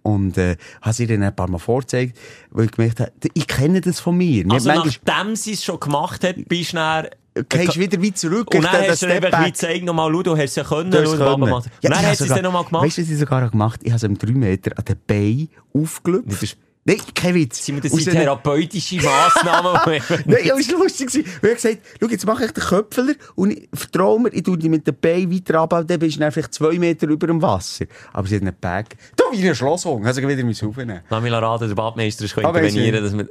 Und, 0.02 0.38
äh, 0.38 0.58
habe 0.82 0.94
sie 0.94 1.08
dann 1.08 1.24
ein 1.24 1.36
paar 1.36 1.50
Mal 1.50 1.58
vorgezeigt, 1.58 2.18
weil 2.52 2.66
ich 2.66 2.72
gemerkt 2.72 3.00
habe, 3.00 3.12
ich 3.34 3.48
kenne 3.48 3.82
das 3.82 4.00
von 4.00 4.18
mir. 4.18 4.46
Also 4.50 4.70
nachdem 4.70 5.36
sie 5.36 5.54
es 5.54 5.64
schon 5.64 5.80
gemacht 5.80 6.24
hat, 6.24 6.36
bist 6.48 6.74
du. 6.74 7.10
Gehst 7.50 7.80
wieder 7.80 8.02
wie 8.02 8.14
zurück. 8.14 8.54
Und 8.54 8.64
ich 8.64 8.70
dann 8.70 8.88
hast 8.88 9.02
du 9.02 9.08
dann 9.08 9.24
wie 9.24 9.52
gezeigt, 9.52 9.86
nochmal, 9.86 10.12
schau, 10.12 10.24
du 10.24 10.38
hast 10.38 10.44
es 10.44 10.56
ja 10.56 10.64
können, 10.64 10.92
Du 10.92 11.00
hast 11.00 11.14
es 11.14 11.18
können. 11.18 11.44
Und 11.44 11.52
dann 11.82 11.92
ich 11.92 11.92
hat 11.92 12.20
habe 12.20 12.30
dann 12.30 12.44
nochmal 12.44 12.64
gemacht. 12.66 12.86
Weißt 12.86 12.98
du, 12.98 13.02
was 13.02 13.10
ich 13.10 13.20
sogar 13.20 13.50
gemacht 13.50 13.80
habe? 13.80 13.86
Ich 13.86 13.92
habe 13.92 13.98
es 13.98 14.04
am 14.04 14.18
3 14.18 14.32
Meter 14.32 14.78
an 14.78 14.86
den 14.86 14.98
Beinen 15.08 15.50
aufgelöst. 15.74 16.42
Das 16.42 16.58
Nein, 16.86 16.98
kein 17.16 17.34
Witz. 17.36 17.66
Das 17.66 17.92
sind 17.94 18.12
therapeutische 18.12 18.98
Massnahmen. 18.98 19.80
Nein, 20.26 20.40
ja, 20.44 20.56
es 20.58 20.70
war 20.70 20.80
lustig. 20.80 21.16
ich 21.16 21.42
gesagt 21.42 21.78
schau, 22.02 22.08
jetzt 22.10 22.26
mache 22.26 22.46
ich 22.46 22.52
den 22.52 22.64
Köpfler 22.64 23.14
und 23.36 23.52
ich 23.52 23.70
vertraue 23.74 24.20
mir, 24.20 24.34
ich 24.34 24.44
tue 24.44 24.58
die 24.58 24.68
mit 24.68 24.86
den 24.86 24.96
Beinen 25.00 25.32
weiter 25.32 25.62
ab, 25.62 25.70
dann 25.88 26.00
bist 26.00 26.18
du 26.18 26.20
dann 26.20 26.32
vielleicht 26.34 26.54
zwei 26.54 26.78
Meter 26.78 27.08
über 27.08 27.28
dem 27.28 27.42
Wasser. 27.42 27.86
Aber 28.12 28.28
sie 28.28 28.36
hat 28.36 28.42
einen 28.42 28.56
Bag. 28.60 28.98
Du, 29.16 29.24
wie 29.32 29.48
ein 29.48 29.56
Schlosshung. 29.56 30.06
Also 30.06 30.22
wieder 30.22 30.44
mein 30.44 30.70
aufnehmen. 30.70 31.02
Lass 31.10 31.24
mich 31.24 31.32
raten, 31.32 31.68
der 31.70 31.76
Badmeister 31.76 32.26
ist 32.26 32.38
Aber 32.38 32.62
intervenieren, 32.62 33.02
dass 33.02 33.14
wir... 33.14 33.30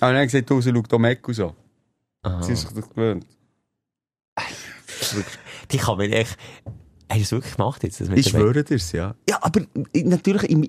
Aber 0.00 0.12
dann 0.12 0.14
habe 0.14 0.26
ich 0.26 0.32
gesagt, 0.32 0.50
du, 0.50 0.60
sie 0.60 0.70
schaut 0.70 0.86
hier 0.88 1.02
weg 1.02 1.26
und 1.26 1.34
so. 1.34 1.54
Aha. 2.24 2.42
Sie 2.42 2.52
ist 2.52 2.62
sich 2.62 2.70
das 2.70 2.88
gewöhnt. 2.88 3.26
Die 5.70 5.76
kann 5.76 5.98
man 5.98 6.10
echt... 6.10 6.36
Hast 7.06 7.18
du 7.18 7.22
es 7.22 7.32
wirklich 7.32 7.56
gemacht 7.56 7.82
jetzt? 7.82 8.00
Das 8.00 8.08
mit 8.08 8.18
Ich 8.18 8.30
schwöre 8.30 8.64
dir's, 8.64 8.90
ja. 8.92 9.14
Ja, 9.28 9.38
aber 9.42 9.60
natürlich 9.92 10.50
im 10.50 10.62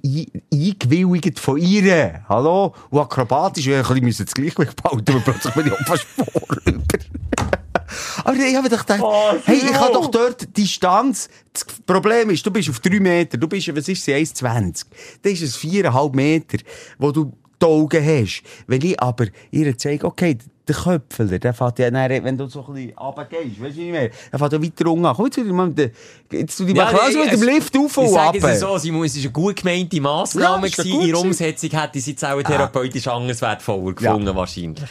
eingewilligt 0.54 1.40
von 1.40 1.58
ihr. 1.58 2.26
Hallo? 2.28 2.76
Und 2.90 3.00
akrobatisch, 3.00 3.66
ja, 3.66 3.80
ich 3.80 4.02
müssen 4.02 4.26
das 4.26 4.34
Gleichgewicht 4.34 4.82
behalten, 4.82 5.12
aber 5.12 5.22
plötzlich 5.22 5.54
bin 5.54 5.68
ich 5.68 5.72
auch 5.72 5.86
fast 5.86 6.04
vorüber. 6.04 6.84
aber 8.26 8.36
ich 8.36 8.56
habe 8.56 8.70
gedacht, 8.70 9.00
Oh, 9.02 9.34
hey, 9.46 9.58
ich 9.58 9.74
habe 9.74 9.94
doch 9.94 10.12
dort 10.12 10.58
Distanz. 10.58 11.30
Das 11.54 11.66
Problem 11.86 12.30
ist, 12.30 12.46
du 12.46 12.52
bist 12.52 12.70
auf 12.70 12.82
drei 12.82 13.00
Meter, 13.00 13.38
du 13.38 13.48
bist, 13.48 13.74
was 13.74 13.88
ist 13.88 14.04
sie, 14.04 14.14
1,20. 14.14 14.86
Das 15.22 15.32
ist 15.32 15.42
es 15.42 15.56
viereinhalb 15.56 16.14
Meter, 16.16 16.58
wo 17.00 17.12
du 17.12 17.32
die 17.62 17.66
Augen 17.66 18.06
hast. 18.06 18.44
Wenn 18.68 18.82
ich 18.82 19.00
aber 19.00 19.28
ihr 19.52 19.78
zeige, 19.78 20.06
okay, 20.06 20.38
der 20.68 20.76
Köpfler, 20.76 21.40
der 21.40 21.54
fährt 21.54 21.80
ja 21.80 21.92
dann, 21.92 22.24
wenn 22.24 22.38
du 22.38 22.48
so 22.48 22.66
ein 22.68 22.74
bisschen 22.74 22.98
runtergehst, 22.98 23.62
weißt 23.62 23.76
du 23.78 23.82
nicht 23.82 23.92
mehr, 23.92 24.10
der 24.32 24.40
fährt 24.40 24.54
ja 24.54 24.62
weiter 24.64 24.92
unten. 24.92 25.14
Komm 25.16 25.26
jetzt 25.26 25.38
mit 25.38 25.78
der, 25.78 25.92
jetzt 26.40 26.58
tu 26.58 26.66
die 26.66 26.74
mal 26.74 26.86
also 26.96 27.20
mit 27.20 27.32
dem 27.32 27.44
Lift 27.44 27.78
auf 27.78 27.92
ich 27.92 27.98
und 27.98 28.18
ab. 28.18 28.36
sage 28.40 28.54
es 28.54 28.60
so, 28.60 28.78
Simon, 28.78 29.06
es 29.06 29.16
war 29.16 29.22
eine 29.24 29.32
gut 29.32 29.56
gemeinte 29.58 30.02
Massnahme. 30.02 30.68
Ja, 30.68 30.74
ja 30.78 30.84
gewesen. 30.84 31.00
gewesen. 31.02 31.16
Umsetzung 31.28 31.70
hätte 31.72 31.98
ich 31.98 32.02
es 32.04 32.08
jetzt 32.08 32.26
auch 32.26 32.42
therapeutisch 32.42 33.08
anders 33.08 33.42
wertvoller 33.42 33.94
gefunden, 33.94 34.36
wahrscheinlich. 34.36 34.84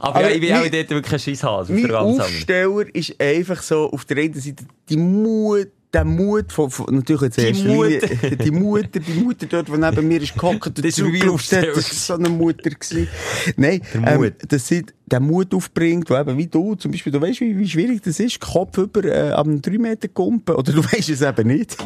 Aber, 0.00 0.14
Aber 0.16 0.28
ja, 0.28 0.34
ich 0.34 0.40
bin 0.40 0.50
mein- 0.50 0.66
auch 0.66 0.70
dort 0.70 0.90
wirklich 0.90 1.12
ein 1.12 1.18
Scheisshase. 1.18 1.72
Mein. 1.72 1.94
Aufsteller 1.94 2.94
ist 2.94 3.20
einfach 3.20 3.60
so, 3.62 3.90
auf 3.90 4.04
der 4.04 4.18
einen 4.18 4.34
Seite 4.34 4.64
die 4.88 4.96
Mut, 4.96 5.68
der 5.92 6.04
Mut 6.04 6.52
von, 6.52 6.70
von 6.70 6.94
natürlich 6.94 7.22
jetzt 7.22 7.38
Die 7.38 7.42
erst 7.46 7.64
Linie, 7.64 8.00
die 8.44 8.50
Mutter, 8.50 9.00
die 9.00 9.12
Mutter 9.14 9.46
dort, 9.46 9.68
die 9.68 9.72
neben 9.72 10.06
mir 10.08 10.20
ist 10.22 10.34
gehockt, 10.34 10.84
Das 10.84 11.00
Aufsteller. 11.28 11.72
das 11.74 11.76
war 12.10 12.18
so 12.18 12.22
eine 12.22 12.28
Mutter 12.28 12.70
gewesen. 12.70 13.08
Nein, 13.56 13.80
Der 13.94 14.00
Mut. 14.18 14.26
Ähm, 14.42 14.48
dass 14.48 14.68
sie 14.68 14.84
den 15.06 15.22
Mut 15.22 15.54
aufbringt, 15.54 16.10
eben 16.10 16.36
wie 16.36 16.46
du, 16.46 16.74
zum 16.74 16.90
Beispiel, 16.90 17.10
du 17.10 17.20
weißt, 17.22 17.40
wie, 17.40 17.56
wie 17.58 17.66
schwierig 17.66 18.02
das 18.02 18.20
ist, 18.20 18.38
Kopf 18.40 18.76
über, 18.76 19.02
äh, 19.04 19.30
am 19.32 19.62
3 19.62 19.78
Meter 19.78 20.08
kumpen, 20.08 20.54
oder 20.54 20.72
du 20.72 20.84
weißt 20.92 21.08
es 21.08 21.22
eben 21.22 21.48
nicht. 21.48 21.76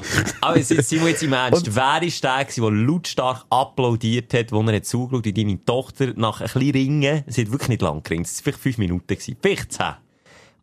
Aber 0.41 0.59
jetzt, 0.59 0.71
jetzt, 0.73 0.89
Simon, 0.89 1.07
jetzt 1.09 1.23
im 1.23 1.33
Ernst. 1.33 1.69
Und- 1.69 1.77
Wer 1.77 2.03
ist 2.03 2.25
der 2.25 2.45
gewesen, 2.45 2.63
der 2.63 2.71
lautstark 2.73 3.45
applaudiert 3.51 4.35
hat, 4.35 4.51
wo 4.51 4.61
er 4.63 4.75
hat 4.77 4.85
zugeschaut, 4.87 5.25
wie 5.25 5.33
deine 5.33 5.65
Tochter 5.65 6.13
nach 6.17 6.41
ein 6.41 6.47
bisschen 6.53 6.71
Ringen, 6.73 7.23
sie 7.29 7.43
hat 7.43 7.53
wirklich 7.53 7.69
nicht 7.69 7.83
lang 7.83 8.03
geringt, 8.03 8.27
es 8.27 8.35
waren 8.39 8.43
vielleicht 8.45 8.59
fünf 8.63 8.79
Minuten 8.79 9.07
gewesen, 9.07 9.37
vielleicht 9.41 9.73
zehn. 9.73 9.93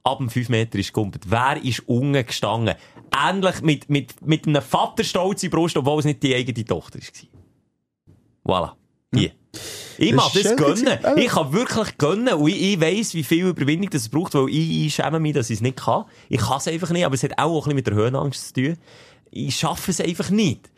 Ab 0.02 0.18
dem 0.20 0.30
5 0.30 0.48
Meter 0.50 0.80
ist 0.80 0.88
gekumpelt. 0.94 1.26
Wer 1.30 1.64
ist 1.64 1.84
unten 1.88 2.26
gestanden? 2.26 2.76
Ähnlich 3.18 3.62
mit, 3.62 3.90
mit, 3.90 4.26
mit 4.26 4.48
einem 4.48 4.62
Vaterstolz 4.62 5.44
in 5.44 5.50
Brust, 5.50 5.78
obwohl 5.78 6.00
es 6.00 6.06
nicht 6.06 6.24
die 6.24 6.36
eigene 6.36 6.66
Tochter 6.66 7.00
war. 7.00 8.62
Voilà. 8.62 8.72
Hier. 9.14 9.32
Ich 9.98 10.12
Das 10.12 10.18
mag 10.18 10.34
das 10.34 10.42
schön 10.44 10.56
gönnen. 10.56 11.00
Ja. 11.04 11.18
Ich 11.18 11.28
kann 11.28 11.52
wirklich 11.52 11.98
gönnen. 11.98 12.34
Und 12.36 12.48
ich, 12.48 12.74
ich 12.74 12.82
weiss, 12.82 13.14
wie 13.14 13.24
viel 13.24 13.48
Überwindung 13.48 13.90
das 13.90 14.08
braucht, 14.08 14.34
weil 14.34 14.48
ich, 14.50 14.86
ich 14.86 14.96
schäme 14.96 15.20
mich, 15.20 15.34
dass 15.34 15.50
ich 15.50 15.58
es 15.58 15.62
nicht 15.62 15.78
kann. 15.78 16.06
Ich 16.30 16.40
kann 16.40 16.58
es 16.58 16.68
einfach 16.68 16.90
nicht, 16.92 17.06
aber 17.06 17.16
es 17.16 17.24
hat 17.24 17.38
auch 17.38 17.56
ein 17.56 17.60
bisschen 17.60 17.76
mit 17.76 17.88
der 17.88 17.96
Höhenangst 17.96 18.48
zu 18.48 18.54
tun. 18.54 18.78
Ich 19.32 19.56
schaffe 19.56 19.92
es 19.92 20.00
einfach 20.00 20.30
nicht. 20.30 20.70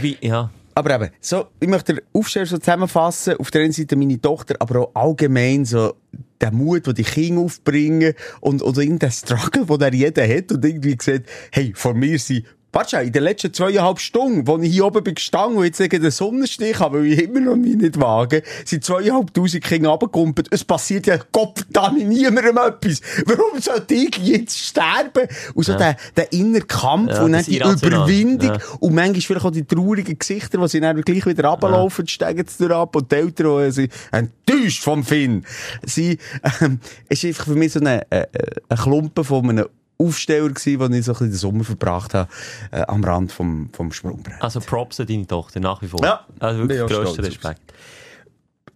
Bin, 0.00 0.16
ja. 0.20 0.50
Aber 0.74 0.94
eben, 0.94 1.10
so, 1.20 1.46
ich 1.60 1.68
möchte 1.68 1.94
den 1.94 2.04
Aufsteller 2.14 2.46
so 2.46 2.56
zusammenfassen. 2.56 3.36
Auf 3.36 3.50
der 3.50 3.62
einen 3.62 3.72
Seite 3.72 3.94
meine 3.94 4.20
Tochter, 4.20 4.54
aber 4.58 4.80
auch 4.80 4.90
allgemein 4.94 5.66
so 5.66 5.94
der 6.42 6.52
Mut, 6.52 6.86
den 6.86 6.94
die 6.94 7.04
Kinder 7.04 7.42
aufbringen 7.42 8.14
und, 8.40 8.62
oder 8.62 8.82
irgendein 8.82 9.12
Struggle, 9.12 9.64
den 9.66 9.80
er 9.80 9.94
jeder 9.94 10.28
hat 10.28 10.52
und 10.52 10.64
irgendwie 10.64 10.96
gesagt, 10.96 11.28
hey, 11.52 11.72
von 11.74 11.98
mir 11.98 12.18
sind 12.18 12.44
Warte 12.72 12.96
in 12.96 13.12
den 13.12 13.22
letzten 13.24 13.52
zweieinhalb 13.52 14.00
Stunden, 14.00 14.46
wo 14.46 14.56
ich 14.58 14.72
hier 14.72 14.86
oben 14.86 15.04
bin 15.04 15.14
gestanden 15.14 15.58
und 15.58 15.64
jetzt 15.64 15.78
gegen 15.78 16.00
den 16.02 16.10
Sonnenstich 16.10 16.78
habe, 16.80 17.00
weil 17.00 17.12
ich 17.12 17.22
immer 17.22 17.40
noch 17.40 17.56
mich 17.56 17.76
nicht 17.76 18.00
wage, 18.00 18.42
sind 18.64 18.82
zweieinhalbtausend 18.82 19.62
Kinder 19.62 19.90
runtergekumpelt. 19.90 20.48
Es 20.50 20.64
passiert 20.64 21.06
ja 21.06 21.18
Gott 21.32 21.58
verdammt 21.58 22.08
niemandem 22.08 22.56
etwas. 22.56 23.02
Warum 23.26 23.60
sollte 23.60 23.94
ich 23.94 24.16
jetzt 24.18 24.58
sterben? 24.58 25.28
Und 25.54 25.64
so 25.66 25.74
der, 25.76 25.96
der 26.16 26.32
innere 26.32 26.62
Kampf 26.62 27.10
Ja, 27.12 27.22
und 27.24 27.32
dann 27.32 27.44
die. 27.44 27.58
Überwindung 27.58 28.54
Ja. 28.54 28.58
und 28.80 28.94
manchmal 28.94 29.20
vielleicht 29.20 29.44
auch 29.46 29.50
die 29.50 29.64
traurigen 29.64 30.18
Gesichter, 30.18 30.58
die 30.58 30.68
sie 30.68 30.80
dann 30.80 31.00
gleich 31.02 31.26
wieder 31.26 31.48
runterlaufen, 31.48 32.06
steigen 32.08 32.46
sie 32.48 32.70
ab 32.74 32.96
und 32.96 33.10
die 33.12 33.16
Eltern, 33.16 33.70
sind 33.70 33.92
enttäuscht 34.12 34.82
vom 34.82 35.04
Finn. 35.04 35.44
Sie, 35.84 36.18
ähm, 36.60 36.80
ist 37.08 37.24
einfach 37.24 37.44
für 37.44 37.54
mich 37.54 37.72
so 37.72 37.80
ein, 37.80 37.86
äh, 37.86 38.02
äh, 38.10 38.26
ein 38.68 38.78
Klumpen 38.78 39.24
von 39.24 39.50
einem 39.50 39.66
Aufsteller 39.98 40.48
gewesen, 40.48 40.80
wo 40.80 40.84
ich 40.86 41.04
so 41.04 41.12
ein 41.12 41.14
bisschen 41.14 41.30
den 41.30 41.36
Sommer 41.36 41.64
verbracht 41.64 42.14
habe, 42.14 42.28
äh, 42.70 42.82
am 42.82 43.04
Rand 43.04 43.32
vom, 43.32 43.70
vom 43.72 43.92
Sprungbrett. 43.92 44.42
Also 44.42 44.60
Props 44.60 45.00
an 45.00 45.06
deine 45.06 45.26
Tochter, 45.26 45.60
nach 45.60 45.80
wie 45.82 45.88
vor. 45.88 46.02
Ja. 46.02 46.26
Also 46.38 46.60
wirklich 46.60 46.82
stolz 46.90 47.10
auf 47.10 47.18
Respekt. 47.18 47.72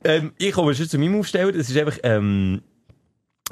Ähm, 0.04 0.32
ich 0.38 0.52
komme 0.52 0.74
schon 0.74 0.88
zu 0.88 0.98
meinem 0.98 1.18
Aufsteller. 1.18 1.52
Das 1.52 1.68
ist 1.68 1.76
einfach, 1.76 1.98
ähm, 2.02 2.62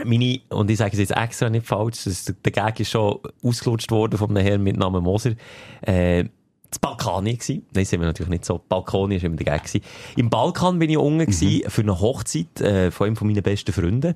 meine, 0.02 0.40
und 0.48 0.70
ich 0.70 0.78
sage 0.78 0.92
es 0.92 0.98
jetzt 0.98 1.16
extra 1.16 1.50
nicht 1.50 1.66
falsch, 1.66 2.04
das, 2.04 2.32
der 2.44 2.52
Gag 2.52 2.80
ist 2.80 2.90
schon 2.90 3.18
ausgelutscht 3.42 3.90
worden 3.90 4.18
von 4.18 4.30
einem 4.30 4.44
Herrn 4.44 4.62
mit 4.62 4.76
Namen 4.76 5.02
Moser. 5.02 5.32
Äh, 5.82 6.24
das 6.70 6.80
Balkani 6.80 7.36
gsi. 7.36 7.62
Nein, 7.72 7.84
sind 7.84 8.00
wir 8.00 8.06
natürlich 8.06 8.30
nicht 8.30 8.44
so. 8.44 8.60
Balkani 8.68 9.16
ist 9.16 9.24
immer 9.24 9.36
der 9.36 9.46
Gag 9.46 9.64
gsi. 9.64 9.80
Im 10.16 10.30
Balkan 10.30 10.78
bin 10.78 10.90
ich 10.90 10.98
unten 10.98 11.26
gsi 11.26 11.64
für 11.68 11.82
eine 11.82 12.00
Hochzeit, 12.00 12.60
äh, 12.60 12.90
von 12.90 13.06
einem 13.06 13.16
von 13.16 13.28
meinen 13.28 13.42
besten 13.42 13.72
Freunden. 13.72 14.14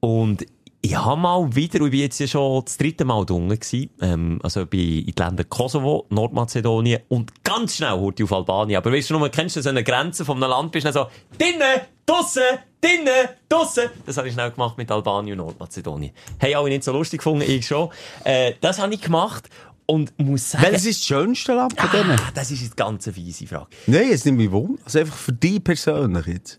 Und 0.00 0.44
ich 0.82 0.96
habe 0.96 1.20
mal 1.20 1.54
wieder, 1.54 1.80
und 1.80 1.86
ich 1.86 1.90
bin 1.90 2.00
jetzt 2.00 2.18
ja 2.18 2.26
schon 2.26 2.64
das 2.64 2.76
dritte 2.76 3.04
Mal 3.04 3.18
unten 3.18 3.58
ähm, 4.00 4.38
also 4.42 4.62
ich 4.62 4.68
bin 4.68 4.80
in 5.00 5.06
die 5.06 5.14
Länder 5.16 5.44
Kosovo, 5.44 6.06
Nordmazedonien 6.10 7.00
und 7.08 7.44
ganz 7.44 7.76
schnell 7.76 7.92
heute 7.92 8.24
auf 8.24 8.32
Albanien. 8.32 8.76
Aber 8.78 8.92
weißt 8.92 9.10
du 9.10 9.18
noch, 9.18 9.30
kennst 9.30 9.56
du 9.56 9.62
so 9.62 9.68
eine 9.68 9.82
Grenze 9.82 10.24
von 10.24 10.42
einem 10.42 10.50
Land, 10.50 10.72
bist 10.72 10.86
du 10.86 10.92
dann 10.92 11.04
so, 11.04 11.10
drinnen, 11.38 11.80
draussen, 12.04 12.42
drinnen, 12.80 13.28
draussen. 13.48 13.90
Das 14.04 14.16
habe 14.16 14.28
ich 14.28 14.34
schnell 14.34 14.50
gemacht 14.50 14.78
mit 14.78 14.90
Albanien 14.90 15.40
und 15.40 15.46
Nordmazedonien. 15.46 16.12
Hey, 16.38 16.54
alle 16.54 16.68
nicht 16.68 16.84
so 16.84 16.92
lustig 16.92 17.18
gefunden, 17.18 17.44
ich 17.46 17.66
schon. 17.66 17.90
Äh, 18.24 18.52
das 18.60 18.78
habe 18.80 18.94
ich 18.94 19.00
gemacht 19.00 19.48
und 19.86 20.16
muss 20.18 20.50
sagen... 20.50 20.64
Welches 20.64 20.86
ist 20.86 21.00
das 21.00 21.06
schönste 21.06 21.54
Land 21.54 21.80
von 21.80 21.90
denen? 21.90 22.18
Ah, 22.18 22.30
das 22.34 22.50
ist 22.50 22.62
jetzt 22.62 22.76
ganz 22.76 23.08
eine 23.08 23.16
weise 23.16 23.46
Frage. 23.46 23.68
Nein, 23.86 24.10
jetzt 24.10 24.26
nicht 24.26 24.36
mehr 24.36 24.52
wohnen. 24.52 24.78
Also 24.84 24.98
einfach 24.98 25.16
für 25.16 25.32
dich 25.32 25.62
persönlich 25.62 26.26
jetzt. 26.26 26.56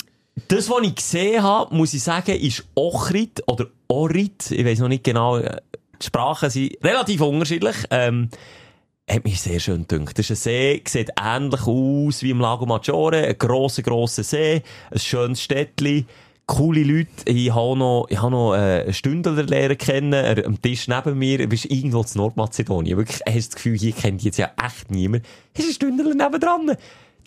Das, 0.47 0.69
was 0.69 0.81
ich 0.83 0.95
gesehen 0.95 1.41
habe, 1.41 1.75
muss 1.75 1.93
ich 1.93 2.03
sagen, 2.03 2.35
ist 2.35 2.63
Ochrit 2.75 3.41
oder 3.47 3.67
Orit. 3.87 4.51
Ich 4.51 4.65
weiß 4.65 4.79
noch 4.79 4.87
nicht 4.87 5.03
genau. 5.03 5.37
äh, 5.37 5.57
Die 5.99 6.05
Sprachen 6.05 6.49
sind 6.49 6.77
relativ 6.83 7.21
unterschiedlich. 7.21 7.75
Ähm, 7.89 8.29
hat 9.09 9.23
mich 9.23 9.41
sehr 9.41 9.59
schön 9.59 9.87
gedacht. 9.87 10.19
Das 10.19 10.29
ist 10.29 10.31
ein 10.31 10.35
See, 10.35 10.83
sieht 10.85 11.11
ähnlich 11.19 11.61
aus 11.61 12.21
wie 12.21 12.29
im 12.31 12.39
Lago 12.39 12.65
Maggiore. 12.65 13.25
Ein 13.25 13.37
grosser, 13.37 13.81
grosser 13.81 14.23
See. 14.23 14.61
Ein 14.91 14.99
schönes 14.99 15.41
Städtchen. 15.41 16.05
Coole 16.45 16.83
Leute. 16.83 17.09
Ich 17.25 17.53
habe 17.53 17.77
noch, 17.77 18.05
ich 18.09 18.21
habe 18.21 18.31
noch 18.31 18.53
äh, 18.53 18.83
einen 18.83 18.93
Stündler 18.93 19.43
lernen 19.43 19.77
kennen. 19.77 20.13
Er, 20.13 20.45
am 20.45 20.61
Tisch 20.61 20.87
neben 20.87 21.17
mir. 21.17 21.39
Du 21.39 21.47
bist 21.47 21.65
irgendwo 21.65 22.01
in 22.01 22.07
Nordmazedonien. 22.13 22.97
Wirklich, 22.97 23.21
hast 23.27 23.49
das 23.49 23.55
Gefühl, 23.55 23.77
hier 23.77 23.91
kennt 23.93 24.23
jetzt 24.23 24.37
ja 24.37 24.51
echt 24.63 24.91
niemand. 24.91 25.25
Hast 25.57 25.63
einen 25.63 25.73
Stündler 25.73 26.13
nebendran. 26.13 26.77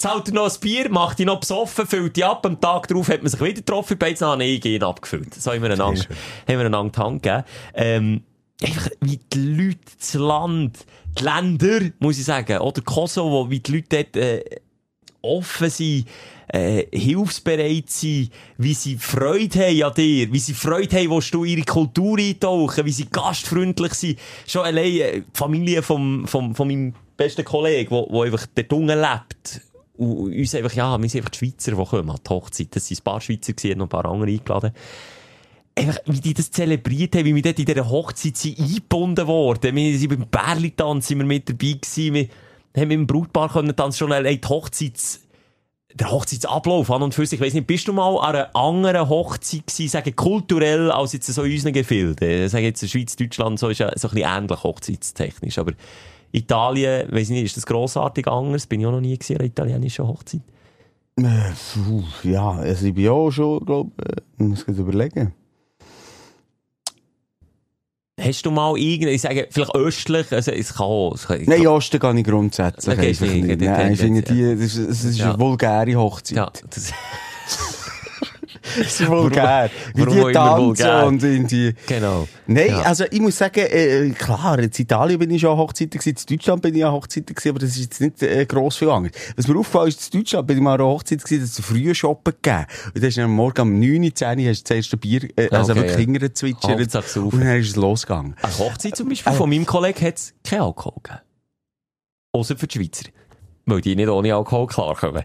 Zahlt 0.01 0.29
er 0.29 0.35
noch 0.35 0.51
ein 0.51 0.61
Bier, 0.61 0.89
macht 0.89 1.21
ihn 1.21 1.27
noch 1.27 1.41
besoffen, 1.41 1.87
füllt 1.87 2.17
ihn 2.17 2.25
ab, 2.25 2.47
am 2.47 2.59
Tag 2.59 2.89
darauf 2.89 3.09
hat 3.11 3.21
man 3.21 3.31
sich 3.31 3.39
wieder 3.39 3.53
getroffen, 3.53 3.99
bei 3.99 4.09
jetzt 4.09 4.23
habe 4.23 4.43
ich 4.43 4.65
ihn 4.65 4.83
abgefüllt. 4.83 5.35
So 5.35 5.53
haben 5.53 5.63
wir 5.63 5.71
einander, 5.71 6.01
haben 6.01 6.59
wir 6.59 6.61
einander 6.61 6.91
die 6.91 6.99
Hand 6.99 7.23
gegeben. 7.23 7.45
Ähm, 7.75 8.23
einfach, 8.63 8.89
wie 9.03 9.19
die 9.19 9.39
Leute, 9.39 9.79
das 9.99 10.15
Land, 10.15 10.87
die 11.19 11.23
Länder, 11.23 11.81
muss 11.99 12.19
ich 12.19 12.25
sagen, 12.25 12.61
oder 12.61 12.81
Kosovo, 12.81 13.51
wie 13.51 13.61
die 13.61 13.73
Leute 13.73 13.89
dort, 13.91 14.17
äh, 14.17 14.43
offen 15.21 15.69
sind, 15.69 16.09
äh, 16.49 16.87
hilfsbereit 16.97 17.91
sind, 17.91 18.31
wie 18.57 18.73
sie 18.73 18.97
Freude 18.97 19.67
haben 19.67 19.83
an 19.83 19.95
dir, 19.95 20.33
wie 20.33 20.39
sie 20.39 20.55
Freude 20.55 20.97
haben, 20.97 21.11
willst 21.11 21.35
du 21.35 21.45
ihre 21.45 21.67
Kultur 21.67 22.19
eintauchen, 22.19 22.87
wie 22.87 22.93
sie 22.93 23.11
gastfreundlich 23.11 23.93
sind. 23.93 24.19
Schon 24.47 24.65
allein 24.65 24.97
äh, 24.97 25.21
die 25.21 25.25
Familie 25.35 25.83
vom, 25.83 26.27
vom, 26.27 26.55
von 26.55 26.69
meinem 26.69 26.95
besten 27.19 27.45
Kollegen, 27.45 27.91
wo, 27.91 28.09
wo 28.11 28.23
einfach 28.23 28.47
dort 28.55 28.73
unten 28.73 28.99
lebt. 28.99 29.61
Und 30.01 30.35
uns 30.35 30.55
einfach, 30.55 30.73
ja, 30.73 31.01
wir 31.01 31.09
sind 31.11 31.21
einfach 31.21 31.31
die 31.31 31.39
Schweizer, 31.39 31.73
die 31.73 31.85
kommen 31.85 32.11
an 32.11 32.19
die 32.27 32.31
Hochzeit. 32.31 32.69
Das 32.75 32.87
sind 32.87 33.01
ein 33.01 33.05
paar 33.05 33.21
Schweizer 33.21 33.53
gewesen, 33.53 33.79
noch 33.79 33.85
ein 33.85 33.91
paar 33.91 34.07
andere 34.07 34.31
eingeladen. 34.31 34.73
Einfach, 35.75 35.99
wie 36.07 36.21
die 36.21 36.33
das 36.33 36.51
zelebriert 36.51 37.15
haben, 37.15 37.27
wie 37.27 37.35
wir 37.35 37.43
dort 37.43 37.59
in 37.59 37.67
dieser 37.67 37.89
Hochzeit 37.89 38.37
sind 38.37 38.59
eingebunden 38.59 39.27
worden. 39.27 39.77
Wir 39.77 39.99
sind 39.99 40.09
beim 40.09 40.27
Bärli-Tanz 40.27 41.07
sind 41.07 41.19
wir 41.19 41.27
mit 41.27 41.51
dabei 41.51 41.73
gewesen. 41.73 42.15
Wir 42.15 42.29
haben 42.77 42.89
mit 42.89 42.99
dem 42.99 43.07
Brautpaar 43.07 43.53
können 43.53 43.77
tanzen, 43.77 43.99
schon 43.99 44.13
allein 44.13 44.41
die 44.41 44.93
der 45.93 46.11
Hochzeitsablauf 46.11 46.91
an 46.91 47.03
und 47.03 47.15
für 47.15 47.27
sich. 47.27 47.39
Ich 47.39 47.45
weiss 47.45 47.53
nicht, 47.53 47.67
bist 47.67 47.87
du 47.89 47.93
mal 47.93 48.17
an 48.19 48.35
einer 48.35 48.57
anderen 48.57 49.09
Hochzeit 49.09 49.67
gewesen, 49.67 49.89
sagen 49.89 50.17
kulturell, 50.17 50.91
als 50.91 51.13
jetzt 51.13 51.27
so 51.27 51.43
in 51.43 51.53
unseren 51.53 51.73
Gefilden? 51.73 52.49
Sagen 52.49 52.65
jetzt 52.65 52.89
Schweiz, 52.89 53.17
Deutschland, 53.17 53.59
so 53.59 53.69
ist 53.69 53.79
ja 53.79 53.91
so 53.97 54.09
ein 54.09 54.15
bisschen 54.15 54.31
ähnlich 54.31 54.63
hochzeitstechnisch. 54.63 55.59
Aber 55.59 55.73
Italien, 56.33 57.09
ich 57.17 57.29
nicht, 57.31 57.45
ist 57.45 57.57
das 57.57 57.67
grossartig 57.67 58.27
anders? 58.29 58.67
Bin 58.67 58.81
ich 58.81 58.87
auch 58.87 58.93
noch 58.93 59.01
nie 59.01 59.19
gesehen, 59.19 59.37
an 59.37 59.41
einer 59.43 59.49
italienischen 59.51 60.07
Hochzeit. 60.07 60.41
Äh, 61.19 61.53
ja, 62.23 62.51
also 62.53 62.87
ich 62.87 62.95
bin 62.95 63.09
auch 63.09 63.31
schon, 63.31 63.65
glaube 63.67 63.91
ich, 64.39 64.47
muss 64.47 64.65
ich 64.67 64.79
überlegen. 64.79 65.35
Hast 68.21 68.45
du 68.45 68.51
mal 68.51 68.77
irgendwie, 68.79 69.13
ich 69.13 69.23
sage, 69.23 69.49
vielleicht 69.51 69.75
östlich, 69.75 70.31
also 70.31 70.51
es 70.53 70.75
kann 70.75 70.87
auch, 70.87 71.15
es 71.15 71.27
kann, 71.27 71.43
Nein, 71.47 71.67
Osten 71.67 71.99
gehe 71.99 72.15
ich 72.19 72.25
grundsätzlich 72.25 72.95
Okay, 72.99 73.09
einfach 73.09 73.23
ich- 73.23 73.31
finde 73.99 74.23
die, 74.23 74.57
das 74.57 74.77
ist, 74.77 74.89
das 74.91 75.05
ist 75.05 75.19
Ja. 75.19 75.31
eine 75.31 75.41
vulgäre 75.41 75.95
Hochzeit. 75.97 76.37
ja, 76.37 76.53
das, 78.79 79.01
ist 79.01 79.09
vulgär. 79.09 79.71
Wie 79.95 80.07
warum 80.07 80.27
die 80.29 80.33
tanzen 80.77 81.07
und 81.09 81.23
irgendwie... 81.23 81.75
genau. 81.87 82.29
Nein, 82.47 82.69
Ja. 82.69 82.83
also 82.83 83.05
ich 83.11 83.21
muss 83.21 83.39
sagen, 83.39 83.61
äh, 83.61 84.11
klar, 84.11 84.61
jetzt 84.61 84.79
in 84.79 84.85
Italien 84.85 85.19
bin 85.19 85.31
ich 85.31 85.41
schon 85.41 85.51
an 85.53 85.59
Hochzeiten 85.59 85.99
gewesen, 85.99 86.17
in 86.29 86.37
Deutschland 86.37 86.63
bin 86.63 86.75
ich 86.75 86.85
an 86.85 86.93
Hochzeiten 86.93 87.35
gewesen, 87.35 87.49
aber 87.51 87.59
das 87.59 87.71
ist 87.71 87.81
jetzt 87.81 88.01
nicht 88.01 88.23
äh, 88.23 88.45
gross 88.47 88.77
viel 88.77 88.91
anders. 88.91 89.13
Was 89.37 89.49
mir 89.49 89.59
aufgefallen 89.59 89.89
ist, 89.89 90.13
in 90.15 90.21
Deutschland 90.21 90.47
bin 90.47 90.57
ich 90.59 90.63
mal 90.63 90.81
an 90.81 90.87
Hochzeit 90.87 91.25
gewesen, 91.25 91.41
dass 91.43 91.59
es 91.59 91.65
früh 91.65 91.95
shoppen 91.95 92.35
gegeben. 92.43 92.67
Und 92.87 92.97
dann 92.97 93.09
ist 93.09 93.19
am 93.19 93.31
Morgen 93.33 93.61
um 93.63 93.79
9, 93.81 94.15
10 94.15 94.49
hast 94.49 94.61
du 94.63 94.65
das 94.69 94.77
erste 94.77 94.97
Bier, 94.97 95.29
äh, 95.37 95.49
also 95.51 95.73
Okay, 95.73 95.81
wirklich 95.81 95.93
ja. 95.93 95.99
hingezwitschert. 95.99 96.95
Und 97.17 97.41
dann 97.41 97.57
ist 97.61 97.69
es 97.71 97.77
losgegangen. 97.77 98.35
Eine 98.43 98.59
Hochzeit 98.59 98.97
zum 98.97 99.09
Beispiel 99.09 99.33
von 99.33 99.49
meinem 99.49 99.67
Kollegen 99.67 100.07
hat 100.07 100.17
es 100.17 100.35
keinen 100.45 100.63
Alkohol 100.63 100.95
gegeben. 101.03 101.21
Außer 102.33 102.57
für 102.57 102.67
die 102.67 102.79
Schweizer. 102.79 103.11
Weil 103.67 103.81
die 103.81 103.97
nicht 103.97 104.09
ohne 104.09 104.35
Alkohol 104.35 104.67
klarkommen. 104.67 105.23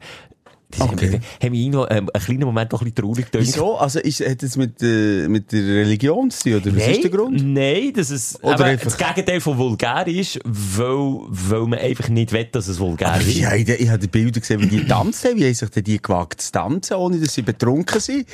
Das 0.78 0.90
Okay. 0.90 1.20
mich, 1.42 1.52
mich 1.52 1.60
irgendwo, 1.62 1.86
ähm, 1.90 2.10
einen 2.14 2.24
kleinen 2.26 2.44
Moment 2.46 2.72
noch 2.72 2.82
ein 2.82 2.86
bisschen 2.92 2.96
traurig 3.06 3.32
gedacht. 3.32 3.48
Wieso? 3.48 3.78
Also, 3.78 4.00
ist, 4.00 4.20
hat 4.28 4.44
das 4.44 4.58
mit, 4.58 4.82
äh, 4.82 5.28
mit 5.28 5.52
der 5.52 5.62
Religion 5.64 6.30
zu 6.32 6.44
tun, 6.44 6.56
oder 6.56 6.76
was 6.76 6.88
ist 6.88 7.04
der 7.04 7.12
Grund? 7.12 7.42
Nein, 7.44 7.94
dass 7.94 8.10
es 8.10 8.38
Oder 8.44 8.66
einfach- 8.66 8.86
das 8.86 8.98
Gegenteil 8.98 9.42
von 9.42 9.58
vulgär 9.58 10.06
ist, 10.08 10.40
weil, 10.44 11.20
weil 11.28 11.62
man 11.68 11.80
einfach 11.80 12.10
nicht 12.10 12.32
will, 12.32 12.46
dass 12.52 12.68
es 12.68 12.80
vulgär 12.80 13.08
Aber 13.14 13.22
ist. 13.22 13.36
ja, 13.38 13.54
ich, 13.56 13.68
ich 13.70 13.90
habe 13.90 14.00
die 14.00 14.08
Bilder 14.08 14.40
gesehen, 14.40 14.62
wie 14.62 14.68
die 14.68 14.86
tanzen. 14.86 15.36
Wie 15.38 15.46
haben 15.46 15.54
sich 15.54 15.70
denn 15.70 15.84
die 15.84 16.02
gewagt 16.02 16.42
zu 16.42 16.52
tanzen, 16.52 16.96
ohne 16.96 17.20
dass 17.20 17.34
sie 17.34 17.42
betrunken 17.42 18.00
sind? 18.02 18.26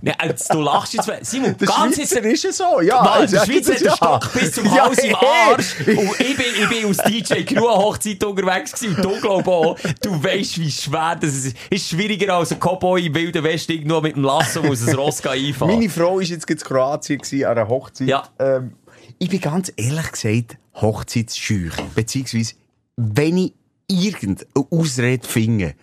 Nein, 0.00 0.14
also, 0.18 0.54
du 0.54 0.60
lachst 0.60 0.94
jetzt, 0.94 1.10
Simon, 1.22 1.56
Der 1.56 1.68
ganz 1.68 1.96
jetzt, 1.96 2.12
Schweizer 2.12 2.28
ist 2.28 2.44
ja 2.44 2.52
so, 2.52 2.80
ja. 2.80 3.02
Mann, 3.02 3.30
der 3.30 3.44
Schweizer 3.44 3.72
hat 3.72 3.80
den 3.80 3.86
ja. 3.86 3.96
Stock 3.96 4.32
bis 4.32 4.52
zum 4.52 4.64
Ja, 4.74 4.84
Hals 4.84 4.98
im 4.98 5.16
hey. 5.16 5.52
Arsch. 5.52 5.74
Und 5.86 6.20
ich 6.20 6.36
bin, 6.36 6.46
ich 6.60 6.68
bin 6.68 6.84
aus 6.86 6.96
DJ 6.98 7.42
Crew 7.42 7.68
Hochzeit 7.68 8.22
unterwegs 8.24 8.72
gewesen. 8.72 8.96
Und 8.96 9.04
du 9.04 9.20
glaubst 9.20 9.48
auch, 9.48 9.78
du 10.02 10.22
weisst, 10.22 10.58
wie 10.58 10.70
schwer 10.70 11.16
das 11.20 11.34
ist. 11.34 11.56
Ist 11.70 11.88
schwieriger 11.88 12.34
als 12.34 12.52
ein 12.52 12.58
Cowboy 12.60 13.06
im 13.06 13.14
Wilden 13.14 13.42
Westen 13.44 13.72
irgendwo 13.72 14.00
mit 14.00 14.16
dem 14.16 14.24
Lasso 14.24 14.62
muss 14.62 14.86
ein 14.86 14.94
Ross 14.94 15.24
einfahren. 15.26 15.72
Meine 15.72 15.88
Frau 15.88 16.16
war 16.16 16.22
jetzt 16.22 16.50
in 16.50 16.56
Kroatien 16.58 17.18
gewesen, 17.18 17.44
an 17.44 17.58
einer 17.58 17.68
Hochzeit. 17.68 18.08
Ja. 18.08 18.28
Ähm, 18.38 18.72
ich 19.18 19.28
bin 19.30 19.40
ganz 19.40 19.72
ehrlich 19.76 20.12
gesagt 20.12 20.58
hochzeitsscheu. 20.74 21.70
Beziehungsweise, 21.94 22.54
wenn 22.96 23.38
ich 23.38 23.52
irgendeine 23.88 24.66
Ausrede 24.70 25.26
finde 25.26 25.74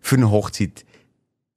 für 0.00 0.16
eine 0.16 0.30
Hochzeit, 0.30 0.84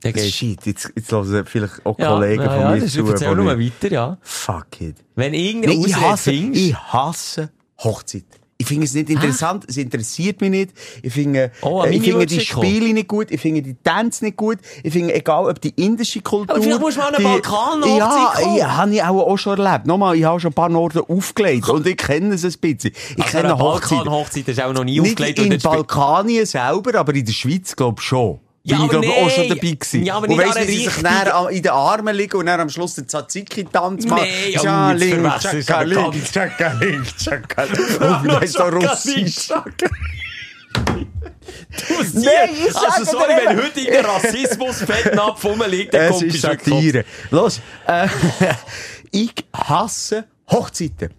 Der 0.04 0.14
geht. 0.14 0.32
shit, 0.32 0.64
jetzt, 0.66 0.92
jetzt 0.96 1.12
hören 1.12 1.44
vielleicht 1.46 1.84
auch 1.86 1.98
Ja, 1.98 2.10
Kollegen 2.10 2.44
ja, 2.44 2.50
von 2.52 2.60
ja, 2.62 2.72
mir 2.72 2.82
das 2.82 2.94
zu. 2.94 3.04
ist, 3.04 3.10
erzähl 3.10 3.36
nur 3.36 3.60
weiter, 3.60 3.92
ja. 3.92 4.18
Fuck 4.22 4.82
it. 4.82 4.96
Wenn 5.16 5.34
irgendeine 5.34 5.76
Nee, 5.76 5.86
ich, 5.88 5.96
hasse, 5.96 6.30
findest, 6.32 6.64
ich 6.66 6.76
hasse 6.76 7.50
Hochzeit. 7.84 8.24
Ich 8.60 8.66
finde 8.66 8.86
es 8.86 8.94
nicht 8.96 9.10
interessant, 9.12 9.66
es 9.68 9.78
interessiert 9.78 10.42
mich 10.42 10.50
nicht. 10.50 10.72
Ich 11.04 11.14
finde, 11.14 11.52
Oh, 11.62 11.84
äh, 11.84 11.96
ich 11.96 12.02
finde 12.04 12.26
die. 12.26 12.40
Spiele 12.40 12.92
nicht 12.94 13.08
gut, 13.08 13.30
ich 13.30 13.40
finde 13.40 13.62
die 13.62 13.76
Tänze 13.76 14.26
nicht 14.26 14.38
gut, 14.38 14.58
ich 14.84 14.92
finde, 14.94 15.14
egal 15.14 15.46
ob 15.48 15.62
die 15.62 15.70
indische 15.76 16.22
Kultur... 16.22 16.56
Aber 16.56 16.64
vielleicht 16.64 16.80
musst 16.82 16.98
du 16.98 17.02
mal 17.02 17.08
an 17.10 17.16
eine 17.16 17.24
die- 17.24 17.32
Balkanhochzeit 17.42 17.98
Ja, 17.98 18.34
kommen. 18.44 18.58
ja, 18.58 18.78
habe 18.78 18.94
ich 18.96 19.04
auch, 19.04 19.28
auch 19.28 19.38
schon 19.38 19.60
erlebt. 19.60 19.86
Nochmal, 19.86 20.16
ich 20.16 20.24
habe 20.24 20.40
schon 20.40 20.52
ein 20.52 20.56
paar 20.56 20.72
Orte 20.76 21.08
aufgelegt 21.08 21.70
und 21.70 21.86
ich 21.86 21.98
kenne 21.98 22.34
es 22.34 22.44
ein 22.46 22.54
bisschen. 22.60 22.94
Ich 23.16 23.24
also 23.26 23.38
kenne 23.38 23.58
Hochzeiten. 23.60 23.98
Balkan-Hochzeit 23.98 24.48
ist 24.48 24.62
auch 24.62 24.74
noch 24.74 24.84
nie 24.84 25.00
Nicht 25.02 25.12
aufgelegt. 25.22 25.40
in 25.40 25.50
dort 25.52 25.62
spielt- 25.62 25.74
Balkanien 25.88 26.46
selber, 26.48 27.00
aber 27.00 27.14
in 27.14 27.26
der 27.26 27.34
Schweiz 27.34 27.76
glaube 27.76 27.98
ich 28.00 28.08
schon. 28.08 28.40
Ja, 28.68 28.76
Bin 28.76 28.86
ich 28.86 28.92
aber 28.92 29.02
glaube 29.02 29.18
auch 29.18 29.26
nee. 29.28 29.32
schon 29.32 29.48
dabei 29.48 29.72
gewesen. 29.72 30.04
Ja, 30.04 30.16
aber 30.16 30.28
und 30.28 30.38
weißt, 30.38 30.58
an 30.58 30.68
wie 30.68 30.72
sie 30.72 30.84
sich 30.84 31.02
dann 31.02 31.48
in 31.54 31.64
den 31.64 31.72
Armen 31.72 32.14
liegen 32.14 32.36
und 32.38 32.46
dann 32.48 32.60
am 32.60 32.70
Schluss 32.70 32.96
den 32.96 33.08
Tzatziki-Tanz 33.08 34.06
machen. 34.08 34.24
Nee, 34.28 34.58
verwechselst 34.58 35.70
du 35.70 35.74
aber 35.74 35.86
Tschakalik, 35.86 35.98
ganz. 35.98 36.32
Tschakalik, 36.32 37.18
Tschakalik. 37.18 37.80
Oh, 38.02 38.24
wie 38.24 38.32
heißt 38.32 38.60
doch 38.60 38.74
Russisch? 38.74 39.48
Du 39.48 39.56
ich 42.02 42.76
also 42.76 43.06
sorry, 43.06 43.34
wenn 43.46 43.58
heute 43.58 43.80
in 43.80 43.86
der 43.86 44.04
Rassismus-Fettnapf 44.06 45.46
rumliegt, 45.46 45.94
dann 45.94 46.02
Es 46.02 46.10
kommt 46.10 46.24
ist 46.24 46.42
schon 46.42 46.50
gekotzt. 46.52 46.66
Satire. 46.66 47.06
Los, 47.32 47.62
äh, 47.88 48.08
ich 49.12 49.34
hasse 49.54 50.26
Hochzeiten. 50.52 51.14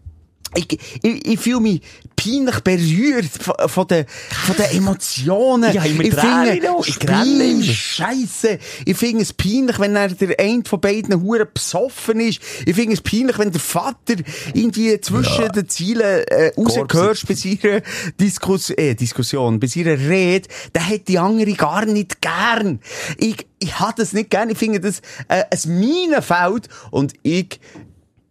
Ich, 0.55 0.79
ich, 1.03 1.27
ich 1.27 1.41
fühle 1.41 1.61
mich 1.61 1.83
peinlich 2.17 2.61
berührt 2.61 3.27
von, 3.27 3.55
von, 3.69 3.87
den, 3.87 4.07
von 4.07 4.57
den 4.57 4.77
Emotionen. 4.77 5.73
Ja, 5.73 5.85
ich 5.85 6.99
grenne 6.99 7.45
immer. 7.45 7.63
Scheiße. 7.63 8.59
Ich 8.85 8.97
finde 8.97 9.23
es 9.23 9.33
peinlich, 9.33 9.79
wenn 9.79 9.95
er 9.95 10.09
der 10.09 10.39
eine 10.39 10.63
von 10.65 10.81
beiden 10.81 11.23
Huren 11.23 11.47
besoffen 11.53 12.21
ist. 12.21 12.41
Ich 12.67 12.75
finde 12.75 12.95
es 12.95 13.01
peinlich, 13.01 13.39
wenn 13.39 13.53
der 13.53 13.61
Vater 13.61 14.17
irgendwie 14.53 15.01
zwischen 15.01 15.49
den 15.53 15.69
Zielen 15.69 16.25
äh, 16.27 16.53
rausgehört 16.57 17.25
bei 17.27 17.35
seiner 17.35 17.83
Diskus 18.21 18.71
äh, 18.71 18.95
Diskussion, 18.95 19.61
bei 19.61 19.67
seiner 19.67 19.99
Rede. 19.99 20.49
Der 20.75 20.89
hat 20.89 21.09
die 21.09 21.19
andere 21.19 21.53
gar 21.53 21.85
nicht 21.85 22.21
gern. 22.21 22.81
Ich, 23.17 23.47
ich 23.59 23.79
habe 23.79 23.95
das 23.97 24.13
nicht 24.13 24.31
gern. 24.31 24.51
Ich 24.51 24.59
finde 24.59 24.81
das 24.81 25.01
äh, 25.29 25.45
ein 25.51 25.79
Minenfeld 25.79 26.69
und 26.91 27.15
ich 27.23 27.61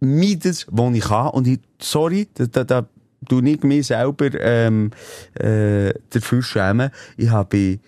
meides, 0.00 0.66
wo 0.70 0.90
ich 0.90 1.04
kann. 1.04 1.30
Und 1.30 1.46
ich, 1.46 1.60
sorry, 1.80 2.28
da, 2.34 2.46
da, 2.46 2.64
da 2.64 2.86
tu 3.28 3.40
ich 3.42 3.62
mich 3.62 3.86
selber 3.86 4.28
ähm, 4.40 4.90
äh, 5.34 5.92
dafür 6.10 6.42
schämen. 6.42 6.90
Ich 7.16 7.30
habe 7.30 7.78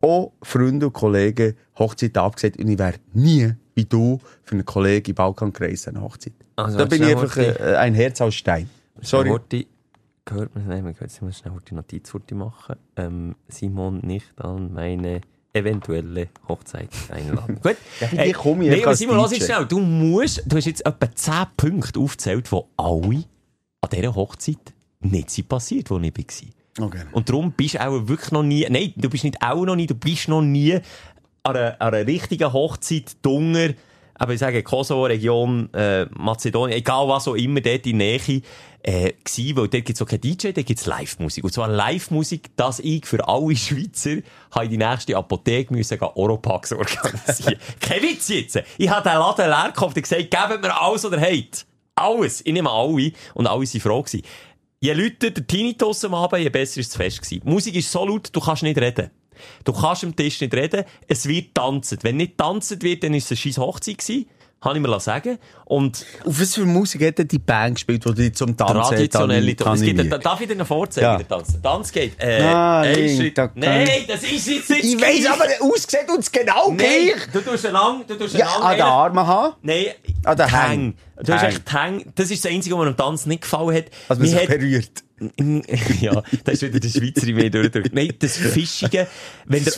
auch 0.00 0.32
Freunde 0.42 0.86
und 0.86 0.92
Kollegen 0.92 1.54
Hochzeit 1.78 2.16
abgesagt 2.16 2.58
und 2.58 2.68
ich 2.68 2.78
wäre 2.78 2.94
nie 3.12 3.54
wie 3.74 3.84
du 3.84 4.20
für 4.42 4.54
einen 4.54 4.64
Kollegen 4.64 5.10
im 5.10 5.14
Balkankreis 5.14 5.88
eine 5.88 6.02
Hochzeit. 6.02 6.34
Also, 6.56 6.78
da 6.78 6.84
bin 6.84 7.02
ich 7.02 7.08
einfach 7.08 7.36
äh, 7.36 7.76
ein 7.76 7.94
Herz 7.94 8.20
aus 8.20 8.34
Stein. 8.34 8.68
Sorry. 9.00 9.30
Horti, 9.30 9.66
gehört 10.24 10.54
man, 10.54 10.68
nein, 10.68 10.84
man 10.84 10.94
kann 10.94 11.08
jetzt 11.08 11.22
mal 11.22 11.32
schnell 11.32 11.54
die 11.68 11.74
Notiz 11.74 12.12
machen. 12.32 12.76
Ähm, 12.96 13.36
Simon 13.48 14.00
nicht 14.00 14.38
an 14.38 14.72
meine 14.72 15.22
eventuelle 15.52 16.28
Hochzeit 16.48 16.88
einladen. 17.10 17.60
Gut. 17.62 17.76
Ja, 18.00 18.06
für 18.08 18.16
die 18.16 18.32
komme 18.32 18.64
ich 18.64 18.84
nee, 18.84 18.94
Simon, 18.94 19.16
lass 19.16 19.32
jetzt 19.32 19.46
schnell. 19.46 19.66
Du 19.66 19.80
musst, 19.80 20.42
du 20.46 20.56
hast 20.56 20.66
jetzt 20.66 20.86
etwa 20.86 21.14
10 21.14 21.34
Punkte 21.56 22.00
aufgezählt, 22.00 22.50
die 22.50 22.60
alle 22.76 23.24
an 23.80 23.90
dieser 23.92 24.14
Hochzeit 24.14 24.74
nicht 25.00 25.30
sind 25.30 25.48
passiert, 25.48 25.90
wo 25.90 25.98
ich 25.98 26.14
war. 26.14 26.86
Okay. 26.86 27.02
Und 27.12 27.28
darum 27.28 27.52
bist 27.52 27.74
du 27.74 27.86
auch 27.86 28.08
wirklich 28.08 28.30
noch 28.30 28.42
nie, 28.42 28.66
nein, 28.68 28.92
du 28.96 29.10
bist 29.10 29.24
nicht 29.24 29.42
auch 29.42 29.64
noch 29.64 29.76
nie, 29.76 29.86
du 29.86 29.94
bist 29.94 30.28
noch 30.28 30.42
nie 30.42 30.74
an 31.42 31.56
einer, 31.56 31.80
an 31.80 31.94
einer 31.94 32.06
richtigen 32.06 32.52
Hochzeit 32.52 33.16
dunger, 33.22 33.70
aber 34.14 34.34
ich 34.34 34.38
sage 34.38 34.62
Kosovo, 34.62 35.06
Region, 35.06 35.72
äh, 35.72 36.06
Mazedonien, 36.10 36.78
egal 36.78 37.08
was 37.08 37.26
auch 37.26 37.34
immer, 37.34 37.60
dort 37.60 37.86
in 37.86 37.96
Nähe, 37.96 38.42
äh, 38.82 39.12
gsi, 39.24 39.54
weil 39.56 39.68
dort 39.68 39.84
gibt's 39.84 40.00
auch 40.00 40.06
kein 40.06 40.20
DJ, 40.20 40.52
dort 40.52 40.66
gibt's 40.66 40.86
Live-Musik. 40.86 41.44
Und 41.44 41.52
zwar 41.52 41.68
Live-Musik, 41.68 42.56
dass 42.56 42.80
ich 42.80 43.06
für 43.06 43.26
alle 43.26 43.54
Schweizer 43.56 44.18
habe 44.50 44.64
in 44.66 44.70
die 44.72 44.78
nächste 44.78 45.16
Apotheke 45.16 45.72
müssen 45.72 45.98
gehen 45.98 46.08
Oropax 46.14 46.72
organisieren. 46.72 47.58
Kein 47.80 48.02
Witz 48.02 48.28
jetzt. 48.28 48.58
Ich 48.78 48.88
habe 48.88 49.08
den 49.08 49.18
Laden 49.18 49.48
leer 49.48 49.72
gekauft 49.72 49.96
und 49.96 50.02
gesagt, 50.02 50.30
gebt 50.30 50.62
mir 50.62 50.80
alles, 50.80 51.04
was 51.04 51.12
ihr 51.12 51.20
habt. 51.20 51.66
Alles. 51.94 52.40
Ich 52.44 52.52
nehme 52.52 52.70
alle. 52.70 53.12
Und 53.34 53.46
alle 53.46 53.60
waren 53.60 53.80
froh 53.80 54.02
gewesen. 54.02 54.22
Je 54.80 54.92
lauter 54.94 55.30
der 55.30 55.46
Tinnitus 55.46 56.04
am 56.04 56.14
Abend, 56.14 56.42
je 56.42 56.48
besser 56.48 56.80
ist 56.80 56.90
das 56.90 56.96
Fest 56.96 57.20
gewesen. 57.20 57.42
Die 57.44 57.50
Musik 57.50 57.74
ist 57.74 57.92
so 57.92 58.06
laut, 58.06 58.30
du 58.32 58.40
kannst 58.40 58.62
nicht 58.62 58.78
reden. 58.78 59.10
Du 59.64 59.72
kannst 59.72 60.04
am 60.04 60.16
Tisch 60.16 60.40
nicht 60.40 60.54
reden. 60.54 60.84
Es 61.06 61.26
wird 61.26 61.54
tanzen. 61.54 61.98
Wenn 62.02 62.16
nicht 62.16 62.38
tanzen 62.38 62.80
wird, 62.82 63.04
dann 63.04 63.14
ist 63.14 63.24
es 63.24 63.30
eine 63.32 63.36
scheiß 63.36 63.58
Hochzeit 63.58 63.98
gewesen. 63.98 64.26
Habe 64.62 64.76
ich 64.76 64.82
mir 64.86 65.00
sagen 65.00 65.38
Und 65.64 66.04
Auf 66.26 66.38
was 66.38 66.54
für 66.54 66.66
Musik 66.66 67.02
hat 67.06 67.16
denn 67.18 67.28
die 67.28 67.38
Band 67.38 67.76
gespielt, 67.76 68.04
die 68.04 68.12
die 68.14 68.32
zum 68.32 68.54
Tanzen 68.58 68.74
traditionelle 68.94 69.56
animiert? 69.64 70.24
darf 70.26 70.38
ich 70.38 70.48
dir 70.48 70.54
noch 70.56 70.66
vorzeigen, 70.66 71.04
Ja. 71.06 71.22
Tanz? 71.22 71.58
Tanz 71.62 71.90
geht, 71.90 72.12
äh, 72.20 72.42
ein 72.42 72.94
link, 72.94 73.18
Schritt- 73.20 73.38
da 73.38 73.50
Nein, 73.54 73.88
das 74.06 74.22
ist 74.22 74.46
jetzt 74.48 74.68
nicht 74.68 74.84
Ich 74.84 75.00
weiss 75.00 75.26
aber, 75.26 75.46
aussieht 75.60 76.10
uns 76.14 76.30
genau 76.30 76.68
Nein, 76.72 76.76
gleich. 76.76 77.14
du 77.32 77.40
tust 77.40 77.64
einen 77.64 77.72
lang, 77.72 78.04
du 78.06 78.14
tust 78.18 78.34
einen 78.34 78.40
Ja, 78.40 78.52
lang 78.58 78.62
an 78.62 78.76
den 78.76 78.82
Armen 78.82 79.26
haben. 79.26 79.54
Nein, 79.62 79.86
der 80.26 80.36
Tang. 80.36 80.50
Hang. 80.50 80.94
Du 81.22 81.32
hast 81.32 81.42
echt 81.42 81.64
Tang. 81.66 82.04
Das 82.14 82.30
ist 82.30 82.44
das 82.44 82.52
Einzige, 82.52 82.76
was 82.76 82.82
mir 82.84 82.90
am 82.90 82.96
Tanz 82.98 83.24
nicht 83.24 83.42
gefallen 83.42 83.74
hat. 83.76 83.84
Also 84.10 84.20
man 84.22 84.30
sich 84.30 84.46
berührt. 84.46 85.04
ja, 86.00 86.22
da 86.44 86.52
ist 86.52 86.62
wieder 86.62 86.80
der 86.80 86.88
Schweizer 86.88 87.26
mir 87.26 87.50
durchdrückt. 87.50 87.94
Nein, 87.94 88.12
das 88.18 88.36
Fischige, 88.38 89.06
wenn 89.46 89.64
der, 89.64 89.72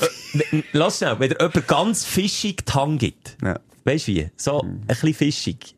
lass 0.72 0.98
schnell, 0.98 1.16
wenn 1.20 1.30
der 1.30 1.38
jemand 1.40 1.66
ganz 1.68 2.04
fischig 2.04 2.64
Tang 2.64 2.98
gibt. 2.98 3.36
Ja. 3.42 3.58
Weisst 3.84 4.08
du 4.08 4.12
wie? 4.12 4.30
So, 4.36 4.60
ein 4.62 4.80
bisschen 4.86 5.14
fischig. 5.14 5.74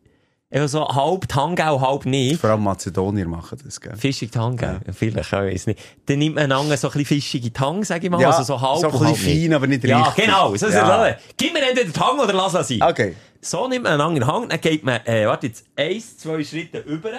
Einfach 0.51 0.69
so 0.69 0.87
halb 0.89 1.29
Tangau, 1.29 1.81
halb 1.81 2.07
nicht. 2.07 2.41
Vor 2.41 2.51
allem 2.51 2.63
Mazedonier 2.63 3.27
machen 3.27 3.59
das, 3.65 3.81
gell? 3.81 3.97
Fischig 3.97 4.31
Tangau. 4.31 4.67
Ja. 4.67 4.81
Vielleicht, 4.93 5.27
ich 5.27 5.33
weiß 5.33 5.67
nicht. 5.69 5.81
Dann 6.07 6.19
nimmt 6.21 6.37
man 6.37 6.45
einander 6.45 6.77
so 6.77 6.89
ein 6.89 6.93
bisschen 6.93 7.07
fischige 7.07 7.53
Tang, 7.53 7.83
sag 7.83 8.05
ich 8.05 8.11
mal. 8.11 8.21
Ja, 8.21 8.31
also 8.31 8.45
so 8.45 8.61
halb 8.61 8.79
so 8.79 8.87
ein 8.87 8.93
bisschen 8.93 9.07
halb 9.07 9.19
nicht. 9.21 9.43
fein, 9.43 9.53
aber 9.55 9.67
nicht 9.67 9.85
Ja, 9.85 10.03
richtig. 10.03 10.25
genau. 10.27 10.55
So 10.55 10.67
ist 10.67 10.75
Ja. 10.75 11.09
es. 11.09 11.17
Gib 11.37 11.53
mir 11.55 11.69
entweder 11.69 11.93
Tang 11.93 12.19
oder 12.21 12.33
lass 12.33 12.55
es 12.55 12.69
sein. 12.69 12.83
Okay. 12.83 13.17
So 13.41 13.67
nimmt 13.67 13.83
man 13.83 13.93
einen 13.95 14.01
anderen 14.03 14.27
Hang, 14.33 14.49
dann 14.49 14.61
geht 14.61 14.85
man, 14.85 15.05
äh, 15.07 15.27
warte 15.27 15.49
jetzt, 15.49 15.65
eins, 15.77 16.17
zwei 16.19 16.43
Schritte 16.45 16.79
über, 16.79 17.11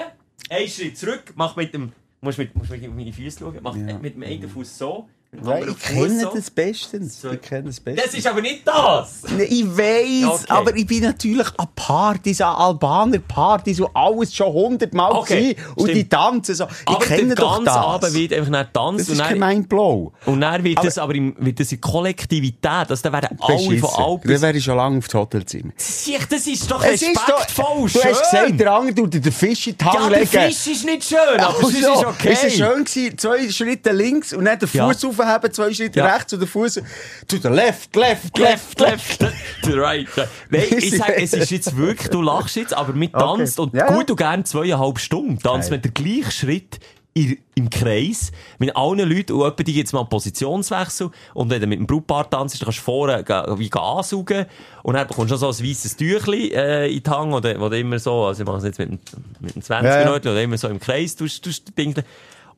einen 0.50 0.68
Schritt 0.70 0.98
zurück, 0.98 1.34
macht 1.36 1.58
mit 1.58 1.74
dem, 1.74 1.92
musst 2.22 2.38
mit, 2.38 2.56
musst 2.56 2.72
mit 2.72 2.96
meine 2.96 3.12
Füße 3.14 3.40
schauen, 3.40 3.60
macht 3.62 3.78
äh, 3.78 3.94
mit 3.96 4.16
dem 4.16 4.24
einen 4.24 4.50
Fuß 4.50 4.78
so, 4.78 5.02
mit 5.02 5.15
Ja, 5.46 5.58
ich 5.60 5.66
Fuß 5.68 5.80
kenne 5.80 6.20
so. 6.22 6.32
das 6.36 6.50
bestens. 6.52 7.22
So. 7.22 7.32
Ich 7.32 7.42
kenne 7.42 7.64
das 7.66 7.76
Das 7.76 7.84
bestens. 7.84 8.14
ist 8.14 8.28
aber 8.28 8.42
nicht 8.42 8.68
das! 8.68 9.24
Nee, 9.36 9.44
ich 9.44 9.66
weiss, 9.78 10.42
Okay. 10.44 10.46
aber 10.50 10.76
ich 10.76 10.86
bin 10.88 11.04
natürlich 11.04 11.48
an 11.58 11.68
Partys, 11.76 12.42
an 12.42 12.56
Albaner-Partys 12.56 13.80
und 13.82 13.90
alles 13.96 14.34
schon 14.34 14.52
hundertmal 14.54 15.12
Okay, 15.14 15.54
gewesen. 15.54 15.72
Und 15.76 15.88
die 15.94 16.08
tanzen 16.10 16.56
so. 16.56 16.66
Ich 16.66 16.88
aber 16.88 17.06
kenne 17.06 17.28
der 17.28 17.36
doch 17.36 17.64
das. 17.64 17.76
Abend 17.76 18.14
wird 18.14 18.34
einfach 18.34 18.50
nicht 18.52 18.74
tanzt 18.74 19.00
das 19.02 19.10
ist 19.10 19.20
dann, 19.20 19.28
kein 19.30 19.40
Mindblow. 19.40 20.14
und 20.26 20.42
dann 20.42 20.64
wird 20.64 20.78
Aber- 20.78 20.88
das 20.88 20.98
aber 20.98 21.16
im, 21.16 21.36
wird 21.40 21.60
das 21.60 21.72
in 21.72 21.82
Kollektivität, 21.82 22.90
also 22.90 22.96
da 23.04 23.12
werden 23.14 23.38
alle 23.42 23.80
von 23.80 23.90
Dann 23.96 24.04
Alpen... 24.06 24.42
wäre 24.42 24.58
ich 24.58 24.64
schon 24.64 24.78
lange 24.78 24.98
auf 25.00 25.06
das 25.06 25.14
Hotelzimmer. 25.14 25.72
Sieh, 25.78 26.18
das 26.30 26.48
ist 26.48 26.70
doch 26.70 26.84
Es 26.84 27.02
ist 27.02 27.16
doch, 27.16 27.28
respektvoll, 27.30 27.82
du 27.82 27.88
schön! 27.88 28.02
hast 28.06 28.32
gesagt, 28.32 28.60
der 28.60 28.72
andere 28.74 28.96
tut 28.96 29.14
den 29.14 29.32
Fisch 29.32 29.68
in 29.68 29.78
die 29.78 29.86
Hand 29.86 29.96
ja, 29.96 30.10
der 30.10 30.20
legen. 30.20 30.30
Fisch 30.30 30.68
ist 30.68 30.86
nicht 30.86 31.04
schön, 31.04 31.18
aber 31.40 31.60
es 31.68 31.74
ist 31.74 31.86
Also, 31.86 32.08
okay. 32.08 32.30
Es 32.34 32.54
schön 32.56 32.84
gewesen, 32.86 33.18
zwei 33.18 33.50
Schritte 33.50 33.92
links 33.92 34.34
und 34.34 34.46
dann 34.46 34.60
den 34.60 34.70
Ja. 34.74 34.88
Fuß 34.88 35.04
aufheben, 35.26 35.54
zwei 35.54 35.74
Schritte 35.74 36.00
Ja. 36.00 36.14
rechts 36.16 36.34
und 36.34 36.40
den 36.40 36.48
Fuß 36.48 36.82
to 37.28 37.38
the 37.38 37.48
left, 37.50 37.96
left, 37.96 38.38
Left, 38.38 38.80
left, 38.80 39.20
to 39.64 39.72
the 39.72 39.80
right. 39.80 40.08
Nein, 40.50 40.64
ich 40.78 40.98
sag, 40.98 41.10
es 41.18 41.34
ist 41.34 41.52
jetzt 41.52 41.76
wirklich, 41.78 42.10
du 42.10 42.22
lachst 42.22 42.56
jetzt, 42.56 42.74
aber 42.74 42.94
mit 42.94 43.14
tanzt 43.14 43.60
und 43.60 43.74
Ja, 43.74 43.88
gut 43.94 44.10
und 44.12 44.18
gern 44.18 44.46
zweieinhalb 44.46 45.00
Stunden 45.00 45.40
tanzt 45.40 45.70
Geil. 45.70 45.78
mit 45.78 45.86
der 45.86 45.92
gleichen 45.92 46.32
Schritt 46.32 46.80
in, 47.18 47.38
im 47.56 47.70
Kreis 47.70 48.34
mit 48.60 48.76
allen 48.76 49.10
Leuten 49.10 49.32
und 49.32 49.48
etwa 49.48 49.64
die 49.64 49.74
jetzt 49.76 49.94
mal 49.94 50.02
einen 50.02 50.10
Positionswechsel 50.10 51.12
und 51.34 51.50
wenn 51.50 51.62
du 51.62 51.68
mit 51.68 51.80
dem 51.80 51.88
Brautpaar 51.88 52.30
tanzt, 52.30 52.56
dann 52.60 52.66
kannst 52.66 52.80
du 52.80 52.84
vorne 52.84 53.24
wie 53.58 53.72
ansaugen 53.72 54.46
und 54.84 54.96
dann 54.96 55.08
bekommst 55.08 55.32
du 55.32 55.36
noch 55.36 55.54
so 55.54 55.64
ein 55.64 55.70
weisses 55.70 55.96
Tüchli 55.96 56.50
äh, 56.54 56.94
in 56.94 57.02
die 57.02 57.10
Hand 57.10 57.34
oder, 57.34 57.58
oder 57.62 57.78
immer 57.78 58.00
so, 58.00 58.26
also 58.26 58.44
ich 58.44 58.46
mache 58.48 58.58
es 58.58 58.64
jetzt 58.66 58.80
mit, 58.80 58.90
dem- 58.90 59.00
mit 59.40 59.56
dem 59.56 59.62
20 59.62 59.90
Ja. 59.90 60.04
Minuten 60.04 60.28
oder 60.28 60.42
immer 60.42 60.58
so 60.58 60.68
im 60.68 60.78
Kreis, 60.78 61.16
tust, 61.16 61.42
tust, 61.42 61.68
tust. 61.74 62.04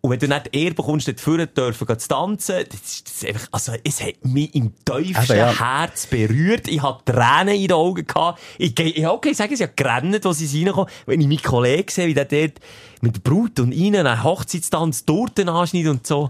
Und 0.02 0.12
wenn 0.12 0.20
du 0.20 0.28
nicht 0.28 0.56
eher 0.56 0.74
bekommst, 0.74 1.08
dort 1.08 1.20
vorne 1.20 1.48
dürfen 1.48 1.88
zu 2.00 2.08
tanzen, 2.08 2.64
das 2.70 2.80
ist, 2.82 3.08
das 3.08 3.16
ist 3.16 3.26
einfach, 3.26 3.48
also, 3.52 3.74
es 3.84 4.02
hat 4.02 4.24
mich 4.24 4.54
im 4.54 4.74
tiefsten 4.86 5.38
ja. 5.38 5.60
Herz 5.60 6.06
berührt. 6.06 6.68
Ich 6.68 6.82
hatte 6.82 7.12
Tränen 7.12 7.56
in 7.56 7.68
den 7.68 7.74
Augen 7.74 8.06
gehabt. 8.06 8.40
Ich, 8.58 8.80
ich 8.80 9.08
okay, 9.08 9.34
sagen 9.34 9.56
sie 9.56 9.64
ja 9.64 9.70
gerannt, 9.76 10.26
als 10.26 10.38
sie 10.38 10.64
reinkommen. 10.64 10.90
Wenn 11.06 11.22
ich 11.22 11.28
meinen 11.28 11.42
Kollegen 11.42 11.90
sehe, 11.90 12.08
wie 12.08 12.14
der 12.14 12.26
dort 12.26 12.60
mit 13.02 13.16
der 13.16 13.22
Brut 13.22 13.60
und 13.60 13.72
ihnen 13.72 14.06
einen 14.06 14.24
Hochzeitstanz 14.24 15.06
Torten 15.06 15.50
anschneidet 15.50 15.92
und 15.92 16.08
so. 16.08 16.30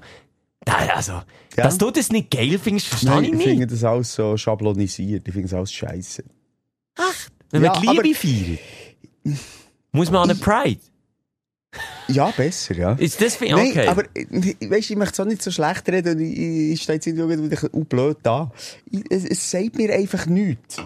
Also, 0.65 1.21
dass 1.55 1.77
du 1.77 1.91
das 1.91 2.11
nicht 2.11 2.31
geil 2.31 2.59
findest, 2.61 2.87
verstehe 2.87 3.09
Nein, 3.11 3.23
ich 3.23 3.29
ich 3.31 3.35
nicht. 3.37 3.47
finde 3.47 3.67
das 3.67 3.83
alles 3.83 4.13
so 4.13 4.35
schablonisiert. 4.37 5.27
Ich 5.27 5.33
finde 5.33 5.49
das 5.49 5.57
alles 5.57 5.71
scheiße. 5.71 6.23
Wenn 7.51 7.61
man 7.61 7.73
Ja, 7.73 7.79
die 7.79 7.87
Liebe 7.87 8.15
feiert, 8.15 9.39
muss 9.91 10.11
man 10.11 10.23
an 10.23 10.31
eine 10.31 10.39
Pride. 10.39 10.81
Ja, 12.07 12.31
besser, 12.35 12.75
ja. 12.75 12.93
Ist 12.93 13.21
das 13.21 13.35
für 13.35 13.45
Nein, 13.45 13.69
okay? 13.69 13.87
aber 13.87 14.03
äh, 14.15 14.25
weißt, 14.69 14.91
ich 14.91 14.95
möchte 14.95 15.13
es 15.13 15.19
auch 15.19 15.25
nicht 15.25 15.41
so 15.41 15.51
schlecht 15.51 15.87
reden 15.89 16.17
und 16.17 16.21
ich, 16.23 16.37
ich, 16.73 16.81
stehe 16.81 16.95
jetzt 16.95 17.07
irgendwie 17.07 17.33
ein 17.33 17.49
bisschen 17.49 17.85
blöd 17.85 18.17
da. 18.23 18.51
Es, 19.09 19.25
es 19.25 19.51
sagt 19.51 19.75
mir 19.75 19.93
einfach 19.93 20.25
nichts. 20.25 20.77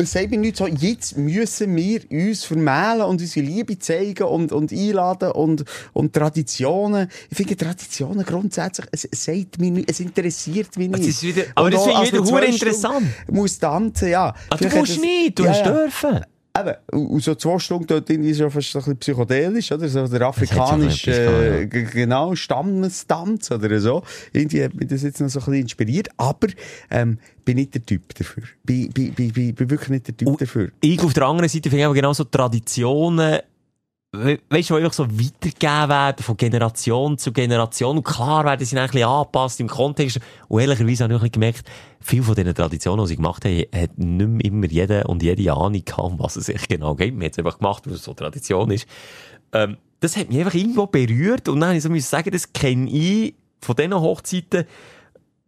Es 0.00 0.12
sagt 0.12 0.30
mir 0.30 0.38
nichts 0.38 0.58
so, 0.58 0.66
jetzt 0.66 1.16
müssen 1.16 1.74
wir 1.74 2.00
uns 2.10 2.44
vermählen 2.44 3.02
und 3.02 3.20
unsere 3.20 3.44
Liebe 3.46 3.78
zeigen 3.78 4.24
und, 4.24 4.52
und 4.52 4.72
einladen 4.72 5.32
und, 5.32 5.64
und 5.92 6.12
Traditionen. 6.12 7.08
Ich 7.30 7.36
finde 7.36 7.56
Traditionen 7.56 8.24
grundsätzlich, 8.24 8.86
es, 8.92 9.08
sagt 9.12 9.58
mir 9.58 9.70
nichts, 9.72 9.92
es 9.92 10.00
interessiert 10.00 10.76
mich 10.76 10.88
nicht. 10.88 11.00
Es 11.00 11.08
ist 11.08 11.22
wieder- 11.22 11.44
aber 11.54 11.70
das 11.70 11.80
auch, 11.80 11.86
finde 11.86 12.02
ich 12.04 12.12
wieder 12.12 12.24
zwei 12.24 12.30
hure 12.32 12.52
Stunden 12.52 12.54
interessant. 12.54 13.06
Muss 13.30 13.58
tanzen, 13.58 14.08
ja. 14.08 14.34
Ah, 14.50 14.56
du 14.56 14.68
musst 14.76 15.00
nicht, 15.00 15.38
du 15.38 15.44
Ja, 15.44 15.50
hast 15.50 15.66
ja. 15.66 15.72
dürfen. 15.72 16.20
Eben, 16.60 16.74
und 17.12 17.22
so 17.22 17.34
zwei 17.34 17.58
Stunden 17.58 17.86
dort 17.86 18.08
drin 18.08 18.24
ist 18.24 18.38
ja 18.38 18.48
fast 18.50 18.74
ein 18.74 18.80
bisschen 18.80 18.96
psychedelisch, 18.98 19.72
oder? 19.72 19.88
So 19.88 20.06
der 20.08 20.22
afrikanische, 20.22 21.12
äh, 21.12 21.66
genau, 21.66 22.34
Stammestanz 22.34 23.50
oder 23.50 23.80
so. 23.80 24.02
Irgendwie 24.32 24.62
hat 24.64 24.74
mich 24.74 24.88
das 24.88 25.02
jetzt 25.02 25.20
noch 25.20 25.28
so 25.28 25.38
ein 25.40 25.44
bisschen 25.46 25.62
inspiriert, 25.62 26.08
aber, 26.16 26.48
ähm, 26.90 27.18
bin 27.44 27.56
nicht 27.56 27.74
der 27.74 27.84
Typ 27.84 28.14
dafür. 28.14 28.42
Bin, 28.64 28.90
bin, 28.90 29.12
bin, 29.14 29.32
bin, 29.32 29.54
bin 29.54 29.70
wirklich 29.70 29.90
nicht 29.90 30.08
der 30.08 30.16
Typ 30.16 30.28
Und- 30.28 30.40
dafür. 30.40 30.70
Ich 30.80 31.00
auf 31.02 31.12
der 31.14 31.24
anderen 31.24 31.48
Seite 31.48 31.68
finde 31.70 31.80
ich 31.80 31.84
aber 31.86 31.94
genau 31.94 32.12
so 32.12 32.24
Traditionen, 32.24 33.38
we 34.12 34.38
weißt 34.48 34.70
du, 34.70 34.76
einfach 34.76 34.92
so 34.92 35.06
weitergegeben 35.06 35.88
werden, 35.88 36.22
von 36.22 36.36
Generation 36.36 37.18
zu 37.18 37.32
Generation. 37.32 37.98
Und 37.98 38.04
klar 38.04 38.44
werden 38.44 38.64
sie 38.64 38.74
dann 38.74 38.84
ein 38.84 38.90
bisschen 38.90 39.08
angepasst 39.08 39.60
im 39.60 39.68
Kontext. 39.68 40.18
Und 40.48 40.60
ehrlicherweise 40.60 41.04
habe 41.04 41.14
ich 41.14 41.22
auch 41.22 41.32
gemerkt, 41.32 41.68
viele 42.00 42.22
von 42.22 42.34
diesen 42.34 42.54
Traditionen, 42.54 43.04
die 43.04 43.08
sie 43.08 43.16
gemacht 43.16 43.44
haben, 43.44 43.64
hat 43.74 43.98
nicht 43.98 44.28
mehr 44.28 44.44
immer 44.44 44.66
jeder 44.66 45.08
und 45.08 45.22
jede 45.22 45.52
Ahnung 45.52 45.84
gehabt, 45.84 46.14
was 46.18 46.36
es 46.36 46.46
sich 46.46 46.68
genau 46.68 46.94
geht. 46.94 47.14
Man 47.14 47.26
hat 47.26 47.32
es 47.32 47.38
einfach 47.38 47.58
gemacht, 47.58 47.86
weil 47.86 47.94
es 47.94 48.04
so 48.04 48.14
Tradition 48.14 48.70
ist. 48.70 48.86
Ähm, 49.52 49.76
das 50.00 50.16
hat 50.16 50.28
mich 50.28 50.38
einfach 50.38 50.54
irgendwo 50.54 50.86
berührt. 50.86 51.48
Und 51.48 51.60
dann 51.60 51.68
habe 51.70 51.76
ich 51.76 51.82
so 51.82 51.94
sagen, 51.98 52.30
das 52.30 52.52
kenne 52.52 52.90
ich 52.90 53.34
von 53.60 53.76
diesen 53.76 53.94
Hochzeiten, 53.94 54.64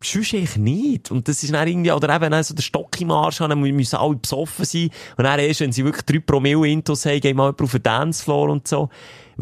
Sonst 0.03 0.33
eigentlich 0.33 0.57
nicht. 0.57 1.11
Und 1.11 1.29
das 1.29 1.43
ist 1.43 1.53
dann 1.53 1.69
irgendwie, 1.69 1.93
oder 1.93 2.15
eben 2.15 2.31
dann 2.31 2.43
so 2.43 2.55
der 2.55 2.63
Stock 2.63 2.99
im 3.01 3.11
Arsch 3.11 3.41
haben, 3.41 3.61
müssen 3.61 3.97
alle 3.97 4.17
besoffen 4.17 4.65
sein. 4.65 4.91
Und 5.19 5.25
dann 5.25 5.39
erst, 5.39 5.61
wenn 5.61 5.73
sie 5.73 5.85
wirklich 5.85 6.07
drei 6.07 6.21
Promille 6.21 6.67
Intos 6.69 7.05
haben, 7.05 7.21
gehen 7.21 7.37
mal 7.37 7.49
jemand 7.49 7.63
auf 7.63 7.73
den 7.73 7.83
Dancefloor 7.83 8.49
und 8.49 8.67
so. 8.67 8.89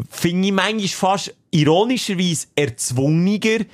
Finde 0.09 0.47
ich 0.47 0.53
manchmal 0.53 0.87
fast 0.87 1.35
ironischerweise 1.51 2.47
erzwungener, 2.55 3.65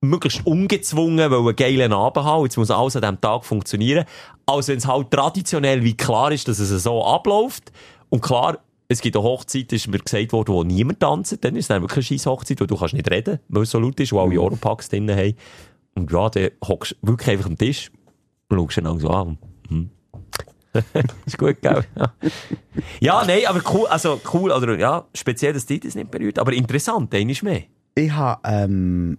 möglichst 0.00 0.46
ungezwungen, 0.46 1.30
weil 1.30 1.38
einen 1.38 1.56
geilen 1.56 1.92
Abend 1.92 2.24
haben. 2.24 2.44
Jetzt 2.44 2.56
muss 2.56 2.70
alles 2.70 2.94
an 2.94 3.02
diesem 3.02 3.20
Tag 3.20 3.44
funktionieren. 3.44 4.04
Als 4.46 4.68
wenn 4.68 4.78
es 4.78 4.86
halt 4.86 5.10
traditionell 5.10 5.82
wie 5.82 5.96
klar 5.96 6.30
ist, 6.30 6.46
dass 6.46 6.60
es 6.60 6.82
so 6.82 7.04
abläuft. 7.04 7.72
Und 8.10 8.20
klar, 8.20 8.58
es 8.86 9.00
gibt 9.00 9.16
eine 9.16 9.24
Hochzeit, 9.24 9.72
ist 9.72 9.88
mir 9.88 9.98
gesagt 9.98 10.32
worden, 10.32 10.54
wo 10.54 10.62
niemand 10.62 11.00
tanzt. 11.00 11.36
Dann 11.44 11.56
ist 11.56 11.64
es 11.64 11.68
dann 11.68 11.82
wirklich 11.82 12.10
eine 12.10 12.18
scheisse 12.18 12.30
Hochzeit, 12.30 12.60
wo 12.60 12.64
du 12.64 12.76
kannst 12.76 12.94
nicht 12.94 13.10
reden, 13.10 13.40
weil 13.48 13.64
es 13.64 13.70
so 13.70 13.78
laut 13.80 13.98
ist, 13.98 14.12
wo 14.12 14.20
alle 14.20 14.40
Europacks 14.40 14.88
drin 14.88 15.10
haben. 15.10 15.34
Und 15.98 16.12
ja, 16.12 16.28
dann 16.30 16.50
hockst 16.66 16.96
du 17.02 17.08
wirklich 17.08 17.30
einfach 17.30 17.46
am 17.46 17.58
Tisch 17.58 17.90
und 18.48 18.58
schaust 18.58 18.76
ihn 18.78 18.84
dann 18.84 18.98
so 18.98 19.10
an. 19.10 19.38
Hm. 19.68 19.90
ist 21.26 21.38
gut, 21.38 21.60
gell? 21.60 21.84
Ja. 21.96 22.14
ja, 23.00 23.24
nein, 23.26 23.40
aber 23.46 23.62
cool, 23.72 23.86
also 23.88 24.20
cool, 24.32 24.52
oder 24.52 24.78
ja, 24.78 25.06
speziell, 25.14 25.52
dass 25.52 25.66
dich 25.66 25.80
das 25.80 25.94
nicht 25.94 26.10
berührt, 26.10 26.38
aber 26.38 26.52
interessant, 26.52 27.12
einmal 27.14 27.36
mehr. 27.42 27.62
Ich 27.94 28.12
habe, 28.12 28.40
ähm, 28.44 29.18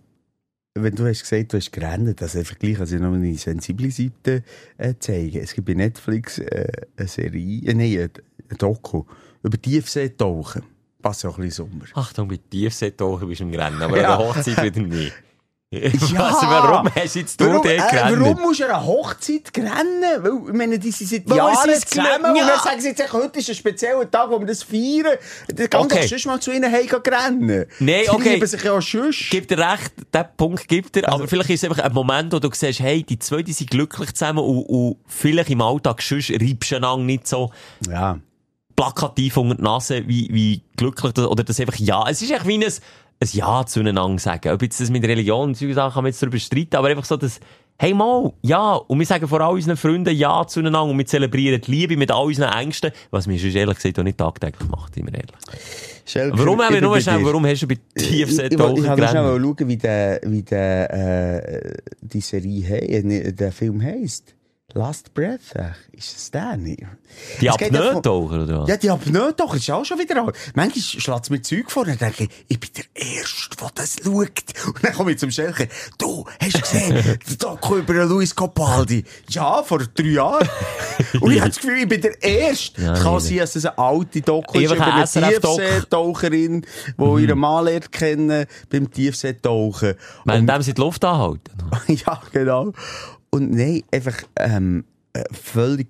wenn 0.76 0.96
du 0.96 1.06
hast 1.06 1.22
gesagt, 1.22 1.52
du 1.52 1.58
hast 1.58 1.72
gerannt, 1.72 2.22
also 2.22 2.40
einfach 2.40 2.58
gleich, 2.58 2.80
also 2.80 2.96
noch 2.98 3.14
eine 3.14 3.36
sensible 3.36 3.92
Seite 3.92 4.44
äh, 4.78 4.94
zeigen. 5.00 5.40
Es 5.40 5.54
gibt 5.54 5.68
bei 5.68 5.74
Netflix 5.74 6.38
äh, 6.40 6.72
eine 6.96 7.08
Serie, 7.08 7.62
äh, 7.66 7.74
nein, 7.74 8.10
eine 8.50 8.58
Doku 8.58 9.04
über 9.44 9.62
Tiefseetauchen. 9.62 10.64
Passt 11.02 11.24
ja 11.24 11.30
auch 11.30 11.38
ein 11.38 11.46
bisschen 11.46 11.70
Sommer. 11.70 11.86
Achtung, 11.94 12.28
bei 12.28 12.38
Tiefseetauchen 12.50 13.28
bist 13.28 13.42
du 13.42 13.46
im 13.46 13.54
Rennen, 13.54 13.82
aber 13.82 14.00
Ja. 14.00 14.16
an 14.16 14.20
der 14.20 14.28
Hochzeit 14.36 14.64
wieder 14.64 14.86
nicht. 14.86 15.14
Ja. 15.72 15.80
Also, 15.92 16.16
warum 16.48 16.90
hast 16.96 17.16
du 17.16 17.20
jetzt 17.20 17.40
du 17.40 17.46
dort 17.46 17.66
äh, 17.68 17.78
gerannt? 17.78 18.20
warum 18.20 18.42
musst 18.42 18.60
du 18.60 18.64
an 18.66 18.72
einer 18.72 18.86
Hochzeit 18.88 19.52
rennen? 19.56 20.02
Weil, 20.24 20.48
ich 20.48 20.54
meine, 20.54 20.80
die 20.80 20.90
sind 20.90 21.08
seit 21.10 21.30
Jahren 21.30 21.56
zusammen 21.56 21.82
gelernt- 21.92 22.26
und 22.26 22.36
Ja. 22.38 22.48
dann 22.48 22.60
sagen 22.60 22.82
sie 22.82 22.88
jetzt, 22.90 23.14
heute 23.14 23.38
ist 23.40 23.50
ein 23.50 23.56
spezieller 23.56 24.10
Tag, 24.10 24.32
wo 24.32 24.40
wir 24.40 24.48
das 24.48 24.64
feiern. 24.64 25.18
Dann 25.48 25.70
kann 25.70 25.82
Okay. 25.82 26.08
sonst 26.08 26.26
mal 26.26 26.40
zu 26.40 26.52
ihnen 26.52 26.72
heim 26.72 26.88
rennen. 26.90 27.66
Nee, 27.80 28.04
Sie 28.06 28.10
okay. 28.10 28.34
lieben 28.34 28.48
sich 28.48 28.64
ja 28.64 28.74
auch 28.74 28.82
sonst. 28.82 29.30
Gibt 29.30 29.52
er 29.52 29.74
recht, 29.74 29.92
den 30.12 30.26
Punkt 30.38 30.68
gibt 30.68 30.98
er, 30.98 31.06
Also- 31.08 31.20
aber 31.20 31.28
vielleicht 31.28 31.50
ist 31.52 31.64
es 31.64 31.70
einfach 31.70 31.84
ein 31.84 31.94
Moment, 31.94 32.34
wo 32.34 32.40
du 32.40 32.50
siehst, 32.52 32.80
hey, 32.80 33.04
die 33.04 33.20
zwei, 33.20 33.44
die 33.44 33.54
sind 33.54 33.70
glücklich 33.70 34.12
zusammen 34.16 34.40
und, 34.40 34.64
und 34.64 34.98
vielleicht 35.06 35.52
im 35.52 35.62
Alltag 35.62 36.02
sonst 36.02 36.32
reibst 36.32 36.72
du 36.72 36.98
nicht 36.98 37.28
so 37.28 37.52
Ja. 37.88 38.18
plakativ 38.76 39.38
unter 39.38 39.54
die 39.56 39.62
Nase, 39.62 40.08
wie, 40.08 40.30
wie 40.32 40.64
glücklich 40.78 41.14
das, 41.14 41.28
oder 41.28 41.44
das 41.44 41.60
einfach 41.60 41.76
Ja. 41.76 42.06
Es 42.10 42.24
ist 42.24 42.32
echt 42.32 42.48
wie 42.48 42.58
ein, 42.58 42.74
ein 43.22 43.30
Ja 43.32 43.66
zueinander 43.66 44.18
sagen. 44.20 44.52
Ob 44.54 44.62
jetzt 44.62 44.80
das 44.80 44.90
mit 44.90 45.04
Religion 45.04 45.50
und 45.50 45.58
solche 45.58 45.74
Sachen 45.74 45.94
kann 45.94 46.04
man 46.04 46.12
jetzt 46.12 46.22
darüber 46.22 46.40
streiten, 46.40 46.76
aber 46.78 46.88
einfach 46.88 47.06
so 47.06 47.18
das, 47.18 47.40
hey 47.78 47.94
mal, 47.94 48.32
ja. 48.42 48.74
Und 48.74 49.00
wir 49.00 49.06
sagen 49.06 49.28
vor 49.28 49.42
all 49.42 49.54
unseren 49.54 49.78
Freunden 49.78 50.16
Ja 50.16 50.46
zueinander 50.48 50.84
und 50.84 50.98
wir 50.98 51.06
zelebrieren 51.06 51.62
die 51.62 51.72
Liebe 51.72 51.98
mit 51.98 52.12
all 52.12 52.26
unseren 52.26 52.54
Ängsten, 52.54 52.92
was 53.12 53.28
wir 53.28 53.38
sonst 53.38 53.56
ehrlich 53.56 53.76
gesagt 53.76 54.00
auch 54.00 54.04
nicht 54.04 54.18
tagtäglich 54.18 54.70
macht, 54.70 54.96
wir 54.96 55.14
ehrlich. 55.14 55.30
Schelker, 56.06 56.40
Warum 56.40 56.62
haben 56.62 56.74
wir 56.74 56.82
nur 56.82 57.00
schnell, 57.00 57.24
warum 57.24 57.46
hast 57.46 57.62
du 57.62 57.68
bei 57.68 57.78
Ich, 57.96 58.22
ich, 58.22 58.60
wollte 58.60 58.82
schnell 58.82 59.08
schauen, 59.08 59.68
wie 59.68 59.78
der, 59.78 60.22
wie 60.24 60.42
der, 60.42 60.94
äh, 60.94 61.74
die 62.02 62.22
Serie, 62.22 62.66
he 62.66 62.74
äh, 62.74 63.32
der 63.32 63.52
Film 63.52 63.82
heisst. 63.82 64.34
Last 64.76 65.14
Breath, 65.16 65.42
ist 65.94 66.16
es 66.16 66.32
der 66.32 66.56
nicht? 66.56 66.84
Die 67.42 67.50
Apnoe-Taucher, 67.50 68.44
oder 68.44 68.62
was? 68.62 68.70
Ja, 68.70 68.78
die 68.78 68.90
Apnoe 68.92 69.34
doch, 69.34 69.56
ist 69.56 69.70
auch 69.72 69.84
schon 69.84 69.98
wieder 69.98 70.24
alt. 70.24 70.36
Manchmal 70.54 70.82
schlägt 70.84 71.24
es 71.24 71.30
mir 71.32 71.42
Zeug 71.42 71.72
vor 71.72 71.88
und 71.88 72.00
denke 72.00 72.28
ich, 72.48 72.60
bin 72.60 72.70
der 72.78 72.86
Erste, 72.94 73.56
der 73.60 73.70
das 73.74 73.96
schaut. 74.04 74.66
Und 74.68 74.84
dann 74.84 74.94
komme 74.94 75.12
ich 75.12 75.18
zum 75.18 75.32
Schelker. 75.32 75.66
Du, 75.98 76.24
hast 76.40 76.56
du 76.56 76.60
gesehen, 76.62 76.94
der 77.30 77.36
Doku 77.38 77.78
über 77.78 78.06
Luis 78.06 78.36
Capaldi? 78.36 79.04
Ja, 79.30 79.64
vor 79.64 79.80
drei 79.80 80.04
Jahren. 80.10 80.48
Und 81.20 81.32
ich 81.32 81.40
habe 81.40 81.50
das 81.50 81.60
Gefühl, 81.60 81.80
ich 81.80 81.88
bin 81.90 82.02
der 82.02 82.22
Erste. 82.22 82.82
Ja, 82.82 82.94
Kann 82.94 83.20
sein, 83.20 83.38
dass 83.38 83.56
es 83.56 83.66
eine 83.66 83.78
alte 83.78 84.22
Doku 84.22 84.60
ist 84.60 84.72
über 84.72 84.86
ein 84.86 84.92
eine. 85.02 85.58
Tiefseetaucherin, 85.58 86.66
die 86.98 87.24
ihren 87.24 87.40
Mann 87.40 87.66
lernt 87.66 87.92
kennen 87.92 88.46
beim 88.70 88.92
Tiefseetauchen. 88.92 89.96
Wenn 90.26 90.41
Und- 90.41 90.48
dem 90.48 90.62
sie 90.62 90.74
die 90.76 90.82
Luft 90.82 91.04
anhalten. 91.04 91.52
ja, 91.88 92.22
genau. 92.32 92.72
Und 93.31 93.51
nein, 93.51 93.84
einfach 93.91 94.18
ähm, 94.38 94.85
äh, 95.14 95.23
völlig 95.31 95.88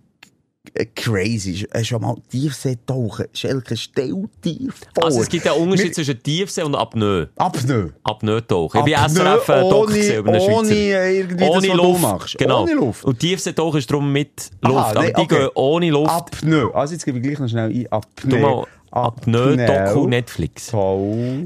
crazy. 0.95 1.67
Schon 1.83 2.01
mal 2.01 2.15
Tiefseetauchen. 2.29 3.25
Schelke, 3.33 3.75
stell 3.75 4.13
dir 4.43 4.69
vor. 4.93 5.05
Also 5.05 5.21
es 5.21 5.29
gibt 5.29 5.45
ja 5.45 5.53
einen 5.53 5.63
Unterschied 5.63 5.87
Wir- 5.87 5.93
zwischen 5.93 6.21
Tiefsee 6.21 6.61
und 6.63 6.75
Apnoe. 6.75 7.29
Apnoe. 7.37 7.93
Apnoe-Tauchen. 8.03 8.79
Ich 8.79 8.85
bin 8.85 8.95
Apnoe 8.95 9.23
SRF 9.23 9.49
äh, 9.49 9.61
Doc 9.61 9.73
ohne- 9.87 9.93
gesehen 9.95 10.19
über 10.19 10.31
ohne, 10.31 10.41
Schweizer. 10.41 10.71
äh, 10.75 11.17
irgendwie 11.17 11.37
das, 11.37 11.49
was 11.55 11.63
du 11.63 11.73
Luft. 11.73 12.01
machst. 12.01 12.37
Genau. 12.37 12.61
Ohne 12.63 12.73
Luft. 12.73 13.03
Und 13.05 13.19
Tiefseetauchen 13.19 13.79
ist 13.79 13.89
darum 13.89 14.11
mit 14.11 14.51
Luft. 14.61 14.75
Aha, 14.77 14.89
aber 14.91 15.01
nee, 15.01 15.13
die 15.13 15.21
okay. 15.21 15.37
gehen 15.39 15.49
ohne 15.55 15.89
Luft. 15.89 16.11
Apnoe. 16.11 16.75
Also 16.75 16.93
jetzt 16.93 17.05
gebe 17.05 17.17
ich 17.17 17.23
gleich 17.23 17.39
noch 17.39 17.49
schnell 17.49 17.69
ein. 17.69 18.01
Du 18.23 18.65
Apnoe. 18.91 19.53
mal 19.55 19.59
Apnoe-Doku 19.59 20.07
Netflix. 20.07 20.67
Toll. 20.67 21.45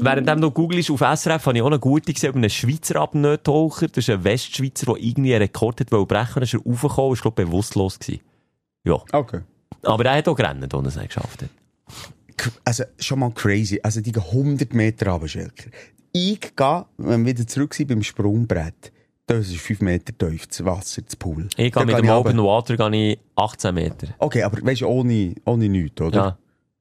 Während 0.00 0.28
du 0.40 0.50
googelst 0.50 0.90
auf 0.90 1.00
SRF, 1.00 1.46
habe 1.46 1.56
ich 1.56 1.62
auch 1.62 1.66
eine 1.66 1.78
gute 1.78 2.12
gesehen 2.12 2.34
einen 2.34 2.50
Schweizer 2.50 2.96
Apnoe-Taucher. 2.96 3.88
Das 3.88 3.98
ist 3.98 4.10
ein 4.10 4.24
Westschweizer, 4.24 4.86
der 4.86 4.96
irgendwie 4.96 5.34
einen 5.34 5.42
Rekord 5.42 5.80
hat 5.80 5.92
wollen 5.92 6.06
brechen. 6.06 6.34
Dann 6.34 6.42
ist 6.44 6.54
er 6.54 6.60
raufgekommen 6.60 7.12
ist, 7.12 7.22
glaube 7.22 7.42
ich, 7.42 7.48
bewusstlos 7.48 7.98
gewesen. 7.98 8.20
Ja. 8.84 9.02
Okay. 9.12 9.40
Aber 9.82 10.04
er 10.04 10.16
hat 10.16 10.28
auch 10.28 10.36
gerannt, 10.36 10.72
er 10.72 10.86
es 10.86 10.98
geschafft 11.08 11.42
hat. 11.42 11.50
Also, 12.64 12.84
schon 12.98 13.18
mal 13.18 13.30
crazy. 13.32 13.80
Also, 13.82 14.00
die 14.00 14.12
gehen 14.12 14.22
100 14.22 14.72
Meter 14.72 15.10
runter, 15.10 15.28
Schelker. 15.28 15.70
Ich 16.12 16.56
gehe, 16.56 16.86
wenn 16.96 17.24
wir 17.24 17.34
wieder 17.34 17.46
zurück 17.46 17.74
sind 17.74 17.88
beim 17.88 18.02
Sprungbrett, 18.02 18.92
das 19.26 19.48
ist 19.48 19.60
5 19.60 19.82
Meter 19.82 20.16
tief, 20.16 20.48
das 20.48 20.64
Wasser, 20.64 21.02
das 21.02 21.14
Pool. 21.14 21.48
Ich 21.56 21.72
gehe 21.72 21.86
mit 21.86 21.96
dem. 21.96 22.08
Open 22.08 22.38
Water 22.38 22.76
gehe 22.76 23.12
ich 23.12 23.18
18 23.36 23.74
Meter. 23.74 24.08
Okay, 24.18 24.42
aber 24.42 24.58
weißt 24.60 24.80
du, 24.80 24.88
ohne, 24.88 25.34
ohne 25.44 25.68
nichts, 25.68 26.00
oder? 26.00 26.16
Ja. 26.16 26.38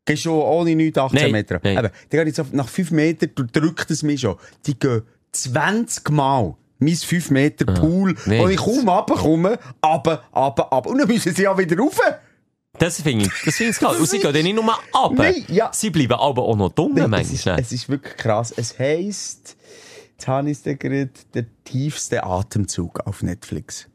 Gehst 0.09 0.23
schon 0.23 0.33
ohne 0.33 0.75
nichts 0.75 0.97
18 0.97 1.21
Nein, 1.21 1.31
Meter. 1.31 1.59
nein. 1.63 1.77
Eben, 1.77 1.89
dann 2.09 2.09
gehe 2.09 2.23
ich 2.23 2.35
so 2.35 2.45
nach 2.51 2.67
5 2.67 2.91
Metern, 2.91 3.29
du 3.35 3.43
drückt 3.43 3.91
es 3.91 4.03
mich 4.03 4.21
schon. 4.21 4.35
Die 4.65 4.77
gehen 4.77 5.03
20 5.31 6.09
Mal 6.09 6.55
mein 6.79 6.95
5 6.95 7.31
Meter 7.31 7.65
Pool, 7.65 8.15
nein. 8.25 8.41
wo 8.41 8.47
ich 8.47 8.57
kaum 8.57 8.87
runterkomme, 8.89 9.59
runter, 9.85 10.23
runter, 10.35 10.63
runter. 10.63 10.89
Und 10.89 10.97
dann 10.97 11.07
müssen 11.07 11.33
sie 11.33 11.43
ja 11.43 11.57
wieder 11.57 11.77
rauf. 11.77 11.99
Das 12.77 13.01
finde 13.01 13.25
ich, 13.25 13.31
das 13.45 13.55
finde 13.55 13.71
ich 13.71 13.79
geil. 13.79 13.95
Und 13.97 14.09
sie 14.09 14.19
gehen 14.19 14.33
dann 14.33 14.43
nicht 14.43 14.55
nur 14.55 14.73
ab. 14.93 15.11
Nein, 15.13 15.43
ja. 15.49 15.69
Sie 15.73 15.89
bleiben 15.89 16.13
aber 16.13 16.43
auch 16.43 16.55
noch 16.55 16.71
dumm, 16.71 16.93
Nein, 16.93 17.13
es, 17.15 17.31
ist, 17.31 17.47
es 17.47 17.71
ist 17.71 17.89
wirklich 17.89 18.15
krass. 18.15 18.53
Es 18.55 18.79
heisst, 18.79 19.57
jetzt 20.11 20.27
habe 20.27 20.49
ich 20.49 20.57
es 20.65 20.79
gerade, 20.79 21.09
der 21.33 21.45
tiefste 21.65 22.23
Atemzug 22.23 23.01
auf 23.01 23.21
Netflix. 23.21 23.87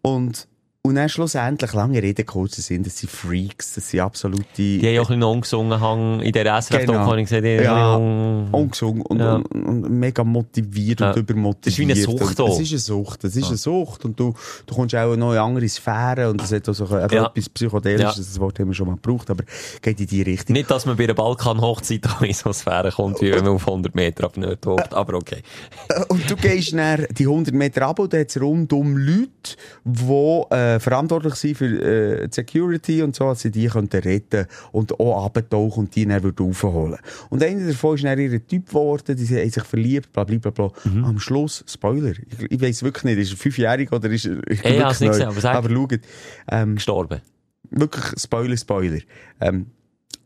Und, 0.00 0.48
und 0.82 0.94
dann 0.94 1.08
schlussendlich, 1.08 1.74
lange 1.74 2.02
Rede, 2.02 2.24
kurzer 2.24 2.62
Sinn, 2.62 2.82
das 2.82 2.98
sind 2.98 3.10
Freaks, 3.10 3.74
das 3.74 3.90
sind 3.90 4.00
absolute... 4.00 4.44
Die 4.56 4.78
haben 4.86 4.94
ja 4.94 5.00
auch 5.02 5.10
ein 5.10 5.18
bisschen 5.18 5.22
ungesungen 5.24 5.80
Hang 5.80 6.20
in 6.20 6.32
der 6.32 6.62
SRF 6.62 6.86
Genau. 6.86 7.00
habe 7.00 7.20
ich 7.20 7.28
gesehen, 7.28 7.62
Ja, 7.62 7.96
ungesungen 7.96 9.02
und, 9.02 9.18
Ja. 9.18 9.34
und, 9.34 9.46
und 9.52 9.90
mega 9.90 10.24
motiviert 10.24 11.00
Ja. 11.00 11.10
und 11.10 11.16
übermotiviert. 11.18 11.66
Das 11.66 11.72
ist 11.74 11.78
wie 11.78 11.82
eine 12.14 12.20
Sucht 12.20 12.40
auch. 12.40 12.48
Es 12.54 12.60
ist 12.60 12.70
eine 12.70 12.78
Sucht, 12.78 13.24
es 13.24 13.36
ist 13.36 13.48
eine 13.48 13.56
Sucht 13.56 14.04
und 14.06 14.18
du, 14.18 14.32
du 14.66 14.74
kommst 14.74 14.94
auch 14.94 15.12
in 15.12 15.22
eine 15.22 15.40
andere 15.40 15.68
Sphäre 15.68 16.30
und 16.30 16.40
es 16.40 16.52
hat 16.52 16.66
auch 16.68 16.72
so 16.72 16.86
ein- 16.86 17.08
Ja. 17.10 17.26
etwas 17.26 17.48
Psychedelisches, 17.50 18.16
das 18.28 18.40
Wort 18.40 18.58
haben 18.60 18.68
wir 18.68 18.74
schon 18.74 18.86
mal 18.86 18.94
gebraucht, 18.94 19.28
aber 19.30 19.44
geht 19.82 20.00
in 20.00 20.06
die 20.06 20.22
Richtung. 20.22 20.54
Nicht, 20.54 20.70
dass 20.70 20.86
man 20.86 20.96
bei 20.96 21.04
einer 21.04 21.14
Balkan-Hochzeit 21.14 22.00
in 22.22 22.32
so 22.32 22.52
Sphäre 22.52 22.92
kommt, 22.92 23.20
wie 23.20 23.32
wenn 23.32 23.44
man 23.44 23.54
auf 23.54 23.66
100 23.66 23.94
Meter 23.94 24.24
ab 24.24 24.36
hockt, 24.64 24.94
aber 24.94 25.14
okay. 25.14 25.42
Und 26.08 26.30
du 26.30 26.36
gehst 26.36 26.72
dann 26.72 27.04
die 27.10 27.24
100 27.26 27.52
Meter 27.52 27.82
ab 27.88 27.98
und 27.98 28.12
da 28.12 28.18
hat 28.18 28.30
es 28.30 28.40
rundum 28.40 28.96
Leute, 28.96 29.56
die 29.84 30.42
äh, 30.50 30.67
verantwortlich 30.80 31.34
sind 31.34 31.56
für 31.56 31.66
äh, 31.66 32.28
die 32.28 32.34
Security 32.34 33.02
und 33.02 33.14
so, 33.16 33.24
dass 33.24 33.40
sie 33.40 33.50
die 33.50 33.66
könnten 33.66 34.00
retten 34.00 34.46
und 34.72 34.98
auch 35.00 35.24
abtauchen 35.26 35.84
und 35.84 35.94
die 35.96 36.06
dann 36.06 36.34
aufholen. 36.38 36.98
Und 37.30 37.42
einer 37.42 37.66
davon 37.66 37.94
ist 37.96 38.04
dann 38.04 38.18
ihr 38.18 38.46
Typ 38.46 38.68
geworden, 38.68 39.16
die 39.16 39.26
haben 39.26 39.50
sich 39.50 39.64
verliebt, 39.64 40.12
bla 40.12 40.24
bla 40.24 40.38
bla 40.38 40.50
bla. 40.50 40.70
Mhm. 40.84 41.04
Am 41.04 41.18
Schluss, 41.18 41.64
Spoiler, 41.66 42.10
ich, 42.10 42.50
ich 42.50 42.60
weiß 42.60 42.82
wirklich 42.82 43.04
nicht, 43.04 43.18
ist 43.18 43.32
er 43.32 43.36
fünfjährig 43.36 43.92
oder 43.92 44.10
ist 44.10 44.26
er 44.26 44.38
ich 44.48 44.64
Ey, 44.64 44.72
ich 44.72 44.78
wirklich 44.78 45.00
neu. 45.00 45.08
gesehen, 45.08 45.26
aber 45.28 45.40
sag. 45.40 45.56
aber 45.56 45.70
schaut, 45.70 46.00
ähm, 46.50 46.74
Gestorben. 46.76 47.20
wirklich 47.70 48.20
Spoiler, 48.20 48.56
Spoiler. 48.56 49.00
Ähm, 49.40 49.66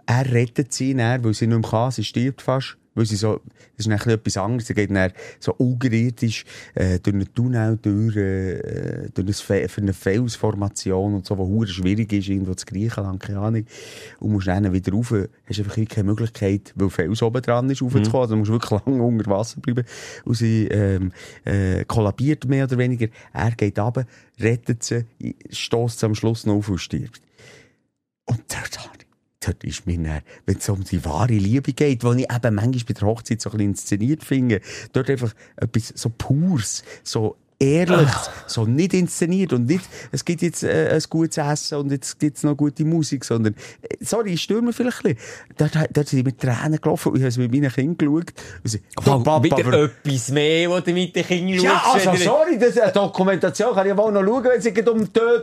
er 0.07 0.33
rettet 0.33 0.73
sie 0.73 0.95
dann, 0.95 1.25
weil 1.25 1.35
sie 1.35 1.47
nicht 1.47 1.61
mehr 1.61 1.71
kann, 1.71 1.91
sie 1.91 2.05
stirbt 2.05 2.43
fast. 2.43 2.77
Weil 2.95 3.07
sie 3.07 3.17
so, 3.17 3.41
das 3.77 3.87
ist 3.87 4.05
dann 4.05 4.13
etwas 4.13 4.37
anderes. 4.37 4.67
Sie 4.67 4.75
geht 4.75 4.91
dann 4.91 5.13
so 5.41 5.55
ungerirdisch, 5.55 6.45
äh, 6.75 6.99
durch 6.99 7.15
einen 7.15 7.35
Tunnel, 7.35 7.79
durch, 7.81 8.17
äh, 8.17 9.09
durch 9.15 9.27
eine, 9.27 9.33
Fe 9.33 9.69
für 9.69 9.81
eine 9.81 9.93
Felsformation 9.95 11.15
und 11.15 11.27
so, 11.27 11.39
wo 11.39 11.47
hure 11.47 11.67
schwierig 11.67 12.13
ist, 12.13 12.29
irgendwo 12.29 12.55
zu 12.55 12.67
Griechenland, 12.67 13.21
keine 13.21 13.39
Ahnung. 13.39 13.65
Und 14.21 14.33
musst 14.33 14.47
dann 14.47 14.71
wieder 14.73 14.93
rauf. 14.93 15.15
Hast 15.47 15.59
einfach 15.59 15.77
keine 15.89 16.05
Möglichkeit, 16.09 16.73
weil 16.77 16.91
Fels 16.91 17.23
oben 17.23 17.41
dran 17.41 17.71
ist, 17.71 17.81
raufzukommen. 17.83 18.21
Also 18.23 18.37
musst 18.37 18.51
wirklich 18.51 18.81
lange 18.85 19.03
unter 19.03 19.31
Wasser 19.31 19.61
bleiben. 19.61 19.85
Und 20.25 20.35
sie, 20.35 20.67
ähm, 20.69 21.13
äh, 21.45 21.85
kollabiert 21.87 22.45
mehr 22.47 22.65
oder 22.65 22.77
weniger. 22.79 23.09
Er 23.33 23.53
geht 23.53 23.79
runter, 23.79 24.05
rettet 24.39 24.83
sie, 24.83 25.07
stößt 25.51 25.99
sie 26.01 26.07
am 26.07 26.15
Schluss 26.15 26.45
noch 26.45 26.57
auf 26.57 26.69
und 26.69 26.79
stirbt. 26.79 27.23
Und 28.27 28.41
dort, 28.49 28.79
habe 28.79 28.91
ich- 28.99 29.02
dort 29.47 29.65
ist 29.65 29.87
mir 29.87 29.99
dann, 29.99 30.21
wenn 30.47 30.57
es 30.57 30.69
um 30.69 30.85
die 30.85 31.05
wahre 31.05 31.35
Liebe 31.35 31.73
geht, 31.73 32.03
die 32.03 32.23
ich 32.23 32.35
eben 32.35 32.55
manchmal 32.55 32.85
bei 32.87 32.95
der 32.95 33.09
Hochzeit 33.09 33.41
so 33.41 33.51
ein 33.51 33.57
bisschen 33.57 33.71
inszeniert 33.71 34.25
finde, 34.25 34.61
dort 34.93 35.11
einfach 35.11 35.35
etwas 35.57 35.89
so 35.89 36.11
Pures, 36.11 36.85
so 37.03 37.37
Ehrliches, 37.63 38.31
so 38.47 38.65
nicht 38.65 38.93
inszeniert 38.95 39.53
und 39.53 39.67
nicht, 39.67 39.85
es 40.11 40.25
gibt 40.25 40.43
jetzt 40.43 40.63
äh, 40.65 40.91
ein 40.93 41.03
gutes 41.09 41.39
Essen 41.39 41.79
und 41.79 41.93
jetzt 41.93 42.19
gibt 42.19 42.37
es 42.37 42.43
noch 42.43 42.57
gute 42.57 42.85
Musik, 42.85 43.25
sondern, 43.25 43.55
äh, 43.83 43.97
sorry, 44.05 44.33
ich 44.33 44.43
störe 44.43 44.63
mir 44.63 44.73
vielleicht 44.73 45.05
ein 45.05 45.15
bisschen. 45.15 45.73
Dort, 45.73 45.89
dort 45.97 46.09
sind 46.09 46.25
mit 46.27 46.41
Tränen 46.41 46.81
gelaufen 46.81 47.09
und 47.11 47.17
ich 47.17 47.23
habe 47.23 47.29
es 47.29 47.39
mit 47.39 47.53
meinen 47.53 47.71
Kindern 47.73 47.97
geschaut. 47.99 48.33
Und 48.65 48.71
sie, 48.71 48.81
Oh, 48.99 49.03
Papa, 49.03 49.43
wieder 49.43 49.57
aber- 49.59 49.85
etwas 50.05 50.29
mehr, 50.31 50.71
wo 50.71 50.81
du 50.81 50.93
mit 50.93 51.15
den 51.15 51.27
Kindern 51.27 51.61
ja, 51.65 51.71
schaust, 51.71 51.95
also 51.95 52.07
wenn 52.13 52.19
du- 52.19 52.25
sorry, 52.25 52.59
das 52.59 52.69
ist 52.71 52.81
eine 52.81 52.93
Dokumentation 52.93 53.75
kann 53.75 53.89
ich 53.89 53.97
wohl 53.97 54.13
noch 54.13 54.23
schauen, 54.25 54.45
wenn 54.45 54.59
es 54.59 54.65
geht 54.65 54.89
um 54.89 55.03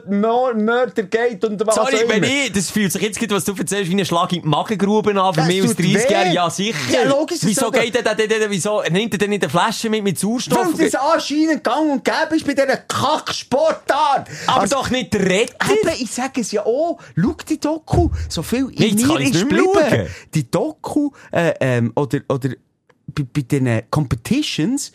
Mör- 0.09 0.53
Mörder 0.55 1.03
geht 1.03 1.43
und 1.45 1.65
was 1.65 1.75
Sorry, 1.75 2.03
wenn 2.07 2.23
ich, 2.23 2.51
das 2.51 2.69
fühlt 2.69 2.91
sich 2.91 3.01
jetzt, 3.01 3.31
was 3.31 3.45
du 3.45 3.53
erzählst, 3.53 3.89
wie 3.91 3.95
ein 3.99 4.05
Schlag 4.05 4.31
in 4.33 4.41
die 4.41 4.47
Magengrube 4.47 5.11
an, 5.19 5.33
für 5.33 5.39
Das 5.41 5.47
mich 5.47 5.61
aus 5.63 5.69
tut 5.75 5.79
30 5.79 6.09
weh. 6.09 6.13
Jahren. 6.13 6.33
Ja, 6.33 6.49
sicher. 6.49 6.77
Ja, 6.91 7.03
logisch, 7.09 7.39
das 7.39 7.49
Wieso 7.49 7.71
geht 7.71 7.93
der, 7.95 8.03
der, 8.15 8.27
der, 8.27 8.49
wieso 8.49 8.81
nimmt 8.91 9.13
er 9.13 9.17
denn 9.19 9.29
nicht 9.29 9.43
eine 9.43 9.49
Flasche 9.49 9.89
mit, 9.89 10.03
mit 10.03 10.19
Sauerstoff? 10.19 10.77
Weil 10.77 10.87
es 10.87 10.95
anscheinend 10.95 11.63
gang 11.63 11.91
und 11.91 12.03
gäbe 12.11 12.35
ist 12.35 12.45
bei 12.45 12.53
dieser 12.53 12.77
Kacksportart. 12.77 14.27
Aber 14.47 14.61
Also, 14.61 14.75
doch 14.77 14.89
nicht 14.89 15.13
der 15.13 15.21
Retter. 15.25 15.71
Eben, 15.71 16.01
ich 16.03 16.11
sage 16.11 16.41
es 16.41 16.51
ja 16.51 16.65
auch. 16.65 16.99
Schau 17.15 17.35
die 17.47 17.59
Doku. 17.59 18.09
So 18.27 18.41
viel 18.43 18.69
in 18.71 18.97
jetzt 18.97 19.07
mir 19.07 19.19
ist 19.19 19.33
geblieben. 19.33 20.07
Die 20.33 20.49
Doku, 20.49 21.11
äh, 21.31 21.53
ähm, 21.59 21.91
oder, 21.95 22.19
oder 22.29 22.49
bei, 23.07 23.23
bei 23.33 23.41
den 23.41 23.83
Competitions 23.89 24.91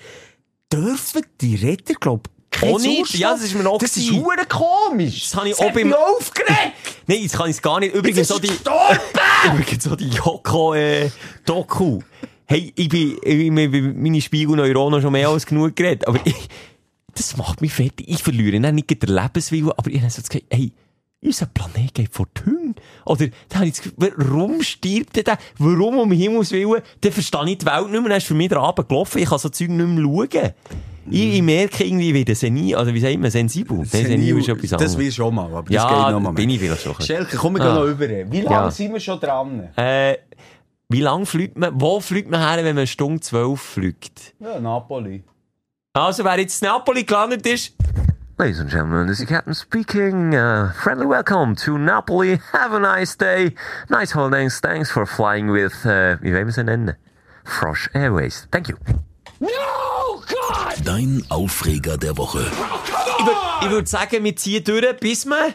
dürfen 0.73 1.23
die 1.41 1.57
Retter, 1.57 1.95
glaub 1.95 2.29
Auch 2.63 2.79
nicht? 2.79 3.15
Ja, 3.15 3.33
das 3.33 3.43
ist 3.43 3.55
mir 3.55 3.69
auch 3.69 3.79
Das 3.79 3.97
ist 3.97 4.09
gewesen. 4.09 4.25
hure 4.25 4.47
komisch. 4.49 5.23
Das 5.31 5.35
habe 5.37 5.49
ich 5.49 5.59
auch 5.59 5.73
beim- 5.73 5.93
aufgeregt. 5.93 6.73
Nein, 7.07 7.19
jetzt 7.23 7.37
kann 7.37 7.51
ich 7.51 7.57
es 7.57 7.63
gar 7.63 7.81
nicht. 7.81 7.95
Übrigens 7.95 8.29
so 8.29 8.39
ist 8.39 8.45
die, 8.45 9.49
übrigens 9.49 9.85
so 9.85 9.97
die 9.97 10.09
Joko, 10.09 10.75
äh, 10.75 11.11
Doku. 11.45 12.01
Hey, 12.47 12.73
ich 12.77 12.89
bin, 12.89 13.17
ich 13.23 13.39
bin 13.39 13.57
über 13.59 13.99
meine 13.99 14.21
Spiegelneuronen 14.21 15.01
schon 15.01 15.13
mehr 15.13 15.29
als 15.29 15.47
genug 15.47 15.75
geredet, 15.77 16.07
aber 16.07 16.21
ich, 16.25 16.35
das 17.15 17.37
macht 17.37 17.61
mich 17.61 17.73
fertig. 17.73 18.09
Ich 18.09 18.23
verliere 18.23 18.61
dann 18.61 18.75
nicht 18.75 18.91
den 18.91 19.15
Lebenswillen, 19.15 19.71
aber 19.73 19.91
ich 19.91 20.01
habe 20.01 20.11
so 20.11 20.23
Gefühl, 20.23 20.43
hey, 20.51 20.73
unser 21.23 21.47
Planet 21.47 21.95
geht 21.95 22.13
vor 22.15 22.27
die 22.37 22.45
Hunde. 22.45 22.83
Oder, 23.07 23.29
da 23.49 23.57
habe 23.57 23.67
ich 23.67 23.73
das 23.75 23.83
Gefühl, 23.83 24.13
warum 24.17 24.63
stirbt 24.63 25.17
der? 25.27 25.39
Warum 25.59 25.99
um 25.99 26.13
Himmels 26.13 26.53
Willen? 26.53 26.83
Dann 27.01 27.13
verstehe 27.13 27.49
ich 27.51 27.59
die 27.59 27.67
Welt 27.67 27.91
nicht 27.91 28.01
mehr, 28.01 28.09
dann 28.11 28.19
ist 28.19 28.27
für 28.27 28.35
mich 28.35 28.49
der 28.51 28.59
Abend 28.59 28.89
gelaufen, 28.89 29.19
ich 29.19 29.29
kann 29.29 29.39
so 29.39 29.49
Zeug 29.49 29.71
nicht 29.71 29.87
mehr 29.87 30.05
schauen. 30.05 30.53
Ich, 31.11 31.35
ich 31.35 31.43
merke 31.43 31.85
irgendwie, 31.85 32.09
ich 32.09 32.15
werde 32.15 32.35
senil, 32.35 32.77
also 32.77 32.93
wie 32.95 33.01
sagt 33.01 33.19
man, 33.19 33.31
sensibel? 33.31 33.77
Nein, 33.79 33.87
senil 33.89 34.39
ist 34.39 34.49
etwas 34.49 34.73
anderes. 34.73 34.93
Das 34.93 34.97
du 35.05 35.13
schon 35.13 35.35
mal, 35.35 35.47
aber 35.47 35.63
das 35.63 35.71
Ja, 35.75 35.89
geht 36.05 36.13
noch 36.15 36.21
mal 36.21 36.33
bin 36.33 36.49
ich 36.49 36.59
vielleicht 36.59 36.83
schon. 36.83 36.95
Schelke, 37.01 37.37
komm, 37.37 37.55
wir 37.57 37.63
Ah. 37.63 37.67
gehen 37.67 37.75
noch 37.75 37.91
über. 37.91 38.09
Wie 38.33 38.41
lange 38.41 38.57
Ja. 38.67 38.71
sind 38.71 38.93
wir 38.93 39.01
schon 39.01 39.21
dran? 39.21 39.69
Äh, 39.77 40.17
wie 40.89 41.01
lang 41.01 41.27
fliegt 41.27 41.59
man, 41.59 41.79
wo 41.79 42.01
fliegt 42.01 42.31
man 42.31 42.41
her, 42.41 42.65
wenn 42.65 42.75
man 42.77 42.87
Stunde 42.87 43.21
12 43.21 43.61
fliegt? 43.61 44.35
Ja, 44.41 44.59
Napoli. 44.61 45.23
Also, 45.97 46.25
wer 46.25 46.39
jetzt 46.41 46.61
in 46.61 46.67
Napoli 46.69 47.05
gelandet 47.05 47.47
ist. 47.47 47.73
Ladies 48.37 48.59
and 48.59 48.69
gentlemen, 48.69 49.07
this 49.07 49.21
is 49.21 49.29
Captain 49.29 49.55
speaking. 49.55 50.35
Uh, 50.35 50.73
friendly 50.83 51.07
welcome 51.07 51.55
to 51.55 51.79
Napoli. 51.79 52.41
Have 52.53 52.75
a 52.75 52.81
nice 52.81 53.17
day. 53.17 53.55
Nice 53.89 54.13
holidays. 54.13 54.59
Thanks 54.61 54.91
for 54.91 55.07
flying 55.07 55.53
with, 55.53 55.73
uh, 55.87 56.17
wie 56.21 56.33
wollen 56.35 56.47
wir 56.47 56.53
sie 56.53 56.65
nennen? 56.65 56.97
Frosh 57.45 57.89
Airways. 57.95 58.49
Thank 58.51 58.69
you. 58.71 58.77
Dein 60.85 61.23
Aufreger 61.29 61.97
der 61.97 62.17
Woche. 62.17 62.41
Ich 62.41 63.25
würde 63.27 63.39
ich 63.63 63.71
würd 63.71 63.89
sagen, 63.89 64.25
wir 64.25 64.35
ziehen 64.35 64.65
durch, 64.65 64.97
bis 64.99 65.25
wir. 65.27 65.55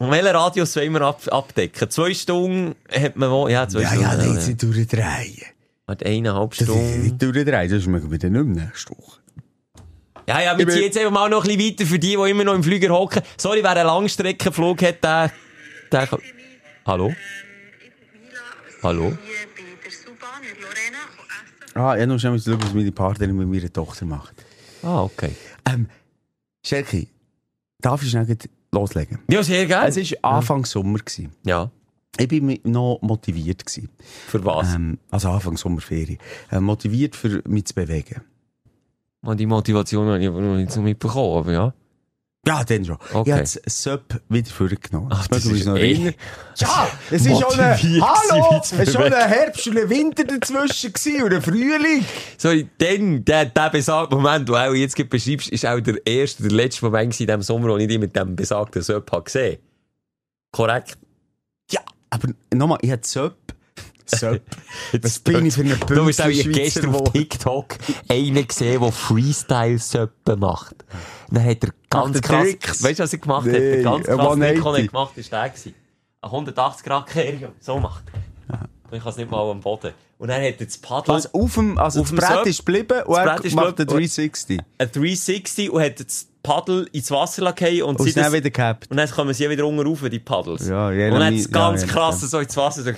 Welchen 0.00 0.26
Radius 0.26 0.74
wollen 0.74 0.92
wir 0.94 1.02
ab 1.02 1.20
abdecken? 1.30 1.88
Zwei 1.88 2.12
Stunden 2.14 2.74
hat 2.92 3.14
man 3.14 3.30
wo? 3.30 3.46
Ja, 3.46 3.68
zwei 3.68 3.82
Ja, 3.82 3.88
Stunden. 3.90 4.02
ja, 4.10 4.16
nein, 4.16 4.34
ja. 4.34 4.40
sie 4.40 4.56
durchdrehen. 4.56 5.42
Warte, 5.86 6.04
eineinhalb 6.06 6.50
Das 6.50 6.62
ist 6.62 6.66
Stunden. 6.68 7.02
nicht 7.02 7.22
durchdrehen, 7.22 7.70
das 7.70 7.86
machen 7.86 8.10
wir 8.10 8.18
dann 8.18 8.32
nicht 8.32 8.44
mehr 8.44 8.64
nächste 8.66 8.90
Woche. 8.90 9.20
Ja, 10.28 10.40
ja, 10.40 10.56
wir 10.58 10.66
bin- 10.66 10.74
ziehen 10.74 10.84
jetzt 10.84 10.96
einfach 10.98 11.10
mal 11.10 11.28
noch 11.28 11.44
ein 11.44 11.56
bisschen 11.56 11.72
weiter 11.72 11.86
für 11.86 11.98
die, 11.98 12.16
die 12.16 12.30
immer 12.30 12.44
noch 12.44 12.54
im 12.54 12.62
Flüger 12.62 12.90
hocken. 12.90 13.22
Sorry, 13.36 13.62
wer 13.62 13.70
einen 13.70 13.86
Langstreckenflug 13.86 14.82
hat, 14.82 15.02
der, 15.02 15.32
der 15.90 16.06
kann... 16.06 16.20
Hallo? 16.86 17.12
Hallo? 18.82 19.04
Hier 19.04 19.16
bei 19.16 19.62
der 19.84 19.90
Suban 19.90 20.42
in 20.42 20.60
Lorena 20.60 20.98
essen. 21.68 21.78
Ah, 21.78 21.96
ja, 21.96 22.06
nur 22.06 22.18
schnell 22.18 22.32
mal 22.32 22.40
schauen, 22.40 22.62
was 22.62 22.74
meine 22.74 22.92
Partnerin 22.92 23.36
mit 23.36 23.48
meiner 23.48 23.72
Tochter 23.72 24.04
macht. 24.04 24.34
Ah, 24.82 25.02
okay. 25.02 25.30
Ähm, 25.68 25.88
Scherki, 26.64 27.08
darf 27.80 28.02
ich 28.02 28.10
schnell 28.10 28.36
loslegen? 28.72 29.20
Ja, 29.30 29.42
sehr 29.42 29.66
gerne. 29.66 29.88
Es 29.88 30.12
war 30.22 30.34
Anfang 30.36 30.64
Sommer. 30.64 30.98
Gewesen. 30.98 31.32
Ja, 31.44 31.70
Ich 32.18 32.30
war 32.30 32.38
mi- 32.40 32.60
noch 32.64 32.98
motiviert. 33.02 33.64
Gewesen. 33.64 33.88
für 34.28 34.44
was? 34.44 34.74
Ähm, 34.74 34.98
also 35.10 35.30
Anfang 35.30 35.56
Sommerferien. 35.56 36.18
Äh, 36.50 36.60
motiviert, 36.60 37.14
für 37.16 37.42
mich 37.46 37.66
zu 37.66 37.74
bewegen. 37.74 38.22
Und 39.24 39.38
die 39.38 39.46
Motivation 39.46 40.06
habe 40.08 40.20
ich 40.20 40.28
aber 40.28 40.40
noch 40.40 40.56
nicht 40.56 40.72
so 40.72 40.82
mitbekommen, 40.82 41.38
aber 41.38 41.52
ja. 41.52 41.74
Ja, 42.44 42.64
dann 42.64 42.84
schon. 42.84 42.96
Okay. 43.12 43.22
Ich 43.24 43.32
habe 43.32 43.42
das 43.42 43.60
Sub 43.66 44.20
wieder 44.28 44.50
vorgenommen. 44.50 45.08
Ach, 45.12 45.28
das 45.28 45.44
das 45.44 45.52
ist 45.52 45.64
noch 45.64 45.76
erinnern. 45.76 46.14
Ja, 46.56 46.88
es 47.08 47.24
ist 47.24 47.40
schon 47.40 47.60
ein, 47.60 47.78
hallo, 47.78 48.60
es 48.60 48.72
ist 48.72 48.92
schon 48.92 49.12
ein. 49.12 49.28
Herbst 49.28 49.68
und 49.68 49.78
ein 49.78 49.88
Winter 49.88 50.24
dazwischen 50.24 50.92
gewesen 50.92 51.22
und 51.22 51.34
ein 51.34 51.40
Frühling. 51.40 52.04
Sorry, 52.36 52.68
dann, 52.78 53.24
der, 53.24 53.44
der 53.44 53.70
besagte 53.70 54.16
Moment, 54.16 54.48
den 54.48 54.54
du 54.54 54.56
auch 54.56 54.74
jetzt 54.74 54.96
beschreibst, 55.08 55.50
ist 55.50 55.64
auch 55.64 55.78
der 55.78 56.04
erste, 56.04 56.42
der 56.42 56.50
letzte 56.50 56.84
Moment 56.84 57.20
in 57.20 57.28
diesem 57.28 57.42
Sommer, 57.42 57.68
wo 57.68 57.76
ich 57.76 57.86
dich 57.86 58.00
mit 58.00 58.16
dem 58.16 58.34
besagten 58.34 58.82
habe 58.82 59.22
gesehen. 59.22 59.58
Korrekt? 60.50 60.98
Ja, 61.70 61.80
aber 62.10 62.28
nochmal, 62.52 62.78
ich 62.82 62.90
habe 62.90 63.02
Sub. 63.04 63.36
Sub. 64.06 64.40
Was 65.02 65.18
bin 65.20 65.46
ich 65.46 65.54
für 65.54 65.62
ein 65.62 65.76
Du 65.86 66.04
bist 66.04 66.20
auch 66.22 66.26
gestern 66.28 66.94
auf. 66.94 67.12
TikTok 67.12 67.76
einen 68.08 68.46
gesehen, 68.46 68.80
der 68.80 68.92
Freestyle-Söppe 68.92 70.36
macht. 70.36 70.76
Dann 71.30 71.44
hat 71.44 71.64
er 71.64 71.70
ganz 71.90 72.16
er 72.16 72.22
krass, 72.22 72.42
Tricks? 72.44 72.82
weißt 72.82 72.98
du, 72.98 73.02
was 73.04 73.12
er 73.12 73.18
gemacht 73.18 73.46
hat? 73.46 73.52
Nee, 73.52 73.58
Der 73.76 73.82
ganz 73.82 74.08
ein 74.08 74.16
krass 74.16 74.26
180. 74.26 74.54
Nick, 74.54 74.64
den 74.64 74.74
er 74.74 74.86
gemacht 74.88 75.10
hat, 75.12 75.18
ist 75.18 75.32
der 75.32 75.48
gewesen. 75.48 75.74
Ein 76.22 76.30
180 76.30 76.84
Grad 76.86 77.06
Kehrung, 77.08 77.52
so 77.60 77.78
macht 77.80 78.04
er. 78.12 78.58
Ich 78.94 79.02
kann 79.02 79.10
es 79.10 79.16
nicht 79.16 79.30
mal 79.30 79.50
am 79.50 79.60
Boden. 79.60 79.92
Und 80.18 80.28
dann 80.28 80.36
hat 80.42 80.60
er 80.60 80.66
das 80.66 80.76
Paddel 80.78 81.14
Was, 81.14 81.32
auf 81.34 81.54
dem, 81.54 81.78
also 81.78 82.02
Auf 82.02 82.10
das 82.10 82.18
Brett 82.20 82.28
Surf- 82.36 82.46
ist 82.46 82.58
geblieben 82.66 83.02
und 83.06 83.16
er 83.16 83.24
macht 83.54 83.78
einen 83.80 83.86
360. 83.88 84.60
ein 84.78 84.92
360 84.92 85.70
und 85.70 85.82
hat 85.82 85.98
das 85.98 86.26
Paddel 86.42 86.88
ins 86.92 87.10
Wasser 87.10 87.42
lassen 87.42 87.82
und, 87.82 87.98
Und 87.98 88.04
sie 88.06 88.12
dann 88.12 88.32
wieder 88.32 88.50
gehabt. 88.50 88.88
und 88.90 88.98
dann 88.98 89.10
kommen 89.10 89.32
sie 89.34 89.48
wieder 89.48 89.66
unten 89.66 89.84
rauf, 89.86 90.00
die 90.08 90.18
Paddels. 90.18 90.68
Ja, 90.68 90.88
und 90.88 90.98
dann 90.98 91.24
hat 91.24 91.32
es 91.32 91.50
ganz 91.50 91.80
ja, 91.82 91.86
krass 91.88 92.16
nachdem. 92.16 92.28
so 92.28 92.38
ins 92.40 92.56
Wasser 92.56 92.82
so 92.82 92.90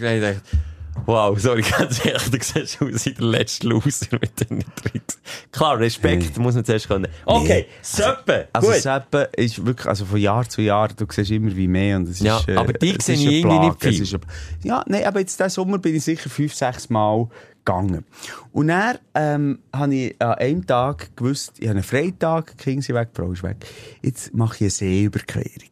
wow, 1.06 1.38
sorry, 1.38 1.62
ganz 1.78 2.04
ehrlich, 2.04 2.30
du 2.30 2.38
siehst 2.40 2.82
aus 2.82 3.06
wie 3.06 3.12
der 3.12 3.24
letzte 3.24 3.68
Loser 3.68 4.06
mit 4.20 4.50
den 4.50 4.64
Tricks. 4.76 5.18
Klar, 5.52 5.78
Respekt 5.78 6.36
muss 6.38 6.54
man 6.54 6.64
zuerst 6.64 6.88
können. 6.88 7.08
Okay, 7.24 7.66
Söppe, 7.82 8.48
Also 8.52 8.68
gut. 8.68 8.76
Seppen 8.80 9.26
ist 9.36 9.64
wirklich, 9.64 9.86
also 9.86 10.04
von 10.04 10.18
Jahr 10.18 10.48
zu 10.48 10.62
Jahr, 10.62 10.88
du 10.88 11.06
siehst 11.10 11.30
immer 11.30 11.54
wie 11.54 11.68
mehr 11.68 11.96
und 11.96 12.08
es 12.08 12.20
Ja, 12.20 12.38
ist, 12.38 12.48
äh, 12.48 12.56
aber 12.56 12.72
die 12.72 12.96
sehe 13.00 13.14
ich 13.16 13.26
irgendwie 13.26 13.58
nicht 13.58 13.82
viel. 13.82 14.02
ist 14.02 14.16
Ja, 14.62 14.84
nein, 14.86 15.04
aber 15.04 15.20
jetzt 15.20 15.38
diesen 15.38 15.50
Sommer 15.50 15.78
bin 15.78 15.94
ich 15.94 16.04
sicher 16.04 16.30
fünf, 16.30 16.54
sechs 16.54 16.88
Mal 16.90 17.28
gegangen. 17.64 18.04
Und 18.52 18.68
dann, 18.68 18.98
ähm, 19.14 19.58
habe 19.74 19.94
ich 19.94 20.20
an 20.20 20.34
einem 20.34 20.66
Tag 20.66 21.16
gewusst, 21.16 21.54
ich 21.58 21.68
habe 21.68 21.78
einen 21.78 21.84
Freitag, 21.84 22.54
sind 22.62 22.88
weg, 22.90 23.08
Frau 23.14 23.32
ist 23.32 23.42
weg. 23.42 23.56
Jetzt 24.02 24.34
mache 24.34 24.56
ich 24.56 24.60
eine 24.62 24.70
Seeüberquerung. 24.70 25.70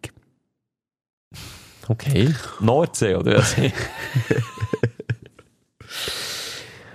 Okay, 1.89 2.33
Nordsee, 2.61 3.17
oder? 3.17 3.39
was? 3.39 3.57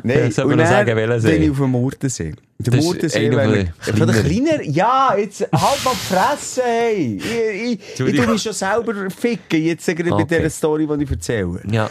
Nein, 0.08 0.34
und 0.46 0.56
man 0.56 0.68
sagen, 0.68 0.96
welcher 0.96 1.20
bin 1.30 1.44
ich 1.44 1.50
auf 1.52 1.58
dem 1.58 1.70
Murtensee. 1.72 2.34
Der 2.60 2.74
Das 2.74 2.84
Murtensee, 2.86 3.32
wenn 3.32 3.96
von 3.98 4.08
der 4.08 4.24
kleiner, 4.24 4.64
ja, 4.64 5.16
jetzt 5.18 5.42
halt 5.42 5.52
mal 5.86 5.94
die 5.94 6.14
Fresse, 6.14 6.62
hey. 6.66 7.18
Ich, 7.18 7.26
ich, 7.26 7.72
ich 7.82 7.90
Entschuldigung. 7.90 8.26
tu 8.26 8.32
mich 8.34 8.42
schon 8.42 8.54
selber 8.54 9.10
ficken, 9.10 9.64
jetzt 9.64 9.86
gerade 9.86 10.10
bei 10.10 10.16
Okay. 10.16 10.38
dieser 10.38 10.50
Story, 10.50 10.88
die 10.98 11.04
ich 11.04 11.12
erzähle. 11.12 11.62
ja. 11.70 11.90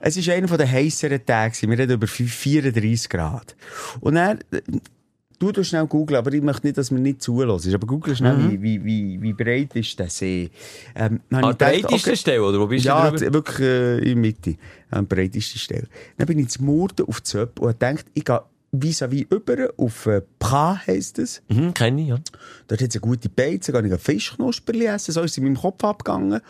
Es 0.00 0.16
war 0.28 0.32
einer 0.34 0.46
der 0.56 0.70
heisseren 0.70 1.26
Tage. 1.26 1.56
Wir 1.62 1.76
reden 1.76 1.90
über 1.94 2.06
34 2.06 3.08
Grad. 3.08 3.56
Und 3.98 4.14
dann, 4.14 4.38
du 5.38 5.52
du 5.52 5.62
schnell 5.64 5.86
googeln, 5.86 6.18
aber 6.18 6.32
ich 6.32 6.42
möchte 6.42 6.66
nicht, 6.66 6.78
dass 6.78 6.90
mir 6.90 7.00
nicht 7.00 7.22
zulässt. 7.22 7.72
Aber 7.72 7.86
google 7.86 8.16
schnell, 8.16 8.50
wie, 8.50 8.62
wie, 8.62 8.84
wie, 8.84 9.22
wie 9.22 9.32
breit 9.32 9.74
ist 9.76 9.98
der 9.98 10.08
See. 10.10 10.50
Ähm, 10.94 11.20
dann 11.30 11.44
Ah, 11.44 11.48
habe 11.48 11.52
ich 11.52 11.58
gedacht, 11.58 11.82
breiteste 11.90 12.16
Stelle, 12.16 12.42
oder? 12.42 12.58
Wo 12.60 12.66
bist 12.66 12.84
ja, 12.84 13.10
du 13.10 13.32
wirklich 13.32 13.60
äh, 13.60 13.98
in 13.98 14.04
der 14.04 14.16
Mitte. 14.16 14.54
An 14.90 15.06
der 15.08 15.16
breitesten 15.16 15.58
Stelle. 15.58 15.86
Dann 16.16 16.26
bin 16.26 16.38
ich 16.38 16.48
zum 16.48 16.66
Murten 16.66 17.06
auf 17.06 17.20
die 17.20 17.24
Zöp 17.24 17.60
und 17.60 17.68
gedacht, 17.68 18.06
ich 18.14 18.24
gehe 18.24 18.40
vis-à-vis 18.72 19.26
über 19.30 19.70
auf 19.78 20.06
äh, 20.06 20.22
Pra 20.38 20.80
heisst 20.86 21.18
es. 21.18 21.42
Mhm, 21.48 21.72
kenne 21.72 22.02
ich, 22.02 22.08
ja. 22.08 22.18
Dort 22.66 22.82
hat 22.82 22.88
es 22.90 22.96
eine 22.96 23.00
gute 23.00 23.28
Beize, 23.28 23.72
gehe 23.72 23.86
ich 23.86 23.92
ein 23.92 23.98
Fischknusperli 23.98 24.86
essen, 24.86 25.12
so 25.12 25.22
ist 25.22 25.30
es 25.32 25.38
in 25.38 25.44
meinem 25.44 25.56
Kopf 25.56 25.82
abgegangen. 25.84 26.40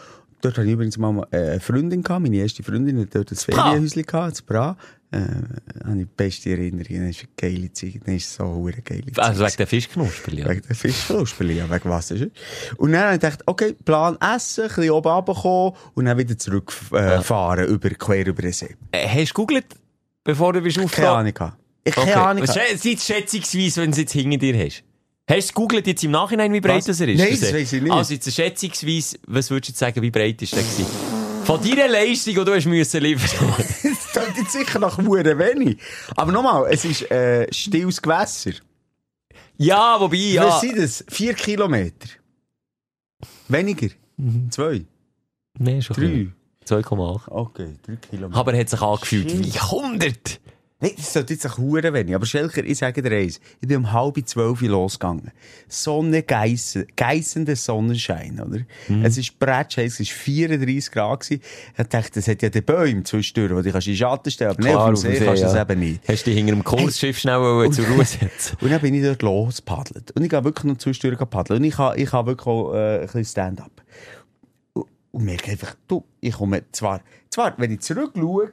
Dort 0.40 0.56
hatte 0.56 0.66
ich 0.66 0.73
übrigens 0.74 0.98
mal 0.98 1.27
äh, 1.32 1.36
eine 1.36 1.60
Freundin 1.60 2.02
gehabt, 2.02 2.23
meine 2.23 2.36
erste 2.36 2.62
Freundin, 2.62 3.01
hat 3.01 3.15
dort 3.15 3.31
ein 3.32 3.36
Ferienhäuschen 3.36 4.02
gehabt, 4.05 4.32
das 4.32 4.43
Bra. 4.43 4.77
Habe 5.10 5.93
ich 5.93 5.97
die 5.97 6.05
beste 6.05 6.51
Erinnerung, 6.51 7.06
das 7.09 7.16
ist 7.16 7.26
geile 7.36 7.72
Zeit, 7.72 7.94
das 8.05 8.14
ist 8.14 8.35
so 8.35 8.44
eine 8.44 8.82
geile 8.82 9.06
Zeit. 9.06 9.18
Also 9.18 9.44
wegen 9.47 9.56
der 9.56 9.66
Fischknusperli, 9.66 10.40
ja. 10.43 10.48
Wegen 10.51 10.62
der 10.68 10.76
Fischknusperli, 10.76 11.55
ja, 11.56 11.70
wegen 11.70 11.89
was 11.89 12.10
ist 12.10 12.20
es? 12.20 12.28
Und 12.76 12.93
dann 12.93 13.02
habe 13.05 13.14
ich 13.14 13.20
gedacht, 13.20 13.43
okay, 13.47 13.74
Plan 13.85 14.18
essen, 14.20 14.64
ein 14.64 14.68
bisschen 14.68 14.90
oben 14.90 15.09
runterkommen 15.10 15.72
und 15.94 16.05
dann 16.05 16.18
wieder 16.18 16.36
zurückfahren, 16.36 17.22
fahren 17.22 17.66
über, 17.68 17.89
quer 17.90 18.26
über 18.26 18.43
den 18.43 18.52
See. 18.52 18.76
Äh, 18.93 19.09
hast 19.09 19.30
du 19.30 19.35
gegoogelt, 19.35 19.66
bevor 20.24 20.52
du 20.52 20.60
bist 20.60 20.76
Keine 20.76 20.85
aufgekommen? 20.86 21.36
Ahnung. 21.39 21.52
Ich 21.85 21.94
keine 21.94 22.16
Ahnung 22.16 22.47
Seid 22.47 23.01
schätzungsweise, 23.01 23.80
wenn 23.80 23.90
du 23.90 23.93
es 23.93 23.98
jetzt 23.98 24.12
hinter 24.12 24.36
dir 24.36 24.59
hast. 24.62 24.85
Hast 25.26 25.48
du 25.51 25.55
gegoogelt 25.55 25.86
jetzt 25.86 26.05
im 26.05 26.10
Nachhinein, 26.10 26.52
wie 26.52 26.60
breit 26.60 26.78
Was? 26.78 26.85
das 26.85 27.01
er 27.01 27.09
ist? 27.09 27.18
Nein, 27.18 27.28
Der 27.30 27.39
das 27.39 27.48
See? 27.48 27.55
weiss 27.55 27.72
ich 27.72 27.82
nicht. 27.82 27.93
Also 27.93 28.12
jetzt 28.14 28.30
schätzungsweise, 28.35 29.18
was 29.26 29.51
würdest 29.51 29.68
du 29.68 29.72
jetzt 29.72 29.78
sagen, 29.78 30.02
wie 30.02 30.10
breit 30.10 30.43
ist 30.43 30.52
der 30.55 30.62
gewesen? 30.62 30.86
Von 31.44 31.62
deiner 31.62 31.89
Leistung, 31.89 32.35
die 32.35 32.44
du 32.44 32.55
hast 32.55 32.66
müssen 32.66 33.01
liefern 33.02 33.55
klingt 34.19 34.51
sicher 34.51 34.78
nach 34.78 34.99
Huren 34.99 35.39
wenig. 35.39 35.78
Aber 36.16 36.32
nochmal, 36.32 36.66
es 36.70 36.85
ist 36.85 37.11
äh, 37.11 37.53
stilles 37.53 38.01
Gewässer. 38.01 38.53
Ja, 39.57 39.97
wobei, 39.99 40.16
ja. 40.16 40.47
Was 40.47 40.61
sind 40.61 40.78
das? 40.78 41.05
Vier 41.09 41.35
Kilometer? 41.35 42.09
Weniger? 43.49 43.89
Zwei? 44.51 44.85
Nein, 45.59 45.82
schon 45.82 45.97
Drei? 45.97 46.28
2,8. 46.66 47.28
Okay, 47.28 47.77
drei 47.85 47.97
Kilometer. 47.97 48.39
Aber 48.39 48.53
er 48.55 48.61
hat 48.61 48.69
sich 48.69 48.81
angefühlt 48.81 49.39
wie 49.39 49.59
100. 49.59 50.40
Nein, 50.80 50.92
das 50.96 51.12
sollte 51.12 51.34
jetzt 51.34 51.44
auch 51.44 51.59
Huren 51.59 51.92
wenig. 51.92 52.14
Aber 52.14 52.24
Schelker, 52.24 52.62
ich 52.62 52.78
sage 52.78 53.02
dir 53.02 53.10
eins. 53.10 53.40
Ich 53.60 53.66
bin 53.66 53.78
um 53.78 53.92
halb 53.92 54.16
zwölf 54.28 54.62
Uhr 54.62 54.68
losgegangen. 54.68 55.32
Sonne 55.66 56.22
geissen, 56.22 56.86
geissender 56.94 57.56
Sonnenschein, 57.56 58.40
oder? 58.40 58.60
Mhm. 58.86 59.05
Es 59.05 59.18
ist 59.18 59.40
bretschheiss, 59.40 59.98
es 59.98 60.09
war 60.09 60.16
34 60.16 60.92
Grad. 60.92 61.20
gewesen. 61.20 61.42
Ich 61.76 61.86
dachte, 61.88 62.20
es 62.20 62.28
hat 62.28 62.42
ja 62.42 62.48
den 62.48 62.62
Bäume 62.62 63.02
zwischendurch, 63.02 63.50
wo 63.50 63.60
du 63.60 63.72
kannst 63.72 63.88
in 63.88 63.94
den 63.94 63.98
Schatten 63.98 64.30
stellen 64.30 64.50
Aber 64.52 64.62
nein, 64.62 64.76
auf 64.76 64.88
dem 64.90 64.96
See 64.96 65.18
kannst 65.18 65.42
du 65.42 65.46
das 65.46 65.56
eben 65.56 65.80
nicht. 65.80 66.09
Hast 66.09 66.24
du 66.24 66.30
dich 66.30 66.38
hinter 66.38 66.55
dem 66.55 66.62
Kursschiff 66.62 67.18
schnell 67.18 67.40
wollen 67.40 67.72
zur 67.72 67.86
Ruhe 67.88 68.05
setzen 68.05 68.56
Und 68.60 68.70
dann 68.70 68.80
bin 68.80 68.94
ich 68.94 69.02
dort 69.02 69.22
losgepaddelt. 69.22 70.12
Und 70.12 70.22
ich 70.22 70.30
gehe 70.30 70.44
wirklich 70.44 70.64
noch 70.64 70.78
zwischendurch 70.78 71.28
paddeln. 71.28 71.59
Und 71.59 71.64
ich 71.64 71.76
habe, 71.76 71.96
ich 72.00 72.12
habe 72.12 72.28
wirklich 72.28 72.46
auch 72.46 72.72
äh, 72.74 73.00
ein 73.00 73.00
bisschen 73.00 73.24
Stand-up. 73.24 73.82
Und, 74.74 74.86
und 75.10 75.24
merke 75.24 75.50
einfach, 75.50 75.74
du, 75.88 76.05
ich 76.20 76.34
komme 76.34 76.62
zwar, 76.70 77.00
zwar, 77.30 77.55
wenn 77.59 77.72
ich 77.72 77.80
zurückschaue, 77.80 78.52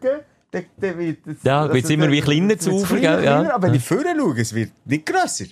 dann, 0.52 0.66
dann 0.78 0.98
wird 0.98 1.20
es... 1.28 1.38
Ja, 1.44 1.72
wird's 1.74 1.90
immer 1.90 2.10
wie 2.12 2.22
kleiner 2.22 2.58
zu 2.58 2.72
Ufer, 2.72 2.98
kleiner, 2.98 3.18
gell? 3.18 3.26
Ja. 3.26 3.56
Aber 3.56 3.68
wenn 3.68 3.76
ich 3.76 3.84
vorne 3.84 4.16
schaue, 4.18 4.40
es 4.40 4.54
wird 4.54 4.72
nicht 4.86 5.06
grösser. 5.06 5.46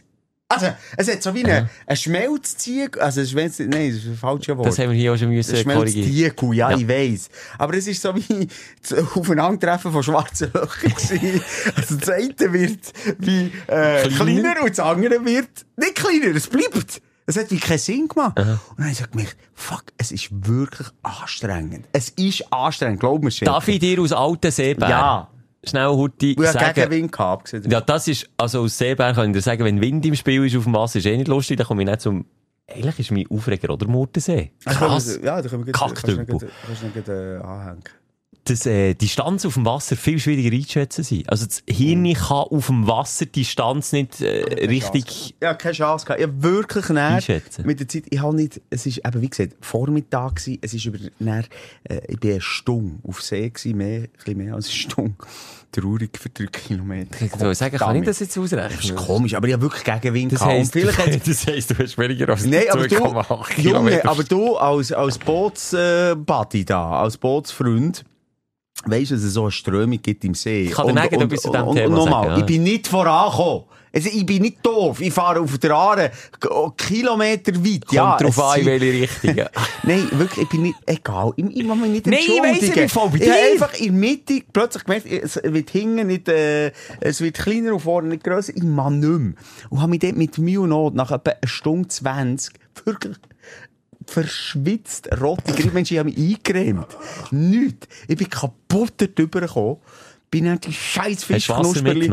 Also, 0.49 0.67
es 0.97 1.11
hat 1.11 1.23
so 1.23 1.33
wie 1.33 1.43
eine, 1.43 1.67
eine 1.87 1.97
Schmelzziege, 1.97 3.01
also 3.01 3.21
ein 3.21 3.27
Schmelz, 3.27 3.57
nein, 3.57 3.69
das 3.71 4.03
ist 4.03 4.05
ein 4.05 4.15
falsches 4.17 4.55
Wort. 4.55 4.67
Das 4.67 4.77
haben 4.77 4.91
wir 4.91 4.97
hier 4.97 5.11
auch 5.13 5.17
schon 5.17 5.29
müssen. 5.29 5.55
Schmelztiegel, 5.55 6.33
ja, 6.53 6.69
Ja. 6.69 6.77
ich 6.77 6.87
weiss. 6.87 7.29
Aber 7.57 7.73
es 7.75 7.87
ist 7.87 8.01
so 8.01 8.15
wie 8.15 8.47
das 8.87 8.99
Aufeinandertreffen 9.15 9.91
von 9.91 10.03
schwarzen 10.03 10.51
Löchern. 10.53 10.93
Also 11.75 11.95
das 11.95 12.09
eine 12.09 12.53
wird 12.53 12.93
wie 13.19 13.45
äh, 13.67 14.07
Kleiner. 14.09 14.09
kleiner. 14.09 14.61
und 14.63 14.69
das 14.69 14.79
andere 14.79 15.25
wird 15.25 15.49
nicht 15.77 15.95
kleiner, 15.95 16.35
es 16.35 16.47
bleibt. 16.47 17.01
Es 17.25 17.37
hat 17.37 17.49
wie 17.51 17.57
keinen 17.59 17.77
Sinn 17.79 18.07
gemacht. 18.07 18.37
Und 18.37 18.47
dann 18.47 18.59
habe 18.79 18.91
ich 18.91 18.97
so 18.97 19.05
gemerkt, 19.09 19.37
fuck, 19.53 19.83
es 19.97 20.11
ist 20.11 20.29
wirklich 20.31 20.87
anstrengend. 21.03 21.87
Es 21.93 22.09
ist 22.09 22.51
anstrengend, 22.51 22.99
glaub 22.99 23.23
mir 23.23 23.31
schon. 23.31 23.45
Darf 23.45 23.67
ich 23.67 23.79
dir 23.79 23.99
aus 24.01 24.11
alten 24.11 24.51
Seebär 24.51 24.89
Ja. 24.89 25.27
schnell 25.63 25.87
Hurti 25.87 26.35
Und 26.35 26.43
ich 26.43 26.49
habe 26.49 26.59
sagen... 26.59 26.73
Gegenwind 26.75 27.11
gehabt. 27.11 27.55
Ja, 27.67 27.81
das 27.81 28.07
ist, 28.07 28.29
also 28.37 28.61
aus 28.63 28.77
Seebär 28.77 29.13
kann 29.13 29.27
ich 29.29 29.33
dir 29.35 29.41
sagen, 29.41 29.63
wenn 29.63 29.79
Wind 29.79 30.05
im 30.05 30.15
Spiel 30.15 30.45
ist 30.45 30.55
auf 30.57 30.63
dem 30.65 30.73
Wasser, 30.73 30.99
ist 30.99 31.05
eh 31.05 31.15
nicht 31.15 31.27
lustig, 31.29 31.57
dann 31.57 31.67
komme 31.67 31.83
ich 31.83 31.89
nicht 31.89 32.01
zum, 32.01 32.25
eigentlich 32.69 32.99
ist 32.99 33.11
mein 33.11 33.25
Aufreger, 33.29 33.69
oder? 33.71 33.87
Murtensee. 33.87 34.51
Krass. 34.65 35.19
Ja, 35.23 35.41
da 35.41 35.47
können 35.47 35.65
wir 35.65 35.73
Kackdümpel. 35.73 36.49
kannst 36.65 36.83
du 36.83 36.89
gleich, 36.89 37.07
äh, 37.07 37.37
anhängen. 37.37 37.83
Dass 38.45 38.65
äh, 38.65 38.93
die 38.93 39.05
Distanz 39.05 39.45
auf 39.45 39.53
dem 39.53 39.65
Wasser 39.65 39.95
viel 39.95 40.19
schwieriger 40.19 40.53
einzuschätzen 40.53 41.03
sind. 41.03 41.29
Also 41.29 41.45
das 41.45 41.63
Hirn 41.67 42.11
kann 42.13 42.37
auf 42.37 42.67
dem 42.67 42.87
Wasser 42.87 43.25
die 43.25 43.43
Distanz 43.43 43.91
nicht 43.93 44.19
äh, 44.21 44.65
richtig... 44.65 45.35
Ja, 45.41 45.53
keine 45.53 45.73
Chance 45.73 46.05
gehabt. 46.05 46.19
Ich 46.19 46.27
habe 46.27 46.43
wirklich 46.43 46.89
näher 46.89 47.07
Einschätzen. 47.07 47.65
mit 47.65 47.79
der 47.79 47.87
Zeit, 47.87 48.03
ich 48.09 48.19
habe 48.19 48.35
nicht, 48.35 48.61
es 48.69 48.85
ist 48.85 48.97
eben, 48.97 49.21
wie 49.21 49.29
gesagt, 49.29 49.55
Vormittag 49.61 50.35
gewesen, 50.35 50.59
es 50.61 50.73
ist 50.73 50.85
über, 50.85 50.97
näher, 51.19 51.45
äh, 51.85 52.01
ich 52.07 52.19
bin 52.19 52.31
eine 52.31 52.41
Stunde 52.41 52.99
auf 53.07 53.21
See 53.21 53.49
gewesen, 53.49 53.77
mehr, 53.77 54.01
ein 54.01 54.09
bisschen 54.17 54.37
mehr 54.37 54.55
als 54.55 54.65
eine 54.65 54.75
Stunde. 54.75 55.15
Traurig 55.71 56.19
für 56.19 56.29
drei 56.29 56.45
Kilometer. 56.45 57.25
Ich 57.25 57.31
soll 57.35 57.55
sagen, 57.55 57.77
kann 57.77 57.95
ich 57.95 58.03
das 58.03 58.19
jetzt 58.19 58.37
ausrechnen? 58.37 58.69
Das 58.75 58.85
ist 58.85 58.95
komisch, 58.95 59.33
aber 59.33 59.47
ich 59.47 59.53
habe 59.53 59.63
wirklich 59.63 59.83
Gegenwind 59.83 60.33
Das 60.33 60.39
gehabt. 60.39 60.53
Heisst, 60.53 60.73
vielleicht 60.73 61.27
das 61.27 61.47
heisst, 61.47 61.71
du 61.71 61.77
hast 61.79 61.97
weniger 61.97 62.29
als 62.29 62.45
Nein, 62.45 62.65
aber 62.69 62.87
du, 62.87 62.95
2,8 62.95 63.61
Junge, 63.61 64.05
aber 64.05 64.23
du 64.23 64.55
als, 64.55 64.91
als 64.91 65.17
Bootsbuddy 65.17 66.65
da, 66.65 67.01
als 67.01 67.17
Bootsfreund, 67.17 68.05
weisst 68.85 69.11
du, 69.11 69.15
dass 69.15 69.23
es 69.23 69.33
so 69.33 69.43
eine 69.43 69.51
Strömung 69.51 70.01
gibt 70.01 70.23
im 70.25 70.33
See. 70.33 70.63
Ich 70.63 70.71
kann 70.71 70.87
dir 70.87 70.93
nicht 70.93 71.13
etwas 71.13 71.41
zu 71.41 71.51
diesem 71.51 71.73
Thema 71.73 71.85
und 71.85 71.91
nochmal, 71.93 72.27
ja. 72.27 72.37
ich 72.37 72.45
bin 72.45 72.63
nicht 72.63 72.87
vorangekommen. 72.87 73.63
Also, 73.95 74.09
ich 74.11 74.25
bin 74.25 74.41
nicht 74.41 74.65
doof. 74.65 75.01
Ich 75.01 75.13
fahre 75.13 75.39
auf 75.39 75.55
der 75.59 75.69
Aare 75.75 76.11
k- 76.39 76.73
Kilometer 76.75 77.53
weit. 77.63 77.81
Kommt 77.85 77.91
ja, 77.93 78.17
drauf 78.17 78.39
an, 78.41 78.59
in 78.61 78.65
welche 78.65 78.91
Richtung. 79.03 79.35
Nein, 79.83 80.07
wirklich, 80.13 80.43
ich 80.45 80.49
bin 80.49 80.63
nicht, 80.63 80.75
egal. 80.87 81.31
Ich, 81.35 81.45
ich 81.57 81.63
muss 81.63 81.77
mich 81.77 81.91
nicht 81.91 82.07
Nein, 82.07 82.17
ich 82.19 82.41
weiss, 82.41 82.61
ich 82.63 82.73
bin 82.73 82.89
voll 82.89 83.09
bei 83.11 83.17
Ich 83.17 83.29
habe 83.29 83.39
dir. 83.39 83.51
einfach 83.51 83.73
in 83.79 83.85
der 83.85 83.93
Mitte 83.93 84.41
plötzlich 84.51 84.83
gemerkt, 84.85 85.05
es 85.05 85.39
wird 85.43 85.69
hinten 85.69 86.07
nicht, 86.07 86.27
äh, 86.27 86.71
es 87.01 87.21
wird 87.21 87.35
kleiner 87.37 87.73
und 87.73 87.81
vorne 87.81 88.07
nicht 88.07 88.23
grösser. 88.23 88.53
Ich 88.55 88.63
mag 88.63 88.93
nicht 88.93 89.07
mehr. 89.07 89.33
Und 89.69 89.79
habe 89.79 89.91
mich 89.91 89.99
dort 89.99 90.15
mit 90.15 90.39
Mühe 90.39 90.61
und 90.61 90.69
Not 90.69 90.95
nach 90.95 91.11
etwa 91.11 91.29
einer 91.29 91.47
Stunde 91.47 91.87
20 91.87 92.51
wirklich 92.85 93.15
verschwitzt, 94.07 95.09
rottig. 95.19 95.73
Mensch, 95.73 95.91
ich 95.91 95.97
habe 95.97 96.09
mich 96.09 96.17
eingecremt. 96.17 96.87
Nichts. 97.31 97.87
Ich 98.07 98.17
bin 98.17 98.29
kaputt 98.29 98.93
dort 98.97 99.19
rübergekommen. 99.19 99.77
Bin 100.29 100.45
dann 100.45 100.59
die 100.59 100.73
scheiß 100.73 101.23
Fischknusperli. 101.25 102.11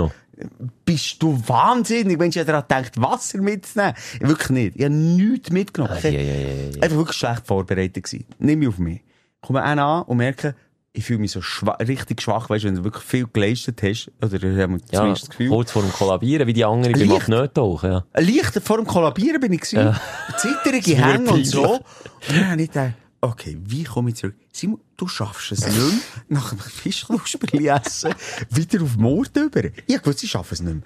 Bist 0.84 1.22
du 1.22 1.40
wahnsinnig, 1.46 2.18
wenn 2.18 2.30
ich 2.30 2.34
daran 2.36 2.64
denkt, 2.70 3.00
Wasser 3.00 3.40
mitzunehmen? 3.42 3.94
Wirklich 4.20 4.50
nicht. 4.50 4.76
Ich 4.76 4.84
habe 4.84 4.94
nichts 4.94 5.50
mitgenommen. 5.50 5.96
Ah, 5.96 6.08
ja, 6.08 6.20
ja, 6.20 6.34
ja. 6.34 6.82
Einfach 6.82 6.96
wirklich 6.96 7.16
schlecht 7.16 7.46
vorbereitet 7.46 8.04
gewesen. 8.04 8.24
Nimm 8.38 8.60
mich 8.60 8.68
auf 8.68 8.78
mich. 8.78 9.02
Komme 9.40 9.62
einen 9.62 9.80
an 9.80 10.02
und 10.02 10.16
merke, 10.16 10.54
ich 10.92 11.04
fühle 11.04 11.20
mich 11.20 11.30
so 11.30 11.40
schwa 11.40 11.72
richtig 11.74 12.20
schwach, 12.20 12.50
weißt 12.50 12.64
du, 12.64 12.68
wenn 12.68 12.74
du 12.76 12.84
wirklich 12.84 13.04
viel 13.04 13.26
geleistet 13.32 13.80
hast, 13.82 14.10
oder 14.20 14.40
wir 14.42 14.50
Ja, 14.58 14.66
zumindest 14.92 15.22
das 15.22 15.30
Gefühl. 15.30 15.48
kurz 15.48 15.70
vor 15.70 15.82
dem 15.82 15.92
Kollabieren, 15.92 16.46
wie 16.48 16.52
die 16.52 16.64
anderen 16.64 16.92
beim 16.94 17.02
Licht. 17.02 17.22
Apnoe-Tauchen, 17.22 17.92
ja. 17.92 18.04
Leicht 18.14 18.60
vor 18.64 18.76
dem 18.78 18.86
Kollabieren 18.86 19.40
bin 19.40 19.52
ich 19.52 19.60
gewesen. 19.60 19.96
Zitterige 20.36 20.96
Das 20.96 21.06
ist 21.08 21.14
Hänge 21.14 21.30
und 21.30 21.44
so. 21.46 21.74
Und 21.74 21.82
dann 22.30 22.50
habe 22.50 22.62
ich 22.62 22.68
gedacht, 22.68 22.94
okay, 23.20 23.56
wie 23.64 23.84
komme 23.84 24.10
ich 24.10 24.16
zurück? 24.16 24.34
Simon, 24.52 24.80
du 24.96 25.06
schaffst 25.06 25.52
es 25.52 25.64
nicht 25.64 25.76
mehr, 25.78 25.92
nach 26.28 26.50
einem 26.50 26.60
Fischknusperli 26.60 27.68
essen, 27.86 28.12
wieder 28.50 28.82
auf 28.82 28.96
Mord 28.96 29.36
über. 29.36 29.62
Ich 29.86 30.04
wusste, 30.04 30.24
ich 30.24 30.30
schaffe 30.32 30.54
es 30.54 30.60
nicht 30.60 30.74
mehr. 30.74 30.82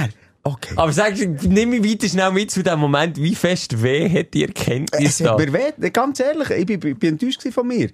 Dann, 0.00 0.12
okay. 0.46 0.74
Aber 0.76 0.92
sag, 0.92 1.14
nimm 1.42 1.70
mich 1.70 1.82
weiter 1.84 2.08
schnell 2.08 2.30
mit 2.32 2.50
zu 2.50 2.62
dem 2.62 2.78
Moment, 2.78 3.16
wie 3.16 3.34
fest 3.34 3.82
weh 3.82 4.08
hat 4.08 4.32
die 4.34 4.44
Erkenntnis 4.44 5.18
da? 5.18 5.36
mir 5.36 5.52
weh, 5.52 5.90
ganz 5.90 6.20
ehrlich, 6.20 6.50
ich 6.50 6.66
bin, 6.66 6.80
bin, 6.80 6.96
enttäuscht 7.02 7.42
von 7.52 7.66
mir. 7.66 7.90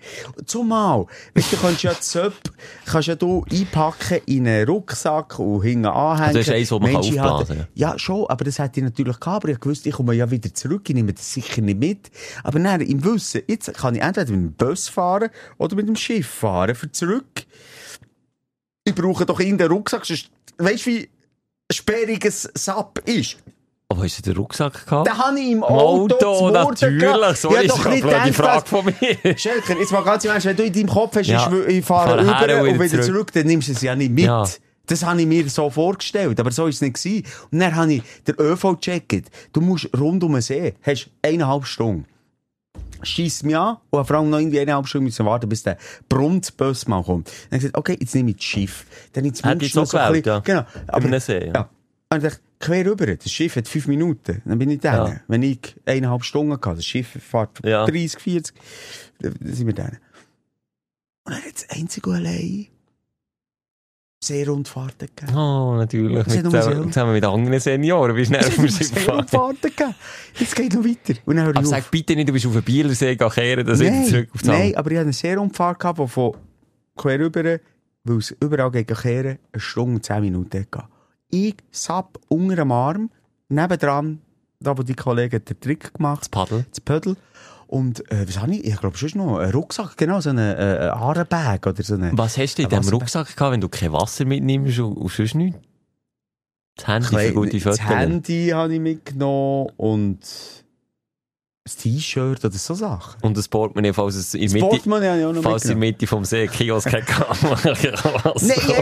Zumal, 0.46 1.06
weißt 1.34 1.52
du, 1.52 1.56
du 1.56 1.62
kannst 1.62 1.82
ja 1.82 1.94
Söp, 2.00 2.34
kannst 2.86 3.08
ja 3.08 3.14
du 3.14 3.44
einpacken 3.50 4.20
in 4.26 4.46
einen 4.46 4.66
Rucksack 4.68 5.38
und 5.38 5.62
hinten 5.62 5.86
anhängen. 5.86 6.22
Also 6.26 6.38
das 6.38 6.48
ist 6.48 6.54
eins, 6.54 6.70
wo 6.70 6.78
man 6.78 6.92
kann 6.92 7.00
Mensch, 7.00 7.12
ich 7.14 7.20
aufblasen 7.20 7.58
hatte- 7.60 7.68
Ja, 7.74 7.98
schon, 7.98 8.26
aber 8.28 8.44
das 8.44 8.58
hätte 8.58 8.80
ich 8.80 8.84
natürlich 8.84 9.18
gehabt, 9.20 9.44
aber 9.44 9.52
ich 9.52 9.64
wusste, 9.64 9.88
ich 9.88 9.94
komme 9.94 10.14
ja 10.14 10.30
wieder 10.30 10.52
zurück, 10.52 10.88
ich 10.88 10.94
nehme 10.94 11.12
das 11.12 11.32
sicher 11.32 11.60
nicht 11.62 11.78
mit. 11.78 12.10
Aber 12.44 12.58
dann, 12.58 12.80
im 12.80 13.04
Wissen, 13.04 13.42
jetzt 13.48 13.72
kann 13.74 13.94
ich 13.94 14.02
entweder 14.02 14.30
mit 14.30 14.40
dem 14.40 14.52
Bus 14.52 14.88
fahren 14.88 15.30
oder 15.58 15.76
mit 15.76 15.88
dem 15.88 15.96
Schiff 15.96 16.26
fahren 16.28 16.74
für 16.74 16.90
zurück. 16.92 17.44
Ich 18.84 18.94
brauche 18.94 19.24
doch 19.24 19.38
in 19.40 19.58
den 19.58 19.68
Rucksack, 19.70 20.04
sonst, 20.04 20.30
weißt 20.58 20.86
du, 20.86 20.90
wie 20.90 21.08
sperriges 21.72 22.48
Sap 22.54 22.98
ist? 23.06 23.36
Aber 23.88 24.04
hast 24.04 24.18
du 24.18 24.22
den 24.22 24.36
Rucksack 24.38 24.86
gehabt? 24.86 25.06
Den 25.06 25.18
habe 25.18 25.38
ich 25.38 25.50
im 25.50 25.62
Auto, 25.62 26.14
Auto, 26.26 26.50
natürlich. 26.50 27.02
ich 27.02 27.30
ist 27.30 27.44
doch 27.44 27.84
nicht 27.90 28.02
gedacht, 28.04 28.34
Frage 28.34 28.60
dass- 28.62 28.68
von 28.70 28.84
mir. 28.86 28.94
Schelker, 29.38 29.78
jetzt 29.78 29.92
mal 29.92 30.02
ganz 30.02 30.24
im 30.24 30.30
Ernst, 30.30 30.46
wenn 30.46 30.56
du 30.56 30.64
in 30.64 30.72
deinem 30.72 30.88
Kopf 30.88 31.16
hast, 31.16 31.26
Ja. 31.26 31.52
ich, 31.68 31.84
fahre 31.84 32.24
Fahr 32.24 32.38
her 32.46 32.62
rüber 32.62 32.70
und 32.70 32.74
wieder 32.80 32.88
zurück. 33.02 33.04
zurück. 33.04 33.32
dann 33.32 33.46
nimmst 33.46 33.68
du 33.68 33.72
es 33.72 33.82
ja 33.82 33.94
nicht 33.94 34.12
mit. 34.12 34.24
Ja. 34.24 34.44
Das 34.86 35.04
habe 35.04 35.20
ich 35.20 35.26
mir 35.26 35.48
so 35.48 35.68
vorgestellt, 35.70 36.40
aber 36.40 36.50
so 36.50 36.66
ist 36.66 36.76
es 36.76 36.80
nicht 36.80 36.94
gewesen. 37.02 37.24
Und 37.50 37.60
dann 37.60 37.74
habe 37.76 37.92
ich 37.94 38.02
den 38.26 38.34
ÖV 38.38 38.76
gecheckt. 38.80 39.30
Du 39.52 39.60
musst 39.60 39.88
rund 39.98 40.24
um 40.24 40.32
den 40.32 40.40
See, 40.42 40.74
hast 40.82 41.08
eineinhalb 41.22 41.66
Stunden. 41.66 42.06
Schießt 43.02 43.44
mich 43.44 43.56
an 43.56 43.78
und 43.90 44.06
vor 44.06 44.16
allem 44.16 44.30
noch 44.30 44.38
irgendwie 44.38 44.60
eineinhalb 44.60 44.86
Stunden 44.86 45.06
müssen 45.06 45.26
warten, 45.26 45.48
bis 45.48 45.62
der 45.62 45.76
Brummtbus 46.08 46.86
mal 46.88 47.02
kommt. 47.02 47.28
Dann 47.28 47.34
habe 47.34 47.56
ich 47.56 47.60
gesagt, 47.60 47.76
okay, 47.78 47.96
jetzt 48.00 48.14
nehme 48.14 48.30
ich 48.30 48.36
das 48.36 48.44
Schiff. 48.44 48.86
Dann 49.12 49.24
jetzt 49.24 49.44
Hätte 49.44 49.64
ich 49.64 49.72
so 49.72 49.84
gewählt, 49.84 50.26
ja. 50.26 50.38
Genau. 50.40 50.64
Über 50.88 51.00
den 51.08 51.20
See, 51.20 51.46
ja. 51.46 51.52
ja. 51.52 51.70
Und 52.10 52.18
ich 52.18 52.22
dachte, 52.24 52.40
quer 52.60 52.86
rüber, 52.86 53.06
das 53.06 53.30
Schiff 53.30 53.56
hat 53.56 53.66
fünf 53.68 53.86
Minuten. 53.86 54.42
Dann 54.44 54.58
bin 54.58 54.70
ich 54.70 54.80
da. 54.80 55.08
Ja. 55.08 55.20
Wenn 55.28 55.42
ich 55.42 55.74
eineinhalb 55.86 56.24
Stunden 56.24 56.52
hatte, 56.52 56.76
das 56.76 56.84
Schiff 56.84 57.08
fährt 57.08 57.60
Ja. 57.64 57.86
30, 57.86 58.20
40, 58.20 58.54
dann 59.20 59.34
dann 59.40 59.52
sind 59.54 59.66
wir 59.66 59.74
da. 59.74 59.84
Und 59.84 61.34
dann 61.34 61.42
hat 61.42 61.56
es 61.56 61.70
einzig 61.70 62.06
und 62.06 62.14
allein 62.14 62.66
Seerundfahrten 64.24 65.08
gegeben. 65.14 65.36
Oh, 65.36 65.74
natürlich. 65.76 66.16
Mit, 66.26 66.30
zusammen, 66.44 66.92
zusammen 66.92 67.12
mit 67.12 67.24
anderen 67.24 67.60
Senioren 67.60 68.14
bist 68.14 68.32
du 68.32 68.38
auf 68.38 68.54
dem. 68.54 68.68
Seerundfahrten 68.68 69.60
gegeben. 69.62 69.94
Jetzt 70.38 70.54
geht 70.56 70.74
noch 70.74 70.84
weiter. 70.84 71.18
Und 71.24 71.36
dann 71.36 71.44
höre 71.46 71.52
ich 71.52 71.58
Aber 71.58 71.66
auf. 71.66 71.70
sag 71.70 71.90
bitte 71.90 72.14
nicht, 72.14 72.28
du 72.28 72.32
bist 72.32 72.46
auf 72.46 72.52
den 72.52 72.62
Bielersee 72.62 73.16
kehren, 73.16 73.66
dann 73.66 73.76
sind 73.76 74.06
zurück 74.06 74.28
auf 74.34 74.44
nein, 74.44 74.74
aber 74.76 74.90
ich 74.90 74.96
hatte 74.96 75.06
eine 75.06 75.12
Seerundfahrt 75.12 75.78
gehabt, 75.80 75.98
die 75.98 76.08
von 76.08 76.36
quer 76.96 77.18
rüber, 77.18 77.58
weil 78.04 78.16
es 78.18 78.30
überall 78.40 78.70
gegen 78.70 78.94
kehren, 78.96 79.38
eine 79.52 79.60
Stunde 79.60 79.94
und 79.96 80.04
zehn 80.04 80.20
Minuten 80.20 80.66
hatte. 80.72 80.84
Ich 81.30 81.56
sapp 81.70 82.18
unter 82.28 82.56
dem 82.56 82.70
Arm, 82.72 83.10
nebendran, 83.48 84.20
da 84.60 84.76
wo 84.76 84.82
die 84.82 84.94
Kollegen 84.94 85.44
den 85.44 85.58
Trick 85.60 85.94
gemacht 85.94 86.20
Das 86.22 86.28
Paddel. 86.28 86.66
das 86.70 86.80
Pödel. 86.80 87.16
Und, 87.72 88.06
äh, 88.12 88.28
was 88.28 88.38
habe 88.38 88.52
ich? 88.54 88.66
Ich 88.66 88.76
glaube, 88.76 88.98
schon 88.98 89.12
noch 89.14 89.38
einen 89.38 89.50
Rucksack, 89.50 89.96
genau, 89.96 90.20
so 90.20 90.28
einen, 90.28 90.56
äh, 90.58 90.90
Haarenbag 90.94 91.66
oder 91.66 91.82
so 91.82 91.94
einen. 91.94 92.18
Was 92.18 92.36
hast 92.36 92.58
du 92.58 92.64
in 92.64 92.68
diesem. 92.68 92.92
Rucksack 92.92 93.34
gehabt, 93.34 93.52
wenn 93.52 93.62
du 93.62 93.70
kein 93.70 93.94
Wasser 93.94 94.26
mitnimmst 94.26 94.78
und, 94.78 94.92
und 94.92 95.10
sonst 95.10 95.34
nichts? 95.34 95.58
Das 96.76 96.86
Handy 96.86 97.06
für 97.06 97.32
gute 97.32 97.52
Das 97.52 97.62
Fotos. 97.62 97.80
Handy 97.80 98.48
habe 98.52 98.74
ich 98.74 98.80
mitgenommen 98.80 99.70
und 99.78 100.18
ein 101.64 101.72
T-Shirt 101.78 102.44
oder 102.44 102.58
so 102.58 102.74
Sachen. 102.74 103.22
Und 103.22 103.36
das 103.36 103.46
Portemonnaie, 103.46 103.92
falls 103.92 104.16
es 104.16 104.34
in 104.34 104.50
Mitte, 104.50 104.80
falls 105.42 105.64
in. 105.66 105.78
Mitte 105.78 106.08
vom 106.08 106.24
See 106.24 106.48
Kiosk 106.48 106.92
hat. 106.92 107.04
Nein, 107.62 107.76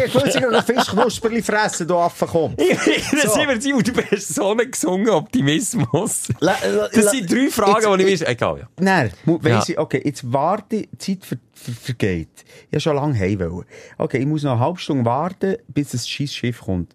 ich 0.06 0.14
wollte 0.14 0.32
sogar 0.32 0.52
ein 0.54 0.64
Fischknusperli 0.64 1.42
fressen, 1.42 1.86
du 1.86 1.96
Affe, 1.98 2.26
komm. 2.26 2.54
Das 2.58 3.34
sind 3.34 3.48
wir, 3.48 3.60
Simon, 3.60 3.82
du 3.82 3.92
bist 3.92 4.34
so 4.34 4.52
ein 4.52 4.70
gesunden 4.70 5.10
Optimismus. 5.10 6.28
La- 6.40 6.56
la- 6.66 6.88
Das 6.88 7.10
sind 7.10 7.30
drei 7.30 7.50
Fragen, 7.50 7.98
die 7.98 8.04
ich 8.04 8.20
weiß. 8.22 8.28
Egal, 8.28 8.60
ja. 8.60 8.68
Nein, 8.80 9.12
weiss 9.26 9.68
ich, 9.68 9.78
okay, 9.78 10.00
jetzt 10.02 10.32
warte, 10.32 10.86
die 10.90 10.98
Zeit 10.98 11.24
ver 11.26 11.36
ver 11.52 11.72
vergeht. 11.74 12.44
Ich 12.70 12.72
habe 12.72 12.80
schon 12.80 12.96
lange 12.96 13.18
heim 13.18 13.40
wollen. 13.40 13.66
Okay, 13.98 14.18
ich 14.20 14.26
muss 14.26 14.42
noch 14.42 14.52
eine 14.52 14.60
halbe 14.60 14.78
Stunde 14.78 15.04
warten, 15.04 15.56
bis 15.68 15.90
das 15.90 16.08
scheiß 16.08 16.32
Schiff 16.32 16.60
kommt. 16.62 16.94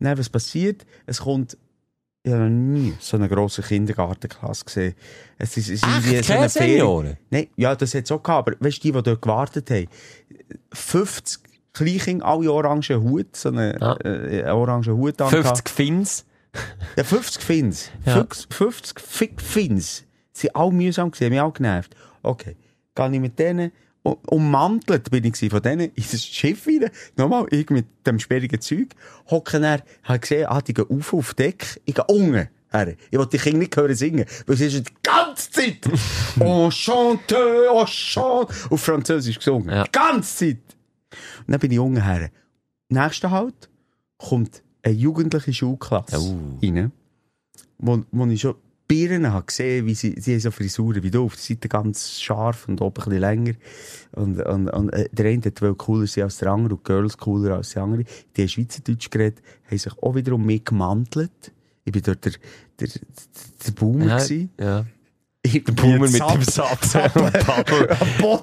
Dann, 0.00 0.16
was 0.16 0.30
passiert? 0.30 0.86
Es 1.04 1.20
kommt, 1.20 1.58
ich 2.26 2.32
habe 2.32 2.42
noch 2.42 2.50
nie 2.50 2.92
so 2.98 3.16
eine 3.16 3.28
grosse 3.28 3.62
Kindergartenklasse 3.62 4.64
gesehen. 4.64 4.94
Es 5.38 5.56
ist, 5.56 5.68
es 5.68 5.74
ist 5.74 5.86
irgendwie 5.86 6.16
so 6.16 6.22
Keine 6.32 6.40
eine 6.40 6.48
Ferien-? 6.50 7.16
Nein, 7.30 7.46
ja, 7.56 7.76
das 7.76 7.94
hat 7.94 8.04
es 8.04 8.10
auch 8.10 8.20
gehabt, 8.22 8.48
aber 8.48 8.56
weißt 8.58 8.78
du, 8.78 8.82
die, 8.82 8.92
die 8.92 9.02
dort 9.02 9.22
gewartet 9.22 9.70
haben, 9.70 9.86
50 10.72 11.40
Kleinkinder, 11.72 12.26
alle 12.26 12.50
orangen 12.50 13.02
Hut, 13.02 13.36
so 13.36 13.50
einen 13.50 13.78
Ja. 13.80 13.96
äh, 14.04 14.50
orangen 14.50 14.96
Hut 14.96 15.20
an. 15.22 15.28
50 15.28 15.68
Fins. 15.68 16.24
Ja, 16.96 17.04
50 17.04 17.42
Fins. 17.42 17.90
Ja. 18.06 18.14
50, 18.14 18.52
50 18.54 19.00
Fick 19.00 19.40
Fins. 19.40 20.04
Sie 20.32 20.42
sind 20.48 20.56
alle 20.56 20.72
mühsam 20.72 21.10
gewesen, 21.10 21.26
haben 21.26 21.32
mich 21.32 21.40
auch 21.40 21.54
genervt. 21.54 21.94
Okay. 22.22 22.56
Gehe 22.94 23.10
ich 23.12 23.20
mit 23.20 23.38
denen, 23.38 23.70
ummantelt 24.26 25.10
bin 25.10 25.24
ich 25.24 25.50
von 25.50 25.62
denen, 25.62 25.90
in 25.94 26.04
das 26.10 26.24
Schiff 26.24 26.66
rein. 26.66 26.90
Nochmal, 27.16 27.46
ich 27.50 27.68
mit 27.70 27.86
dem 28.06 28.18
sperrigen 28.18 28.60
Zeug. 28.60 28.88
Hocken 29.30 29.62
er, 29.64 29.82
hab 30.04 30.20
gesehen, 30.22 30.46
ah, 30.48 30.60
die 30.60 30.74
gehen 30.74 30.86
auf 30.90 31.12
auf 31.12 31.34
Deck. 31.34 31.80
Ich 31.84 31.94
gehe 31.94 32.04
unten. 32.04 32.48
Ich 33.10 33.18
wollte 33.18 33.38
die 33.38 33.42
Kinder 33.42 33.58
nicht 33.60 33.76
hören 33.76 33.94
singen, 33.94 34.26
weil 34.46 34.56
sie 34.56 34.66
ist 34.66 34.86
die 34.88 34.92
ganze 35.02 35.50
Zeit 35.50 35.78
«On 36.40 36.70
chante, 36.70 37.70
on 37.72 37.86
chante» 37.86 38.54
auf 38.68 38.80
Französisch 38.82 39.38
gesungen. 39.38 39.70
Ja. 39.70 39.84
Die 39.84 39.92
ganze 39.92 40.36
Zeit. 40.36 40.76
Und 41.46 41.52
dann 41.52 41.60
bin 41.60 41.70
ich 41.72 41.78
unten 41.78 42.02
her. 42.02 42.30
Nächster 42.90 43.30
Halt 43.30 43.70
kommt 44.18 44.62
eine 44.82 44.94
jugendliche 44.94 45.54
Schulklasse 45.54 46.18
Oh. 46.18 46.58
rein, 46.62 46.92
wo, 47.78 48.04
wo 48.10 48.26
ich 48.26 48.40
schon 48.42 48.56
Birnen 48.88 49.32
habe 49.32 49.46
gesehen, 49.46 49.86
wie 49.86 49.94
sie, 49.94 50.14
sie 50.18 50.32
haben 50.34 50.40
so 50.40 50.50
Frisuren 50.50 51.02
wie 51.02 51.10
du, 51.10 51.24
auf 51.24 51.34
der 51.34 51.42
Seite 51.42 51.68
ganz 51.68 52.20
scharf 52.20 52.68
und 52.68 52.80
oben 52.80 53.02
ein 53.02 53.04
bisschen 53.04 53.20
länger. 53.20 53.52
Und, 54.12 54.40
und, 54.40 54.68
und 54.68 54.90
äh, 54.90 55.08
der 55.12 55.26
eine 55.26 55.42
hat 55.44 55.60
wohl 55.60 55.74
cooler 55.74 56.06
sein 56.06 56.24
als 56.24 56.38
der 56.38 56.52
andere 56.52 56.74
und 56.74 56.86
die 56.86 56.92
Girls 56.92 57.18
cooler 57.18 57.56
als 57.56 57.70
die 57.70 57.78
andere. 57.78 58.04
Die 58.36 58.42
haben 58.42 58.48
Schweizerdeutsch 58.48 59.10
geredet, 59.10 59.42
haben 59.68 59.78
sich 59.78 59.92
auch 60.02 60.14
wieder 60.14 60.32
um 60.34 60.44
mich 60.46 60.64
gemantelt. 60.64 61.30
Ich 61.84 61.92
bin 61.92 62.02
dort 62.02 62.24
der, 62.24 62.32
der, 62.80 62.88
der, 62.88 63.00
der 63.66 63.72
Boomer 63.72 64.06
Ja, 64.06 64.16
gewesen. 64.18 64.50
ja. 64.60 64.86
Ich 65.42 65.62
bin 65.62 65.74
Boomer 65.76 66.08
mit 66.10 66.20
dem 66.20 66.42
Satz 66.42 66.94
und 66.96 67.12
Paddel. 67.46 67.96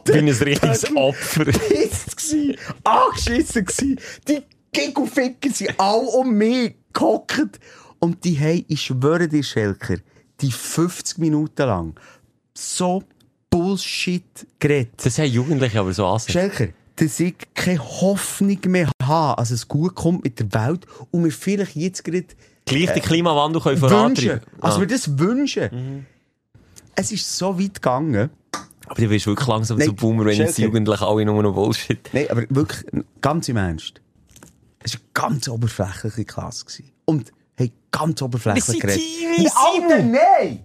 Bin 0.05 0.27
ein 0.29 0.33
richtiges 0.35 0.95
Opfer. 0.95 1.43
Pisst 1.45 2.15
gsi, 2.15 2.57
angeschissen 2.85 3.65
gsi. 3.65 3.97
Die 4.27 4.41
Giggelficker 4.71 5.49
sind 5.51 5.77
alle 5.77 6.07
um 6.07 6.33
mich 6.33 6.75
gehockt. 6.93 7.59
Und 7.99 8.23
die 8.23 8.39
haben, 8.39 8.63
ich 8.69 8.81
schwöre 8.83 9.27
dir, 9.27 9.43
Schelker, 9.43 9.97
die 10.43 10.51
50 10.51 11.17
Minuten 11.17 11.61
lang 11.63 11.95
so 12.53 13.03
Bullshit 13.49 14.23
geredet. 14.59 14.93
Das 15.03 15.17
haben 15.17 15.29
Jugendliche 15.31 15.79
aber 15.79 15.93
so 15.93 16.05
assen. 16.07 16.31
Schelker, 16.31 16.67
dass 16.95 17.19
ich 17.19 17.35
keine 17.53 17.79
Hoffnung 17.79 18.59
mehr 18.67 18.89
habe, 19.01 19.39
dass 19.41 19.51
es 19.51 19.67
gut 19.67 19.95
kommt 19.95 20.23
mit 20.23 20.39
der 20.39 20.53
Welt 20.53 20.85
und 21.11 21.23
wir 21.23 21.31
vielleicht 21.31 21.75
jetzt 21.75 22.03
gerade 22.03 22.25
Gleich 22.65 22.93
den 22.93 23.01
Klimawandel 23.03 23.61
können 23.61 23.77
vorantreiben. 23.77 24.41
also 24.61 24.77
Ah. 24.77 24.79
wir 24.81 24.87
das 24.87 25.17
wünschen. 25.17 26.05
Es 26.95 27.11
ist 27.11 27.37
so 27.37 27.59
weit 27.59 27.75
gegangen. 27.75 28.29
Aber 28.85 29.01
du 29.01 29.09
wirst 29.09 29.27
wirklich 29.27 29.47
langsam 29.47 29.77
Nein, 29.77 29.87
zu 29.87 29.93
Boomer, 29.95 30.25
wenn 30.25 30.37
jetzt. 30.37 30.57
Jugendlichen 30.59 31.03
alle 31.03 31.25
nur 31.25 31.41
noch 31.41 31.53
Bullshit. 31.53 32.09
Nein, 32.13 32.27
aber 32.29 32.43
wirklich, 32.49 32.85
ganz 33.21 33.49
im 33.49 33.57
Ernst. 33.57 34.01
Es 34.83 34.93
war 34.93 35.01
eine 35.01 35.31
ganz 35.31 35.47
oberflächliche 35.47 36.25
Klasse. 36.25 36.65
Gewesen. 36.65 36.91
Und 37.05 37.31
haben 37.59 37.71
ganz 37.91 38.21
oberflächlich 38.21 38.67
Wir 38.67 38.73
sind 38.73 38.81
geredet. 39.89 40.05
Nein! 40.11 40.59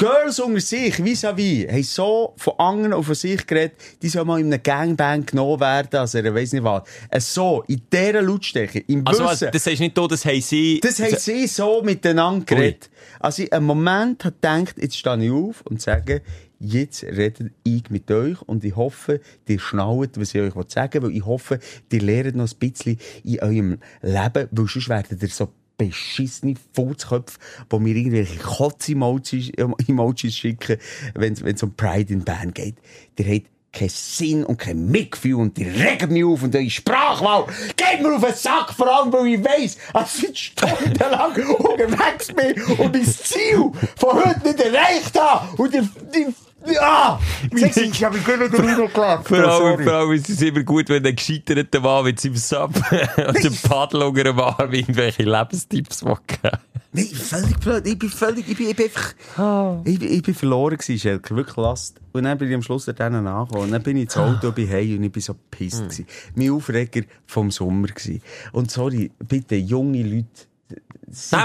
Girls 0.00 0.38
unter 0.38 0.60
sich, 0.60 0.94
vis-à-vis, 1.02 1.66
haben 1.68 1.82
so 1.82 2.32
von 2.36 2.54
anderen 2.58 2.92
und 2.94 3.02
von 3.02 3.16
sich 3.16 3.44
geredet, 3.44 3.74
die 4.00 4.08
sollen 4.08 4.28
mal 4.28 4.38
in 4.38 4.46
einem 4.52 4.62
Gangbang 4.62 5.26
genommen 5.26 5.58
werden, 5.58 5.98
also 5.98 6.18
er 6.18 6.32
weiss 6.36 6.52
nicht 6.52 6.62
was. 6.62 6.84
Äh, 7.10 7.18
So, 7.18 7.64
in 7.66 7.82
dieser 7.92 8.22
Lautstärke, 8.22 8.78
im 8.86 9.04
Also, 9.04 9.24
Wissen. 9.24 9.28
also, 9.28 9.46
das 9.50 9.64
sagst 9.64 9.80
nicht 9.80 9.98
du, 9.98 10.06
das 10.06 10.24
haben 10.24 10.40
sie... 10.40 10.78
Das 10.80 11.00
haben 11.00 11.16
sie 11.16 11.48
so 11.48 11.82
miteinander 11.82 12.46
geredet. 12.46 12.90
Also, 13.18 13.42
ich 13.42 13.52
einen 13.52 13.66
Moment 13.66 14.24
hat 14.24 14.34
gedacht, 14.40 14.76
jetzt 14.80 14.96
stehe 14.96 15.24
ich 15.24 15.32
auf 15.32 15.62
und 15.62 15.82
sage, 15.82 16.22
jetzt 16.60 17.02
rede 17.02 17.50
ich 17.64 17.90
mit 17.90 18.08
euch 18.12 18.40
und 18.42 18.62
ich 18.62 18.76
hoffe, 18.76 19.20
ihr 19.48 19.58
schnallt, 19.58 20.18
was 20.20 20.32
ich 20.32 20.40
euch 20.40 20.52
sagen 20.68 21.02
will, 21.02 21.10
weil 21.10 21.16
ich 21.16 21.26
hoffe, 21.26 21.58
ihr 21.90 22.00
lernt 22.02 22.36
noch 22.36 22.48
ein 22.48 22.56
bisschen 22.58 22.98
in 23.24 23.40
eurem 23.40 23.78
Leben, 24.02 24.48
weil 24.52 24.68
sonst 24.68 24.88
werdet 24.88 25.20
ihr 25.20 25.28
so 25.28 25.48
beschissene 25.78 26.54
Furzköpfe, 26.74 27.38
die 27.72 27.78
mir 27.78 27.96
irgendwelche 27.96 28.38
Kotz-Emojis 28.38 29.52
Emojis 29.86 30.36
schicken, 30.36 30.78
wenn 31.14 31.32
es 31.32 31.62
um 31.62 31.74
Pride 31.74 32.12
in 32.12 32.24
Band 32.24 32.54
geht. 32.54 32.76
Ihr 33.16 33.26
habt 33.26 33.46
keinen 33.72 33.88
Sinn 33.90 34.44
und 34.44 34.58
kein 34.58 34.90
Mitgefühl 34.90 35.34
und 35.34 35.56
die 35.56 35.64
regen 35.64 36.12
mich 36.12 36.24
auf 36.24 36.42
und 36.42 36.54
eure 36.54 36.70
Sprachwahl 36.70 37.46
geht 37.76 38.02
mir 38.02 38.14
auf 38.16 38.24
den 38.24 38.34
Sack, 38.34 38.72
vor 38.72 38.88
allem, 38.88 39.12
weil 39.12 39.26
ich 39.26 39.44
weiss, 39.44 39.76
dass 39.92 40.22
ich 40.22 40.38
stundenlang 40.38 41.36
unterwegs 41.58 42.28
bin 42.28 42.60
und 42.78 42.92
mein 42.92 43.04
Ziel 43.04 43.70
von 43.96 44.24
heute 44.24 44.40
nicht 44.42 44.60
erreicht 44.60 45.20
habe 45.20 45.62
und 45.62 45.74
die, 45.74 45.80
die, 46.14 46.26
Ja! 46.66 47.18
Du, 47.50 47.56
ich 47.56 48.04
habe 48.04 48.18
wieder 48.18 48.58
reingelacht. 48.58 49.28
Vor 49.28 49.38
allem, 49.38 49.82
vor 49.84 49.92
allem 49.92 50.12
ist 50.12 50.28
es 50.28 50.42
immer 50.42 50.62
gut, 50.62 50.88
wenn 50.88 51.04
ein 51.06 51.14
gescheiterter 51.16 51.80
Mann 51.80 52.04
mit 52.04 52.20
seinem 52.20 52.36
Sub 52.36 52.72
und 53.28 53.44
dem 53.44 53.56
Paddel 53.68 54.02
unter 54.02 54.24
dem 54.24 54.40
Arm 54.40 54.72
irgendwelche 54.72 55.22
Lebenstipps 55.22 56.02
machen. 56.02 56.24
Nein, 56.92 57.04
völlig 57.06 57.58
blöd. 57.60 57.86
Ich 57.86 57.98
bin 57.98 58.08
völlig, 58.08 58.48
ich 58.48 58.56
bin, 58.56 58.70
ich 58.70 58.76
bin 58.76 58.86
einfach, 58.86 59.82
ich, 59.84 59.98
bin- 59.98 60.12
ich 60.12 60.22
bin 60.22 60.34
verloren 60.34 60.76
gewesen, 60.78 60.98
Schelker. 60.98 61.36
Wirklich 61.36 61.56
last. 61.56 62.00
Und 62.12 62.24
dann 62.24 62.36
bin 62.38 62.48
ich 62.48 62.54
am 62.54 62.62
Schluss 62.62 62.86
dort 62.86 63.00
angekommen. 63.00 63.62
Und 63.62 63.70
dann 63.70 63.82
bin 63.82 63.96
ich 63.98 64.04
ins 64.04 64.16
Auto, 64.16 64.50
bin 64.52 64.68
heim 64.70 64.96
und 64.96 65.04
ich 65.04 65.12
bin 65.12 65.22
so 65.22 65.34
gepisst 65.34 65.82
gewesen. 65.84 66.06
Mein 66.34 66.50
Aufreger 66.50 67.02
vom 67.26 67.50
Sommer 67.50 67.88
gewesen. 67.88 68.20
Und 68.52 68.70
sorry, 68.70 69.10
bitte, 69.18 69.54
junge 69.56 70.02
Leute. 70.02 70.26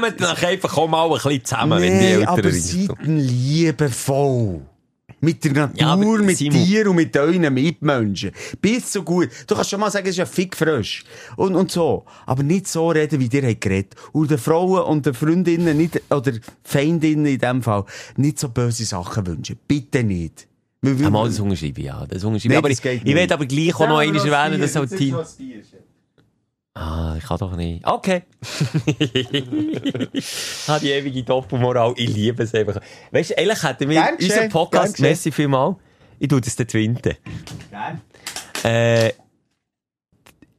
Nehmt 0.02 0.22
doch 0.22 0.44
einfach 0.44 0.78
auch 0.78 0.88
mal 0.88 1.06
ein 1.06 1.12
bisschen 1.14 1.46
zusammen, 1.46 1.82
wenn 1.82 1.92
die 1.94 1.98
Nee, 2.06 2.12
Eltern 2.14 2.28
aber 2.30 2.52
sind. 2.52 2.88
seid 2.88 2.98
liebevoll. 3.06 4.62
Mit 5.24 5.42
der 5.46 5.54
Natur, 5.54 5.80
Ja, 5.80 5.96
mit 5.96 6.38
Simon- 6.38 6.66
dir 6.66 6.90
und 6.90 6.98
mit 6.98 7.16
euren 7.16 7.54
Mitmenschen. 7.54 8.32
Bist 8.62 8.92
so 8.92 9.04
gut. 9.04 9.30
Du 9.48 9.56
kannst 9.56 9.70
schon 9.70 9.80
mal 9.80 9.90
sagen, 9.90 10.06
es 10.06 10.12
ist 10.12 10.18
ja 10.18 10.26
fick 10.26 10.54
frisch. 10.56 11.06
Und, 11.38 11.56
und 11.56 11.72
so. 11.72 12.04
Aber 12.26 12.44
nicht 12.44 12.68
so 12.68 12.90
reden, 12.90 13.20
wie 13.22 13.30
dir 13.30 13.56
geredet. 13.56 13.96
Und 14.12 14.32
den 14.32 14.38
Frauen 14.38 14.84
und 14.84 15.06
den 15.06 15.14
Freundinnen 15.14 15.78
nicht, 15.78 16.02
oder 16.12 16.34
Feindinnen 16.64 17.26
in 17.26 17.40
dem 17.40 17.64
Fall, 17.64 17.86
nicht 18.18 18.38
so 18.38 18.50
böse 18.50 18.84
Sachen 18.84 19.26
wünschen. 19.26 19.58
Bitte 19.66 20.04
nicht. 20.04 20.46
Wir- 20.82 21.00
wir- 21.00 21.08
Einmal 21.08 21.30
das 21.30 21.40
unterschreibe 21.40 21.80
ich, 21.80 21.86
ja. 21.88 22.06
Das 22.06 22.22
unterschreibe 22.26 22.50
Nee, 22.50 22.54
ich. 22.56 22.58
Aber 22.58 22.70
das 22.70 22.80
ich, 22.80 22.86
ich 22.86 23.04
nicht. 23.06 23.16
werde 23.16 23.34
aber 23.36 23.46
gleich 23.46 23.76
auch 23.76 23.88
noch 23.88 24.00
einmal 24.00 24.28
erwähnen, 24.28 24.60
dass 24.60 24.76
halt 24.76 24.92
jetzt 24.92 25.00
Team... 25.00 25.14
ist 25.16 25.20
was 25.22 25.34
Bier, 25.36 25.56
Schelker. 25.64 25.78
Ah, 26.76 27.16
ich 27.18 27.26
kann 27.26 27.38
doch 27.38 27.56
nicht. 27.56 27.86
Okay. 27.86 28.24
ah, 30.68 30.80
die 30.80 30.90
ewige 30.90 31.24
Doppelmoral. 31.24 31.94
Ich 31.98 32.10
liebe 32.10 32.44
es 32.44 32.56
einfach. 32.56 32.82
Weißt 33.12 33.30
du, 33.30 33.34
ehrlich 33.36 33.62
hätten 33.62 33.90
wir 33.90 34.02
Gern 34.02 34.16
unseren 34.16 34.50
Podcast, 34.50 34.96
gern 34.96 35.10
merci 35.10 35.32
vielmal. 35.32 35.76
Ich 36.18 36.30
tue 36.30 36.42
das 36.42 36.56
dort 36.56 36.74
winten. 36.74 37.16
Gern. 37.70 38.02
Äh, 38.64 39.14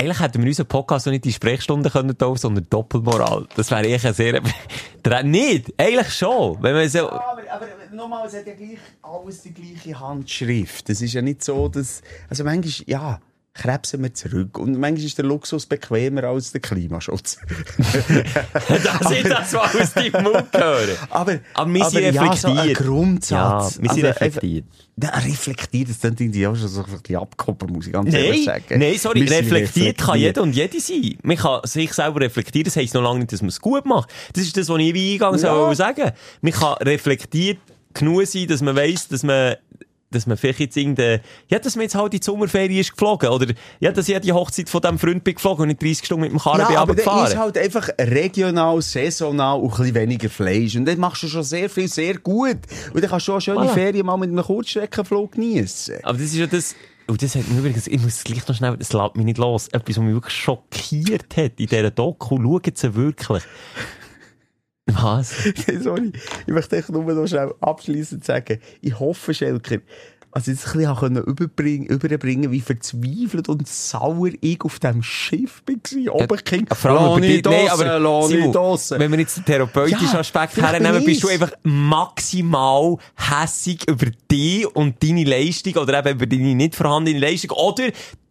eigentlich 0.01 0.21
hätten 0.21 0.43
wir 0.43 0.49
unseren 0.49 0.67
Podcast 0.67 1.07
noch 1.07 1.13
nicht 1.13 1.25
die 1.25 1.33
Sprechstunde 1.33 1.91
können 1.91 2.17
tun, 2.17 2.37
sondern 2.37 2.67
Doppelmoral. 2.71 3.49
Das 3.57 3.71
wäre 3.71 3.81
eigentlich 3.81 4.07
ein 4.07 4.15
sehr... 4.15 4.41
Nicht! 5.25 5.75
Eigentlich 5.77 6.15
schon. 6.15 6.63
Wenn 6.63 6.75
man 6.75 6.89
so... 6.89 6.99
Ja, 6.99 7.11
aber, 7.11 7.43
aber 7.51 7.67
nochmal, 7.93 8.27
es 8.27 8.37
hat 8.37 8.47
ja 8.47 8.55
gleich 8.55 8.79
alles 9.03 9.43
die 9.43 9.53
gleiche 9.53 9.99
Handschrift. 9.99 10.89
Es 10.91 11.03
ist 11.03 11.13
ja 11.13 11.23
nicht 11.23 11.43
so, 11.43 11.69
dass, 11.69 12.03
also 12.29 12.45
manchmal, 12.45 12.89
ja, 12.89 13.21
krebsen 13.55 14.03
wir 14.03 14.13
zurück. 14.13 14.59
Und 14.59 14.79
manchmal 14.79 15.07
ist 15.07 15.17
der 15.17 15.25
Luxus 15.25 15.67
bequemer 15.67 16.25
als 16.25 16.51
der 16.51 16.61
Klimaschutz. 16.61 17.39
dass 17.79 19.11
ich 19.13 19.23
das 19.23 19.53
so 19.53 19.61
aus 19.61 19.93
deinem 19.95 20.25
Mund 20.25 20.49
höre. 20.53 20.89
aber, 21.11 21.39
Aber 21.55 21.73
wir 21.73 21.85
sind 21.85 22.15
ja, 22.15 22.35
so 22.35 22.49
ein 22.49 22.59
reflektiert. 22.59 22.79
Grundsatz. 22.79 23.77
Ja, 23.77 23.83
wir 23.83 23.91
sind 23.91 24.05
Also, 24.05 24.25
reflektiert. 24.25 24.65
Ja, 25.01 25.09
reflektiert, 25.11 25.89
das 25.89 26.01
klingt 26.01 26.21
irgendwie 26.21 26.47
auch 26.47 26.57
schon 26.57 26.69
so 26.69 26.85
ein 26.85 27.01
bisschen 27.01 27.73
muss 27.73 27.87
ich 27.87 27.93
ganz 27.93 28.13
ehrlich 28.15 28.47
Nein, 28.47 28.63
sagen. 28.69 28.81
nein, 28.81 28.99
sorry, 28.99 29.21
sind 29.27 29.31
reflektiert 29.39 29.99
kann 29.99 30.11
reflektiert. 30.11 30.17
jeder 30.17 30.43
und 30.43 30.53
jede 30.53 30.81
sein. 30.81 31.19
Man 31.23 31.37
kann 31.37 31.61
sich 31.65 31.93
selber 31.93 32.21
reflektieren, 32.21 32.65
das 32.65 32.77
heisst 32.77 32.95
noch 32.95 33.03
lange 33.03 33.21
nicht, 33.21 33.33
dass 33.33 33.41
man 33.41 33.49
es 33.49 33.61
gut 33.61 33.87
macht. 33.87 34.11
Das 34.35 34.45
ist 34.45 34.57
das, 34.57 34.69
was 34.69 34.79
ich 34.81 34.95
wie 34.95 35.15
eingangs 35.15 35.43
ja. 35.43 35.75
sagen 35.75 36.13
Man 36.43 36.53
kann 36.53 36.75
reflektiert 36.75 37.59
genug 37.93 38.27
sein, 38.27 38.47
dass 38.49 38.61
man 38.61 38.77
weiss, 38.77 39.09
dass 39.09 39.23
man 39.23 39.57
dass 40.15 40.27
man 40.27 40.37
vielleicht 40.37 40.61
jetzt 40.61 40.77
irgendeine, 40.77 41.21
ja, 41.49 41.59
dass 41.59 41.77
man 41.77 41.83
jetzt 41.83 41.95
halt 41.95 42.15
in 42.15 42.21
die 42.21 42.25
Sommerferien 42.25 42.81
ist 42.81 42.93
geflogen, 42.93 43.29
oder, 43.29 43.53
ja, 43.81 43.93
dass 43.93 44.09
ich 44.09 44.19
die 44.21 44.33
Hochzeit 44.33 44.69
von 44.69 44.81
diesem 44.81 44.99
Freund 44.99 45.25
bin 45.25 45.35
geflogen 45.35 45.63
und 45.63 45.69
nicht 45.69 45.83
30 45.83 46.07
Stunden 46.07 46.23
mit 46.23 46.33
dem 46.33 46.39
Karren 46.39 46.67
bin 46.67 46.75
Ja, 46.75 46.81
aber 46.81 46.95
dann 46.95 47.05
runtergefahren. 47.07 47.27
ist 47.33 47.39
halt 47.39 47.59
einfach 47.59 47.89
regional, 47.99 48.81
saisonal 48.81 49.61
und 49.61 49.73
ein 49.73 49.77
bisschen 49.77 49.95
weniger 49.95 50.31
Fleisch. 50.31 50.77
Und 50.77 50.87
dann 50.87 50.99
machst 50.99 51.23
du 51.23 51.29
schon 51.29 51.43
sehr 51.43 51.69
viel, 51.69 51.89
sehr 51.89 52.19
gut. 52.19 52.59
Und 52.93 53.03
dann 53.03 53.11
kannst 53.11 53.29
du 53.29 53.35
auch 53.35 53.41
schöne 53.41 53.61
Voilà. 53.61 53.75
Ferien 53.75 54.07
mal 54.07 54.17
mit 54.17 54.31
einem 54.31 54.45
Kurzstreckenflug 54.45 55.33
geniessen. 55.33 55.97
Aber 56.03 56.15
das 56.19 56.29
ist 56.29 56.37
ja 56.37 56.47
das, 56.47 56.75
und 57.07 57.23
das 57.23 57.35
hat 57.35 57.47
mich 57.49 57.59
übrigens, 57.59 57.87
ich 57.87 58.01
muss 58.01 58.17
es 58.17 58.25
gleich 58.25 58.47
noch 58.49 58.55
schnell, 58.57 58.77
das 58.79 58.93
lässt 58.93 59.17
mich 59.17 59.27
nicht 59.27 59.39
los, 59.39 59.69
etwas, 59.69 59.97
was 59.97 60.05
mich 60.05 60.15
wirklich 60.15 60.35
schockiert 60.35 61.37
hat 61.37 61.53
in 61.59 61.67
dieser 61.67 61.91
Doku, 61.91 62.37
schauen 62.37 62.73
sie 62.75 62.95
wirklich. 62.95 63.43
Was? 64.87 65.35
Sorry, 65.81 66.13
ich 66.47 66.53
möchte 66.53 66.77
echt 66.77 66.91
nur 66.91 67.05
noch 67.05 67.27
schnell 67.27 67.55
abschließend 67.61 68.25
sagen, 68.25 68.61
ich 68.83 68.99
hoffe, 69.01 69.33
Schelker, 69.33 69.79
also 70.31 70.51
jetzt 70.51 70.67
ein 70.75 70.79
bisschen 70.79 71.17
überbringen, 71.25 71.87
überbringen, 71.87 72.51
wie 72.51 72.61
verzweifelt 72.61 73.49
und 73.49 73.69
sauer 73.69 74.31
ich 74.41 74.61
auf 74.63 74.81
dem 74.81 75.01
Schiff 75.03 75.63
war. 75.67 76.15
Oben 76.15 76.39
ging, 76.45 76.67
Vor 76.75 76.91
allem 76.91 77.19
über 77.19 77.27
die, 77.27 77.41
nein, 77.43 77.69
aber 77.69 78.27
Simon, 78.27 78.53
draussen. 78.53 78.99
wenn 78.99 79.13
wir 79.13 79.21
jetzt 79.21 79.37
den 79.37 79.45
therapeutischen 79.45 80.09
Ja, 80.13 80.19
Aspekt 80.19 80.57
hernehmen, 80.57 81.05
bist 81.05 81.23
du 81.23 81.29
einfach 81.29 81.53
maximal 81.63 82.97
hässig 83.17 83.89
über 83.89 84.07
dich 84.31 84.67
und 84.75 85.03
deine 85.03 85.23
Leistung 85.25 85.75
oder 85.77 86.01
eben 86.01 86.17
über 86.17 86.27
deine 86.27 86.55
nicht 86.57 86.75
vorhandene 86.75 87.19
Leistung 87.21 87.51
oder 87.57 87.85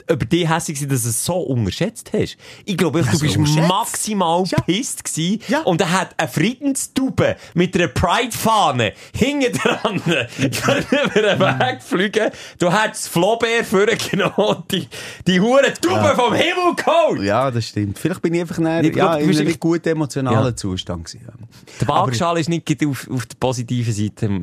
über 0.10 0.26
dich 0.26 0.50
hässig 0.50 0.80
sein, 0.80 0.90
dass 0.90 1.04
du 1.04 1.10
es 1.10 1.26
so 1.26 1.36
unterschätzt 1.36 2.12
hast. 2.14 2.38
Ich 2.66 2.78
glaube, 2.78 3.04
du 3.04 3.20
bist 3.20 3.38
maximal 3.38 4.44
Ja. 4.46 4.60
pisst 4.62 5.04
gewesen 5.04 5.42
Ja. 5.48 5.62
und 5.62 5.82
er 5.82 5.92
hat 5.92 6.16
eine 6.18 6.28
Friedenstube 6.30 7.36
mit 7.54 7.76
einer 7.76 7.88
Pride-Fahne 7.88 8.94
hinten 9.16 9.58
dran 9.58 9.96
über 10.06 11.22
den 11.22 11.40
Weg 11.40 11.82
fliegen. 11.82 12.32
Du 12.60 12.72
hättest 12.72 13.10
Flaubert 13.10 13.66
vorgenommen 13.66 14.34
und 14.36 14.72
die, 14.72 14.88
die 15.28 15.40
hure 15.40 15.74
Tube 15.80 16.16
vom 16.16 16.34
Himmel 16.34 16.76
geholt. 16.76 17.22
ja, 17.24 17.50
das 17.52 17.68
stimmt. 17.68 17.98
Vielleicht 18.00 18.22
bin 18.22 18.34
ich 18.34 18.42
einfach 18.42 18.58
näher, 18.60 18.84
Ich 18.84 18.96
ja, 18.96 19.16
in 19.18 19.38
einem 19.38 19.60
guten 19.60 19.90
emotionalen 19.90 20.46
Ja. 20.46 20.56
Zustand 20.56 21.06
gewesen. 21.06 21.26
ja. 21.28 21.34
Der 21.82 21.88
Waagschale 21.88 22.40
ist 22.40 22.50
nicht 22.50 22.64
auf, 22.86 23.08
auf 23.10 23.26
der 23.26 23.36
positiven 23.40 23.94
Seite 23.94 24.40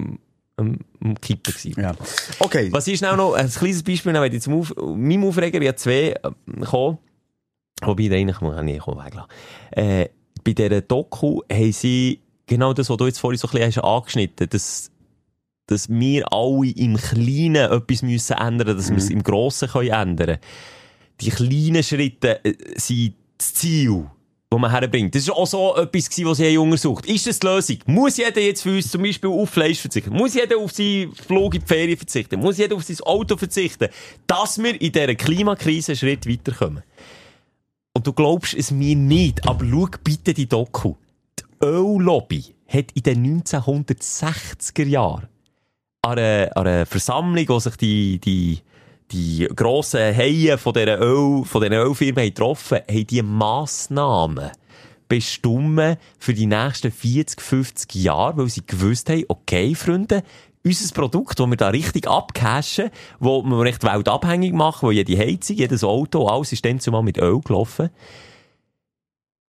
am, 0.60 0.78
am, 1.02 1.20
Kippen 1.20 1.52
gewesen. 1.52 1.80
Ja. 1.80 1.94
Okay. 2.38 2.68
Was 2.72 2.86
ist 2.88 3.04
auch 3.04 3.16
noch, 3.16 3.34
ein 3.34 3.48
kleines 3.50 3.82
Beispiel, 3.82 4.12
wenn 4.12 4.32
ich 4.32 4.42
zum 4.42 4.60
Auf, 4.60 4.74
meinem 4.76 5.24
Aufreger, 5.24 5.60
ich 5.60 5.68
habe 5.68 5.76
zwei, 5.76 6.10
äh, 6.10 6.30
gekommen. 6.46 6.98
Wobei, 7.82 8.08
den 8.08 8.28
einen 8.28 8.34
kann 8.34 8.68
ich 8.68 8.74
nicht 8.74 8.86
weglassen. 8.86 9.30
Äh, 9.70 10.08
bei 10.44 10.52
dieser 10.52 10.80
Doku 10.82 11.40
haben 11.50 11.72
sie 11.72 12.20
genau 12.46 12.72
das, 12.72 12.90
was 12.90 12.96
du 12.96 13.06
jetzt 13.06 13.18
vorhin 13.18 13.38
so 13.38 13.48
ein 13.48 13.52
bisschen 13.52 13.82
hast 13.82 13.84
angeschnitten, 13.84 14.48
dass, 14.50 14.90
dass 15.66 15.88
wir 15.88 16.32
alle 16.32 16.70
im 16.70 16.96
Kleinen 16.96 17.70
etwas 17.70 18.02
müssen 18.02 18.36
ändern, 18.36 18.76
dass 18.76 18.90
wir 18.90 18.98
es 18.98 19.10
im 19.10 19.22
Grossen 19.22 19.68
können 19.68 19.90
ändern. 19.90 20.38
Die 21.20 21.30
kleinen 21.30 21.82
Schritte 21.82 22.44
äh, 22.44 22.54
sind 22.76 23.14
das 23.38 23.54
Ziel, 23.54 24.06
wo 24.52 24.58
man 24.58 24.70
herbringt. 24.70 25.14
Das 25.14 25.22
ist 25.22 25.30
auch 25.30 25.46
so 25.46 25.76
etwas 25.76 26.10
gewesen, 26.10 26.28
was 26.28 26.40
haben 26.40 26.58
untersucht. 26.58 27.06
Ist 27.06 27.26
das 27.26 27.38
die 27.38 27.46
Lösung? 27.46 27.78
Muss 27.86 28.16
jeder 28.16 28.40
jetzt 28.40 28.62
für 28.62 28.74
uns 28.74 28.90
zum 28.90 29.02
Beispiel 29.02 29.30
auf 29.30 29.48
Fleisch 29.48 29.78
verzichten? 29.78 30.10
Muss 30.10 30.34
jeder 30.34 30.58
auf 30.58 30.72
seinen 30.72 31.14
Flug 31.14 31.54
in 31.54 31.60
die 31.60 31.66
Ferien 31.66 31.96
verzichten? 31.96 32.40
Muss 32.40 32.58
jeder 32.58 32.74
auf 32.74 32.82
sein 32.82 32.98
Auto 33.00 33.36
verzichten? 33.36 33.88
Dass 34.26 34.60
wir 34.60 34.80
in 34.80 34.90
dieser 34.90 35.14
Klimakrise 35.14 35.92
einen 35.92 35.98
Schritt 35.98 36.28
weiterkommen. 36.28 36.82
Und 37.92 38.06
du 38.06 38.12
glaubst 38.12 38.54
es 38.54 38.72
mir 38.72 38.96
nicht, 38.96 39.46
aber 39.48 39.64
schau 39.64 39.88
bitte 40.02 40.34
die 40.34 40.48
Doku. 40.48 40.94
Die 41.38 41.64
Öllobby 41.64 42.44
hat 42.66 42.86
in 42.94 43.02
den 43.02 43.42
1960er 43.42 44.84
Jahren 44.84 45.28
an 46.02 46.18
einer, 46.18 46.56
an 46.56 46.66
einer 46.66 46.86
Versammlung, 46.86 47.48
wo 47.48 47.58
sich 47.60 47.76
die, 47.76 48.18
die, 48.18 48.60
die 49.12 49.48
grossen 49.54 50.14
Haien 50.16 50.58
von 50.58 50.72
dieser 50.72 51.00
Öl, 51.00 51.44
von 51.44 51.60
diesen 51.60 51.74
Ölfirmen 51.74 52.24
getroffen, 52.24 52.78
haben 52.88 53.06
die 53.06 53.22
Massnahmen 53.22 54.50
bestimmen 55.08 55.96
für 56.18 56.34
die 56.34 56.46
nächsten 56.46 56.92
40, 56.92 57.40
50 57.40 57.94
Jahre, 57.96 58.38
weil 58.38 58.48
sie 58.48 58.64
gewusst 58.64 59.10
haben, 59.10 59.24
okay, 59.28 59.74
Freunde, 59.74 60.22
unser 60.64 60.94
Produkt, 60.94 61.40
das 61.40 61.46
wir 61.48 61.56
da 61.56 61.68
richtig 61.68 62.06
abcashen, 62.06 62.90
wo 63.18 63.42
wir 63.42 63.60
recht 63.60 63.82
weltabhängig 63.82 64.52
machen, 64.52 64.86
wo 64.86 64.90
jede 64.90 65.18
Heizung, 65.18 65.56
jedes 65.56 65.82
Auto, 65.84 66.26
alles 66.26 66.52
ist 66.52 66.64
dann 66.64 66.80
zumal 66.80 67.02
mit 67.02 67.18
Öl 67.18 67.40
gelaufen. 67.40 67.90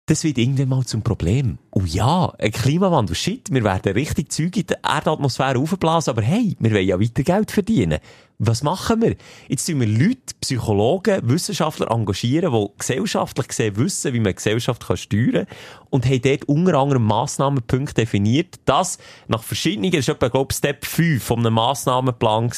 Das 0.06 0.24
wird 0.24 0.38
irgendwann 0.38 0.68
mal 0.68 0.84
zum 0.84 1.02
Problem. 1.02 1.58
Und 1.70 1.92
ja, 1.92 2.32
ein 2.38 2.50
Klimawandel, 2.50 3.14
shit, 3.14 3.52
wir 3.52 3.62
werden 3.62 3.92
richtig 3.92 4.32
Zeug 4.32 4.56
in 4.56 4.66
der 4.66 4.80
Erdatmosphäre 4.82 5.58
aufblasen, 5.58 6.10
aber 6.10 6.22
hey, 6.22 6.56
wir 6.58 6.72
wollen 6.72 6.86
ja 6.86 7.00
weiter 7.00 7.22
Geld 7.22 7.50
verdienen. 7.52 8.00
Was 8.42 8.62
machen 8.62 9.02
wir? 9.02 9.16
Jetzt 9.48 9.66
tun 9.66 9.80
wir 9.80 9.86
Leute, 9.86 10.34
Psychologen, 10.40 11.28
Wissenschaftler 11.28 11.90
engagieren, 11.90 12.52
die 12.52 12.66
gesellschaftlich 12.78 13.48
gesehen 13.48 13.76
wissen, 13.76 14.12
wie 14.14 14.20
man 14.20 14.34
Gesellschaft 14.34 14.86
kann 14.86 14.96
steuern 14.96 15.46
kann 15.46 15.56
und 15.90 16.06
haben 16.06 16.22
dort 16.22 16.44
unter 16.44 16.74
anderem 16.78 17.04
Massnahmenpunkte 17.04 18.02
definiert, 18.02 18.58
dass 18.64 18.98
nach 19.28 19.42
verschiedenen, 19.42 19.92
das 19.92 20.08
etwa, 20.08 20.28
glaube 20.28 20.52
ich, 20.52 20.56
Step 20.56 20.86
5 20.86 21.22
von 21.22 21.40
einem 21.40 21.54
Massnahmenplan 21.54 22.50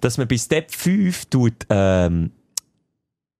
dass 0.00 0.16
man 0.16 0.28
bei 0.28 0.38
Step 0.38 0.72
5 0.72 1.26
tut, 1.26 1.66
ähm, 1.68 2.30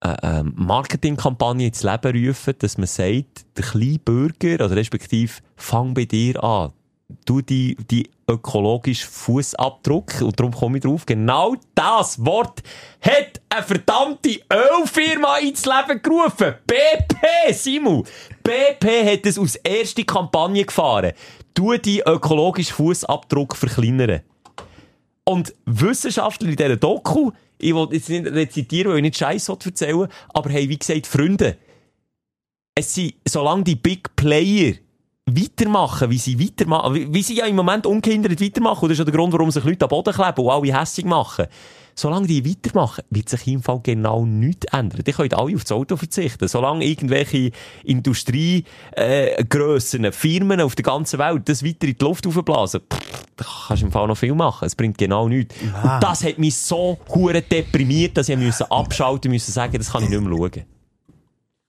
eine 0.01 0.19
ähm, 0.23 0.55
Marketingkampagne 0.57 1.69
ins 1.69 1.83
Leben 1.83 2.27
rufen, 2.27 2.55
dass 2.59 2.79
man 2.79 2.87
sagt, 2.87 3.45
der 3.57 3.65
kleine 3.65 3.99
Bürger, 3.99 4.65
oder 4.65 4.77
respektive, 4.77 5.33
fang 5.57 5.95
bei 5.95 6.07
dir 6.07 6.43
an. 6.43 6.73
Du 7.25 7.41
die, 7.41 7.77
die 7.91 8.09
ökologischen 8.29 9.11
Fußabdruck, 9.11 10.23
und 10.23 10.39
darum 10.39 10.53
komme 10.53 10.79
ich 10.79 10.85
drauf, 10.85 11.05
genau 11.05 11.57
das 11.75 12.25
Wort 12.25 12.63
hat 13.01 13.41
eine 13.49 13.63
verdammte 13.63 14.41
Ölfirma 14.53 15.39
ins 15.39 15.67
Leben 15.67 16.01
gerufen. 16.01 16.55
BP, 16.67 17.53
Simu. 17.53 18.05
BP 18.43 19.13
hat 19.13 19.27
es 19.27 19.39
als 19.39 19.57
erste 19.57 20.05
Kampagne 20.05 20.65
gefahren. 20.65 21.13
Du 21.53 21.77
die 21.77 22.01
ökologischen 22.01 22.75
Fußabdruck 22.75 23.57
verkleinern. 23.57 24.21
Und 25.25 25.53
Wissenschaftler 25.67 26.49
in 26.49 26.57
dieser 26.57 26.77
Doku, 26.77 27.33
ich 27.61 27.75
will 27.75 27.89
jetzt 27.93 28.09
nicht 28.09 28.27
rezitieren, 28.27 28.93
weil 28.93 28.99
ich 28.99 29.03
nicht 29.03 29.19
Scheiß 29.19 29.49
erzählen 29.49 30.09
aber 30.29 30.51
haben 30.51 30.69
wie 30.69 30.79
gesagt, 30.79 31.07
Freunde, 31.07 31.57
es 32.75 32.95
sind, 32.95 33.15
solange 33.27 33.65
die 33.65 33.77
Big 33.77 34.15
Player 34.17 34.75
weitermachen, 35.27 36.11
wie 36.11 36.19
sie 36.19 36.41
weitermachen, 36.41 36.95
wie, 36.95 37.13
wie 37.13 37.23
sie 37.23 37.37
ja 37.37 37.47
im 37.47 37.57
Moment 37.57 37.87
ungehindert 37.87 38.41
weitermachen, 38.41 38.85
und 38.85 38.89
das 38.89 38.99
ist 38.99 38.99
ja 39.01 39.05
der 39.05 39.15
Grund, 39.15 39.33
warum 39.33 39.51
sich 39.51 39.65
Leute 39.65 39.85
am 39.85 39.89
Boden 39.89 40.15
kleben 40.15 40.45
und 40.45 40.51
alle 40.51 40.79
hässig 40.79 41.05
machen. 41.05 41.47
Solange 41.95 42.27
die 42.27 42.49
weitermachen, 42.49 43.05
wird 43.11 43.29
sich 43.29 43.47
im 43.47 43.63
Fall 43.63 43.81
genau 43.83 44.25
nichts 44.25 44.67
ändern. 44.73 45.03
Die 45.07 45.13
können 45.13 45.33
alle 45.35 45.55
auf 45.55 45.63
das 45.63 45.73
Auto 45.73 45.97
verzichten. 45.97 46.49
Solange 46.49 46.85
irgendwelche 46.85 47.51
Industriegrössen, 47.85 50.05
äh, 50.05 50.13
Firmen 50.13 50.61
auf 50.61 50.75
der 50.75 50.85
ganzen 50.85 51.19
Welt 51.19 51.49
das 51.49 51.65
weiter 51.65 51.87
in 51.87 51.97
die 51.97 52.05
Luft 52.05 52.27
aufblasen, 52.27 52.81
pff, 52.81 52.99
da 53.37 53.45
kannst 53.69 53.83
du 53.83 53.87
im 53.87 53.93
Fall 53.93 54.07
noch 54.07 54.19
viel 54.19 54.35
machen. 54.35 54.67
Es 54.67 54.75
bringt 54.75 54.99
genau 54.99 55.29
nichts. 55.29 55.55
Und 55.63 56.03
das 56.03 56.25
hat 56.25 56.39
mich 56.39 56.57
so 56.57 56.99
hure 57.09 57.43
deprimiert, 57.43 58.17
dass 58.17 58.29
ich 58.29 58.37
musste 58.37 58.71
abschalten 58.71 59.33
musste, 59.33 59.53
sagen, 59.53 59.79
das 59.79 59.93
kann 59.93 60.05
ich 60.05 60.11
nicht 60.11 60.21
mehr 60.21 60.37
schauen. 60.37 60.65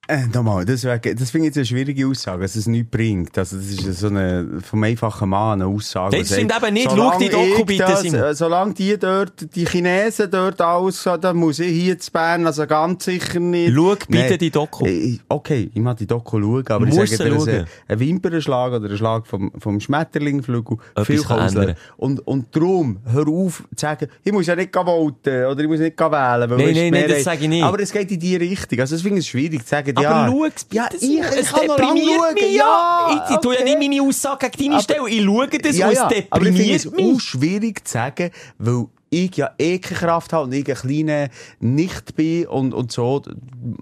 Äh, 0.07 0.25
nochmal, 0.33 0.65
das, 0.65 0.83
wär- 0.83 0.97
das 0.97 1.29
finde 1.29 1.45
ich 1.47 1.49
jetzt 1.51 1.57
eine 1.57 1.65
schwierige 1.67 2.07
Aussage, 2.07 2.41
dass 2.41 2.55
es 2.55 2.65
nichts 2.65 2.89
bringt. 2.89 3.37
Also, 3.37 3.55
das 3.55 3.67
ist 3.67 3.99
so 3.99 4.07
eine, 4.07 4.59
vom 4.67 4.83
einfachen 4.83 5.29
Mann 5.29 5.61
eine 5.61 5.67
Aussage. 5.71 6.17
Das 6.17 6.33
stimmt 6.33 6.51
sagt, 6.51 6.63
eben 6.65 6.73
nicht. 6.73 6.89
Schau 6.91 7.17
die 7.19 7.29
Doku 7.29 7.45
ich 7.59 7.65
bitte, 7.65 7.83
das, 7.83 8.01
Simon. 8.01 8.19
äh, 8.21 8.33
Solange 8.33 8.73
die 8.73 8.97
dort, 8.97 9.55
die 9.55 9.63
Chinesen 9.65 10.31
dort 10.31 10.59
alles, 10.59 11.07
dann 11.21 11.37
muss 11.37 11.59
ich 11.59 11.71
hier 11.79 11.99
zu 11.99 12.11
Bern, 12.11 12.47
also 12.47 12.65
ganz 12.65 13.05
sicher 13.05 13.39
nicht. 13.39 13.73
Schau 13.75 13.95
bitte 14.07 14.29
Nee. 14.31 14.37
die 14.39 14.49
Doku. 14.49 14.85
Äh, 14.87 15.19
Okay, 15.29 15.69
ich 15.71 15.81
mag 15.81 15.97
die 15.97 16.07
Doku 16.07 16.41
schauen, 16.41 16.67
aber 16.67 16.87
ich 16.87 16.95
Musst 16.95 17.17
sage 17.17 17.29
dir, 17.45 17.65
ein, 17.87 17.99
Wimpernschlag 17.99 18.73
oder 18.73 18.89
ein 18.89 18.97
Schlag 18.97 19.27
vom, 19.27 19.51
vom 19.59 19.79
Schmetterlingflügel 19.79 20.77
Etwas 20.95 21.07
viel 21.07 21.21
kann. 21.21 21.75
Und, 21.97 22.25
und 22.27 22.53
darum, 22.55 22.97
hör 23.05 23.27
auf 23.27 23.59
zu 23.75 23.81
sagen, 23.85 24.07
ich 24.23 24.31
muss 24.33 24.47
ja 24.47 24.55
nicht 24.55 24.73
voten 24.75 25.45
oder 25.45 25.59
ich 25.61 25.67
muss 25.67 25.79
nicht 25.79 25.97
wählen. 25.97 26.49
Nein, 26.49 26.73
nein, 26.73 26.89
nein, 26.91 27.05
das 27.07 27.23
sage 27.23 27.43
ich 27.43 27.49
nicht. 27.49 27.63
Aber 27.63 27.79
es 27.79 27.91
geht 27.93 28.11
in 28.11 28.19
die 28.19 28.35
Richtung. 28.35 28.79
Also, 28.79 28.95
ich 28.95 29.03
finde 29.03 29.19
es 29.19 29.27
schwierig 29.27 29.61
zu 29.63 29.69
sagen, 29.69 29.91
Aber 30.07 30.27
ja. 30.27 30.27
schau's 30.27 30.63
bitte, 30.63 30.75
ja, 30.75 30.89
ich, 30.99 31.19
es 31.39 31.51
kann 31.51 31.67
noch 31.67 31.75
deprimiert 31.75 32.19
schauen. 32.19 32.33
mich, 32.33 32.55
ja. 32.55 33.25
Ich, 33.27 33.35
ich 33.35 33.41
tue 33.41 33.55
ja 33.55 33.63
nicht 33.63 33.79
meine 33.79 34.01
Aussage 34.01 34.49
gegen 34.49 34.71
deine 34.71 34.83
Stelle. 34.83 35.09
Ich 35.09 35.23
schaue 35.23 35.47
das 35.47 35.77
ja, 35.77 35.87
und 35.87 35.93
ja, 35.93 36.09
es 36.09 36.23
aber 36.29 36.45
ich 36.45 36.55
finde 36.55 36.75
es 36.75 36.83
deprimiert 36.83 37.09
auch 37.09 37.13
mich. 37.15 37.23
schwierig 37.23 37.87
zu 37.87 37.93
sagen, 37.93 38.31
weil 38.57 38.85
ich 39.11 39.35
ja 39.35 39.51
eh 39.57 39.77
keine 39.79 39.99
Kraft 39.99 40.33
habe 40.33 40.45
und 40.45 40.53
ich 40.53 40.67
ein 40.67 40.75
kleiner 40.75 41.29
Nicht 41.59 42.15
bin 42.15 42.47
und, 42.47 42.73
und 42.73 42.91
so, 42.91 43.21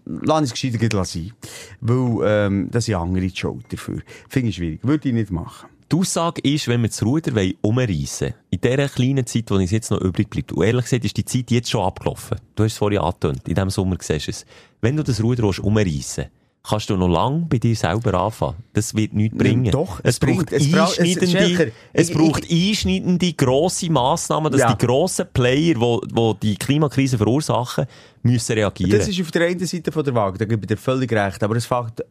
lass 0.06 0.44
es 0.44 0.52
gescheiter 0.52 1.06
sein. 1.06 1.32
Weil, 1.82 2.28
ähm, 2.28 2.68
das 2.72 2.86
sind 2.86 2.96
andere 2.96 3.28
die 3.28 3.36
Schuld 3.36 3.66
dafür. 3.72 4.02
Finde 4.28 4.50
ich 4.50 4.56
schwierig. 4.56 4.80
Würde 4.84 5.08
ich 5.08 5.14
nicht 5.14 5.32
machen. 5.32 5.70
Die 5.92 5.96
Aussage 5.96 6.42
ist, 6.42 6.68
wenn 6.68 6.82
wir 6.84 6.90
das 6.90 7.04
Ruder 7.04 7.34
wollen, 7.34 7.56
umreissen 7.62 8.36
in 8.52 8.62
dieser 8.62 8.88
kleinen 8.90 9.26
Zeit, 9.26 9.46
wo 9.50 9.56
uns 9.56 9.72
jetzt 9.72 9.90
noch 9.90 10.00
übrig 10.02 10.30
bleibt, 10.30 10.52
und 10.52 10.64
ehrlich 10.64 10.84
gesagt 10.86 11.04
ist 11.06 11.18
die 11.18 11.26
Zeit 11.26 11.50
jetzt 11.50 11.72
schon 11.72 11.82
abgelaufen. 11.84 12.38
Du 12.56 12.64
hast 12.64 12.74
es 12.74 12.78
vorhin 12.78 13.00
angetönt, 13.00 13.48
in 13.48 13.56
diesem 13.56 13.70
Sommer 13.72 13.98
siehst 14.00 14.28
du 14.28 14.32
es. 14.32 14.46
Wenn 14.82 14.96
du 14.98 15.04
das 15.04 15.22
Ruder 15.24 15.44
willst 15.44 15.60
umreissen 15.60 16.26
kannst 16.62 16.90
du 16.90 16.98
noch 16.98 17.08
lange 17.08 17.46
bei 17.50 17.58
dir 17.58 17.74
selber 17.76 18.14
anfangen. 18.16 18.58
Das 18.74 18.94
wird 18.94 19.14
nichts 19.14 19.36
bringen. 19.36 19.72
doch, 19.72 20.00
es, 20.04 20.16
es 20.16 20.20
braucht 20.20 20.46
bringt- 20.48 20.52
es 20.52 20.72
braucht- 20.72 20.92
es- 20.92 21.00
einschneidende, 21.00 21.28
Schelker, 21.56 21.72
es 21.94 22.10
ich- 22.10 22.16
braucht 22.16 22.52
einschneidende, 22.52 23.34
grosse 23.34 23.90
Massnahmen, 23.90 24.52
dass 24.52 24.62
Ja. 24.62 24.74
die 24.74 24.86
grossen 24.86 25.26
Player, 25.34 25.74
die, 25.76 26.00
die 26.08 26.34
die 26.44 26.56
Klimakrise 26.58 27.18
verursachen, 27.18 27.86
müssen 28.22 28.54
reagieren. 28.54 28.92
Das 29.00 29.08
ist 29.08 29.20
auf 29.22 29.32
der 29.32 29.48
einen 29.48 29.66
Seite 29.66 29.92
von 29.92 30.04
der 30.04 30.14
Waage, 30.14 30.38
da 30.38 30.46
gebe 30.46 30.62
ich 30.62 30.68
dir 30.68 30.78
völlig 30.78 31.12
recht. 31.12 31.42
Aber 31.42 31.56
es 31.56 31.66
fängt 31.66 32.04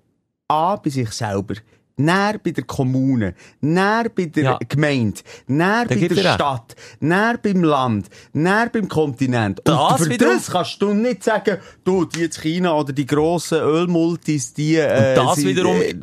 an 0.48 0.78
bei 0.82 0.90
sich 0.90 1.10
selber. 1.12 1.54
Näher 1.98 2.38
bei 2.42 2.52
der 2.52 2.64
Kommune, 2.64 3.34
näher 3.60 4.06
bei 4.14 4.26
der 4.26 4.42
Ja. 4.42 4.58
Gemeinde, 4.68 5.20
näher 5.48 5.84
bei 5.86 5.96
der. 5.96 6.34
Stadt, 6.34 6.76
näher 7.00 7.38
beim 7.42 7.62
Land, 7.64 8.08
näher 8.32 8.70
beim 8.72 8.88
Kontinent. 8.88 9.60
Das 9.64 10.00
Und 10.00 10.12
für 10.12 10.16
das 10.16 10.50
kannst 10.50 10.80
du 10.80 10.94
nicht 10.94 11.24
sagen, 11.24 11.58
du, 11.84 12.04
die 12.04 12.20
jetzt 12.20 12.40
China 12.40 12.74
oder 12.76 12.92
die 12.92 13.04
grossen 13.04 13.58
Ölmultis, 13.58 14.54
die 14.54 14.76
äh, 14.76 15.14
das 15.16 15.36
sind, 15.36 15.48
wiederum- 15.48 15.80
äh, 15.82 15.94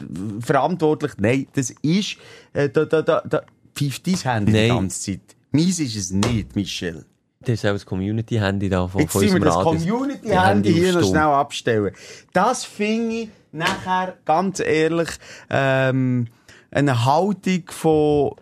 verantwortlich. 0.41 1.13
Nein, 1.17 1.47
das 1.53 1.73
ist, 1.81 2.17
äh, 2.53 2.69
da, 2.69 2.85
da, 2.85 3.01
da, 3.01 3.21
da 3.27 3.41
pfeift 3.73 4.05
dein 4.05 4.15
Handy 4.15 4.51
die 4.51 4.57
Nein. 4.59 4.69
ganze 4.69 4.99
Zeit. 5.13 5.21
Meins 5.51 5.79
ist 5.79 5.95
es 5.95 6.11
nicht, 6.11 6.55
Michel. 6.55 7.05
Das 7.45 7.55
ist 7.55 7.65
auch 7.65 7.73
das 7.73 7.85
Community-Handy 7.85 8.69
da 8.69 8.87
von, 8.87 9.01
Jetzt 9.01 9.11
von 9.11 9.21
müssen 9.21 9.35
wir 9.35 9.45
das 9.45 9.55
Community-Handy 9.55 10.73
hier 10.73 10.93
noch 10.93 11.07
schnell 11.07 11.21
abstellen. 11.21 11.93
Das 12.33 12.65
finde 12.65 13.15
ich 13.15 13.29
nachher, 13.51 14.17
ganz 14.25 14.59
ehrlich, 14.59 15.09
ähm, 15.49 16.27
eine 16.71 17.05
Haltung 17.05 17.63
von... 17.69 18.35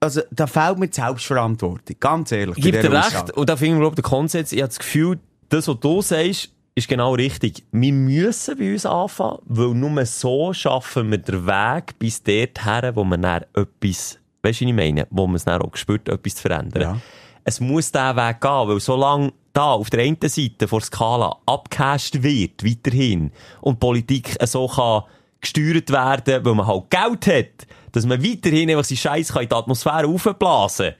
Also, 0.00 0.22
da 0.32 0.48
fehlt 0.48 0.78
mir 0.78 0.88
die 0.88 0.94
Selbstverantwortung. 0.94 1.96
Ganz 2.00 2.32
ehrlich. 2.32 2.58
Ich 2.58 2.64
gebe 2.64 2.80
dir 2.80 2.90
recht, 2.90 3.06
Aussage. 3.06 3.32
und 3.34 3.48
da 3.48 3.56
finde 3.56 3.74
ich 3.74 3.78
überhaupt 3.78 3.98
den 3.98 4.02
Konsens, 4.02 4.50
ich 4.50 4.60
habe 4.60 4.68
das 4.68 4.78
Gefühl, 4.80 5.20
das, 5.48 5.68
was 5.68 5.78
du 5.78 6.02
sagst, 6.02 6.50
ist 6.74 6.88
genau 6.88 7.14
richtig. 7.14 7.64
Wir 7.70 7.92
müssen 7.92 8.58
bei 8.58 8.72
uns 8.72 8.86
anfangen, 8.86 9.38
weil 9.44 9.74
nur 9.74 10.06
so 10.06 10.52
schaffen 10.52 11.10
wir 11.10 11.18
den 11.18 11.46
Weg 11.46 11.98
bis 11.98 12.22
dorthin, 12.22 12.96
wo 12.96 13.04
wir 13.04 13.18
dann 13.18 13.44
etwas, 13.54 14.18
weißt 14.42 14.60
du, 14.60 14.64
was 14.64 14.70
ich 14.70 14.72
meine, 14.72 15.06
wo 15.10 15.26
man 15.26 15.36
es 15.36 15.44
dann 15.44 15.60
auch 15.60 15.76
spürt, 15.76 16.08
etwas 16.08 16.36
zu 16.36 16.42
verändern. 16.42 16.82
Ja. 16.82 16.96
Es 17.44 17.60
muss 17.60 17.92
diesen 17.92 18.16
Weg 18.16 18.40
gehen, 18.40 18.68
weil 18.68 18.80
solange 18.80 19.32
da 19.52 19.72
auf 19.72 19.90
der 19.90 20.04
einen 20.04 20.16
Seite 20.22 20.68
vor 20.68 20.80
Skala 20.80 21.36
abgehasht 21.46 22.22
wird, 22.22 22.64
weiterhin, 22.64 23.32
und 23.60 23.80
Politik 23.80 24.36
so 24.44 24.68
kann 24.68 25.02
gesteuert 25.40 25.90
werden, 25.90 26.44
weil 26.44 26.54
man 26.54 26.66
halt 26.66 26.90
Geld 26.90 27.26
hat, 27.26 27.66
dass 27.90 28.06
man 28.06 28.22
weiterhin 28.22 28.70
einfach 28.70 28.84
seinen 28.84 28.98
Scheiß 28.98 29.30
in 29.30 29.48
die 29.48 29.54
Atmosphäre 29.54 30.06
aufblasen 30.06 30.90
kann, 30.90 30.96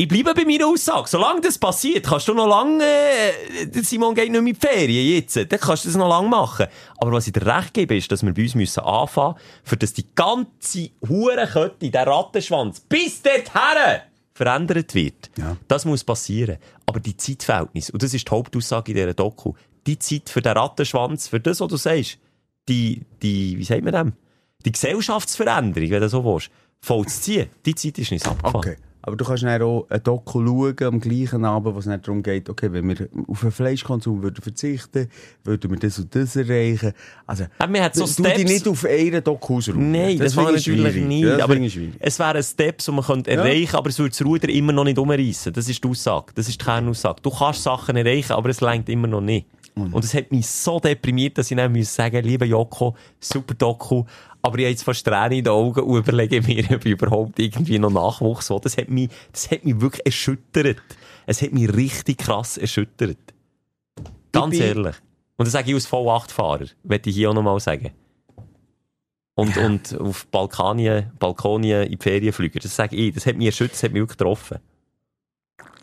ich 0.00 0.08
bleibe 0.08 0.32
bei 0.32 0.46
meiner 0.46 0.66
Aussage. 0.66 1.06
Solange 1.08 1.42
das 1.42 1.58
passiert, 1.58 2.06
kannst 2.06 2.26
du 2.26 2.32
noch 2.32 2.48
lange, 2.48 2.82
äh, 2.82 3.82
Simon 3.82 4.14
geht 4.14 4.32
nicht 4.32 4.40
mehr 4.40 4.54
in 4.54 4.58
Ferien 4.58 5.16
jetzt. 5.16 5.36
Dann 5.36 5.60
kannst 5.60 5.84
du 5.84 5.88
das 5.90 5.96
noch 5.98 6.08
lange 6.08 6.26
machen. 6.26 6.68
Aber 6.96 7.12
was 7.12 7.26
ich 7.26 7.34
dir 7.34 7.44
recht 7.44 7.74
gebe, 7.74 7.94
ist, 7.94 8.10
dass 8.10 8.22
wir 8.22 8.32
bei 8.32 8.44
uns 8.44 8.54
müssen 8.54 8.80
anfangen, 8.80 9.34
für 9.62 9.76
das 9.76 9.92
die 9.92 10.06
ganze 10.14 10.88
Hurenkette, 11.06 11.90
der 11.90 12.06
Rattenschwanz, 12.06 12.80
bis 12.80 13.20
dorthin 13.20 14.00
verändert 14.40 14.94
wird. 14.94 15.30
Ja. 15.36 15.58
Das 15.68 15.84
muss 15.84 16.02
passieren. 16.02 16.56
Aber 16.86 16.98
die 16.98 17.14
Zeitverhältnis, 17.14 17.90
und 17.90 18.02
das 18.02 18.14
ist 18.14 18.26
die 18.26 18.30
Hauptaussage 18.30 18.92
in 18.92 18.96
dieser 18.96 19.12
Doku, 19.12 19.52
die 19.86 19.98
Zeit 19.98 20.30
für 20.30 20.40
den 20.40 20.56
Rattenschwanz, 20.56 21.28
für 21.28 21.40
das, 21.40 21.60
was 21.60 21.68
du 21.68 21.76
sagst, 21.76 22.16
die, 22.66 23.02
die, 23.20 23.58
wie 23.58 23.64
sagt 23.64 23.84
man 23.84 23.92
dem? 23.92 24.12
Die 24.64 24.72
Gesellschaftsveränderung, 24.72 25.90
wenn 25.90 26.00
du 26.00 26.08
so 26.08 26.24
willst, 26.24 26.50
voll 26.80 27.06
zu 27.06 27.20
ziehen, 27.20 27.50
die 27.66 27.74
Zeit 27.74 27.98
ist 27.98 28.12
nicht 28.12 28.26
abgefahren. 28.26 28.56
Okay. 28.56 28.76
Aber 29.02 29.16
du 29.16 29.24
kannst 29.24 29.42
dann 29.42 29.62
auch 29.62 29.86
ein 29.88 30.02
Doku 30.02 30.44
schauen 30.44 30.76
am 30.82 31.00
gleichen 31.00 31.44
Abend, 31.44 31.74
wo 31.74 31.78
es 31.78 31.86
nicht 31.86 32.06
darum 32.06 32.22
geht, 32.22 32.48
okay, 32.48 32.70
wenn 32.72 32.88
wir 32.88 33.08
auf 33.28 33.40
den 33.40 33.50
Fleischkonsum 33.50 34.22
würden 34.22 34.42
verzichten, 34.42 35.08
würden 35.44 35.70
wir 35.70 35.78
das 35.78 35.98
und 35.98 36.14
das 36.14 36.36
erreichen. 36.36 36.92
Also, 37.26 37.44
Aber 37.58 37.72
man 37.72 37.82
hat 37.82 37.94
so 37.94 38.00
du 38.00 38.22
dich 38.22 38.32
Steps- 38.32 38.50
nicht 38.50 38.68
auf 38.68 38.84
einen 38.84 39.24
Doku 39.24 39.56
ausruhen. 39.56 39.90
Nein, 39.90 40.18
das, 40.18 40.36
war 40.36 40.46
finde 40.46 40.60
ich 40.60 40.66
natürlich 40.68 41.04
nicht. 41.04 41.24
Das 41.24 41.40
aber 41.40 41.56
es 42.00 42.18
wären 42.18 42.42
Steps, 42.42 42.84
die 42.84 42.92
man 42.92 43.04
könnte 43.04 43.30
erreichen 43.30 43.76
aber 43.76 43.88
es 43.88 43.98
würde 43.98 44.10
das 44.10 44.24
Ruder 44.24 44.48
immer 44.48 44.72
noch 44.72 44.84
nicht 44.84 44.98
umreißen. 44.98 45.52
Das 45.52 45.68
ist 45.68 45.82
die 45.82 45.88
Aussage. 45.88 46.32
Das 46.34 46.48
ist 46.48 46.60
die 46.60 46.64
Kernaussage. 46.64 47.20
Du 47.22 47.30
kannst 47.30 47.62
Sachen 47.62 47.96
erreichen, 47.96 48.32
aber 48.32 48.50
es 48.50 48.60
längt 48.60 48.88
immer 48.88 49.06
noch 49.06 49.20
nicht. 49.20 49.46
Und 49.74 50.04
es 50.04 50.12
hat 50.12 50.30
mich 50.30 50.46
so 50.46 50.78
deprimiert, 50.78 51.38
dass 51.38 51.50
ich 51.50 51.56
dann 51.56 51.82
sagen 51.84 52.22
lieber 52.24 52.44
Joko, 52.44 52.94
super 53.18 53.54
Doku, 53.54 54.04
aber 54.42 54.58
ich 54.58 54.64
habe 54.64 54.70
jetzt 54.70 54.84
fast 54.84 55.04
Tränen 55.06 55.32
in 55.38 55.44
den 55.44 55.52
Augen 55.52 55.80
und 55.80 55.98
überlege 55.98 56.40
mir, 56.42 56.64
ob 56.74 56.84
ich 56.84 56.92
überhaupt 56.92 57.38
irgendwie 57.38 57.78
noch 57.78 57.90
Nachwuchs 57.90 58.50
will. 58.50 58.60
Das 58.62 58.76
hat 58.76 58.88
mich, 58.88 59.10
das 59.32 59.50
hat 59.50 59.64
mich 59.64 59.80
wirklich 59.80 60.06
erschüttert. 60.06 60.82
Es 61.26 61.42
hat 61.42 61.52
mich 61.52 61.72
richtig 61.74 62.18
krass 62.18 62.56
erschüttert. 62.56 63.18
Ganz 64.32 64.50
bin- 64.58 64.62
ehrlich. 64.62 64.96
Und 65.36 65.46
das 65.46 65.52
sage 65.52 65.68
ich 65.70 65.74
als 65.74 65.88
V8-Fahrer, 65.88 66.66
möchte 66.82 67.08
ich 67.10 67.16
hier 67.16 67.30
auch 67.30 67.34
nochmal 67.34 67.58
sagen. 67.60 67.90
Und, 69.34 69.56
und 69.56 69.98
auf 69.98 70.26
Balkanien, 70.26 71.12
Balkonien 71.18 71.84
in 71.84 71.92
die 71.92 71.96
Ferien 71.96 72.32
fliegen. 72.32 72.58
Das 72.62 72.76
sage 72.76 72.94
ich. 72.96 73.14
Das 73.14 73.24
hat 73.24 73.36
mich 73.36 73.46
erschüttert, 73.46 73.72
das 73.74 73.82
hat 73.84 73.92
mich 73.92 74.00
wirklich 74.02 74.18
getroffen. 74.18 74.58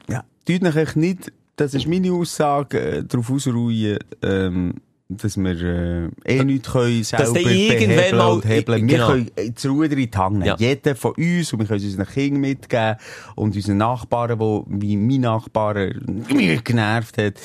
Ja, 0.10 0.24
echt 0.48 0.96
nicht, 0.96 1.32
das 1.56 1.74
ist 1.74 1.88
meine 1.88 2.12
Aussage, 2.14 2.80
äh, 2.80 3.04
darauf 3.04 3.32
ausruhen, 3.32 3.98
ähm, 4.22 4.76
dass 5.10 5.38
wir 5.38 5.62
äh, 5.62 6.10
eh 6.26 6.44
nichts 6.44 6.70
können 6.72 7.04
selber 7.04 7.34
behebeln 7.34 8.18
mal- 8.18 8.32
und 8.34 8.46
hebeln. 8.46 8.88
Wir 8.88 8.96
genau. 8.96 9.08
können 9.08 9.32
äh, 9.36 9.52
das 9.52 9.66
Ruder 9.66 9.98
in 9.98 10.12
die 10.12 10.18
Hand. 10.18 10.46
Ja. 10.46 10.56
Jeder 10.58 10.96
von 10.96 11.14
uns, 11.14 11.54
und 11.54 11.60
wir 11.60 11.66
können 11.66 11.80
es 11.80 11.86
unseren 11.86 12.08
Kindern 12.08 12.42
mitgeben 12.42 12.96
und 13.36 13.56
unseren 13.56 13.78
Nachbarn, 13.78 14.38
die 14.38 14.82
wie 14.82 14.98
mein 14.98 15.22
Nachbarn 15.22 16.26
mich 16.34 16.64
genervt 16.64 17.18
hat. 17.18 17.36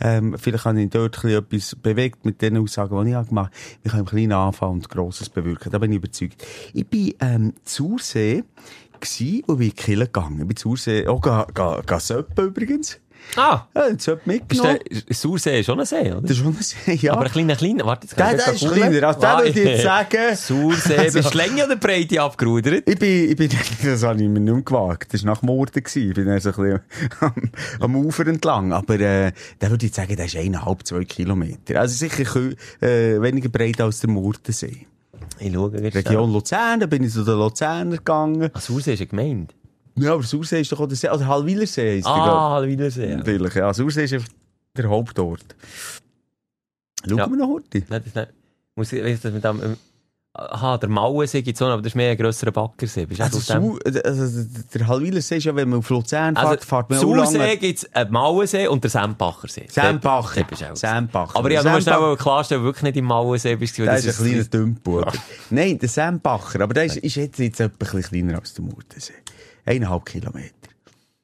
Ähm, 0.00 0.36
vielleicht 0.38 0.64
habe 0.64 0.80
ich 0.80 0.90
dort 0.90 1.22
etwas 1.24 1.76
bewegt 1.76 2.24
mit 2.24 2.40
den 2.40 2.56
Aussagen, 2.56 3.04
die 3.04 3.10
ich 3.10 3.28
gemacht 3.28 3.52
habe. 3.52 3.82
Wir 3.82 3.90
können 3.90 4.04
im 4.04 4.08
Kleinen 4.08 4.32
anfangen 4.32 4.74
und 4.74 4.88
Grosses 4.88 5.28
bewirken. 5.28 5.70
Da 5.70 5.78
bin 5.78 5.92
ich 5.92 5.98
überzeugt. 5.98 6.46
Ich 6.72 6.86
bin 6.86 7.14
ähm, 7.20 7.52
Zursee 7.64 8.44
gsi 8.98 9.42
und 9.46 9.58
bin 9.58 9.68
in 9.68 9.74
die 9.74 9.82
Kirche 9.82 10.06
gegangen. 10.06 10.40
Ich 10.40 10.46
bin 10.46 10.56
Zursee, 10.56 11.06
auch 11.06 11.20
ga, 11.20 11.46
ga, 11.52 11.82
übrigens. 12.38 13.00
Ah! 13.36 13.66
Ja, 13.74 13.88
jetzt 13.88 14.08
hat 14.08 14.18
Ist 14.18 14.26
mitgenommen. 14.26 14.78
der, 14.90 15.14
Sauersee 15.14 15.60
ist 15.60 15.66
schon 15.66 15.78
ein 15.80 15.86
See, 15.86 16.10
oder? 16.12 16.20
Das 16.22 16.30
ist 16.32 16.38
schon 16.38 16.46
ein 16.48 16.56
See, 16.62 16.94
ja. 16.94 17.12
Aber 17.12 17.22
ein 17.26 17.30
kleiner, 17.30 17.56
kleiner. 17.56 17.84
Warte, 17.86 18.06
jetzt 18.06 18.16
kann 18.16 18.36
Der- 18.36 18.38
ich 18.38 18.44
der 18.44 18.54
ist 18.70 18.74
kleiner. 18.74 19.06
Also, 19.08 19.20
der 19.20 19.36
würde 19.38 19.48
ich 19.48 19.56
jetzt 19.56 19.82
sagen- 19.84 20.36
Sauersee. 20.36 20.96
Also- 20.96 21.18
Bist 21.20 21.34
du 21.34 21.38
Länge 21.38 21.64
oder 21.66 21.76
Breite 21.76 22.20
abgerudert? 22.22 22.88
Ich 22.88 22.98
bin, 22.98 23.30
ich 23.30 23.36
bin, 23.36 23.50
das 23.84 24.02
habe 24.02 24.22
ich 24.22 24.28
mir 24.28 24.40
nicht 24.40 24.52
mehr 24.52 24.62
gewagt. 24.62 25.14
Das 25.14 25.24
war 25.24 25.34
nach 25.34 25.42
Morden. 25.42 25.82
Ich 25.86 26.14
bin 26.14 26.26
dann 26.26 26.40
so 26.40 26.50
ein 26.50 26.54
bisschen 26.56 26.80
am, 27.20 27.50
am 27.80 27.96
Ufer 27.96 28.26
entlang. 28.26 28.72
Aber, 28.72 28.98
äh, 28.98 29.32
da 29.58 29.70
würde 29.70 29.86
ich 29.86 29.94
sagen, 29.94 30.16
das 30.16 30.26
ist 30.26 30.36
eineinhalb, 30.36 30.86
zwei 30.86 31.04
Kilometer. 31.04 31.80
Also 31.80 31.94
sicher 31.94 32.50
äh, 32.80 33.20
weniger 33.22 33.48
breit 33.48 33.80
als 33.80 34.00
der 34.00 34.10
Murdensee. 34.10 34.86
Ich 35.38 35.52
schaue 35.54 35.78
jetzt 35.80 35.94
Region 35.94 36.32
Luzern, 36.32 36.80
da 36.80 36.86
bin 36.86 37.02
ich 37.04 37.12
zu 37.12 37.24
den 37.24 37.34
Luzerner 37.38 37.96
gegangen. 37.96 38.50
Ah, 38.52 38.60
Sauersee 38.60 38.92
ist 38.94 39.00
eine 39.00 39.06
Gemeinde. 39.06 39.54
Ja, 40.00 40.14
aber 40.14 40.22
Sauersee 40.22 40.60
ist 40.60 40.72
doch 40.72 40.80
auch 40.80 40.86
der 40.86 40.96
See, 40.96 41.08
oder 41.10 41.26
Halwilersee 41.26 42.00
der, 42.00 42.06
Ah. 42.10 42.62
Ja. 42.64 43.24
Vielleicht, 43.24 43.56
ja. 43.56 43.72
Sauersee 43.74 44.04
ist 44.04 44.12
einfach 44.14 44.28
der 44.76 44.88
Hauptort. 44.88 45.44
Schauen 47.06 47.18
Ja. 47.18 47.28
wir 47.28 47.36
noch 47.36 47.48
heute. 47.48 47.82
Nein, 47.88 48.02
das 48.04 48.14
nicht. 48.14 48.28
Muss 48.76 48.92
ich, 48.92 49.02
weiss, 49.04 49.20
dass 49.20 49.32
mit 49.32 49.42
dem, 49.44 49.62
ähm, 49.62 49.76
aha, 50.34 50.78
der 50.78 50.88
Mauensee 50.88 51.42
gibt 51.42 51.56
es 51.56 51.62
auch 51.62 51.66
noch, 51.66 51.72
aber 51.74 51.82
das 51.82 51.90
ist 51.92 51.96
mehr 51.96 52.10
ein 52.12 52.16
grösserer 52.16 52.52
Baggersee. 52.52 53.04
Bist 53.06 53.20
du 53.20 53.24
Also, 53.24 53.38
dem? 53.38 53.44
Sau- 53.44 54.00
also, 54.04 54.44
der 54.74 54.86
Halwilersee 54.86 55.36
ist 55.38 55.44
ja, 55.44 55.56
wenn 55.56 55.68
man 55.70 55.80
auf 55.80 55.90
Luzern 55.90 56.36
Also, 56.36 56.50
fährt, 56.50 56.64
fährt 56.64 56.90
man 56.90 56.98
auch 56.98 57.02
Sauersee 57.02 57.38
lange... 57.38 57.56
gibt 57.56 57.78
es 57.78 57.94
einen 57.94 58.12
Mauensee 58.12 58.68
und 58.68 58.84
den 58.84 58.90
Sempachersee. 58.90 59.66
Sempacher. 59.68 60.34
Dort 60.36 60.48
bist 60.48 60.62
du 60.62 60.70
auch. 60.70 60.76
Sempacher. 60.76 61.36
Aber 61.38 61.50
ja, 61.50 61.62
du 61.62 61.68
musst 61.70 61.84
Sempacher. 61.84 62.06
auch 62.06 62.16
klarstellen, 62.18 62.62
wirklich 62.64 62.82
nicht 62.84 62.96
im 62.96 63.04
Mauensee 63.06 63.56
bist. 63.56 63.78
weil 63.78 63.86
Das 63.86 64.04
das 64.04 64.14
ist 64.14 64.20
ein 64.20 64.26
kleiner 64.28 64.44
Dümpel. 64.44 64.94
oder? 64.94 65.12
Nein, 65.50 65.78
der 65.78 65.88
Sempacher. 65.88 66.60
Aber 66.60 66.74
der 66.74 66.84
ist, 66.84 66.96
ist 66.98 67.14
jetzt, 67.16 67.38
jetzt 67.38 67.60
etwa 67.60 67.72
ein 67.74 67.78
bisschen 67.78 68.02
kleiner 68.22 68.38
als 68.38 68.54
der 68.54 68.64
Murdensee. 68.64 69.14
Eineinhalb 69.70 70.04
Kilometer. 70.04 70.50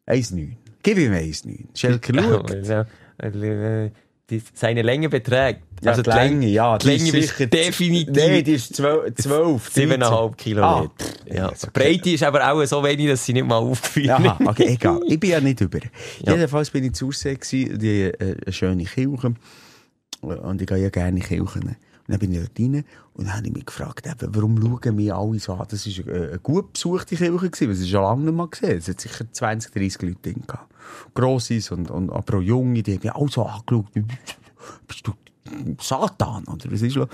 1,9. 0.06 0.52
Gib 0.82 0.98
ihm 0.98 1.12
1,9. 1.12 1.66
Schelker, 1.74 2.12
schau. 2.14 2.56
Ja, 2.62 2.86
äh, 3.18 3.90
die, 4.30 4.42
seine 4.54 4.82
Länge 4.82 5.08
beträgt. 5.08 5.62
Ja, 5.82 5.90
also 5.90 6.02
die 6.02 6.10
Länge, 6.10 6.46
ja. 6.46 6.78
Die 6.78 6.86
Länge 6.86 7.10
ist 7.18 7.38
definitiv 7.38 8.14
Nein, 8.14 8.44
die 8.44 8.52
ist 8.52 8.76
12, 8.76 9.14
12 9.16 9.68
7,5 9.68 10.36
Kilometer. 10.36 10.92
Ja. 11.26 11.52
Breite 11.72 12.10
ist 12.10 12.22
aber 12.22 12.52
auch 12.52 12.64
so 12.66 12.82
wenig, 12.84 13.08
dass 13.08 13.24
sie 13.24 13.32
nicht 13.32 13.46
mal 13.46 13.56
aufgefallen 13.56 14.10
Aha, 14.10 14.38
okay, 14.44 14.74
egal. 14.74 15.00
Ich 15.06 15.18
bin 15.18 15.30
ja 15.30 15.40
nicht 15.40 15.60
über. 15.60 15.80
Ja. 16.24 16.34
Jedenfalls 16.34 16.70
bin 16.70 16.84
ich 16.84 16.92
zu 16.92 17.08
gewesen, 17.08 17.78
die, 17.78 18.02
äh, 18.02 18.52
schöne 18.52 18.84
Kirche. 18.84 19.34
Und 20.20 20.60
ich 20.60 20.66
gehe 20.66 20.78
ja 20.78 20.88
gerne 20.88 21.18
in 21.18 21.24
Kirchen. 21.24 21.76
Dann 22.08 22.18
bin 22.18 22.32
ich 22.32 22.38
dort 22.38 22.58
rein 22.58 22.84
und 23.14 23.26
dann 23.26 23.36
habe 23.36 23.46
ich 23.46 23.52
mich 23.52 23.66
gefragt, 23.66 24.06
eben, 24.06 24.34
warum 24.34 24.60
schauen 24.60 24.96
mich 24.96 25.12
alle 25.12 25.38
so 25.38 25.54
an? 25.54 25.66
Das 25.68 25.86
war 25.86 26.14
eine, 26.14 26.38
gut 26.38 26.72
besuchte 26.74 27.16
Kirche, 27.16 27.70
es 27.70 27.80
ist 27.80 27.88
schon 27.88 28.02
lange 28.02 28.24
nicht 28.24 28.34
mehr 28.34 28.46
gesehen. 28.46 28.78
Es 28.78 28.88
hat 28.88 29.00
sicher 29.00 29.24
20, 29.30 29.72
30 29.72 30.02
Leute 30.02 30.16
drin 30.22 30.42
gehabt. 30.46 30.72
Grosses 31.14 31.70
und, 31.72 31.90
und 31.90 32.10
aber 32.10 32.38
auch 32.38 32.42
Junge, 32.42 32.82
die 32.82 32.94
haben 32.94 33.00
mich 33.02 33.12
auch 33.12 33.28
so 33.28 33.44
angeschaut. 33.44 33.86
Bist 34.86 35.06
du 35.06 35.14
Satan? 35.80 36.44
Oder 36.44 36.70
was 36.70 36.82
ist 36.82 36.94
los? 36.94 37.08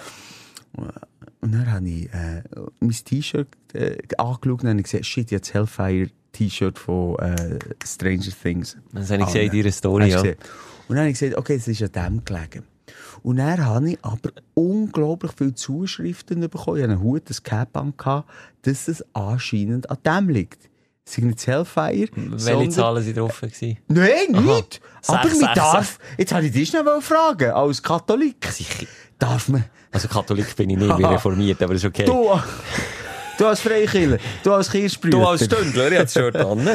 Und 1.41 1.53
dann 1.53 1.71
habe 1.71 1.89
ich 1.89 2.13
äh, 2.13 2.43
mein 2.81 2.91
T-Shirt 2.91 3.49
äh, 3.75 3.99
angeschaut 4.17 4.63
und 4.63 4.69
habe 4.69 4.83
gesehen, 4.83 5.05
shit, 5.05 5.31
jetzt 5.31 5.53
Hellfire 5.55 6.09
T-Shirt 6.33 6.79
von 6.79 7.19
äh, 7.19 7.59
Stranger 7.85 8.33
Things. 8.43 8.77
Das 8.93 9.11
habe 9.11 9.23
ich 9.23 9.27
gesehen 9.27 9.51
in 9.51 9.57
ne. 9.57 9.63
deiner 9.63 9.73
Story, 9.73 10.09
ja. 10.09 10.21
Und 10.21 10.37
dann 10.89 10.99
habe 10.99 11.11
ich 11.11 11.19
gesagt, 11.19 11.37
okay, 11.37 11.55
es 11.55 11.69
ist 11.69 11.83
an 11.83 11.93
dem 11.93 12.25
gelegen. 12.25 12.65
Und 13.23 13.37
dann 13.37 13.65
habe 13.65 13.91
ich 13.91 13.99
aber 14.03 14.31
unglaublich 14.55 15.33
viele 15.37 15.55
Zuschriften 15.55 16.41
bekommen. 16.41 16.77
Ich 16.79 16.83
hatte 16.83 16.93
einen 16.93 17.03
Hut, 17.03 17.23
ein 17.31 17.37
Cap 17.45 17.77
an, 17.77 17.95
dass 18.63 18.89
es 18.89 19.05
anscheinend 19.15 19.89
an 19.91 19.99
dem 20.05 20.29
liegt. 20.29 20.69
Es 21.05 21.15
sind 21.15 21.27
nicht 21.29 21.47
Hellfire. 21.47 22.09
Welche 22.15 22.39
sondern- 22.39 22.71
Zahlen 22.71 23.05
waren 23.07 23.15
drauf? 23.15 23.43
Nein, 23.89 24.31
nicht. 24.31 24.81
Aber 25.09 25.23
Sechs, 25.23 25.41
man 25.41 25.49
sechs, 25.49 25.55
darf, 25.55 25.99
jetzt 26.17 26.33
habe 26.33 26.47
ich 26.47 26.53
dich 26.53 26.69
schnell 26.69 26.85
fragen, 27.01 27.51
als 27.51 27.83
Katholik. 27.83 28.45
Sicher. 28.47 28.87
Darf 29.19 29.49
man, 29.49 29.65
Also 29.91 30.09
Katholik 30.09 30.55
bin 30.57 30.71
ich 30.71 30.77
nicht, 30.79 30.97
bin 30.97 31.05
reformiert, 31.17 31.61
aber 31.63 31.75
das 31.75 31.83
ist 31.83 31.89
okay. 31.89 32.05
du, 32.05 32.29
du 33.39 33.47
als 33.47 33.61
Freikiller, 33.61 34.19
du 34.45 34.53
als 34.53 34.71
Kirschbrüder. 34.71 35.19
Du 35.19 35.27
als 35.27 35.45
Stündler, 35.45 35.91
das 35.91 36.13
Shirt 36.13 36.37
an. 36.37 36.69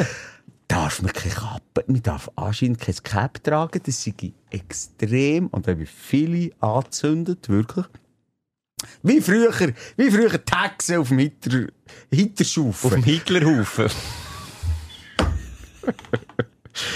Darf 0.68 1.02
man 1.02 1.12
keine 1.12 1.34
Kappe, 1.34 1.84
man 1.86 2.02
darf 2.02 2.30
anscheinend 2.36 2.80
kein 2.80 2.94
Cap 3.02 3.42
tragen, 3.42 3.80
das 3.84 4.04
sei 4.04 4.14
extrem, 4.50 5.48
und 5.48 5.66
da 5.66 5.72
habe 5.72 5.82
ich 5.82 5.90
viele 5.90 6.50
angezündet, 6.60 7.48
wirklich. 7.48 7.86
Wie 9.02 9.20
früher, 9.20 9.52
wie 9.96 10.10
früher 10.10 10.44
Taxen 10.44 10.98
auf 10.98 11.08
dem 11.08 11.18
Hinter, 11.18 11.66
Hinterschufen. 12.12 12.88
Auf 12.88 12.94
dem 12.94 13.02
Hitlerhaufen. 13.02 13.90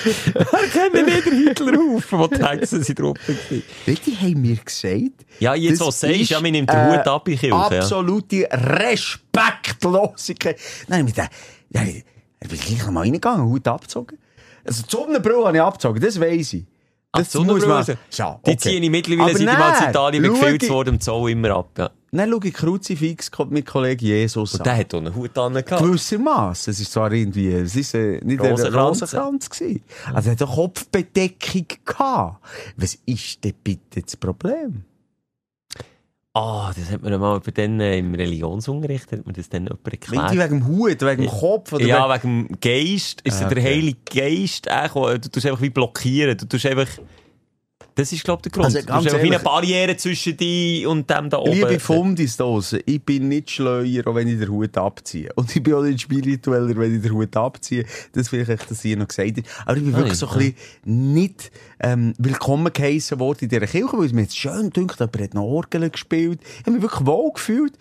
Wer 0.05 0.69
kennt 0.73 0.95
nicht 1.07 1.27
den 1.27 1.49
Hitlerhaufen, 1.49 2.19
wo 2.19 2.27
die 2.29 2.45
Hexen 2.45 2.85
sind 2.85 3.01
drauf 3.01 3.17
waren? 3.27 3.63
Die 3.87 4.17
haben 4.17 4.41
mir 4.41 4.57
gesagt, 4.57 5.27
Ja, 5.41 5.57
jetzt 5.57 5.81
was 5.81 5.99
sagst, 6.01 6.21
ist, 6.21 6.31
ja, 6.31 6.41
man 6.41 6.53
nimmt 6.53 6.71
den 6.71 6.79
äh, 6.79 6.99
Hut 6.99 7.09
ab 7.09 7.25
die 7.25 7.37
Kirche. 7.37 7.49
Ja. 7.49 7.67
Absolute 7.67 8.49
Respektlosigkeit. 8.53 10.61
Nein, 10.87 11.05
mit 11.05 11.17
der, 11.17 11.29
ja, 11.71 11.83
ich 12.43 12.49
bin 12.49 12.59
gleich 12.59 12.91
mal 12.91 13.01
reingegangen, 13.01 13.47
Hut 13.47 13.67
abgezogen. 13.69 14.19
Also, 14.65 14.83
die 14.83 14.91
Sonnenbrille 14.91 15.45
habe 15.47 15.57
ich 15.57 15.63
abgezogen, 15.63 16.01
das 16.01 16.21
weiss 16.21 16.53
ich. 16.53 16.65
Ach, 17.15 17.21
die 17.21 17.25
Sonnenbrille? 17.29 17.99
Ja, 18.13 18.41
Die 18.47 18.51
okay. 18.53 18.57
ziehe 18.57 18.81
ich 18.81 18.91
mittlerweile, 18.91 19.33
seit 19.33 19.41
ich 19.41 19.47
mal 19.47 19.83
in 19.83 19.91
Italien 19.91 20.23
bin 20.23 20.33
gefilzt 20.33 20.71
worden, 20.71 20.95
im 20.95 21.01
Zoll 21.01 21.31
immer 21.31 21.51
ab. 21.57 21.71
Ja. 21.77 21.91
Dann 22.15 22.31
schaue 22.31 22.41
ich 22.45 22.53
Kruzifix 22.55 23.31
mit 23.49 23.65
Kollege 23.67 24.05
Jesus 24.05 24.55
Und 24.55 24.67
der 24.67 24.77
hat 24.77 24.93
auch 24.95 24.99
einen 24.99 25.15
Hut 25.15 25.37
an. 25.39 25.55
gehabt. 25.55 25.83
Gewissermaßen. 25.83 26.71
Es 26.71 26.79
ist 26.81 26.93
zwar 26.93 27.11
irgendwie, 27.11 27.51
es 27.53 27.75
ist 27.75 27.95
äh, 27.95 28.21
nicht 28.23 28.41
Rosenkranz. 28.41 29.03
Rosenkranz 29.03 29.49
gewesen. 29.51 29.83
Also 30.13 30.29
er 30.29 30.33
hat 30.33 30.43
eine 30.43 30.51
Kopfbedeckung 30.55 31.67
gehabt. 31.85 32.45
Was 32.77 32.99
ist 33.07 33.43
denn 33.45 33.55
bitte 33.65 34.03
das 34.03 34.17
Problem? 34.17 34.85
Ah, 36.35 36.73
das 36.75 36.91
hat 36.91 37.03
man 37.03 37.21
mal 37.21 37.41
bei 37.41 37.51
denen 37.51 37.81
im 37.81 38.15
Religionsunterricht, 38.15 39.13
hat 39.13 39.27
man 39.27 39.35
das 39.35 39.51
dann 39.51 39.65
jemand 39.65 39.87
erklärt. 39.87 40.31
die 40.33 40.39
wegen 40.39 40.61
dem 40.61 40.67
Hut, 40.67 41.03
wegen 41.03 41.23
dem 41.23 41.31
Kopf 41.31 41.75
oder 41.75 41.85
ja, 41.85 42.09
wegen... 42.09 42.23
wegen 42.23 42.49
dem 42.49 42.61
Geist. 42.61 43.21
Ist 43.21 43.43
Ah, 43.43 43.49
der 43.49 43.59
okay. 43.59 43.75
Heilige 43.75 43.99
Geist, 44.07 44.71
auch, 44.71 44.95
du 45.19 45.29
tust 45.31 45.45
einfach 45.45 45.61
wie 45.61 45.69
blockieren. 45.69 46.39
Du 46.39 46.47
tust 46.47 46.65
einfach, 46.65 46.89
das 47.95 48.13
ist, 48.13 48.25
glaube 48.25 48.41
ich, 48.41 48.43
der 48.45 48.53
Grund. 48.53 48.65
Also, 48.67 48.81
du 48.81 48.87
ganz 48.87 49.05
einfach 49.07 49.19
wie 49.19 49.23
eine 49.23 49.33
ehrlich- 49.33 49.43
Barriere 49.45 49.97
zwischen 49.97 50.37
dir 50.37 50.89
und 50.91 51.09
dem 51.11 51.29
da 51.31 51.39
oben. 51.39 51.53
Liebe 51.53 51.79
Fundisdose, 51.81 52.81
ich 52.87 53.03
bin 53.03 53.29
nicht 53.29 53.51
schleuer, 53.51 54.07
auch 54.07 54.15
wenn 54.15 54.29
ich 54.29 54.39
den 54.39 54.49
Hut 54.49 54.77
abziehe. 54.79 55.31
Und 55.35 55.55
ich 55.55 55.63
bin 55.63 55.75
auch 55.75 55.83
nicht 55.83 56.01
spiritueller, 56.01 56.77
wenn 56.77 56.97
ich 56.97 57.03
den 57.03 57.13
Hut 57.13 57.37
abziehe. 57.37 57.85
Das 58.13 58.33
will 58.33 58.41
ich 58.43 58.49
echt, 58.49 58.71
dass 58.71 58.85
ihr 58.85 58.97
noch 58.97 59.09
gesagt 59.09 59.37
habt. 59.37 59.49
Aber 59.67 59.77
ich 59.77 59.83
bin 59.85 59.93
wirklich 59.93 60.19
Nein, 60.21 60.29
so 60.29 60.29
ein 60.29 60.39
bisschen 60.39 60.55
nicht 61.13 61.51
ähm, 61.81 62.15
willkommen 62.19 62.73
geheissen 62.73 63.19
worden 63.21 63.39
in 63.43 63.49
dieser 63.49 63.67
Kirche, 63.67 63.97
weil 63.99 64.07
es 64.07 64.13
mir 64.13 64.23
jetzt 64.23 64.37
schön 64.39 64.71
dünkt, 64.71 64.99
jemand 65.01 65.21
hat 65.21 65.35
noch 65.35 65.43
Orgel 65.45 65.91
gespielt. 65.91 66.41
Ich 66.43 66.61
habe 66.61 66.73
mich 66.73 66.83
wirklich 66.83 67.07
wohl 67.07 67.33
gefühlt. 67.33 67.75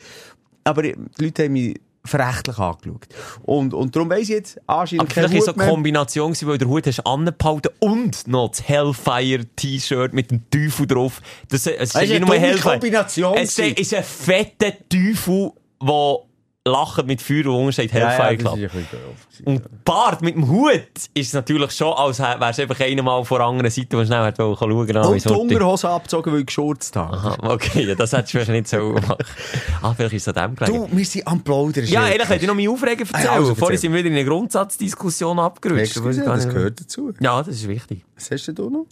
Aber 0.64 0.84
die 0.84 0.96
Leute 1.20 1.44
haben 1.46 1.54
mich 1.54 1.80
verächtlich 2.04 2.58
angeschaut. 2.58 3.08
Und, 3.44 3.74
und 3.74 3.96
darum 3.96 4.10
weiss 4.10 4.24
ich 4.24 4.30
jetzt, 4.30 4.60
anscheinend 4.68 5.02
Aber 5.02 5.12
vielleicht 5.12 5.34
war 5.34 5.54
so 5.54 5.54
eine. 5.54 5.70
Kombination, 5.72 6.32
gewesen, 6.32 6.48
weil 6.48 6.58
der 6.58 6.68
Hut 6.68 6.88
hast 6.88 7.06
angehalten 7.06 7.72
und 7.80 8.28
noch 8.28 8.50
das 8.50 8.68
Hellfire-T-Shirt 8.68 10.14
mit 10.14 10.32
dem 10.32 10.50
Teufel 10.50 10.88
drauf. 10.88 11.22
Das, 11.50 11.68
es 11.68 11.96
ist 11.96 11.96
ist 11.96 12.12
eine. 12.12 12.58
Kombination 12.60 13.38
Es 13.38 13.56
gewesen. 13.56 13.76
ist 13.76 13.94
ein 13.94 14.04
fetter 14.04 14.74
Teufel, 14.90 15.52
der 15.82 16.16
lacht 16.68 17.08
mit 17.08 17.22
Feuer 17.24 17.48
und 17.48 17.56
unten 17.56 17.74
steht 17.74 17.92
Hellfire 17.92 18.38
Club. 18.38 18.54
doof 18.60 18.72
gewesen. 18.72 18.88
Und 19.46 19.84
Bart 19.84 20.22
mit 20.22 20.36
dem 20.36 20.48
Hut 20.48 20.84
ist 21.16 21.34
natürlich 21.34 21.72
schon, 21.72 21.92
als 21.94 22.20
wärst 22.20 22.60
du 22.60 22.62
einfach 22.64 22.80
einmal 22.80 23.26
von 23.26 23.38
der 23.40 23.48
anderen 23.48 23.72
Seite, 23.72 23.98
wo 23.98 24.06
schnell 24.06 24.32
schauen 24.38 24.60
wollte. 24.60 25.00
Und 25.02 25.26
die 25.26 25.30
Unterhose 25.30 25.90
abgezogen, 25.90 26.32
weil 26.32 26.42
ich 26.42 26.46
geschurzt 26.46 26.96
habe. 26.96 27.18
Aha, 27.18 27.38
okay, 27.42 27.86
ja, 27.88 27.96
das 27.96 28.14
hättest 28.14 28.36
du 28.36 28.38
vielleicht 28.40 28.52
nicht 28.52 28.68
so 28.68 28.94
gemacht. 28.94 29.26
Ah, 29.82 29.94
vielleicht 29.96 30.14
ist 30.14 30.28
es 30.28 30.36
an 30.38 30.50
dem 30.52 30.56
gelegen. 30.56 30.88
Du, 30.92 30.98
wir 30.98 31.06
sind 31.06 31.28
am 31.28 31.42
Plaudern. 31.42 31.86
ja, 31.86 32.08
ehrlich, 32.08 32.30
hätte 32.30 32.42
ich 32.42 32.48
noch 32.48 32.56
meine 32.56 32.70
Aufregung 32.70 33.08
erzählen. 33.08 33.28
Ah, 33.30 33.34
also, 33.38 33.56
Vorhin 33.56 33.76
erzähl. 33.76 33.78
sind 33.80 33.94
wir 33.94 34.00
wieder 34.00 34.10
in 34.10 34.16
eine 34.16 34.26
Grundsatzdiskussion 34.26 35.40
abgerutscht. 35.40 35.82
Excuse, 35.98 36.24
das 36.24 36.48
gehört 36.48 36.80
dazu. 36.80 37.12
Ja, 37.20 37.42
das 37.42 37.56
ist 37.56 37.68
wichtig. 37.68 38.06
Was 38.16 38.30
hast 38.30 38.46
du 38.48 38.70
noch? 38.70 38.86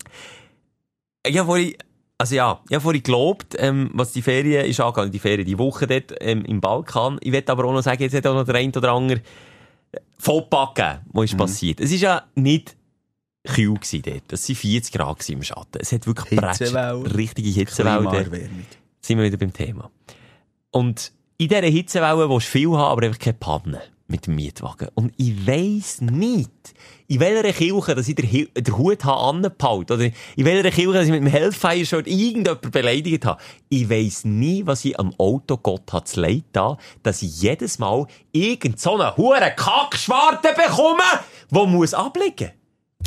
Ich 1.23 1.37
habe 1.37 1.45
vorhin, 1.45 1.75
also 2.19 2.35
ja, 2.35 2.59
ich 2.67 2.75
habe 2.75 2.81
vorhin 2.83 3.01
gelobt, 3.01 3.55
ähm, 3.57 3.89
was 3.93 4.11
die 4.11 4.21
Ferien 4.21 4.65
ist 4.65 4.79
angegangen, 4.79 5.11
die 5.11 5.19
Ferien, 5.19 5.45
die 5.45 5.57
Woche 5.57 5.87
dort 5.87 6.13
ähm, 6.19 6.43
im 6.45 6.59
Balkan. 6.61 7.17
Ich 7.21 7.31
werde 7.31 7.51
aber 7.51 7.65
auch 7.65 7.73
noch 7.73 7.81
sagen, 7.81 8.03
jetzt 8.03 8.13
hat 8.13 8.27
auch 8.27 8.35
noch 8.35 8.45
der 8.45 8.55
ein 8.55 8.69
oder 8.75 8.91
andere 8.91 9.21
Fauxpas 10.17 10.73
gegeben, 10.75 10.99
was 11.07 11.21
Mhm. 11.21 11.23
ist 11.23 11.37
passiert. 11.37 11.79
Es 11.79 11.91
ist 11.91 12.01
ja 12.01 12.23
nicht 12.35 12.75
kühl 13.45 13.73
gewesen 13.75 14.01
dort. 14.03 14.33
Es 14.33 14.49
waren 14.49 14.55
40 14.55 14.93
Grad 14.93 15.29
im 15.29 15.43
Schatten. 15.43 15.79
Es 15.79 15.91
hat 15.91 16.05
wirklich 16.05 16.39
Hitzewelle. 16.39 16.99
Bretsch- 17.03 17.15
richtige 17.15 17.49
Hitzewelle 17.49 18.49
sind 19.01 19.17
wir 19.17 19.23
wieder 19.25 19.37
beim 19.37 19.53
Thema. 19.53 19.89
Und 20.71 21.11
in 21.37 21.47
dieser 21.47 21.61
Hitzewelle 21.67 22.29
willst 22.29 22.47
du 22.47 22.51
viel 22.51 22.67
haben, 22.71 22.91
aber 22.91 23.03
einfach 23.05 23.19
keine 23.19 23.35
Panne 23.35 23.81
mit 24.09 24.27
dem 24.27 24.35
Mietwagen. 24.35 24.89
Und 24.95 25.13
ich 25.17 25.47
weiss 25.47 26.01
nicht, 26.01 26.51
in 27.07 27.19
welcher 27.19 27.53
Kirche, 27.53 27.95
dass 27.95 28.07
ich 28.07 28.15
den, 28.15 28.47
den 28.55 28.77
Hut 28.77 29.03
habe 29.05 29.21
angehalten 29.21 29.93
oder 29.93 30.11
in 30.35 30.45
welcher 30.45 30.71
Kirche, 30.71 30.93
dass 30.93 31.05
ich 31.05 31.11
mit 31.11 31.21
dem 31.21 31.27
Hellfire-Shirt 31.27 32.07
irgendjemand 32.07 32.71
beleidigt 32.71 33.25
habe. 33.25 33.41
Ich 33.69 33.89
weiss 33.89 34.25
nie, 34.25 34.65
was 34.65 34.83
ich 34.85 34.99
am 34.99 35.13
Auto 35.17 35.57
Gott 35.57 35.91
hat 35.93 36.07
zu 36.07 36.21
leid 36.21 36.43
da, 36.51 36.77
dass 37.03 37.21
ich 37.21 37.41
jedes 37.41 37.79
Mal 37.79 38.05
irgend 38.31 38.79
so 38.79 38.99
einen 38.99 39.55
Kackschwarte 39.55 40.49
bekomme, 40.55 41.03
der 41.51 41.65
muss 41.65 41.93
ablegen. 41.93 42.51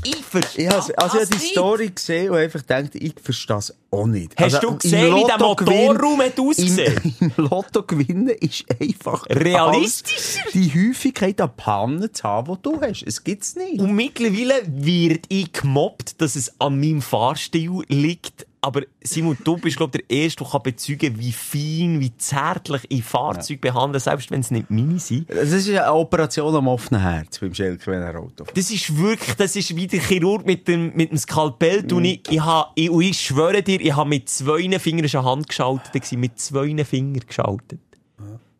Ich 0.04 0.16
verstehe 0.24 0.68
Ich 0.68 0.70
habe 0.74 0.98
also 0.98 1.16
ich 1.18 1.22
habe 1.22 1.26
die 1.26 1.34
nicht. 1.38 1.52
Story 1.52 1.88
gesehen 1.90 2.30
und 2.30 2.36
einfach 2.36 2.60
gedacht, 2.60 2.94
ich 2.94 3.14
verstehe 3.22 3.56
das 3.56 3.74
auch 3.90 4.06
nicht. 4.06 4.34
Hast 4.36 4.54
Also, 4.56 4.70
du 4.70 4.78
gesehen, 4.78 5.14
wie 5.14 5.24
der 5.24 5.38
Motorraum 5.38 6.20
hat 6.20 6.38
ausgesehen? 6.40 7.14
Im, 7.20 7.32
Im 7.36 7.44
Lotto 7.44 7.82
gewinnen 7.82 8.28
ist 8.28 8.64
einfach 8.80 9.26
Realistischer. 9.28 10.40
die 10.54 10.70
Häufigkeit 10.70 11.40
an 11.40 11.50
Pannen 11.56 12.12
zu 12.12 12.22
haben, 12.24 12.54
die 12.56 12.62
du 12.62 12.80
hast. 12.80 13.02
Es 13.02 13.22
gibt's 13.22 13.54
nicht. 13.56 13.80
Und 13.80 13.94
mittlerweile 13.94 14.62
wird 14.66 15.26
ich 15.28 15.52
gemobbt, 15.52 16.20
dass 16.20 16.36
es 16.36 16.58
an 16.60 16.80
meinem 16.80 17.02
Fahrstil 17.02 17.82
liegt. 17.88 18.46
Aber 18.64 18.82
Simon, 19.02 19.36
du 19.42 19.56
bist, 19.56 19.76
glaube 19.76 19.98
ich, 19.98 20.06
der 20.06 20.16
Erste, 20.16 20.44
der 20.44 20.52
kann 20.52 20.62
bezeugen 20.62 21.18
wie 21.18 21.32
fein, 21.32 22.00
wie 22.00 22.16
zärtlich 22.16 22.82
ich 22.88 23.02
Fahrzeuge 23.02 23.58
behandle, 23.58 23.98
selbst 23.98 24.30
wenn 24.30 24.40
es 24.40 24.52
nicht 24.52 24.70
meine 24.70 25.00
sind. 25.00 25.28
Das 25.28 25.50
ist 25.50 25.68
eine 25.68 25.92
Operation 25.92 26.54
am 26.54 26.68
offenen 26.68 27.00
Herz 27.00 27.40
beim 27.40 27.52
Schelke, 27.52 27.90
wenn 27.90 28.02
er 28.02 28.16
Auto. 28.16 28.44
Das 28.54 28.70
ist 28.70 28.96
wirklich, 28.96 29.34
das 29.34 29.56
ist 29.56 29.74
wie 29.74 29.88
der 29.88 30.00
Chirurg 30.00 30.46
mit 30.46 30.68
dem, 30.68 30.94
mit 30.94 31.10
dem 31.10 31.18
Skalpell. 31.18 31.82
Mm. 31.82 32.04
Ich, 32.04 32.20
ich, 32.30 32.40
ha, 32.40 32.70
ich, 32.76 32.88
und 32.88 33.02
ich 33.02 33.20
schwöre 33.20 33.64
dir, 33.64 33.80
ich 33.80 33.96
habe 33.96 34.08
mit 34.08 34.28
zwei 34.28 34.78
Fingern 34.78 35.08
schon 35.08 35.24
Hand 35.24 35.48
geschaltet, 35.48 36.12
mit 36.12 36.38
zwei 36.38 36.84
Fingern 36.84 37.26
geschaltet. 37.26 37.80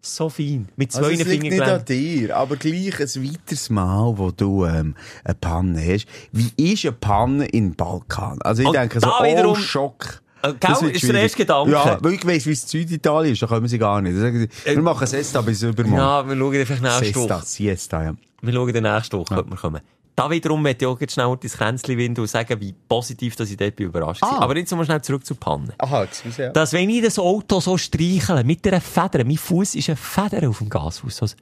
So 0.04 0.28
fein. 0.28 0.68
Mit 0.76 0.90
zwei 0.90 0.98
Also 1.02 1.10
es 1.12 1.18
liegt 1.18 1.30
Fingern 1.30 1.58
nicht 1.58 1.62
an 1.62 1.84
dir, 1.84 2.36
aber 2.36 2.56
gleich 2.56 2.98
ein 3.00 3.24
weiteres 3.24 3.70
Mal, 3.70 4.18
wo 4.18 4.32
du 4.32 4.64
ähm, 4.66 4.96
eine 5.24 5.34
Panne 5.36 5.80
hast. 5.80 6.06
Wie 6.32 6.50
ist 6.72 6.84
eine 6.84 6.92
Panne 6.92 7.46
in 7.46 7.74
Balkan? 7.76 8.42
Also 8.42 8.62
ich 8.62 8.68
Und 8.68 8.74
denke 8.74 8.98
so, 8.98 9.06
oh, 9.08 9.22
wiederum- 9.22 9.54
Schock. 9.56 10.20
Äh, 10.42 10.54
Das 10.58 10.82
ist 10.82 11.04
der 11.04 11.14
erste 11.22 11.36
Gedanke. 11.38 11.70
Ja, 11.70 11.98
weil 12.00 12.14
ich 12.14 12.26
weiss, 12.26 12.46
wie 12.46 12.50
es 12.50 12.64
in 12.64 12.68
Süditalien 12.80 13.32
ist, 13.34 13.42
da 13.42 13.46
kommen 13.46 13.68
sie 13.68 13.78
gar 13.78 14.00
nicht. 14.02 14.16
Sie, 14.16 14.48
wir 14.74 14.82
machen 14.82 15.06
Sesta 15.06 15.40
bis 15.40 15.62
übermorgen. 15.62 15.96
Ja, 15.96 16.26
wir 16.28 16.36
schauen 16.36 16.56
einfach 16.56 16.80
nächste 16.80 17.04
Siesta, 17.04 17.20
Woche. 17.36 17.46
Siesta, 17.46 18.02
ja. 18.02 18.14
Wir 18.40 18.52
schauen 18.52 18.72
dann 18.72 18.82
nächste 18.94 19.18
Woche, 19.18 19.34
könnte 19.36 19.50
man 19.50 19.58
kommen. 19.58 19.80
Da 20.14 20.30
wiederum 20.30 20.62
möchte 20.62 20.84
ich 20.84 20.90
auch 20.90 21.00
jetzt 21.00 21.14
schnell 21.14 21.36
ins 21.40 21.54
Kränzchen 21.54 21.96
winden 21.96 22.20
und 22.20 22.26
sagen, 22.26 22.60
wie 22.60 22.74
positiv 22.88 23.34
dass 23.36 23.50
ich 23.50 23.56
dort 23.56 23.76
bin 23.76 23.86
überrascht 23.86 24.22
war. 24.22 24.40
Ah. 24.40 24.42
Aber 24.42 24.56
jetzt 24.56 24.70
nochmal 24.70 24.84
schnell 24.84 25.00
zurück 25.02 25.24
zur 25.24 25.38
Panne. 25.38 25.74
Aha, 25.78 26.04
excuse, 26.04 26.42
ja. 26.42 26.50
Dass 26.50 26.72
wenn 26.72 26.90
ich 26.90 27.02
das 27.02 27.18
Auto 27.18 27.60
so 27.60 27.78
streichle, 27.78 28.44
mit 28.44 28.66
einer 28.66 28.80
Feder, 28.80 29.24
mein 29.24 29.38
Fuß 29.38 29.74
ist 29.74 29.88
eine 29.88 29.96
Feder 29.96 30.48
auf 30.48 30.58
dem 30.58 30.68
Gasfuß, 30.68 31.16
so 31.16 31.26
ein 31.26 31.32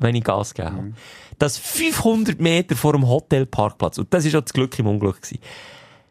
wenn 0.00 0.14
ich 0.14 0.24
Gas 0.24 0.54
gegeben 0.54 0.76
habe. 0.76 0.92
Das 1.38 1.58
500 1.58 2.40
Meter 2.40 2.76
vor 2.76 2.92
dem 2.92 3.06
Hotelparkplatz, 3.06 3.98
und 3.98 4.12
das 4.12 4.24
ist 4.24 4.34
auch 4.34 4.42
das 4.42 4.52
Glück 4.52 4.78
im 4.78 4.86
Unglück 4.86 5.20
gewesen. 5.20 5.40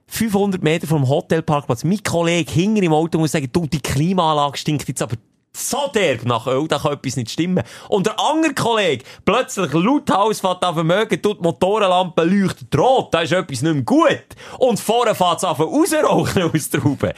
500 0.07 0.63
Meter 0.63 0.87
vom 0.87 1.07
Hotelparkplatz, 1.07 1.83
mein 1.83 2.01
Kollege 2.01 2.51
hinter 2.51 2.83
im 2.83 2.93
Auto 2.93 3.17
muss 3.17 3.31
sagen, 3.31 3.49
du, 3.51 3.67
die 3.67 3.81
Klimaanlage 3.81 4.57
stinkt 4.57 4.87
jetzt 4.87 5.01
aber 5.01 5.15
so 5.57 5.89
derb 5.93 6.25
nach 6.25 6.47
Öl, 6.47 6.67
da 6.67 6.79
kann 6.79 6.93
etwas 6.93 7.15
nicht 7.15 7.31
stimmen. 7.31 7.63
Und 7.89 8.05
der 8.05 8.19
andere 8.19 8.53
Kollege, 8.53 9.03
plötzlich 9.25 9.73
lauthals 9.73 10.39
fährt 10.39 10.63
auf 10.63 10.75
Vermögen, 10.75 11.21
tut 11.21 11.39
die 11.39 11.43
Motorenlampe 11.43 12.23
leuchtet 12.23 12.77
rot, 12.77 13.13
da 13.13 13.21
ist 13.21 13.31
etwas 13.31 13.61
nicht 13.61 13.73
mehr 13.73 13.83
gut. 13.83 14.25
Und 14.59 14.79
vorne 14.79 15.15
fährt 15.15 15.37
es 15.37 15.43
an 15.43 15.55
rauszurauchen 15.55 16.43
aus 16.43 16.69
der 16.69 16.83
Haube. 16.83 17.13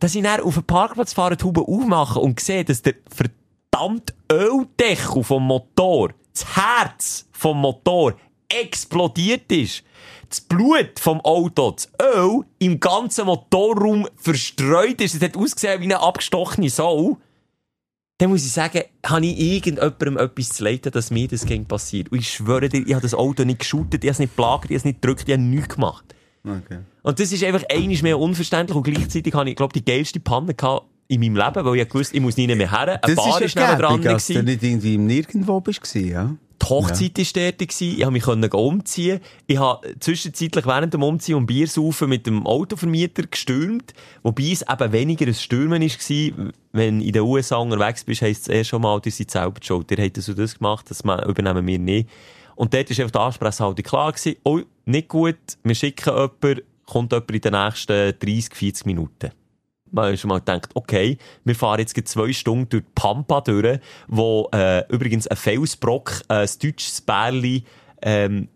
Dass 0.00 0.14
ich 0.14 0.22
dann 0.22 0.40
auf 0.40 0.54
den 0.54 0.64
Parkplatz 0.64 1.12
fahre, 1.12 1.36
die 1.36 1.44
Haube 1.44 1.62
aufmache 1.62 2.20
und 2.20 2.38
sehe, 2.40 2.64
dass 2.64 2.82
der 2.82 2.94
verdammte 3.08 4.14
Öldeckel 4.30 5.24
vom 5.24 5.46
Motor, 5.46 6.10
das 6.32 6.56
Herz 6.56 7.26
vom 7.32 7.60
Motor, 7.60 8.14
explodiert 8.48 9.50
ist. 9.50 9.82
Das 10.28 10.40
Blut 10.40 10.98
vom 10.98 11.20
Auto, 11.20 11.70
das 11.72 11.88
Öl 12.02 12.40
im 12.58 12.80
ganzen 12.80 13.26
Motorraum 13.26 14.08
verstreut 14.16 15.00
ist. 15.00 15.14
Es 15.14 15.22
hat 15.22 15.36
ausgesehen 15.36 15.80
wie 15.80 15.84
eine 15.84 16.00
abgestochene 16.00 16.70
Sau. 16.70 17.18
Dann 18.18 18.30
muss 18.30 18.44
ich 18.44 18.52
sagen, 18.52 18.82
habe 19.04 19.26
ich 19.26 19.38
irgendjemandem 19.38 20.18
etwas 20.18 20.50
zu 20.50 20.64
leiten, 20.64 20.92
dass 20.92 21.10
mir 21.10 21.26
das 21.26 21.44
gegen 21.46 21.66
passiert. 21.66 22.12
Und 22.12 22.18
ich 22.18 22.30
schwöre 22.30 22.68
dir, 22.68 22.86
ich 22.86 22.92
habe 22.94 23.02
das 23.02 23.14
Auto 23.14 23.44
nicht 23.44 23.58
geschootet, 23.60 24.04
ich 24.04 24.08
habe 24.08 24.12
es 24.12 24.18
nicht 24.20 24.36
belagert, 24.36 24.66
ich 24.66 24.70
habe 24.70 24.76
es 24.76 24.84
nicht 24.84 25.02
gedrückt, 25.02 25.24
ich 25.26 25.32
habe 25.32 25.42
nichts 25.42 25.74
gemacht. 25.74 26.14
Okay. 26.46 26.78
Und 27.02 27.18
das 27.18 27.32
ist 27.32 27.42
einfach 27.42 27.64
einiges 27.70 28.02
mehr 28.02 28.18
unverständlich 28.18 28.76
und 28.76 28.84
gleichzeitig 28.84 29.34
hatte 29.34 29.50
ich, 29.50 29.56
glaube 29.56 29.72
die 29.72 29.84
geilste 29.84 30.20
Panne 30.20 30.54
gehabt 30.54 30.86
in 31.08 31.20
meinem 31.20 31.36
Leben, 31.36 31.64
weil 31.64 31.76
ich 31.80 31.92
wusste, 31.94 32.16
ich 32.16 32.22
muss 32.22 32.36
nie 32.36 32.46
mehr 32.46 32.70
her. 32.70 33.00
Ein 33.02 33.14
Das 33.14 33.16
Bar 33.16 33.40
ist 33.40 33.46
ist 33.46 33.56
neben 33.56 33.78
dran. 33.78 34.02
dass 34.02 34.26
du 34.26 34.42
nicht 34.42 34.62
irgendwie 34.62 34.94
im 34.94 35.06
Nirgendwo 35.06 35.60
bist, 35.60 35.94
ja? 35.94 36.36
Die 36.62 36.66
Hochzeit 36.66 37.18
war 37.18 37.42
dort. 37.42 37.58
gewesen. 37.58 38.16
Ich 38.16 38.22
konnte 38.22 38.36
mich 38.36 38.54
umziehen. 38.54 39.20
Ich 39.46 39.58
habe 39.58 39.94
zwischenzeitlich 40.00 40.66
während 40.66 40.94
dem 40.94 41.02
Umziehen 41.02 41.36
und 41.36 41.46
Biersaufen 41.46 42.08
mit 42.08 42.26
dem 42.26 42.46
Autovermieter 42.46 43.24
gestürmt. 43.24 43.92
Wobei 44.22 44.50
es 44.52 44.62
eben 44.62 44.92
weniger 44.92 45.26
ein 45.26 45.34
Stürmen 45.34 45.82
war. 45.82 46.48
Wenn 46.72 47.00
du 47.00 47.04
in 47.04 47.12
den 47.12 47.22
USA 47.22 47.56
unterwegs 47.56 48.04
bist, 48.04 48.22
heisst 48.22 48.42
es 48.42 48.48
erst 48.48 48.70
schon 48.70 48.82
mal, 48.82 49.00
ihr 49.04 49.12
seid 49.12 49.30
selber 49.30 49.60
die 49.60 49.66
schuld. 49.66 49.90
Ihr 49.90 50.10
das 50.10 50.28
und 50.28 50.38
das 50.38 50.58
gemacht, 50.58 50.90
das 50.90 51.00
übernehmen 51.00 51.66
wir 51.66 51.78
nicht. 51.78 52.08
Und 52.56 52.72
dort 52.72 52.90
war 52.90 52.98
einfach 52.98 53.10
die 53.10 53.18
Ansprechhaltung 53.18 53.84
klar 53.84 54.12
gewesen. 54.12 54.36
Oh, 54.44 54.60
nicht 54.84 55.08
gut, 55.08 55.36
wir 55.62 55.74
schicken 55.74 56.14
jemanden, 56.14 56.62
kommt 56.86 57.12
jemand 57.12 57.30
in 57.30 57.40
den 57.40 57.52
nächsten 57.52 58.18
30, 58.18 58.54
40 58.54 58.86
Minuten. 58.86 59.30
Man 59.94 60.16
schon 60.16 60.28
mal 60.28 60.38
gedacht, 60.38 60.70
okay, 60.74 61.18
wir 61.44 61.54
fahren 61.54 61.80
jetzt 61.80 61.94
zwei 62.08 62.32
Stunden 62.32 62.68
durch 62.68 62.82
die 62.82 62.92
Pampa 62.94 63.40
durch, 63.40 63.78
wo 64.08 64.48
äh, 64.52 64.86
übrigens 64.92 65.26
ein 65.26 65.36
Felsbrock, 65.36 66.22
äh, 66.28 66.34
ein 66.34 66.48
deutsches 66.60 67.00
Bärli, 67.00 67.64
ähm, 68.02 68.48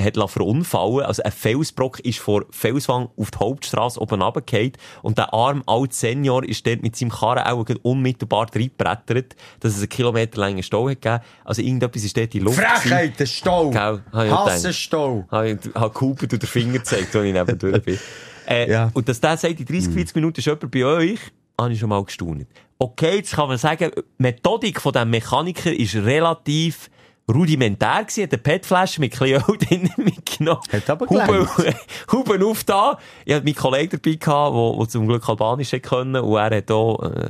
hat 0.00 0.16
verunfallen. 0.30 1.00
Also 1.04 1.22
ein 1.22 1.32
Felsbrock 1.32 2.00
ist 2.00 2.18
vor 2.18 2.46
Felswang 2.50 3.08
auf 3.16 3.30
die 3.30 3.38
Hauptstraße 3.38 4.00
oben 4.00 4.22
runtergefallen 4.22 4.72
und 5.02 5.18
der 5.18 5.34
arme 5.34 5.62
alte 5.66 5.94
Senior 5.94 6.44
ist 6.44 6.66
dort 6.66 6.82
mit 6.82 6.96
seinem 6.96 7.10
Karren 7.10 7.44
auch 7.44 7.66
unmittelbar 7.82 8.46
reingebrettert, 8.54 9.34
dass 9.60 9.72
es 9.72 9.80
einen 9.80 9.88
Kilometer 9.88 10.40
langen 10.40 10.62
Stau 10.62 10.88
hat 10.88 11.02
gegeben. 11.02 11.22
Also 11.44 11.62
irgendetwas 11.62 12.04
ist 12.04 12.16
dort 12.16 12.34
in 12.34 12.44
Luft. 12.44 12.60
Frechheit, 12.60 13.18
der 13.18 13.26
Stau. 13.26 13.70
Gell, 13.70 14.02
hab 14.12 14.24
ich 14.24 14.32
auch 14.32 14.46
Hasse 14.46 14.68
gedacht. 14.68 14.74
Stau. 14.74 15.26
Habe 15.30 15.50
ich 15.50 15.58
hab 15.74 15.94
gehupert 15.94 16.32
und 16.32 16.42
den 16.42 16.48
Finger 16.48 16.74
gezeigt, 16.74 17.14
als 17.14 17.24
ich 17.24 17.32
neben 17.32 17.58
durch 17.58 17.82
bin. 17.82 17.98
Äh, 18.48 18.70
Ja. 18.70 18.90
Und 18.94 19.08
dass 19.08 19.20
der 19.20 19.36
sagt, 19.36 19.60
in 19.60 19.66
30, 19.66 19.92
40 19.92 20.14
Minuten 20.16 20.38
ist 20.40 20.46
jemand 20.46 20.70
bei 20.70 20.84
euch, 20.84 21.20
habe 21.60 21.72
ich 21.72 21.78
schon 21.78 21.88
mal 21.88 22.02
gestaunt. 22.04 22.46
Okay, 22.78 23.16
jetzt 23.16 23.34
kann 23.34 23.48
man 23.48 23.58
sagen, 23.58 23.90
die 23.96 24.02
Methodik 24.18 24.80
von 24.80 24.92
diesem 24.92 25.10
Mechaniker 25.10 25.72
ist 25.72 25.96
relativ 25.96 26.88
rudimentär 27.30 28.04
gewesen, 28.04 28.22
hat 28.22 28.32
eine 28.32 28.42
PET-Flasche 28.42 29.00
mit 29.00 29.20
Öl 29.20 29.40
drin 29.68 29.90
mitgenommen. 29.96 30.62
Hat 30.72 30.88
aber 30.88 31.06
Huben. 31.06 31.48
Huben 32.12 32.42
auf 32.42 32.64
da. 32.64 32.98
Ich 33.24 33.34
hatte 33.34 33.44
meinen 33.44 33.54
Kollegen 33.56 34.00
dabei 34.00 34.14
gehabt, 34.16 34.54
der, 34.56 34.78
der 34.78 34.88
zum 34.88 35.06
Glück 35.08 35.28
Albanisch 35.28 35.72
hätte 35.72 35.88
können, 35.88 36.16
und 36.16 36.36
er 36.36 36.56
hat 36.56 36.70
auch, 36.70 37.02
äh, 37.02 37.28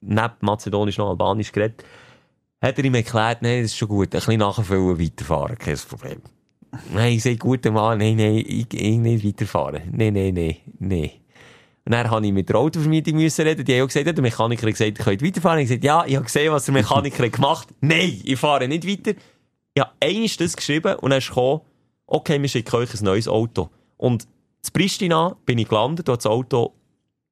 neben 0.00 0.34
Mazedonisch 0.40 0.96
noch 0.98 1.10
Albanisch 1.10 1.52
geredet. 1.52 1.84
Hat 2.62 2.78
er 2.78 2.84
ihm 2.84 2.94
erklärt, 2.94 3.42
nein, 3.42 3.62
das 3.62 3.72
ist 3.72 3.76
schon 3.76 3.88
gut, 3.88 4.06
ein 4.06 4.10
bisschen 4.10 4.38
nachfüllen, 4.38 4.98
weiterfahren, 4.98 5.58
kein 5.58 5.76
Problem. 5.76 6.22
Nein, 6.92 7.14
ich 7.14 7.22
sage, 7.22 7.36
gut, 7.36 7.64
Mann, 7.66 7.98
nein, 7.98 8.16
nein, 8.16 8.36
ich, 8.36 8.66
ich 8.72 8.98
nicht 8.98 9.24
weiterfahren. 9.24 9.82
Nein, 9.92 10.14
nein, 10.14 10.34
nein, 10.34 10.56
nein. 10.78 11.10
Und 11.86 11.92
dann 11.92 12.10
habe 12.10 12.26
ich 12.26 12.32
mit 12.32 12.48
der 12.48 12.56
Autovermietung 12.56 13.16
müssen 13.16 13.42
reden. 13.46 13.64
Die 13.64 13.74
haben 13.74 13.82
auch 13.82 13.88
gesagt, 13.88 14.06
der 14.06 14.22
Mechaniker 14.22 14.66
hat 14.66 14.72
gesagt, 14.72 14.98
ihr 14.98 15.04
könnt 15.04 15.22
weiterfahren. 15.22 15.58
Ich 15.60 15.68
habe 15.68 15.78
gesagt, 15.78 15.84
ja, 15.84 16.04
ich 16.06 16.14
habe 16.16 16.24
gesehen, 16.24 16.52
was 16.52 16.64
der 16.64 16.74
Mechaniker 16.74 17.22
hat 17.24 17.32
gemacht. 17.32 17.68
Nein, 17.80 18.20
ich 18.24 18.38
fahre 18.38 18.66
nicht 18.68 18.88
weiter. 18.88 19.18
Ich 19.74 19.82
habe 19.82 19.92
eines 20.00 20.36
das 20.36 20.56
geschrieben 20.56 20.96
und 20.96 21.10
dann 21.10 21.18
ist 21.18 21.28
gekommen, 21.28 21.60
okay, 22.06 22.40
wir 22.40 22.48
schicken 22.48 22.76
euch 22.76 22.94
ein 22.94 23.04
neues 23.04 23.28
Auto. 23.28 23.70
Und 23.96 24.26
zu 24.62 24.72
Pristina 24.72 25.36
bin 25.44 25.58
ich 25.58 25.68
gelandet, 25.68 26.08
habe 26.08 26.16
das 26.16 26.26
Auto 26.26 26.72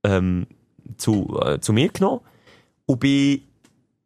ähm, 0.05 0.47
zu, 0.99 1.41
äh, 1.43 1.61
zu 1.61 1.73
mir 1.73 1.89
genommen 1.89 2.21
und 2.87 3.01
bin 3.01 3.43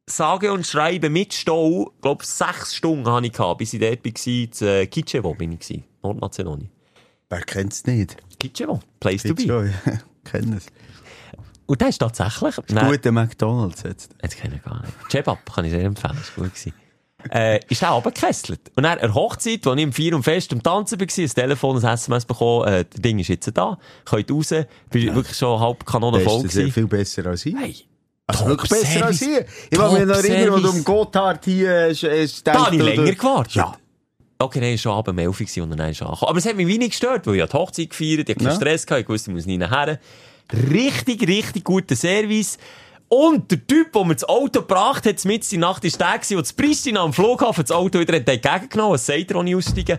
sage 0.09 0.53
und 0.53 0.66
schreibe 0.66 1.11
mit 1.11 1.35
Stau, 1.35 1.93
glaube 2.01 2.24
sechs 2.24 2.77
Stunden 2.77 3.07
habe 3.09 3.27
ich 3.27 3.33
gehabt, 3.33 3.59
bis 3.59 3.73
ich 3.74 3.81
dort 3.81 4.05
war, 4.05 4.51
zu 4.53 4.65
äh, 4.70 4.87
Kitschewo 4.87 5.35
bin 5.35 5.53
ich 5.53 5.61
gewesen, 5.61 5.85
Nordmazedonien. 6.03 6.70
Wer 7.28 7.41
kennt's 7.41 7.85
nicht? 7.87 8.16
Kitschewo, 8.39 8.81
place 9.01 9.23
to 9.23 9.28
Jetzt 9.31 9.47
be. 9.47 9.73
ja. 9.87 9.99
Kennen 10.24 10.55
es. 10.55 10.66
Und 11.66 11.81
der 11.81 11.89
ist 11.89 11.99
tatsächlich... 11.99 12.55
Nein, 12.69 12.91
Guter 12.91 13.11
McDonalds 13.11 13.83
jetzt. 13.83 14.15
Jetzt 14.23 14.37
kenne 14.37 14.57
ich 14.57 14.62
gar 14.62 14.81
nicht. 14.83 14.93
Chebab 15.11 15.45
kann 15.53 15.65
ich 15.65 15.73
sehr 15.73 15.85
empfehlen, 15.85 16.16
ist 16.20 16.35
gut 16.37 16.55
gewesen. 16.55 16.73
äh, 17.31 17.59
ist 17.69 17.85
auch 17.85 17.97
runtergekesselt. 17.97 18.70
Und 18.77 18.85
dann 18.85 18.99
eine 18.99 19.12
Hochzeit, 19.15 19.66
wo 19.66 19.73
ich 19.74 19.83
im 19.83 19.93
Vier 19.93 20.15
und 20.15 20.23
Fest 20.23 20.53
am 20.53 20.62
Tanzen 20.62 21.01
war, 21.01 21.07
ein 21.07 21.28
Telefon, 21.28 21.85
ein 21.85 21.95
SMS 21.95 22.24
bekommen, 22.24 22.69
äh, 22.69 22.85
das 22.89 23.01
Ding 23.03 23.19
ist 23.19 23.27
jetzt 23.28 23.51
da, 23.57 23.78
könnt 24.05 24.31
raus, 24.31 24.55
bin 24.91 25.15
wirklich 25.15 25.37
schon 25.37 25.59
halb 25.59 25.85
Kanone 25.85 26.20
voll 26.20 26.43
Das 26.45 26.53
ist 26.55 26.59
gewesen. 26.59 26.73
viel 26.73 26.87
besser 26.87 27.27
als 27.27 27.43
hier. 27.43 27.59
Hey, 27.59 27.74
Also 28.28 28.40
Top 28.40 28.48
wirklich 28.48 28.70
besser 28.70 29.07
als 29.07 29.19
hier. 29.19 29.44
Ich 29.70 29.78
mag 29.78 29.93
mich 29.93 30.05
noch 30.05 30.16
Top 30.16 30.24
erinnern, 30.24 30.55
wo 30.55 30.59
du 30.59 30.70
am 30.70 30.85
Gotthard 30.85 31.44
hier 31.44 31.89
hast, 31.90 32.03
hast 32.03 32.47
Da 32.47 32.66
habe 32.66 32.77
ich 32.77 32.82
länger 32.82 33.12
gewartet. 33.12 33.55
Ja. 33.55 33.77
Okay, 34.39 34.61
nein, 34.61 34.77
schon 34.77 34.93
ab 34.93 35.09
um 35.09 35.19
11 35.19 35.40
Uhr 35.57 35.62
und 35.62 35.77
dann 35.78 35.90
ist 35.90 36.01
er 36.01 36.09
angekommen. 36.09 36.28
Aber 36.28 36.39
es 36.39 36.44
hat 36.47 36.57
mich 36.57 36.66
wenig 36.66 36.90
gestört, 36.90 37.27
weil 37.27 37.36
ich 37.36 37.47
die 37.48 37.57
Hochzeit 37.57 37.90
gefeiert, 37.90 38.12
ich 38.12 38.20
hatte 38.20 38.35
keinen 38.35 38.48
Ja. 38.48 38.55
Stress 38.55 38.85
gehabt, 38.86 39.03
ich 39.03 39.09
wusste, 39.09 39.31
ich 39.31 39.35
muss 39.36 39.47
nie 39.47 39.57
nachher. 39.57 39.98
Richtig, 40.70 41.27
richtig 41.27 41.65
guter 41.65 41.97
Service. 41.97 42.59
Und 43.09 43.51
der 43.51 43.65
Typ, 43.66 43.93
der 43.93 44.05
mir 44.05 44.15
das 44.15 44.24
Auto 44.24 44.61
gebracht 44.61 45.07
hat, 45.07 45.24
mit 45.24 45.51
die 45.51 45.57
Nacht, 45.57 45.85
ist 45.85 46.01
der 46.01 46.15
gewesen, 46.15 46.35
der 46.35 46.43
das 46.43 46.53
Pristina 46.53 47.03
am 47.03 47.12
Flughafen 47.12 47.62
das 47.65 47.70
Auto 47.70 47.98
wieder 48.01 48.15
entgegengenommen 48.15 48.93
hat. 48.93 48.94
Was 48.94 49.07
sagt 49.07 49.31
er, 49.31 49.36
ohne 49.36 49.57
aussteigen? 49.57 49.98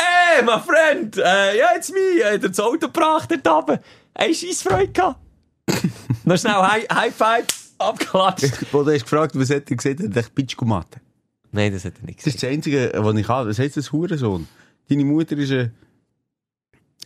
Hey, 0.00 0.42
my 0.44 0.58
friend, 0.64 1.16
äh, 1.18 1.58
ja, 1.58 1.74
it's 1.76 1.90
me, 1.90 2.20
er 2.22 2.34
hat 2.34 2.44
das 2.44 2.60
Auto 2.60 2.86
gebracht 2.86 3.30
dort 3.30 3.64
oben. 3.64 3.78
Hey, 4.16 4.34
scheiß 4.34 4.62
Freude 4.62 4.88
gehabt. 4.92 5.18
Noch 6.24 6.38
schnell 6.38 6.54
High, 6.54 6.86
High 6.92 7.14
Five, 7.14 7.44
abgeklatscht. 7.78 8.72
Wo 8.72 8.82
du 8.82 8.92
hast 8.92 9.02
gefragt, 9.02 9.38
was 9.38 9.50
hätte 9.50 9.72
er 9.74 9.76
gesehen, 9.76 10.08
hat 10.08 10.16
er 10.16 10.22
Pitch 10.34 10.56
gemacht. 10.56 10.88
Nein, 11.52 11.72
das 11.72 11.84
hat 11.84 11.94
er 12.00 12.06
nicht 12.06 12.18
Das 12.18 12.26
ist 12.26 12.42
das 12.42 12.50
Einzige, 12.50 12.92
was 12.96 13.14
ich 13.16 13.28
habe. 13.28 13.50
Was 13.50 13.58
heißt 13.58 13.76
das 13.76 13.92
Hurensohn? 13.92 14.46
Deine 14.88 15.04
Mutter 15.04 15.36
ist 15.36 15.50
ein... 15.52 15.72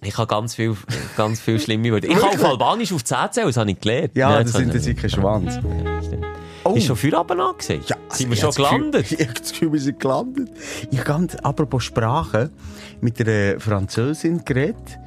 Ich 0.02 0.16
habe 0.16 0.26
ganz 0.26 0.54
viel, 0.54 0.74
ganz 1.16 1.40
viel 1.40 1.60
schlimme 1.60 1.92
Wörter. 1.92 2.08
Ich 2.08 2.16
kann 2.18 2.30
auf 2.30 2.44
Albanisch 2.44 2.90
auf 2.92 3.04
10 3.04 3.16
zählen, 3.32 3.46
das 3.48 3.56
habe 3.58 3.70
ich 3.70 3.80
gelernt. 3.80 4.16
Ja, 4.16 4.30
Nein, 4.30 4.46
das 4.46 4.54
ich 4.54 4.62
interessiert 4.62 4.96
keinen 4.98 5.10
Schwanz. 5.10 5.56
nicht. 5.56 6.06
Stimmt. 6.06 6.26
Oh. 6.64 6.74
Ist 6.74 6.86
schon 6.86 6.96
für 6.96 7.16
Abend 7.16 7.40
angesagt? 7.40 7.88
Ja, 7.88 7.96
Sind 8.10 8.28
wir 8.28 8.34
ich 8.34 8.40
schon 8.40 8.50
gelandet? 8.52 9.12
Ich 9.12 9.20
habe 9.20 9.32
das 9.34 9.52
Gefühl, 9.52 9.72
wir 9.72 9.80
sind 9.80 9.98
gelandet. 10.00 10.50
Ich 10.90 10.98
habe 10.98 11.06
ganz, 11.06 11.34
apropos 11.36 11.84
Sprache, 11.84 12.50
mit 13.00 13.20
einer 13.20 13.58
Französin 13.60 14.44
geredet. 14.44 14.98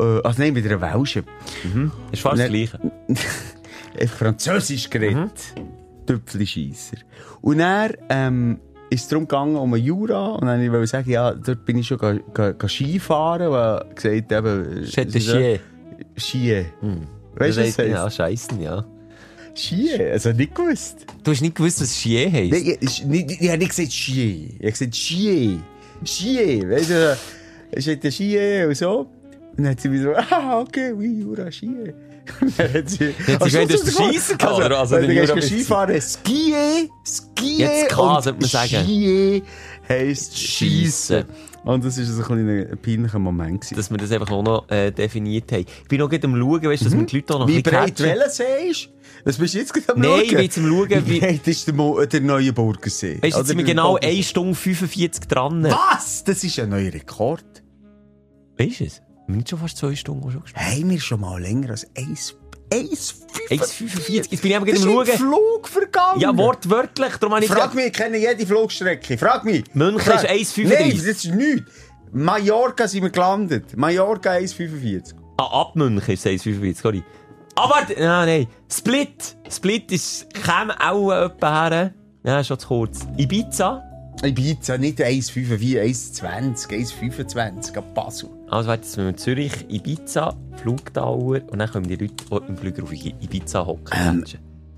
Äh, 0.00 0.20
also 0.24 0.42
nein, 0.42 0.54
mit 0.54 0.64
einer 0.66 0.80
Welschen. 0.80 1.24
Ist 2.12 2.22
fast 2.22 2.38
das. 2.38 2.48
Gleiche. 2.48 2.78
Äh, 3.96 4.06
Französisch 4.06 4.88
geredet. 4.88 5.32
Tüpfelscheisser. 6.06 6.98
Und 7.40 7.58
er, 7.58 7.90
ähm, 8.08 8.60
ist 8.88 9.02
es 9.02 9.08
darum 9.08 9.26
gegangen, 9.26 9.56
um 9.56 9.74
einen 9.74 9.84
Jura. 9.84 10.34
Und 10.34 10.46
dann 10.46 10.60
wollte 10.70 10.84
ich 10.84 10.90
sagen, 10.90 11.10
ja, 11.10 11.34
dort 11.34 11.64
bin 11.64 11.78
ich 11.78 11.88
schon 11.88 11.98
ga, 11.98 12.14
ga, 12.32 12.52
ga 12.52 12.68
Skifahren. 12.68 13.50
Weil 13.50 13.78
er 13.78 13.94
gesagt 13.94 14.32
eben... 14.32 14.84
J'ai 14.84 15.04
de 15.04 15.20
chier. 15.20 15.60
Ski. 16.16 16.66
Weißt 17.34 17.58
du, 17.58 17.62
was 17.62 17.76
das? 17.76 17.86
Ja, 17.88 18.10
scheissen, 18.10 18.62
ja. 18.62 18.84
Ski? 19.56 19.90
Also 20.10 20.30
nicht 20.30 20.54
gewusst. 20.54 21.06
Du 21.24 21.32
hast 21.32 21.40
nicht 21.40 21.56
gewusst, 21.56 21.80
was 21.80 21.92
Chier 21.92 22.30
heisst? 22.30 22.52
Nein, 22.52 22.76
ich, 22.80 23.04
ich, 23.04 23.40
ich 23.40 23.48
habe 23.48 23.58
nicht 23.58 23.70
gesagt 23.70 23.92
Ski. 23.92 24.50
Ich 24.52 24.58
habe 24.58 24.70
gesagt 24.70 24.94
Ski. 24.94 25.60
Ski. 26.04 26.68
Weißt 26.68 26.90
du, 26.90 27.16
ich 27.72 27.88
hatte 27.88 28.12
Ski 28.12 28.64
und 28.66 28.76
so. 28.76 29.19
Und 29.60 29.64
dann 29.64 29.72
hat 29.72 29.80
sie 29.82 29.90
mir 29.90 30.02
so, 30.02 30.14
ah, 30.14 30.60
okay, 30.60 30.90
oui, 30.96 31.20
Jura, 31.20 31.52
Ski. 31.52 31.66
Und 31.66 31.92
dann 32.58 32.72
hat 32.72 32.88
sie... 32.88 33.08
Hat 33.12 33.44
sie 33.44 33.66
du 33.66 33.74
hast 33.74 33.98
den 33.98 34.12
Schiessen 34.12 34.38
gehabt, 34.38 34.56
oder? 34.56 34.78
Also, 34.78 34.96
dann 34.96 35.06
gehst 35.10 35.34
du 35.36 35.42
Skifahren, 35.42 36.00
Ski, 36.00 36.54
Ski 37.06 37.58
Jetzt 37.58 37.90
K, 37.90 38.16
und 38.16 38.24
sollte 38.24 38.40
man 38.40 38.48
sagen. 38.48 38.68
Ski 38.86 39.42
heisst 39.86 40.38
Schiessen. 40.38 41.24
Und 41.62 41.84
das 41.84 41.98
war 41.98 42.04
so 42.06 42.22
ein 42.22 42.26
kleiner 42.26 42.76
peinlicher 42.76 43.18
Moment. 43.18 43.60
gewesen. 43.60 43.76
Dass 43.76 43.90
wir 43.90 43.98
das 43.98 44.10
einfach 44.12 44.30
auch 44.30 44.42
noch 44.42 44.70
äh, 44.70 44.92
definiert 44.92 45.52
haben. 45.52 45.66
Ich 45.82 45.88
bin 45.88 45.98
noch 45.98 46.08
gerade 46.08 46.26
am 46.26 46.36
Schauen, 46.38 46.62
weißt, 46.62 46.86
dass 46.86 46.96
wir 46.96 47.02
die 47.04 47.16
Leute 47.16 47.34
auch 47.34 47.38
noch 47.40 47.48
Wie 47.48 47.56
ein 47.56 47.62
breit. 47.62 48.00
Wellensee 48.00 48.70
ist? 48.70 48.88
Das 49.26 49.36
bist 49.36 49.52
du 49.52 49.58
jetzt 49.58 49.74
gerade 49.74 49.92
am 49.92 50.00
Nein, 50.00 50.10
Schauen? 50.26 50.38
ich 50.40 50.54
bin 50.54 50.64
am 50.64 50.70
Schauen, 50.70 51.06
wie- 51.06 51.10
Wie 51.10 51.20
breit 51.20 51.46
ist 51.46 51.66
der, 51.66 51.74
Mo 51.74 52.02
der 52.02 52.20
neue 52.22 52.54
Burgersee? 52.54 53.18
Weißt 53.20 53.34
du, 53.34 53.38
jetzt 53.40 53.48
sind 53.48 53.58
wir 53.58 53.64
genau 53.66 53.90
Burgersee? 53.92 54.16
1 54.16 54.26
Stunde 54.26 54.54
45 54.54 55.28
dran. 55.28 55.64
Was? 55.64 56.24
Das 56.24 56.42
ist 56.44 56.58
ein 56.58 56.70
neuer 56.70 56.94
Rekord. 56.94 57.44
Weißt 58.58 58.80
du 58.80 58.84
es? 58.84 59.02
Nicht 59.36 59.50
schon 59.50 59.58
fast 59.58 59.76
2 59.78 59.94
Stunden 59.94 60.30
schon 60.30 60.42
gespielt. 60.42 60.64
Haben 60.64 60.90
wir 60.90 61.00
schon 61.00 61.20
mal 61.20 61.40
länger 61.40 61.70
als 61.70 61.86
1... 61.96 62.36
1,45? 62.72 63.14
1,45. 63.50 64.10
Jetzt 64.12 64.42
bin 64.42 64.52
ich 64.52 64.74
ist 64.74 64.86
am 64.86 64.90
Schauen. 64.92 65.06
Flug 65.06 65.66
vergangen. 65.68 66.20
Ja, 66.20 66.36
wortwörtlich. 66.36 67.16
Darum 67.16 67.34
habe 67.34 67.44
ich 67.44 67.50
Frag 67.50 67.74
mich, 67.74 67.86
ich 67.86 67.92
kenne 67.92 68.16
jede 68.16 68.46
Flugstrecke. 68.46 69.18
Frag 69.18 69.44
mich. 69.44 69.64
München 69.74 70.00
Frag- 70.00 70.22
ist 70.22 70.56
1,35. 70.56 70.68
Nein, 70.68 70.90
das 70.94 71.04
ist 71.04 71.24
nichts. 71.34 71.72
Mallorca 72.12 72.86
sind 72.86 73.02
wir 73.02 73.10
gelandet. 73.10 73.76
Mallorca 73.76 74.30
1,45. 74.32 75.14
Ah, 75.36 75.62
ab 75.62 75.74
München 75.74 76.14
ist 76.14 76.26
es 76.26 76.42
1,45, 76.44 76.80
sorry. 76.80 77.02
Aber, 77.56 77.80
nein, 77.88 77.98
nein. 77.98 78.46
Split. 78.72 79.36
Split 79.50 79.90
ist, 79.90 80.32
käme 80.32 80.74
auch 80.80 81.10
etwa 81.10 81.68
her. 81.68 81.92
Ja, 82.22 82.44
schon 82.44 82.58
zu 82.58 82.68
kurz. 82.68 83.00
Ibiza. 83.16 83.82
Ibiza, 84.22 84.78
nicht 84.78 85.00
1,45, 85.00 85.80
1,20, 85.80 86.68
1,25 86.68 87.76
ab 87.76 87.94
Basel. 87.94 88.28
Also, 88.50 88.72
jetzt 88.72 88.96
wir 88.96 89.16
Zürich, 89.16 89.52
Ibiza, 89.68 90.34
Flugdauer 90.56 91.40
und 91.50 91.58
dann 91.58 91.70
können 91.70 91.86
die 91.86 91.96
Leute 91.96 92.14
die 92.30 92.48
im 92.48 92.56
Flüger 92.56 92.82
auf 92.82 92.92
Ibiza 92.92 93.64
hocken. 93.64 93.84
Ähm, 93.92 94.24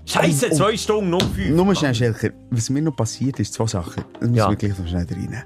Scheiße, 0.05 0.49
um- 0.49 0.57
zwei 0.57 0.77
Stunden, 0.77 1.09
noch 1.09 1.21
fünf. 1.21 1.55
Nur 1.55 1.73
schnell, 1.75 1.95
Schelker, 1.95 2.29
was 2.51 2.69
mir 2.69 2.81
noch 2.81 2.95
passiert 2.95 3.39
ist, 3.39 3.53
zwei 3.53 3.65
Sachen. 3.67 4.03
Das 4.13 4.21
müssen 4.21 4.35
Ja. 4.35 4.49
wir 4.49 4.55
gleich 4.57 4.77
noch 4.77 4.87
schnell 4.87 5.07
rein. 5.09 5.43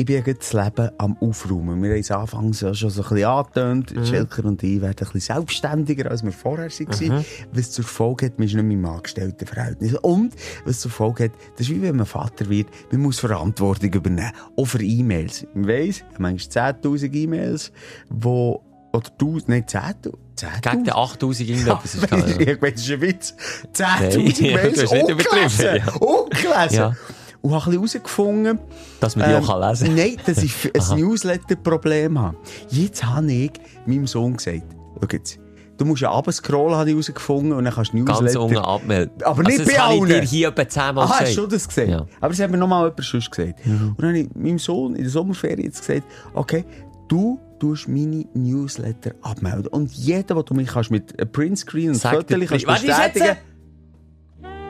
Ich 0.00 0.04
bin 0.04 0.24
ja 0.24 0.32
das 0.32 0.52
Leben 0.52 0.90
am 0.98 1.16
Aufräumen. 1.18 1.82
Wir 1.82 1.90
haben 1.90 1.98
es 1.98 2.10
anfangs 2.12 2.60
ja 2.60 2.72
schon 2.72 2.88
so 2.88 3.02
ein 3.02 3.08
bisschen 3.08 3.24
angetönt. 3.24 3.96
Mhm. 3.96 4.06
Schelker 4.06 4.44
und 4.44 4.62
ich 4.62 4.80
werden 4.80 4.94
ein 4.96 5.12
bisschen 5.12 5.20
selbstständiger, 5.20 6.08
als 6.08 6.22
wir 6.22 6.30
vorher 6.30 6.70
waren. 6.70 7.16
Mhm. 7.18 7.24
Was 7.52 7.72
zur 7.72 7.84
Folge 7.84 8.26
hat, 8.26 8.38
man 8.38 8.46
ist 8.46 8.54
nicht 8.54 8.62
mehr 8.62 8.76
im 8.76 8.84
Angestelltenverhältnis. 8.84 9.94
Und 9.94 10.34
was 10.64 10.78
zur 10.78 10.92
Folge 10.92 11.24
hat, 11.24 11.32
das 11.56 11.62
ist 11.62 11.70
wie 11.70 11.82
wenn 11.82 11.96
man 11.96 12.06
Vater 12.06 12.48
wird, 12.48 12.68
man 12.92 13.00
muss 13.00 13.18
Verantwortung 13.18 13.92
übernehmen. 13.92 14.30
Auch 14.56 14.66
für 14.66 14.80
E-Mails. 14.80 15.42
Ich 15.42 15.66
weiss, 15.66 16.04
manchmal 16.16 16.74
10.000 16.74 17.12
E-Mails, 17.14 17.72
wo, 18.08 18.62
oder 18.92 19.10
1000, 19.10 19.48
nein, 19.48 19.64
10.000. 19.64 20.14
10.000? 20.36 20.60
Gegen 20.60 20.84
den 20.84 20.94
8000 20.94 21.48
Ja, 21.48 21.56
irgendetwas 21.56 21.94
ist 21.96 22.04
ich 22.38 22.60
meine, 22.60 22.72
das 22.72 22.82
ist 22.82 22.90
ein 22.92 23.00
Witz. 23.00 23.34
10.000 23.74 24.42
Nein, 24.42 24.54
Mails 24.54 24.74
du 24.76 24.82
hast 24.82 24.92
nicht 24.92 25.08
übertrieben, 25.08 25.82
ja. 25.84 25.92
Ungelesen. 25.94 26.76
Ja. 26.78 26.96
Und 27.40 27.52
habe 27.52 27.70
ein 27.70 27.80
bisschen 27.80 28.00
herausgefunden, 28.00 28.58
Dass 29.00 29.14
man 29.16 29.28
die 29.28 29.34
ähm, 29.36 29.42
auch 29.44 29.46
kann 29.60 29.68
lesen 29.70 29.94
Nein, 29.94 30.16
dass 30.26 30.42
ich 30.42 30.52
ein 30.92 30.98
Newsletter-Problem 30.98 32.18
habe. 32.18 32.36
Jetzt 32.70 33.04
habe 33.04 33.32
ich 33.32 33.52
meinem 33.86 34.06
Sohn 34.06 34.36
gesagt, 34.36 34.62
schau 35.00 35.06
jetzt, 35.12 35.38
du 35.76 35.84
musst 35.84 36.02
ja 36.02 36.10
runterscrollen, 36.10 36.76
habe 36.76 36.88
ich 36.90 36.94
herausgefunden, 36.94 37.52
und 37.52 37.64
dann 37.64 37.72
kannst 37.72 37.92
du 37.92 38.04
Ganz 38.04 38.20
Newsletter... 38.20 38.42
unten 38.42 38.56
abmelden. 38.58 39.22
Aber 39.22 39.42
nicht 39.44 39.60
also, 39.60 39.64
das 39.70 39.72
bei 39.74 39.80
habe 39.80 39.94
ich 39.94 40.00
allen. 40.00 40.08
dir 40.10 40.22
hier 40.22 40.48
etwa 40.48 40.68
zehnmal 40.68 41.06
gesagt. 41.06 41.26
hast 41.26 41.36
du 41.36 41.46
das 41.46 41.68
gesehen? 41.68 41.90
Ja. 41.90 42.00
Mhm. 42.00 42.06
Aber 42.20 42.28
das 42.30 42.40
hat 42.40 42.50
mir 42.50 42.56
nochmal 42.58 42.82
jemand 42.84 43.04
sonst 43.04 43.30
gesagt. 43.30 43.54
Und 43.66 43.94
dann 43.98 44.08
habe 44.08 44.18
ich 44.18 44.28
meinem 44.34 44.58
Sohn 44.58 44.96
in 44.96 45.02
der 45.02 45.10
Sommerferien 45.10 45.64
jetzt 45.64 45.86
gesagt, 45.86 46.06
okay, 46.34 46.64
du 47.06 47.38
tust 47.60 47.88
meine 47.88 48.24
Newsletter 48.34 49.12
abmelden. 49.22 49.68
Und 49.68 49.92
jeder, 49.92 50.34
wo 50.36 50.42
du 50.42 50.54
mich 50.54 50.68
kannst 50.68 50.90
mit 50.90 51.18
einem 51.20 51.30
Printscreen 51.30 51.90
und 51.90 51.96
Fotos 52.00 52.24
kannst 52.48 52.66
Warte, 52.66 52.84
ich 52.84 52.88
bestätigen 52.88 53.26
schätze- 53.26 53.36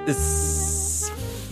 Es- 0.07 0.68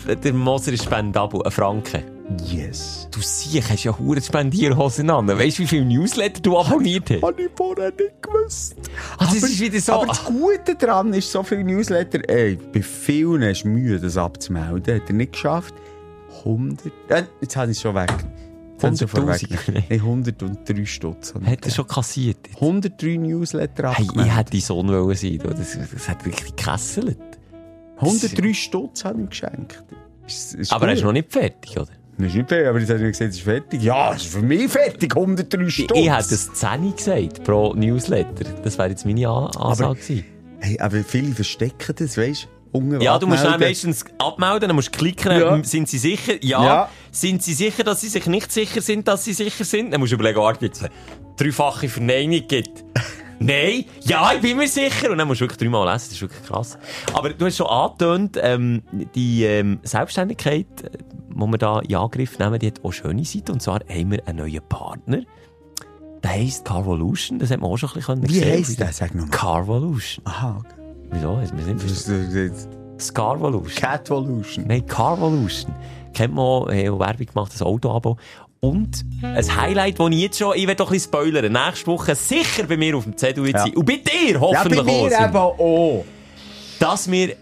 Der 0.06 0.32
Moser 0.32 0.72
ist 0.72 0.84
spendabel, 0.84 1.42
ein 1.44 1.50
Franken. 1.50 2.02
Yes. 2.44 3.08
Du 3.12 3.20
siehst, 3.20 3.70
hast 3.70 3.84
ja 3.84 3.96
hure 3.96 4.20
Spendierhosen 4.20 5.10
an. 5.10 5.28
Weißt 5.28 5.58
du, 5.58 5.62
wie 5.62 5.66
viele 5.66 5.84
Newsletter 5.84 6.40
du 6.40 6.58
abonniert 6.58 7.10
hast? 7.10 7.22
Habe 7.22 7.42
ich 7.42 7.50
vorher 7.54 7.90
nicht 7.92 8.22
gewusst. 8.22 8.74
Also, 9.18 9.36
es 9.36 9.42
ist 9.44 9.60
wieder 9.60 9.80
so- 9.80 9.92
Aber 9.94 10.06
das 10.06 10.24
Gute 10.24 10.74
daran 10.76 11.12
ist, 11.14 11.30
so 11.30 11.42
viele 11.42 11.64
Newsletter, 11.64 12.20
ey, 12.28 12.56
bei 12.72 12.82
vielen 12.82 13.42
hast 13.48 13.62
du 13.62 13.68
Mühe, 13.68 13.98
das 14.00 14.16
abzumelden. 14.16 14.96
Hat 15.00 15.08
er 15.08 15.14
nicht 15.14 15.32
geschafft. 15.32 15.74
100, 16.44 16.86
äh, 17.08 17.22
jetzt 17.40 17.56
habe 17.56 17.70
ich 17.70 17.76
es 17.76 17.82
schon 17.82 17.94
weg. 17.94 18.12
Jetzt 18.74 18.84
habe 18.84 18.94
ich 18.94 19.02
es 19.02 19.10
schon 19.10 19.20
100'000? 19.24 19.56
vorweg. 19.56 19.88
Nein, 19.90 20.00
103 20.02 20.84
Stutz. 20.86 21.34
Hat 21.44 21.64
er 21.64 21.70
schon 21.70 21.86
kassiert? 21.86 22.38
103 22.60 23.16
Newsletter 23.16 23.92
Hey, 23.92 24.04
abgemeldet. 24.06 24.32
ich 24.32 24.38
hätte 24.38 24.50
dein 24.52 24.60
Sohn 24.60 24.88
wollen 24.88 25.16
sein. 25.16 25.38
Das, 25.42 25.78
das 25.92 26.08
hat 26.08 26.24
wirklich 26.24 26.54
gekesselt. 26.56 27.18
103 27.98 28.54
Stutz 28.54 29.04
habe 29.04 29.22
ich 29.22 29.30
geschenkt. 29.30 29.82
Ist, 30.26 30.54
ist 30.54 30.72
Aber 30.72 30.86
er 30.86 30.92
gut. 30.92 30.98
ist 30.98 31.04
noch 31.04 31.12
nicht 31.12 31.32
fertig, 31.32 31.76
oder? 31.76 31.88
Das 32.18 32.28
ist 32.28 32.34
nicht 32.34 32.48
fair, 32.48 32.70
aber 32.70 32.78
jetzt 32.78 32.88
du 32.90 32.94
mir 32.94 33.10
gesagt, 33.10 33.30
es 33.30 33.36
ist 33.36 33.42
fertig. 33.44 33.82
Ja, 33.82 34.14
es 34.14 34.22
ist 34.22 34.32
für 34.32 34.40
mich 34.42 34.70
fertig, 34.70 35.14
103 35.14 35.62
Ich, 35.66 35.74
Stutz. 35.74 35.90
ich 35.98 36.10
hätte 36.10 36.28
das 36.30 36.52
10 36.54 36.96
gesagt 36.96 37.44
pro 37.44 37.74
Newsletter. 37.74 38.44
Das 38.64 38.78
wäre 38.78 38.88
jetzt 38.88 39.04
meine 39.04 39.28
An 39.28 39.46
Ansage 39.56 40.00
gewesen. 40.00 40.24
Hey, 40.60 40.78
aber 40.80 41.04
viele 41.04 41.34
verstecken 41.34 41.94
das, 41.98 42.16
weißt 42.16 42.48
du? 42.72 42.98
Ja, 43.00 43.18
du 43.18 43.26
musst 43.26 43.44
dann 43.44 43.60
meistens 43.60 44.04
abmelden, 44.18 44.68
dann 44.68 44.76
musst 44.76 44.94
du 44.94 44.98
klicken, 44.98 45.32
Ja. 45.32 45.62
sind 45.64 45.88
sie 45.88 45.98
sicher? 45.98 46.34
Ja. 46.42 46.64
Ja. 46.64 46.88
Sind 47.10 47.42
sie 47.42 47.54
sicher, 47.54 47.84
dass 47.84 48.00
sie 48.02 48.08
sich 48.08 48.26
nicht 48.26 48.50
sicher 48.52 48.82
sind, 48.82 49.08
dass 49.08 49.24
sie 49.24 49.32
sicher 49.32 49.64
sind? 49.64 49.92
Dann 49.92 50.00
musst 50.00 50.12
du 50.12 50.16
überlegen, 50.16 50.38
warte, 50.38 50.66
jetzt 50.66 50.80
eine 50.82 50.90
dreifache 51.36 51.88
Verneinung 51.88 52.46
gibt. 52.48 52.84
Nein, 53.38 53.84
ja, 54.02 54.32
ich 54.34 54.40
bin 54.40 54.56
mir 54.56 54.68
sicher. 54.68 55.10
Und 55.10 55.18
dann 55.18 55.28
musst 55.28 55.40
du 55.40 55.44
wirklich 55.44 55.58
dreimal 55.58 55.86
lesen, 55.86 56.06
das 56.06 56.12
ist 56.12 56.22
wirklich 56.22 56.42
krass. 56.42 56.78
Aber 57.12 57.30
du 57.30 57.44
hast 57.44 57.56
schon 57.56 57.66
angetönt, 57.66 58.38
ähm, 58.40 58.82
die 59.14 59.44
ähm, 59.44 59.78
Selbstständigkeit, 59.82 60.66
äh, 60.82 60.90
die 61.28 61.38
wir 61.38 61.58
da 61.58 61.80
in 61.80 61.96
Angriff 61.96 62.38
nehmen, 62.38 62.58
die 62.58 62.68
hat 62.68 62.84
auch 62.84 62.92
schöne 62.92 63.24
Seiten. 63.24 63.52
Und 63.52 63.62
zwar 63.62 63.80
haben 63.88 64.10
wir 64.10 64.26
einen 64.26 64.38
neuen 64.38 64.62
Partner. 64.68 65.20
Der 66.22 66.30
heisst 66.30 66.64
Carvolution, 66.64 67.38
das 67.38 67.50
hat 67.50 67.60
man 67.60 67.70
auch 67.70 67.76
schon 67.76 67.90
ein 67.90 68.20
bisschen 68.20 68.44
Wie 68.44 68.50
heisst 68.50 68.80
der? 68.80 68.92
Sag 68.92 69.14
nochmal. 69.14 69.30
Carvolution. 69.30 70.24
Aha, 70.26 70.56
okay. 70.58 70.74
Wieso? 71.10 71.38
Wir 71.38 71.64
sind 71.64 71.80
gesagt, 71.80 72.68
Scarvolution. 72.98 73.74
Catvolution. 73.74 74.64
Nein, 74.66 74.86
Carvolution. 74.86 75.74
Kennt 76.14 76.34
man 76.34 76.44
auch 76.44 76.68
Werbung 76.68 77.26
gemacht, 77.26 77.52
das 77.52 77.60
Auto-Abo. 77.62 78.16
Und 78.60 79.04
ein 79.22 79.56
Highlight, 79.56 79.98
das 80.00 80.10
ich 80.10 80.18
jetzt 80.20 80.38
schon, 80.38 80.56
ich 80.56 80.66
werde 80.66 80.76
doch 80.76 80.88
ein 80.88 80.94
bisschen 80.94 81.10
spoilern, 81.12 81.52
nächste 81.52 81.86
Woche 81.86 82.14
sicher 82.14 82.64
bei 82.64 82.76
mir 82.76 82.96
auf 82.96 83.04
dem 83.04 83.16
Zettel 83.16 83.48
Ja. 83.48 83.58
sein. 83.58 83.76
Und 83.76 83.84
bei 83.86 83.96
dir 83.98 84.32
Ja, 84.34 84.40
hoffentlich 84.40 84.80
bei 84.82 84.92
mir 84.92 85.20
eben 85.28 85.36
auch. 85.36 86.04
Dass 86.78 87.10
wir 87.10 87.36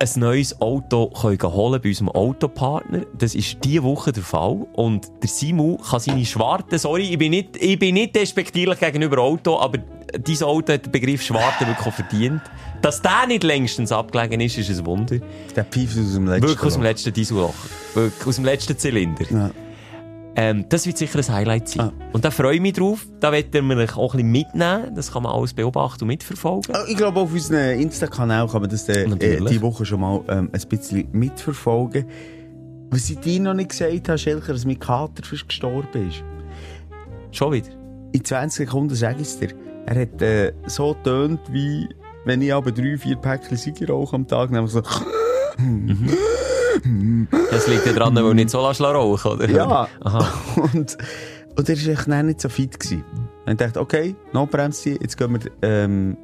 ein 0.00 0.08
neues 0.16 0.60
Auto 0.60 1.08
können 1.08 1.42
holen 1.42 1.80
bei 1.82 1.88
unserem 1.88 2.08
Autopartner. 2.10 3.00
Das 3.18 3.34
ist 3.34 3.58
diese 3.64 3.82
Woche 3.82 4.12
der 4.12 4.22
Fall. 4.22 4.66
Und 4.74 5.08
der 5.22 5.28
Simu 5.28 5.76
kann 5.78 6.00
seine 6.00 6.24
Schwarte, 6.24 6.78
sorry, 6.78 7.02
ich 7.10 7.18
bin 7.18 7.30
nicht, 7.30 7.56
ich 7.56 7.78
bin 7.78 7.94
nicht 7.94 8.14
despektierlich 8.14 8.78
gegenüber 8.78 9.18
Auto, 9.18 9.58
aber 9.58 9.78
dieses 10.18 10.42
Auto 10.44 10.72
hat 10.72 10.86
den 10.86 10.92
Begriff 10.92 11.22
Schwarte 11.22 11.66
wirklich 11.66 11.94
verdient. 11.94 12.42
Dass 12.80 13.02
der 13.02 13.26
nicht 13.26 13.42
längstens 13.42 13.90
abgelegen 13.90 14.40
ist, 14.40 14.56
ist 14.56 14.70
ein 14.70 14.86
Wunder. 14.86 15.16
Der 15.56 15.64
Piefs 15.64 15.98
aus 15.98 16.12
dem 16.14 16.28
letzten 16.28 16.42
Wirklich 16.48 16.62
aus 16.66 16.74
dem 16.74 16.82
letzten 16.82 17.12
Dieselloch. 17.12 17.54
Wirklich 17.94 18.26
aus 18.26 18.36
dem 18.36 18.44
letzten 18.44 18.78
Zylinder. 18.78 19.24
Ja. 19.30 19.50
Ähm, 20.40 20.66
das 20.68 20.86
wird 20.86 20.96
sicher 20.98 21.18
ein 21.18 21.34
Highlight 21.34 21.68
sein. 21.68 21.80
Ah. 21.88 21.92
Und 22.12 22.24
da 22.24 22.30
freue 22.30 22.54
ich 22.54 22.60
mich 22.60 22.74
drauf. 22.74 23.04
Da 23.18 23.32
werden 23.32 23.68
wir 23.68 23.76
euch 23.76 23.96
auch 23.96 24.14
ein 24.14 24.18
bisschen 24.18 24.30
mitnehmen. 24.30 24.94
Das 24.94 25.12
kann 25.12 25.24
man 25.24 25.32
alles 25.32 25.52
beobachten 25.52 26.04
und 26.04 26.08
mitverfolgen. 26.08 26.76
Ah, 26.76 26.84
Ich 26.86 26.96
glaube, 26.96 27.18
auf 27.18 27.32
unserem 27.32 27.80
Insta-Kanal 27.80 28.46
kann 28.46 28.60
man 28.60 28.70
das 28.70 28.88
äh, 28.88 29.02
äh, 29.02 29.44
die 29.44 29.60
Woche 29.60 29.84
schon 29.84 30.00
mal 30.00 30.20
ähm, 30.28 30.48
ein 30.52 30.68
bisschen 30.68 31.08
mitverfolgen. 31.10 32.06
Was 32.90 33.10
ich 33.10 33.18
dir 33.18 33.40
noch 33.40 33.54
nicht 33.54 33.70
gesagt 33.70 34.08
habe, 34.08 34.16
Schelker, 34.16 34.52
dass 34.52 34.64
mein 34.64 34.78
Kater 34.78 35.24
fast 35.24 35.48
gestorben 35.48 36.08
ist. 36.08 36.22
Schon 37.32 37.52
wieder. 37.52 37.70
In 38.12 38.24
20 38.24 38.66
Sekunden 38.68 38.94
sage 38.94 39.16
ich 39.20 39.26
es 39.28 39.40
dir. 39.40 39.48
Er 39.86 40.02
hat 40.02 40.22
äh, 40.22 40.52
so 40.66 40.94
tönt 41.02 41.40
wie 41.50 41.88
wenn 42.24 42.42
ich 42.42 42.52
aber 42.54 42.70
drei, 42.70 42.96
vier 42.96 43.16
Päckchen 43.16 43.56
Sieger 43.56 43.88
rauche 43.88 44.14
am 44.14 44.26
Tag, 44.26 44.50
nämlich 44.52 44.70
so. 44.70 44.82
Das 47.50 47.66
liegt 47.66 47.86
ja 47.86 47.92
dran, 47.92 48.14
weil 48.14 48.34
nicht 48.34 48.50
so 48.50 48.60
lassen 48.60 48.84
rauchen, 48.84 49.32
oder? 49.32 49.48
Ja. 49.50 49.88
Aha. 50.00 50.32
Und, 50.56 50.96
und 51.56 51.68
er 51.68 52.06
war 52.06 52.22
nicht 52.22 52.40
so 52.40 52.48
fit. 52.48 52.78
Gewesen. 52.78 53.04
Und 53.46 53.52
ich 53.52 53.56
dachte, 53.58 53.80
okay, 53.80 54.14
Notbremse, 54.32 54.90
jetzt 55.00 55.16
gehen 55.16 55.32
wir 55.32 55.50
ähm, 55.62 56.16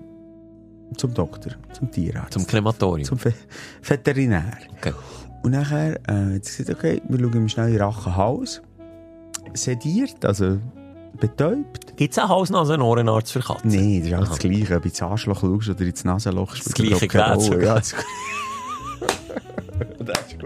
zum 0.96 1.12
Doktor, 1.14 1.52
zum 1.72 1.90
Tierarzt, 1.90 2.34
Zum 2.34 2.46
Krematorium. 2.46 3.04
zum 3.06 3.18
Ve 3.18 3.32
Veterinär. 3.82 4.44
Okay. 4.78 4.92
Und 5.42 5.52
nachher 5.52 5.96
äh, 6.08 6.34
hat 6.36 6.42
gesagt, 6.42 6.70
okay, 6.70 7.02
wir 7.08 7.18
schauen 7.18 7.34
ihm 7.34 7.48
schnell 7.48 7.66
in 7.68 7.72
den 7.74 7.82
Rachenhals. 7.82 8.62
Sediert, 9.54 10.24
also 10.24 10.58
betäubt. 11.20 11.96
Gibt 11.96 12.12
es 12.12 12.18
einen 12.18 12.28
Hals-Nasen-Ohrenarzt 12.28 13.32
für 13.32 13.40
Katzen? 13.40 13.70
Nein, 13.70 14.00
das 14.00 14.08
ist 14.08 14.14
alles 14.14 14.28
das 14.30 14.38
Gleiche. 14.38 14.76
Ob 14.76 14.82
du 14.82 14.88
ins 14.88 15.02
Arschloch 15.02 15.40
schaust 15.40 15.68
oder 15.68 15.80
ins 15.82 16.04
Nasenloch. 16.04 16.56
Das 16.56 16.72
gleiche 16.74 17.08
Rolle. 17.24 17.40
sogar. 17.40 17.60
Ja, 17.62 17.74
das, 17.76 17.94
das 19.98 20.32
ist 20.32 20.38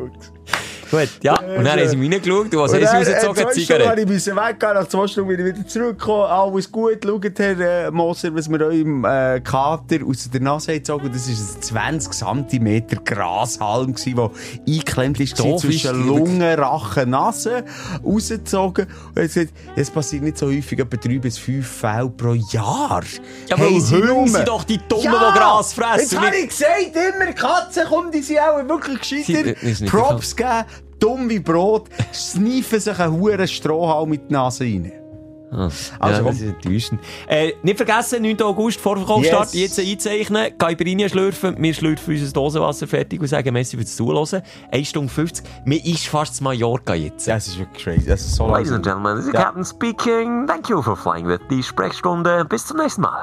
gut. 0.91 1.09
Ja. 1.23 1.39
Und 1.41 1.65
dann 1.65 1.79
haben 1.79 1.89
sie 1.89 1.97
mich 1.97 2.13
reingeschaut. 2.13 2.53
Du, 2.53 2.59
was 2.59 2.73
Und 2.73 2.87
haben 2.87 3.05
sie 3.05 3.13
dann, 3.13 3.23
äh, 3.23 3.27
rausgezogen? 3.27 3.35
zwei 3.35 3.43
Stunden 3.43 3.61
Zigarette. 3.61 3.89
habe 3.91 4.01
ich 4.01 4.09
müssen 4.09 4.37
weggehen, 4.37 4.75
nach 4.75 4.89
zwei 4.89 5.07
Stunden 5.07 5.29
bin 5.29 5.47
ich 5.47 5.55
wieder 5.55 5.67
zurückgekommen. 5.67 6.25
Alles 6.25 6.73
gut, 6.73 6.99
schaut, 7.05 7.39
Herr 7.39 7.61
äh, 7.87 7.91
Moser, 7.91 8.35
was 8.35 8.49
wir 8.49 8.61
eurem 8.61 9.05
äh, 9.05 9.41
Kater 9.41 9.99
aus 10.07 10.31
der 10.31 10.41
Nase 10.41 10.73
haben 10.73 10.79
gezogen. 10.79 11.11
Das 11.13 11.75
war 11.75 11.83
ein 11.83 12.01
20 12.01 12.49
cm 12.49 13.05
Grashalm, 13.05 13.95
der 13.95 14.31
eingeklemmt 14.67 15.21
ist, 15.21 15.39
Doof 15.39 15.61
zwischen 15.61 15.91
ist 15.91 16.05
die 16.05 16.09
Lunge, 16.09 16.59
Rachen, 16.59 17.11
Nase, 17.11 17.65
rausgezogen. 18.05 18.87
Und 18.87 19.17
er 19.17 19.25
hat 19.25 19.35
gesagt, 19.35 19.53
es 19.77 19.91
passiert 19.91 20.23
nicht 20.23 20.39
so 20.39 20.47
häufig, 20.47 20.79
etwa 20.79 20.97
drei 20.97 21.19
bis 21.19 21.39
fünf 21.39 21.67
Fälle 21.69 22.09
pro 22.11 22.35
Jahr. 22.35 23.03
Ja, 23.47 23.57
aber 23.57 23.67
Haben 23.67 23.81
sie 23.81 24.29
sind 24.29 24.49
doch 24.49 24.65
die 24.65 24.79
Dummen, 24.89 25.05
die 25.05 25.39
Gras 25.39 25.73
fressen. 25.73 26.01
Jetzt 26.01 26.21
habe 26.21 26.37
ich 26.37 26.49
gesagt, 26.49 26.93
immer 26.95 27.33
Katzen, 27.33 27.85
komm, 27.89 28.11
die 28.11 28.23
sind 28.23 28.39
auch 28.39 28.69
wirklich 28.69 29.01
gescheiter. 29.01 29.55
Props 29.87 30.35
geben, 30.35 30.65
dumm 30.99 31.29
wie 31.29 31.39
Brot, 31.41 31.89
sniffen 32.13 32.81
sich 32.81 32.99
einen 32.99 33.13
huren 33.21 33.49
Strohhalm 33.49 34.11
mit 34.11 34.29
die 34.29 34.33
Nase 34.35 34.65
rein. 34.65 34.93
Ah, 35.51 35.71
Also, 35.99 36.21
ja, 36.21 36.29
das 36.29 36.41
ist 36.41 36.43
enttäuschend. 36.43 37.01
Äh, 37.27 37.53
nicht 37.63 37.79
vergessen, 37.79 38.21
9. 38.23 38.43
August, 38.43 38.79
Vorverkaufsstart, 38.81 39.55
Yes. 39.55 39.79
jetzt 39.79 39.79
einzeichnen, 40.09 40.59
Caipirinha 40.59 41.09
schlürfen, 41.09 41.57
wir 41.59 41.73
schlürfen 41.73 42.15
unser 42.15 42.31
Dosenwasser 42.33 42.87
fertig 42.87 43.19
und 43.19 43.29
sagen 43.29 43.55
Messi 43.55 43.79
fürs 43.79 43.97
Zuhören. 43.97 44.43
1 44.71 44.89
Stunde 44.91 45.11
50. 45.11 45.47
Mir 45.65 45.83
ist 45.83 46.07
fast 46.07 46.37
zu 46.37 46.45
Mallorca 46.45 46.95
jetzt. 46.95 47.27
Das 47.27 47.49
ist 47.49 47.59
wirklich 47.59 47.83
crazy. 47.83 48.07
Das 48.07 48.21
ist 48.21 48.35
so 48.35 48.47
Ladies 48.47 48.73
and 48.73 48.85
gentlemen, 48.85 49.17
this 49.17 49.27
is 49.27 49.33
Ja. 49.33 49.45
Captain 49.45 49.65
speaking. 49.65 50.47
Thank 50.47 50.69
you 50.69 50.83
for 50.83 50.95
flying 50.95 51.27
with 51.27 51.41
die 51.51 51.63
Sprechstunde. 51.63 52.45
Bis 52.45 52.67
zum 52.67 52.77
nächsten 52.77 53.01
Mal. 53.01 53.23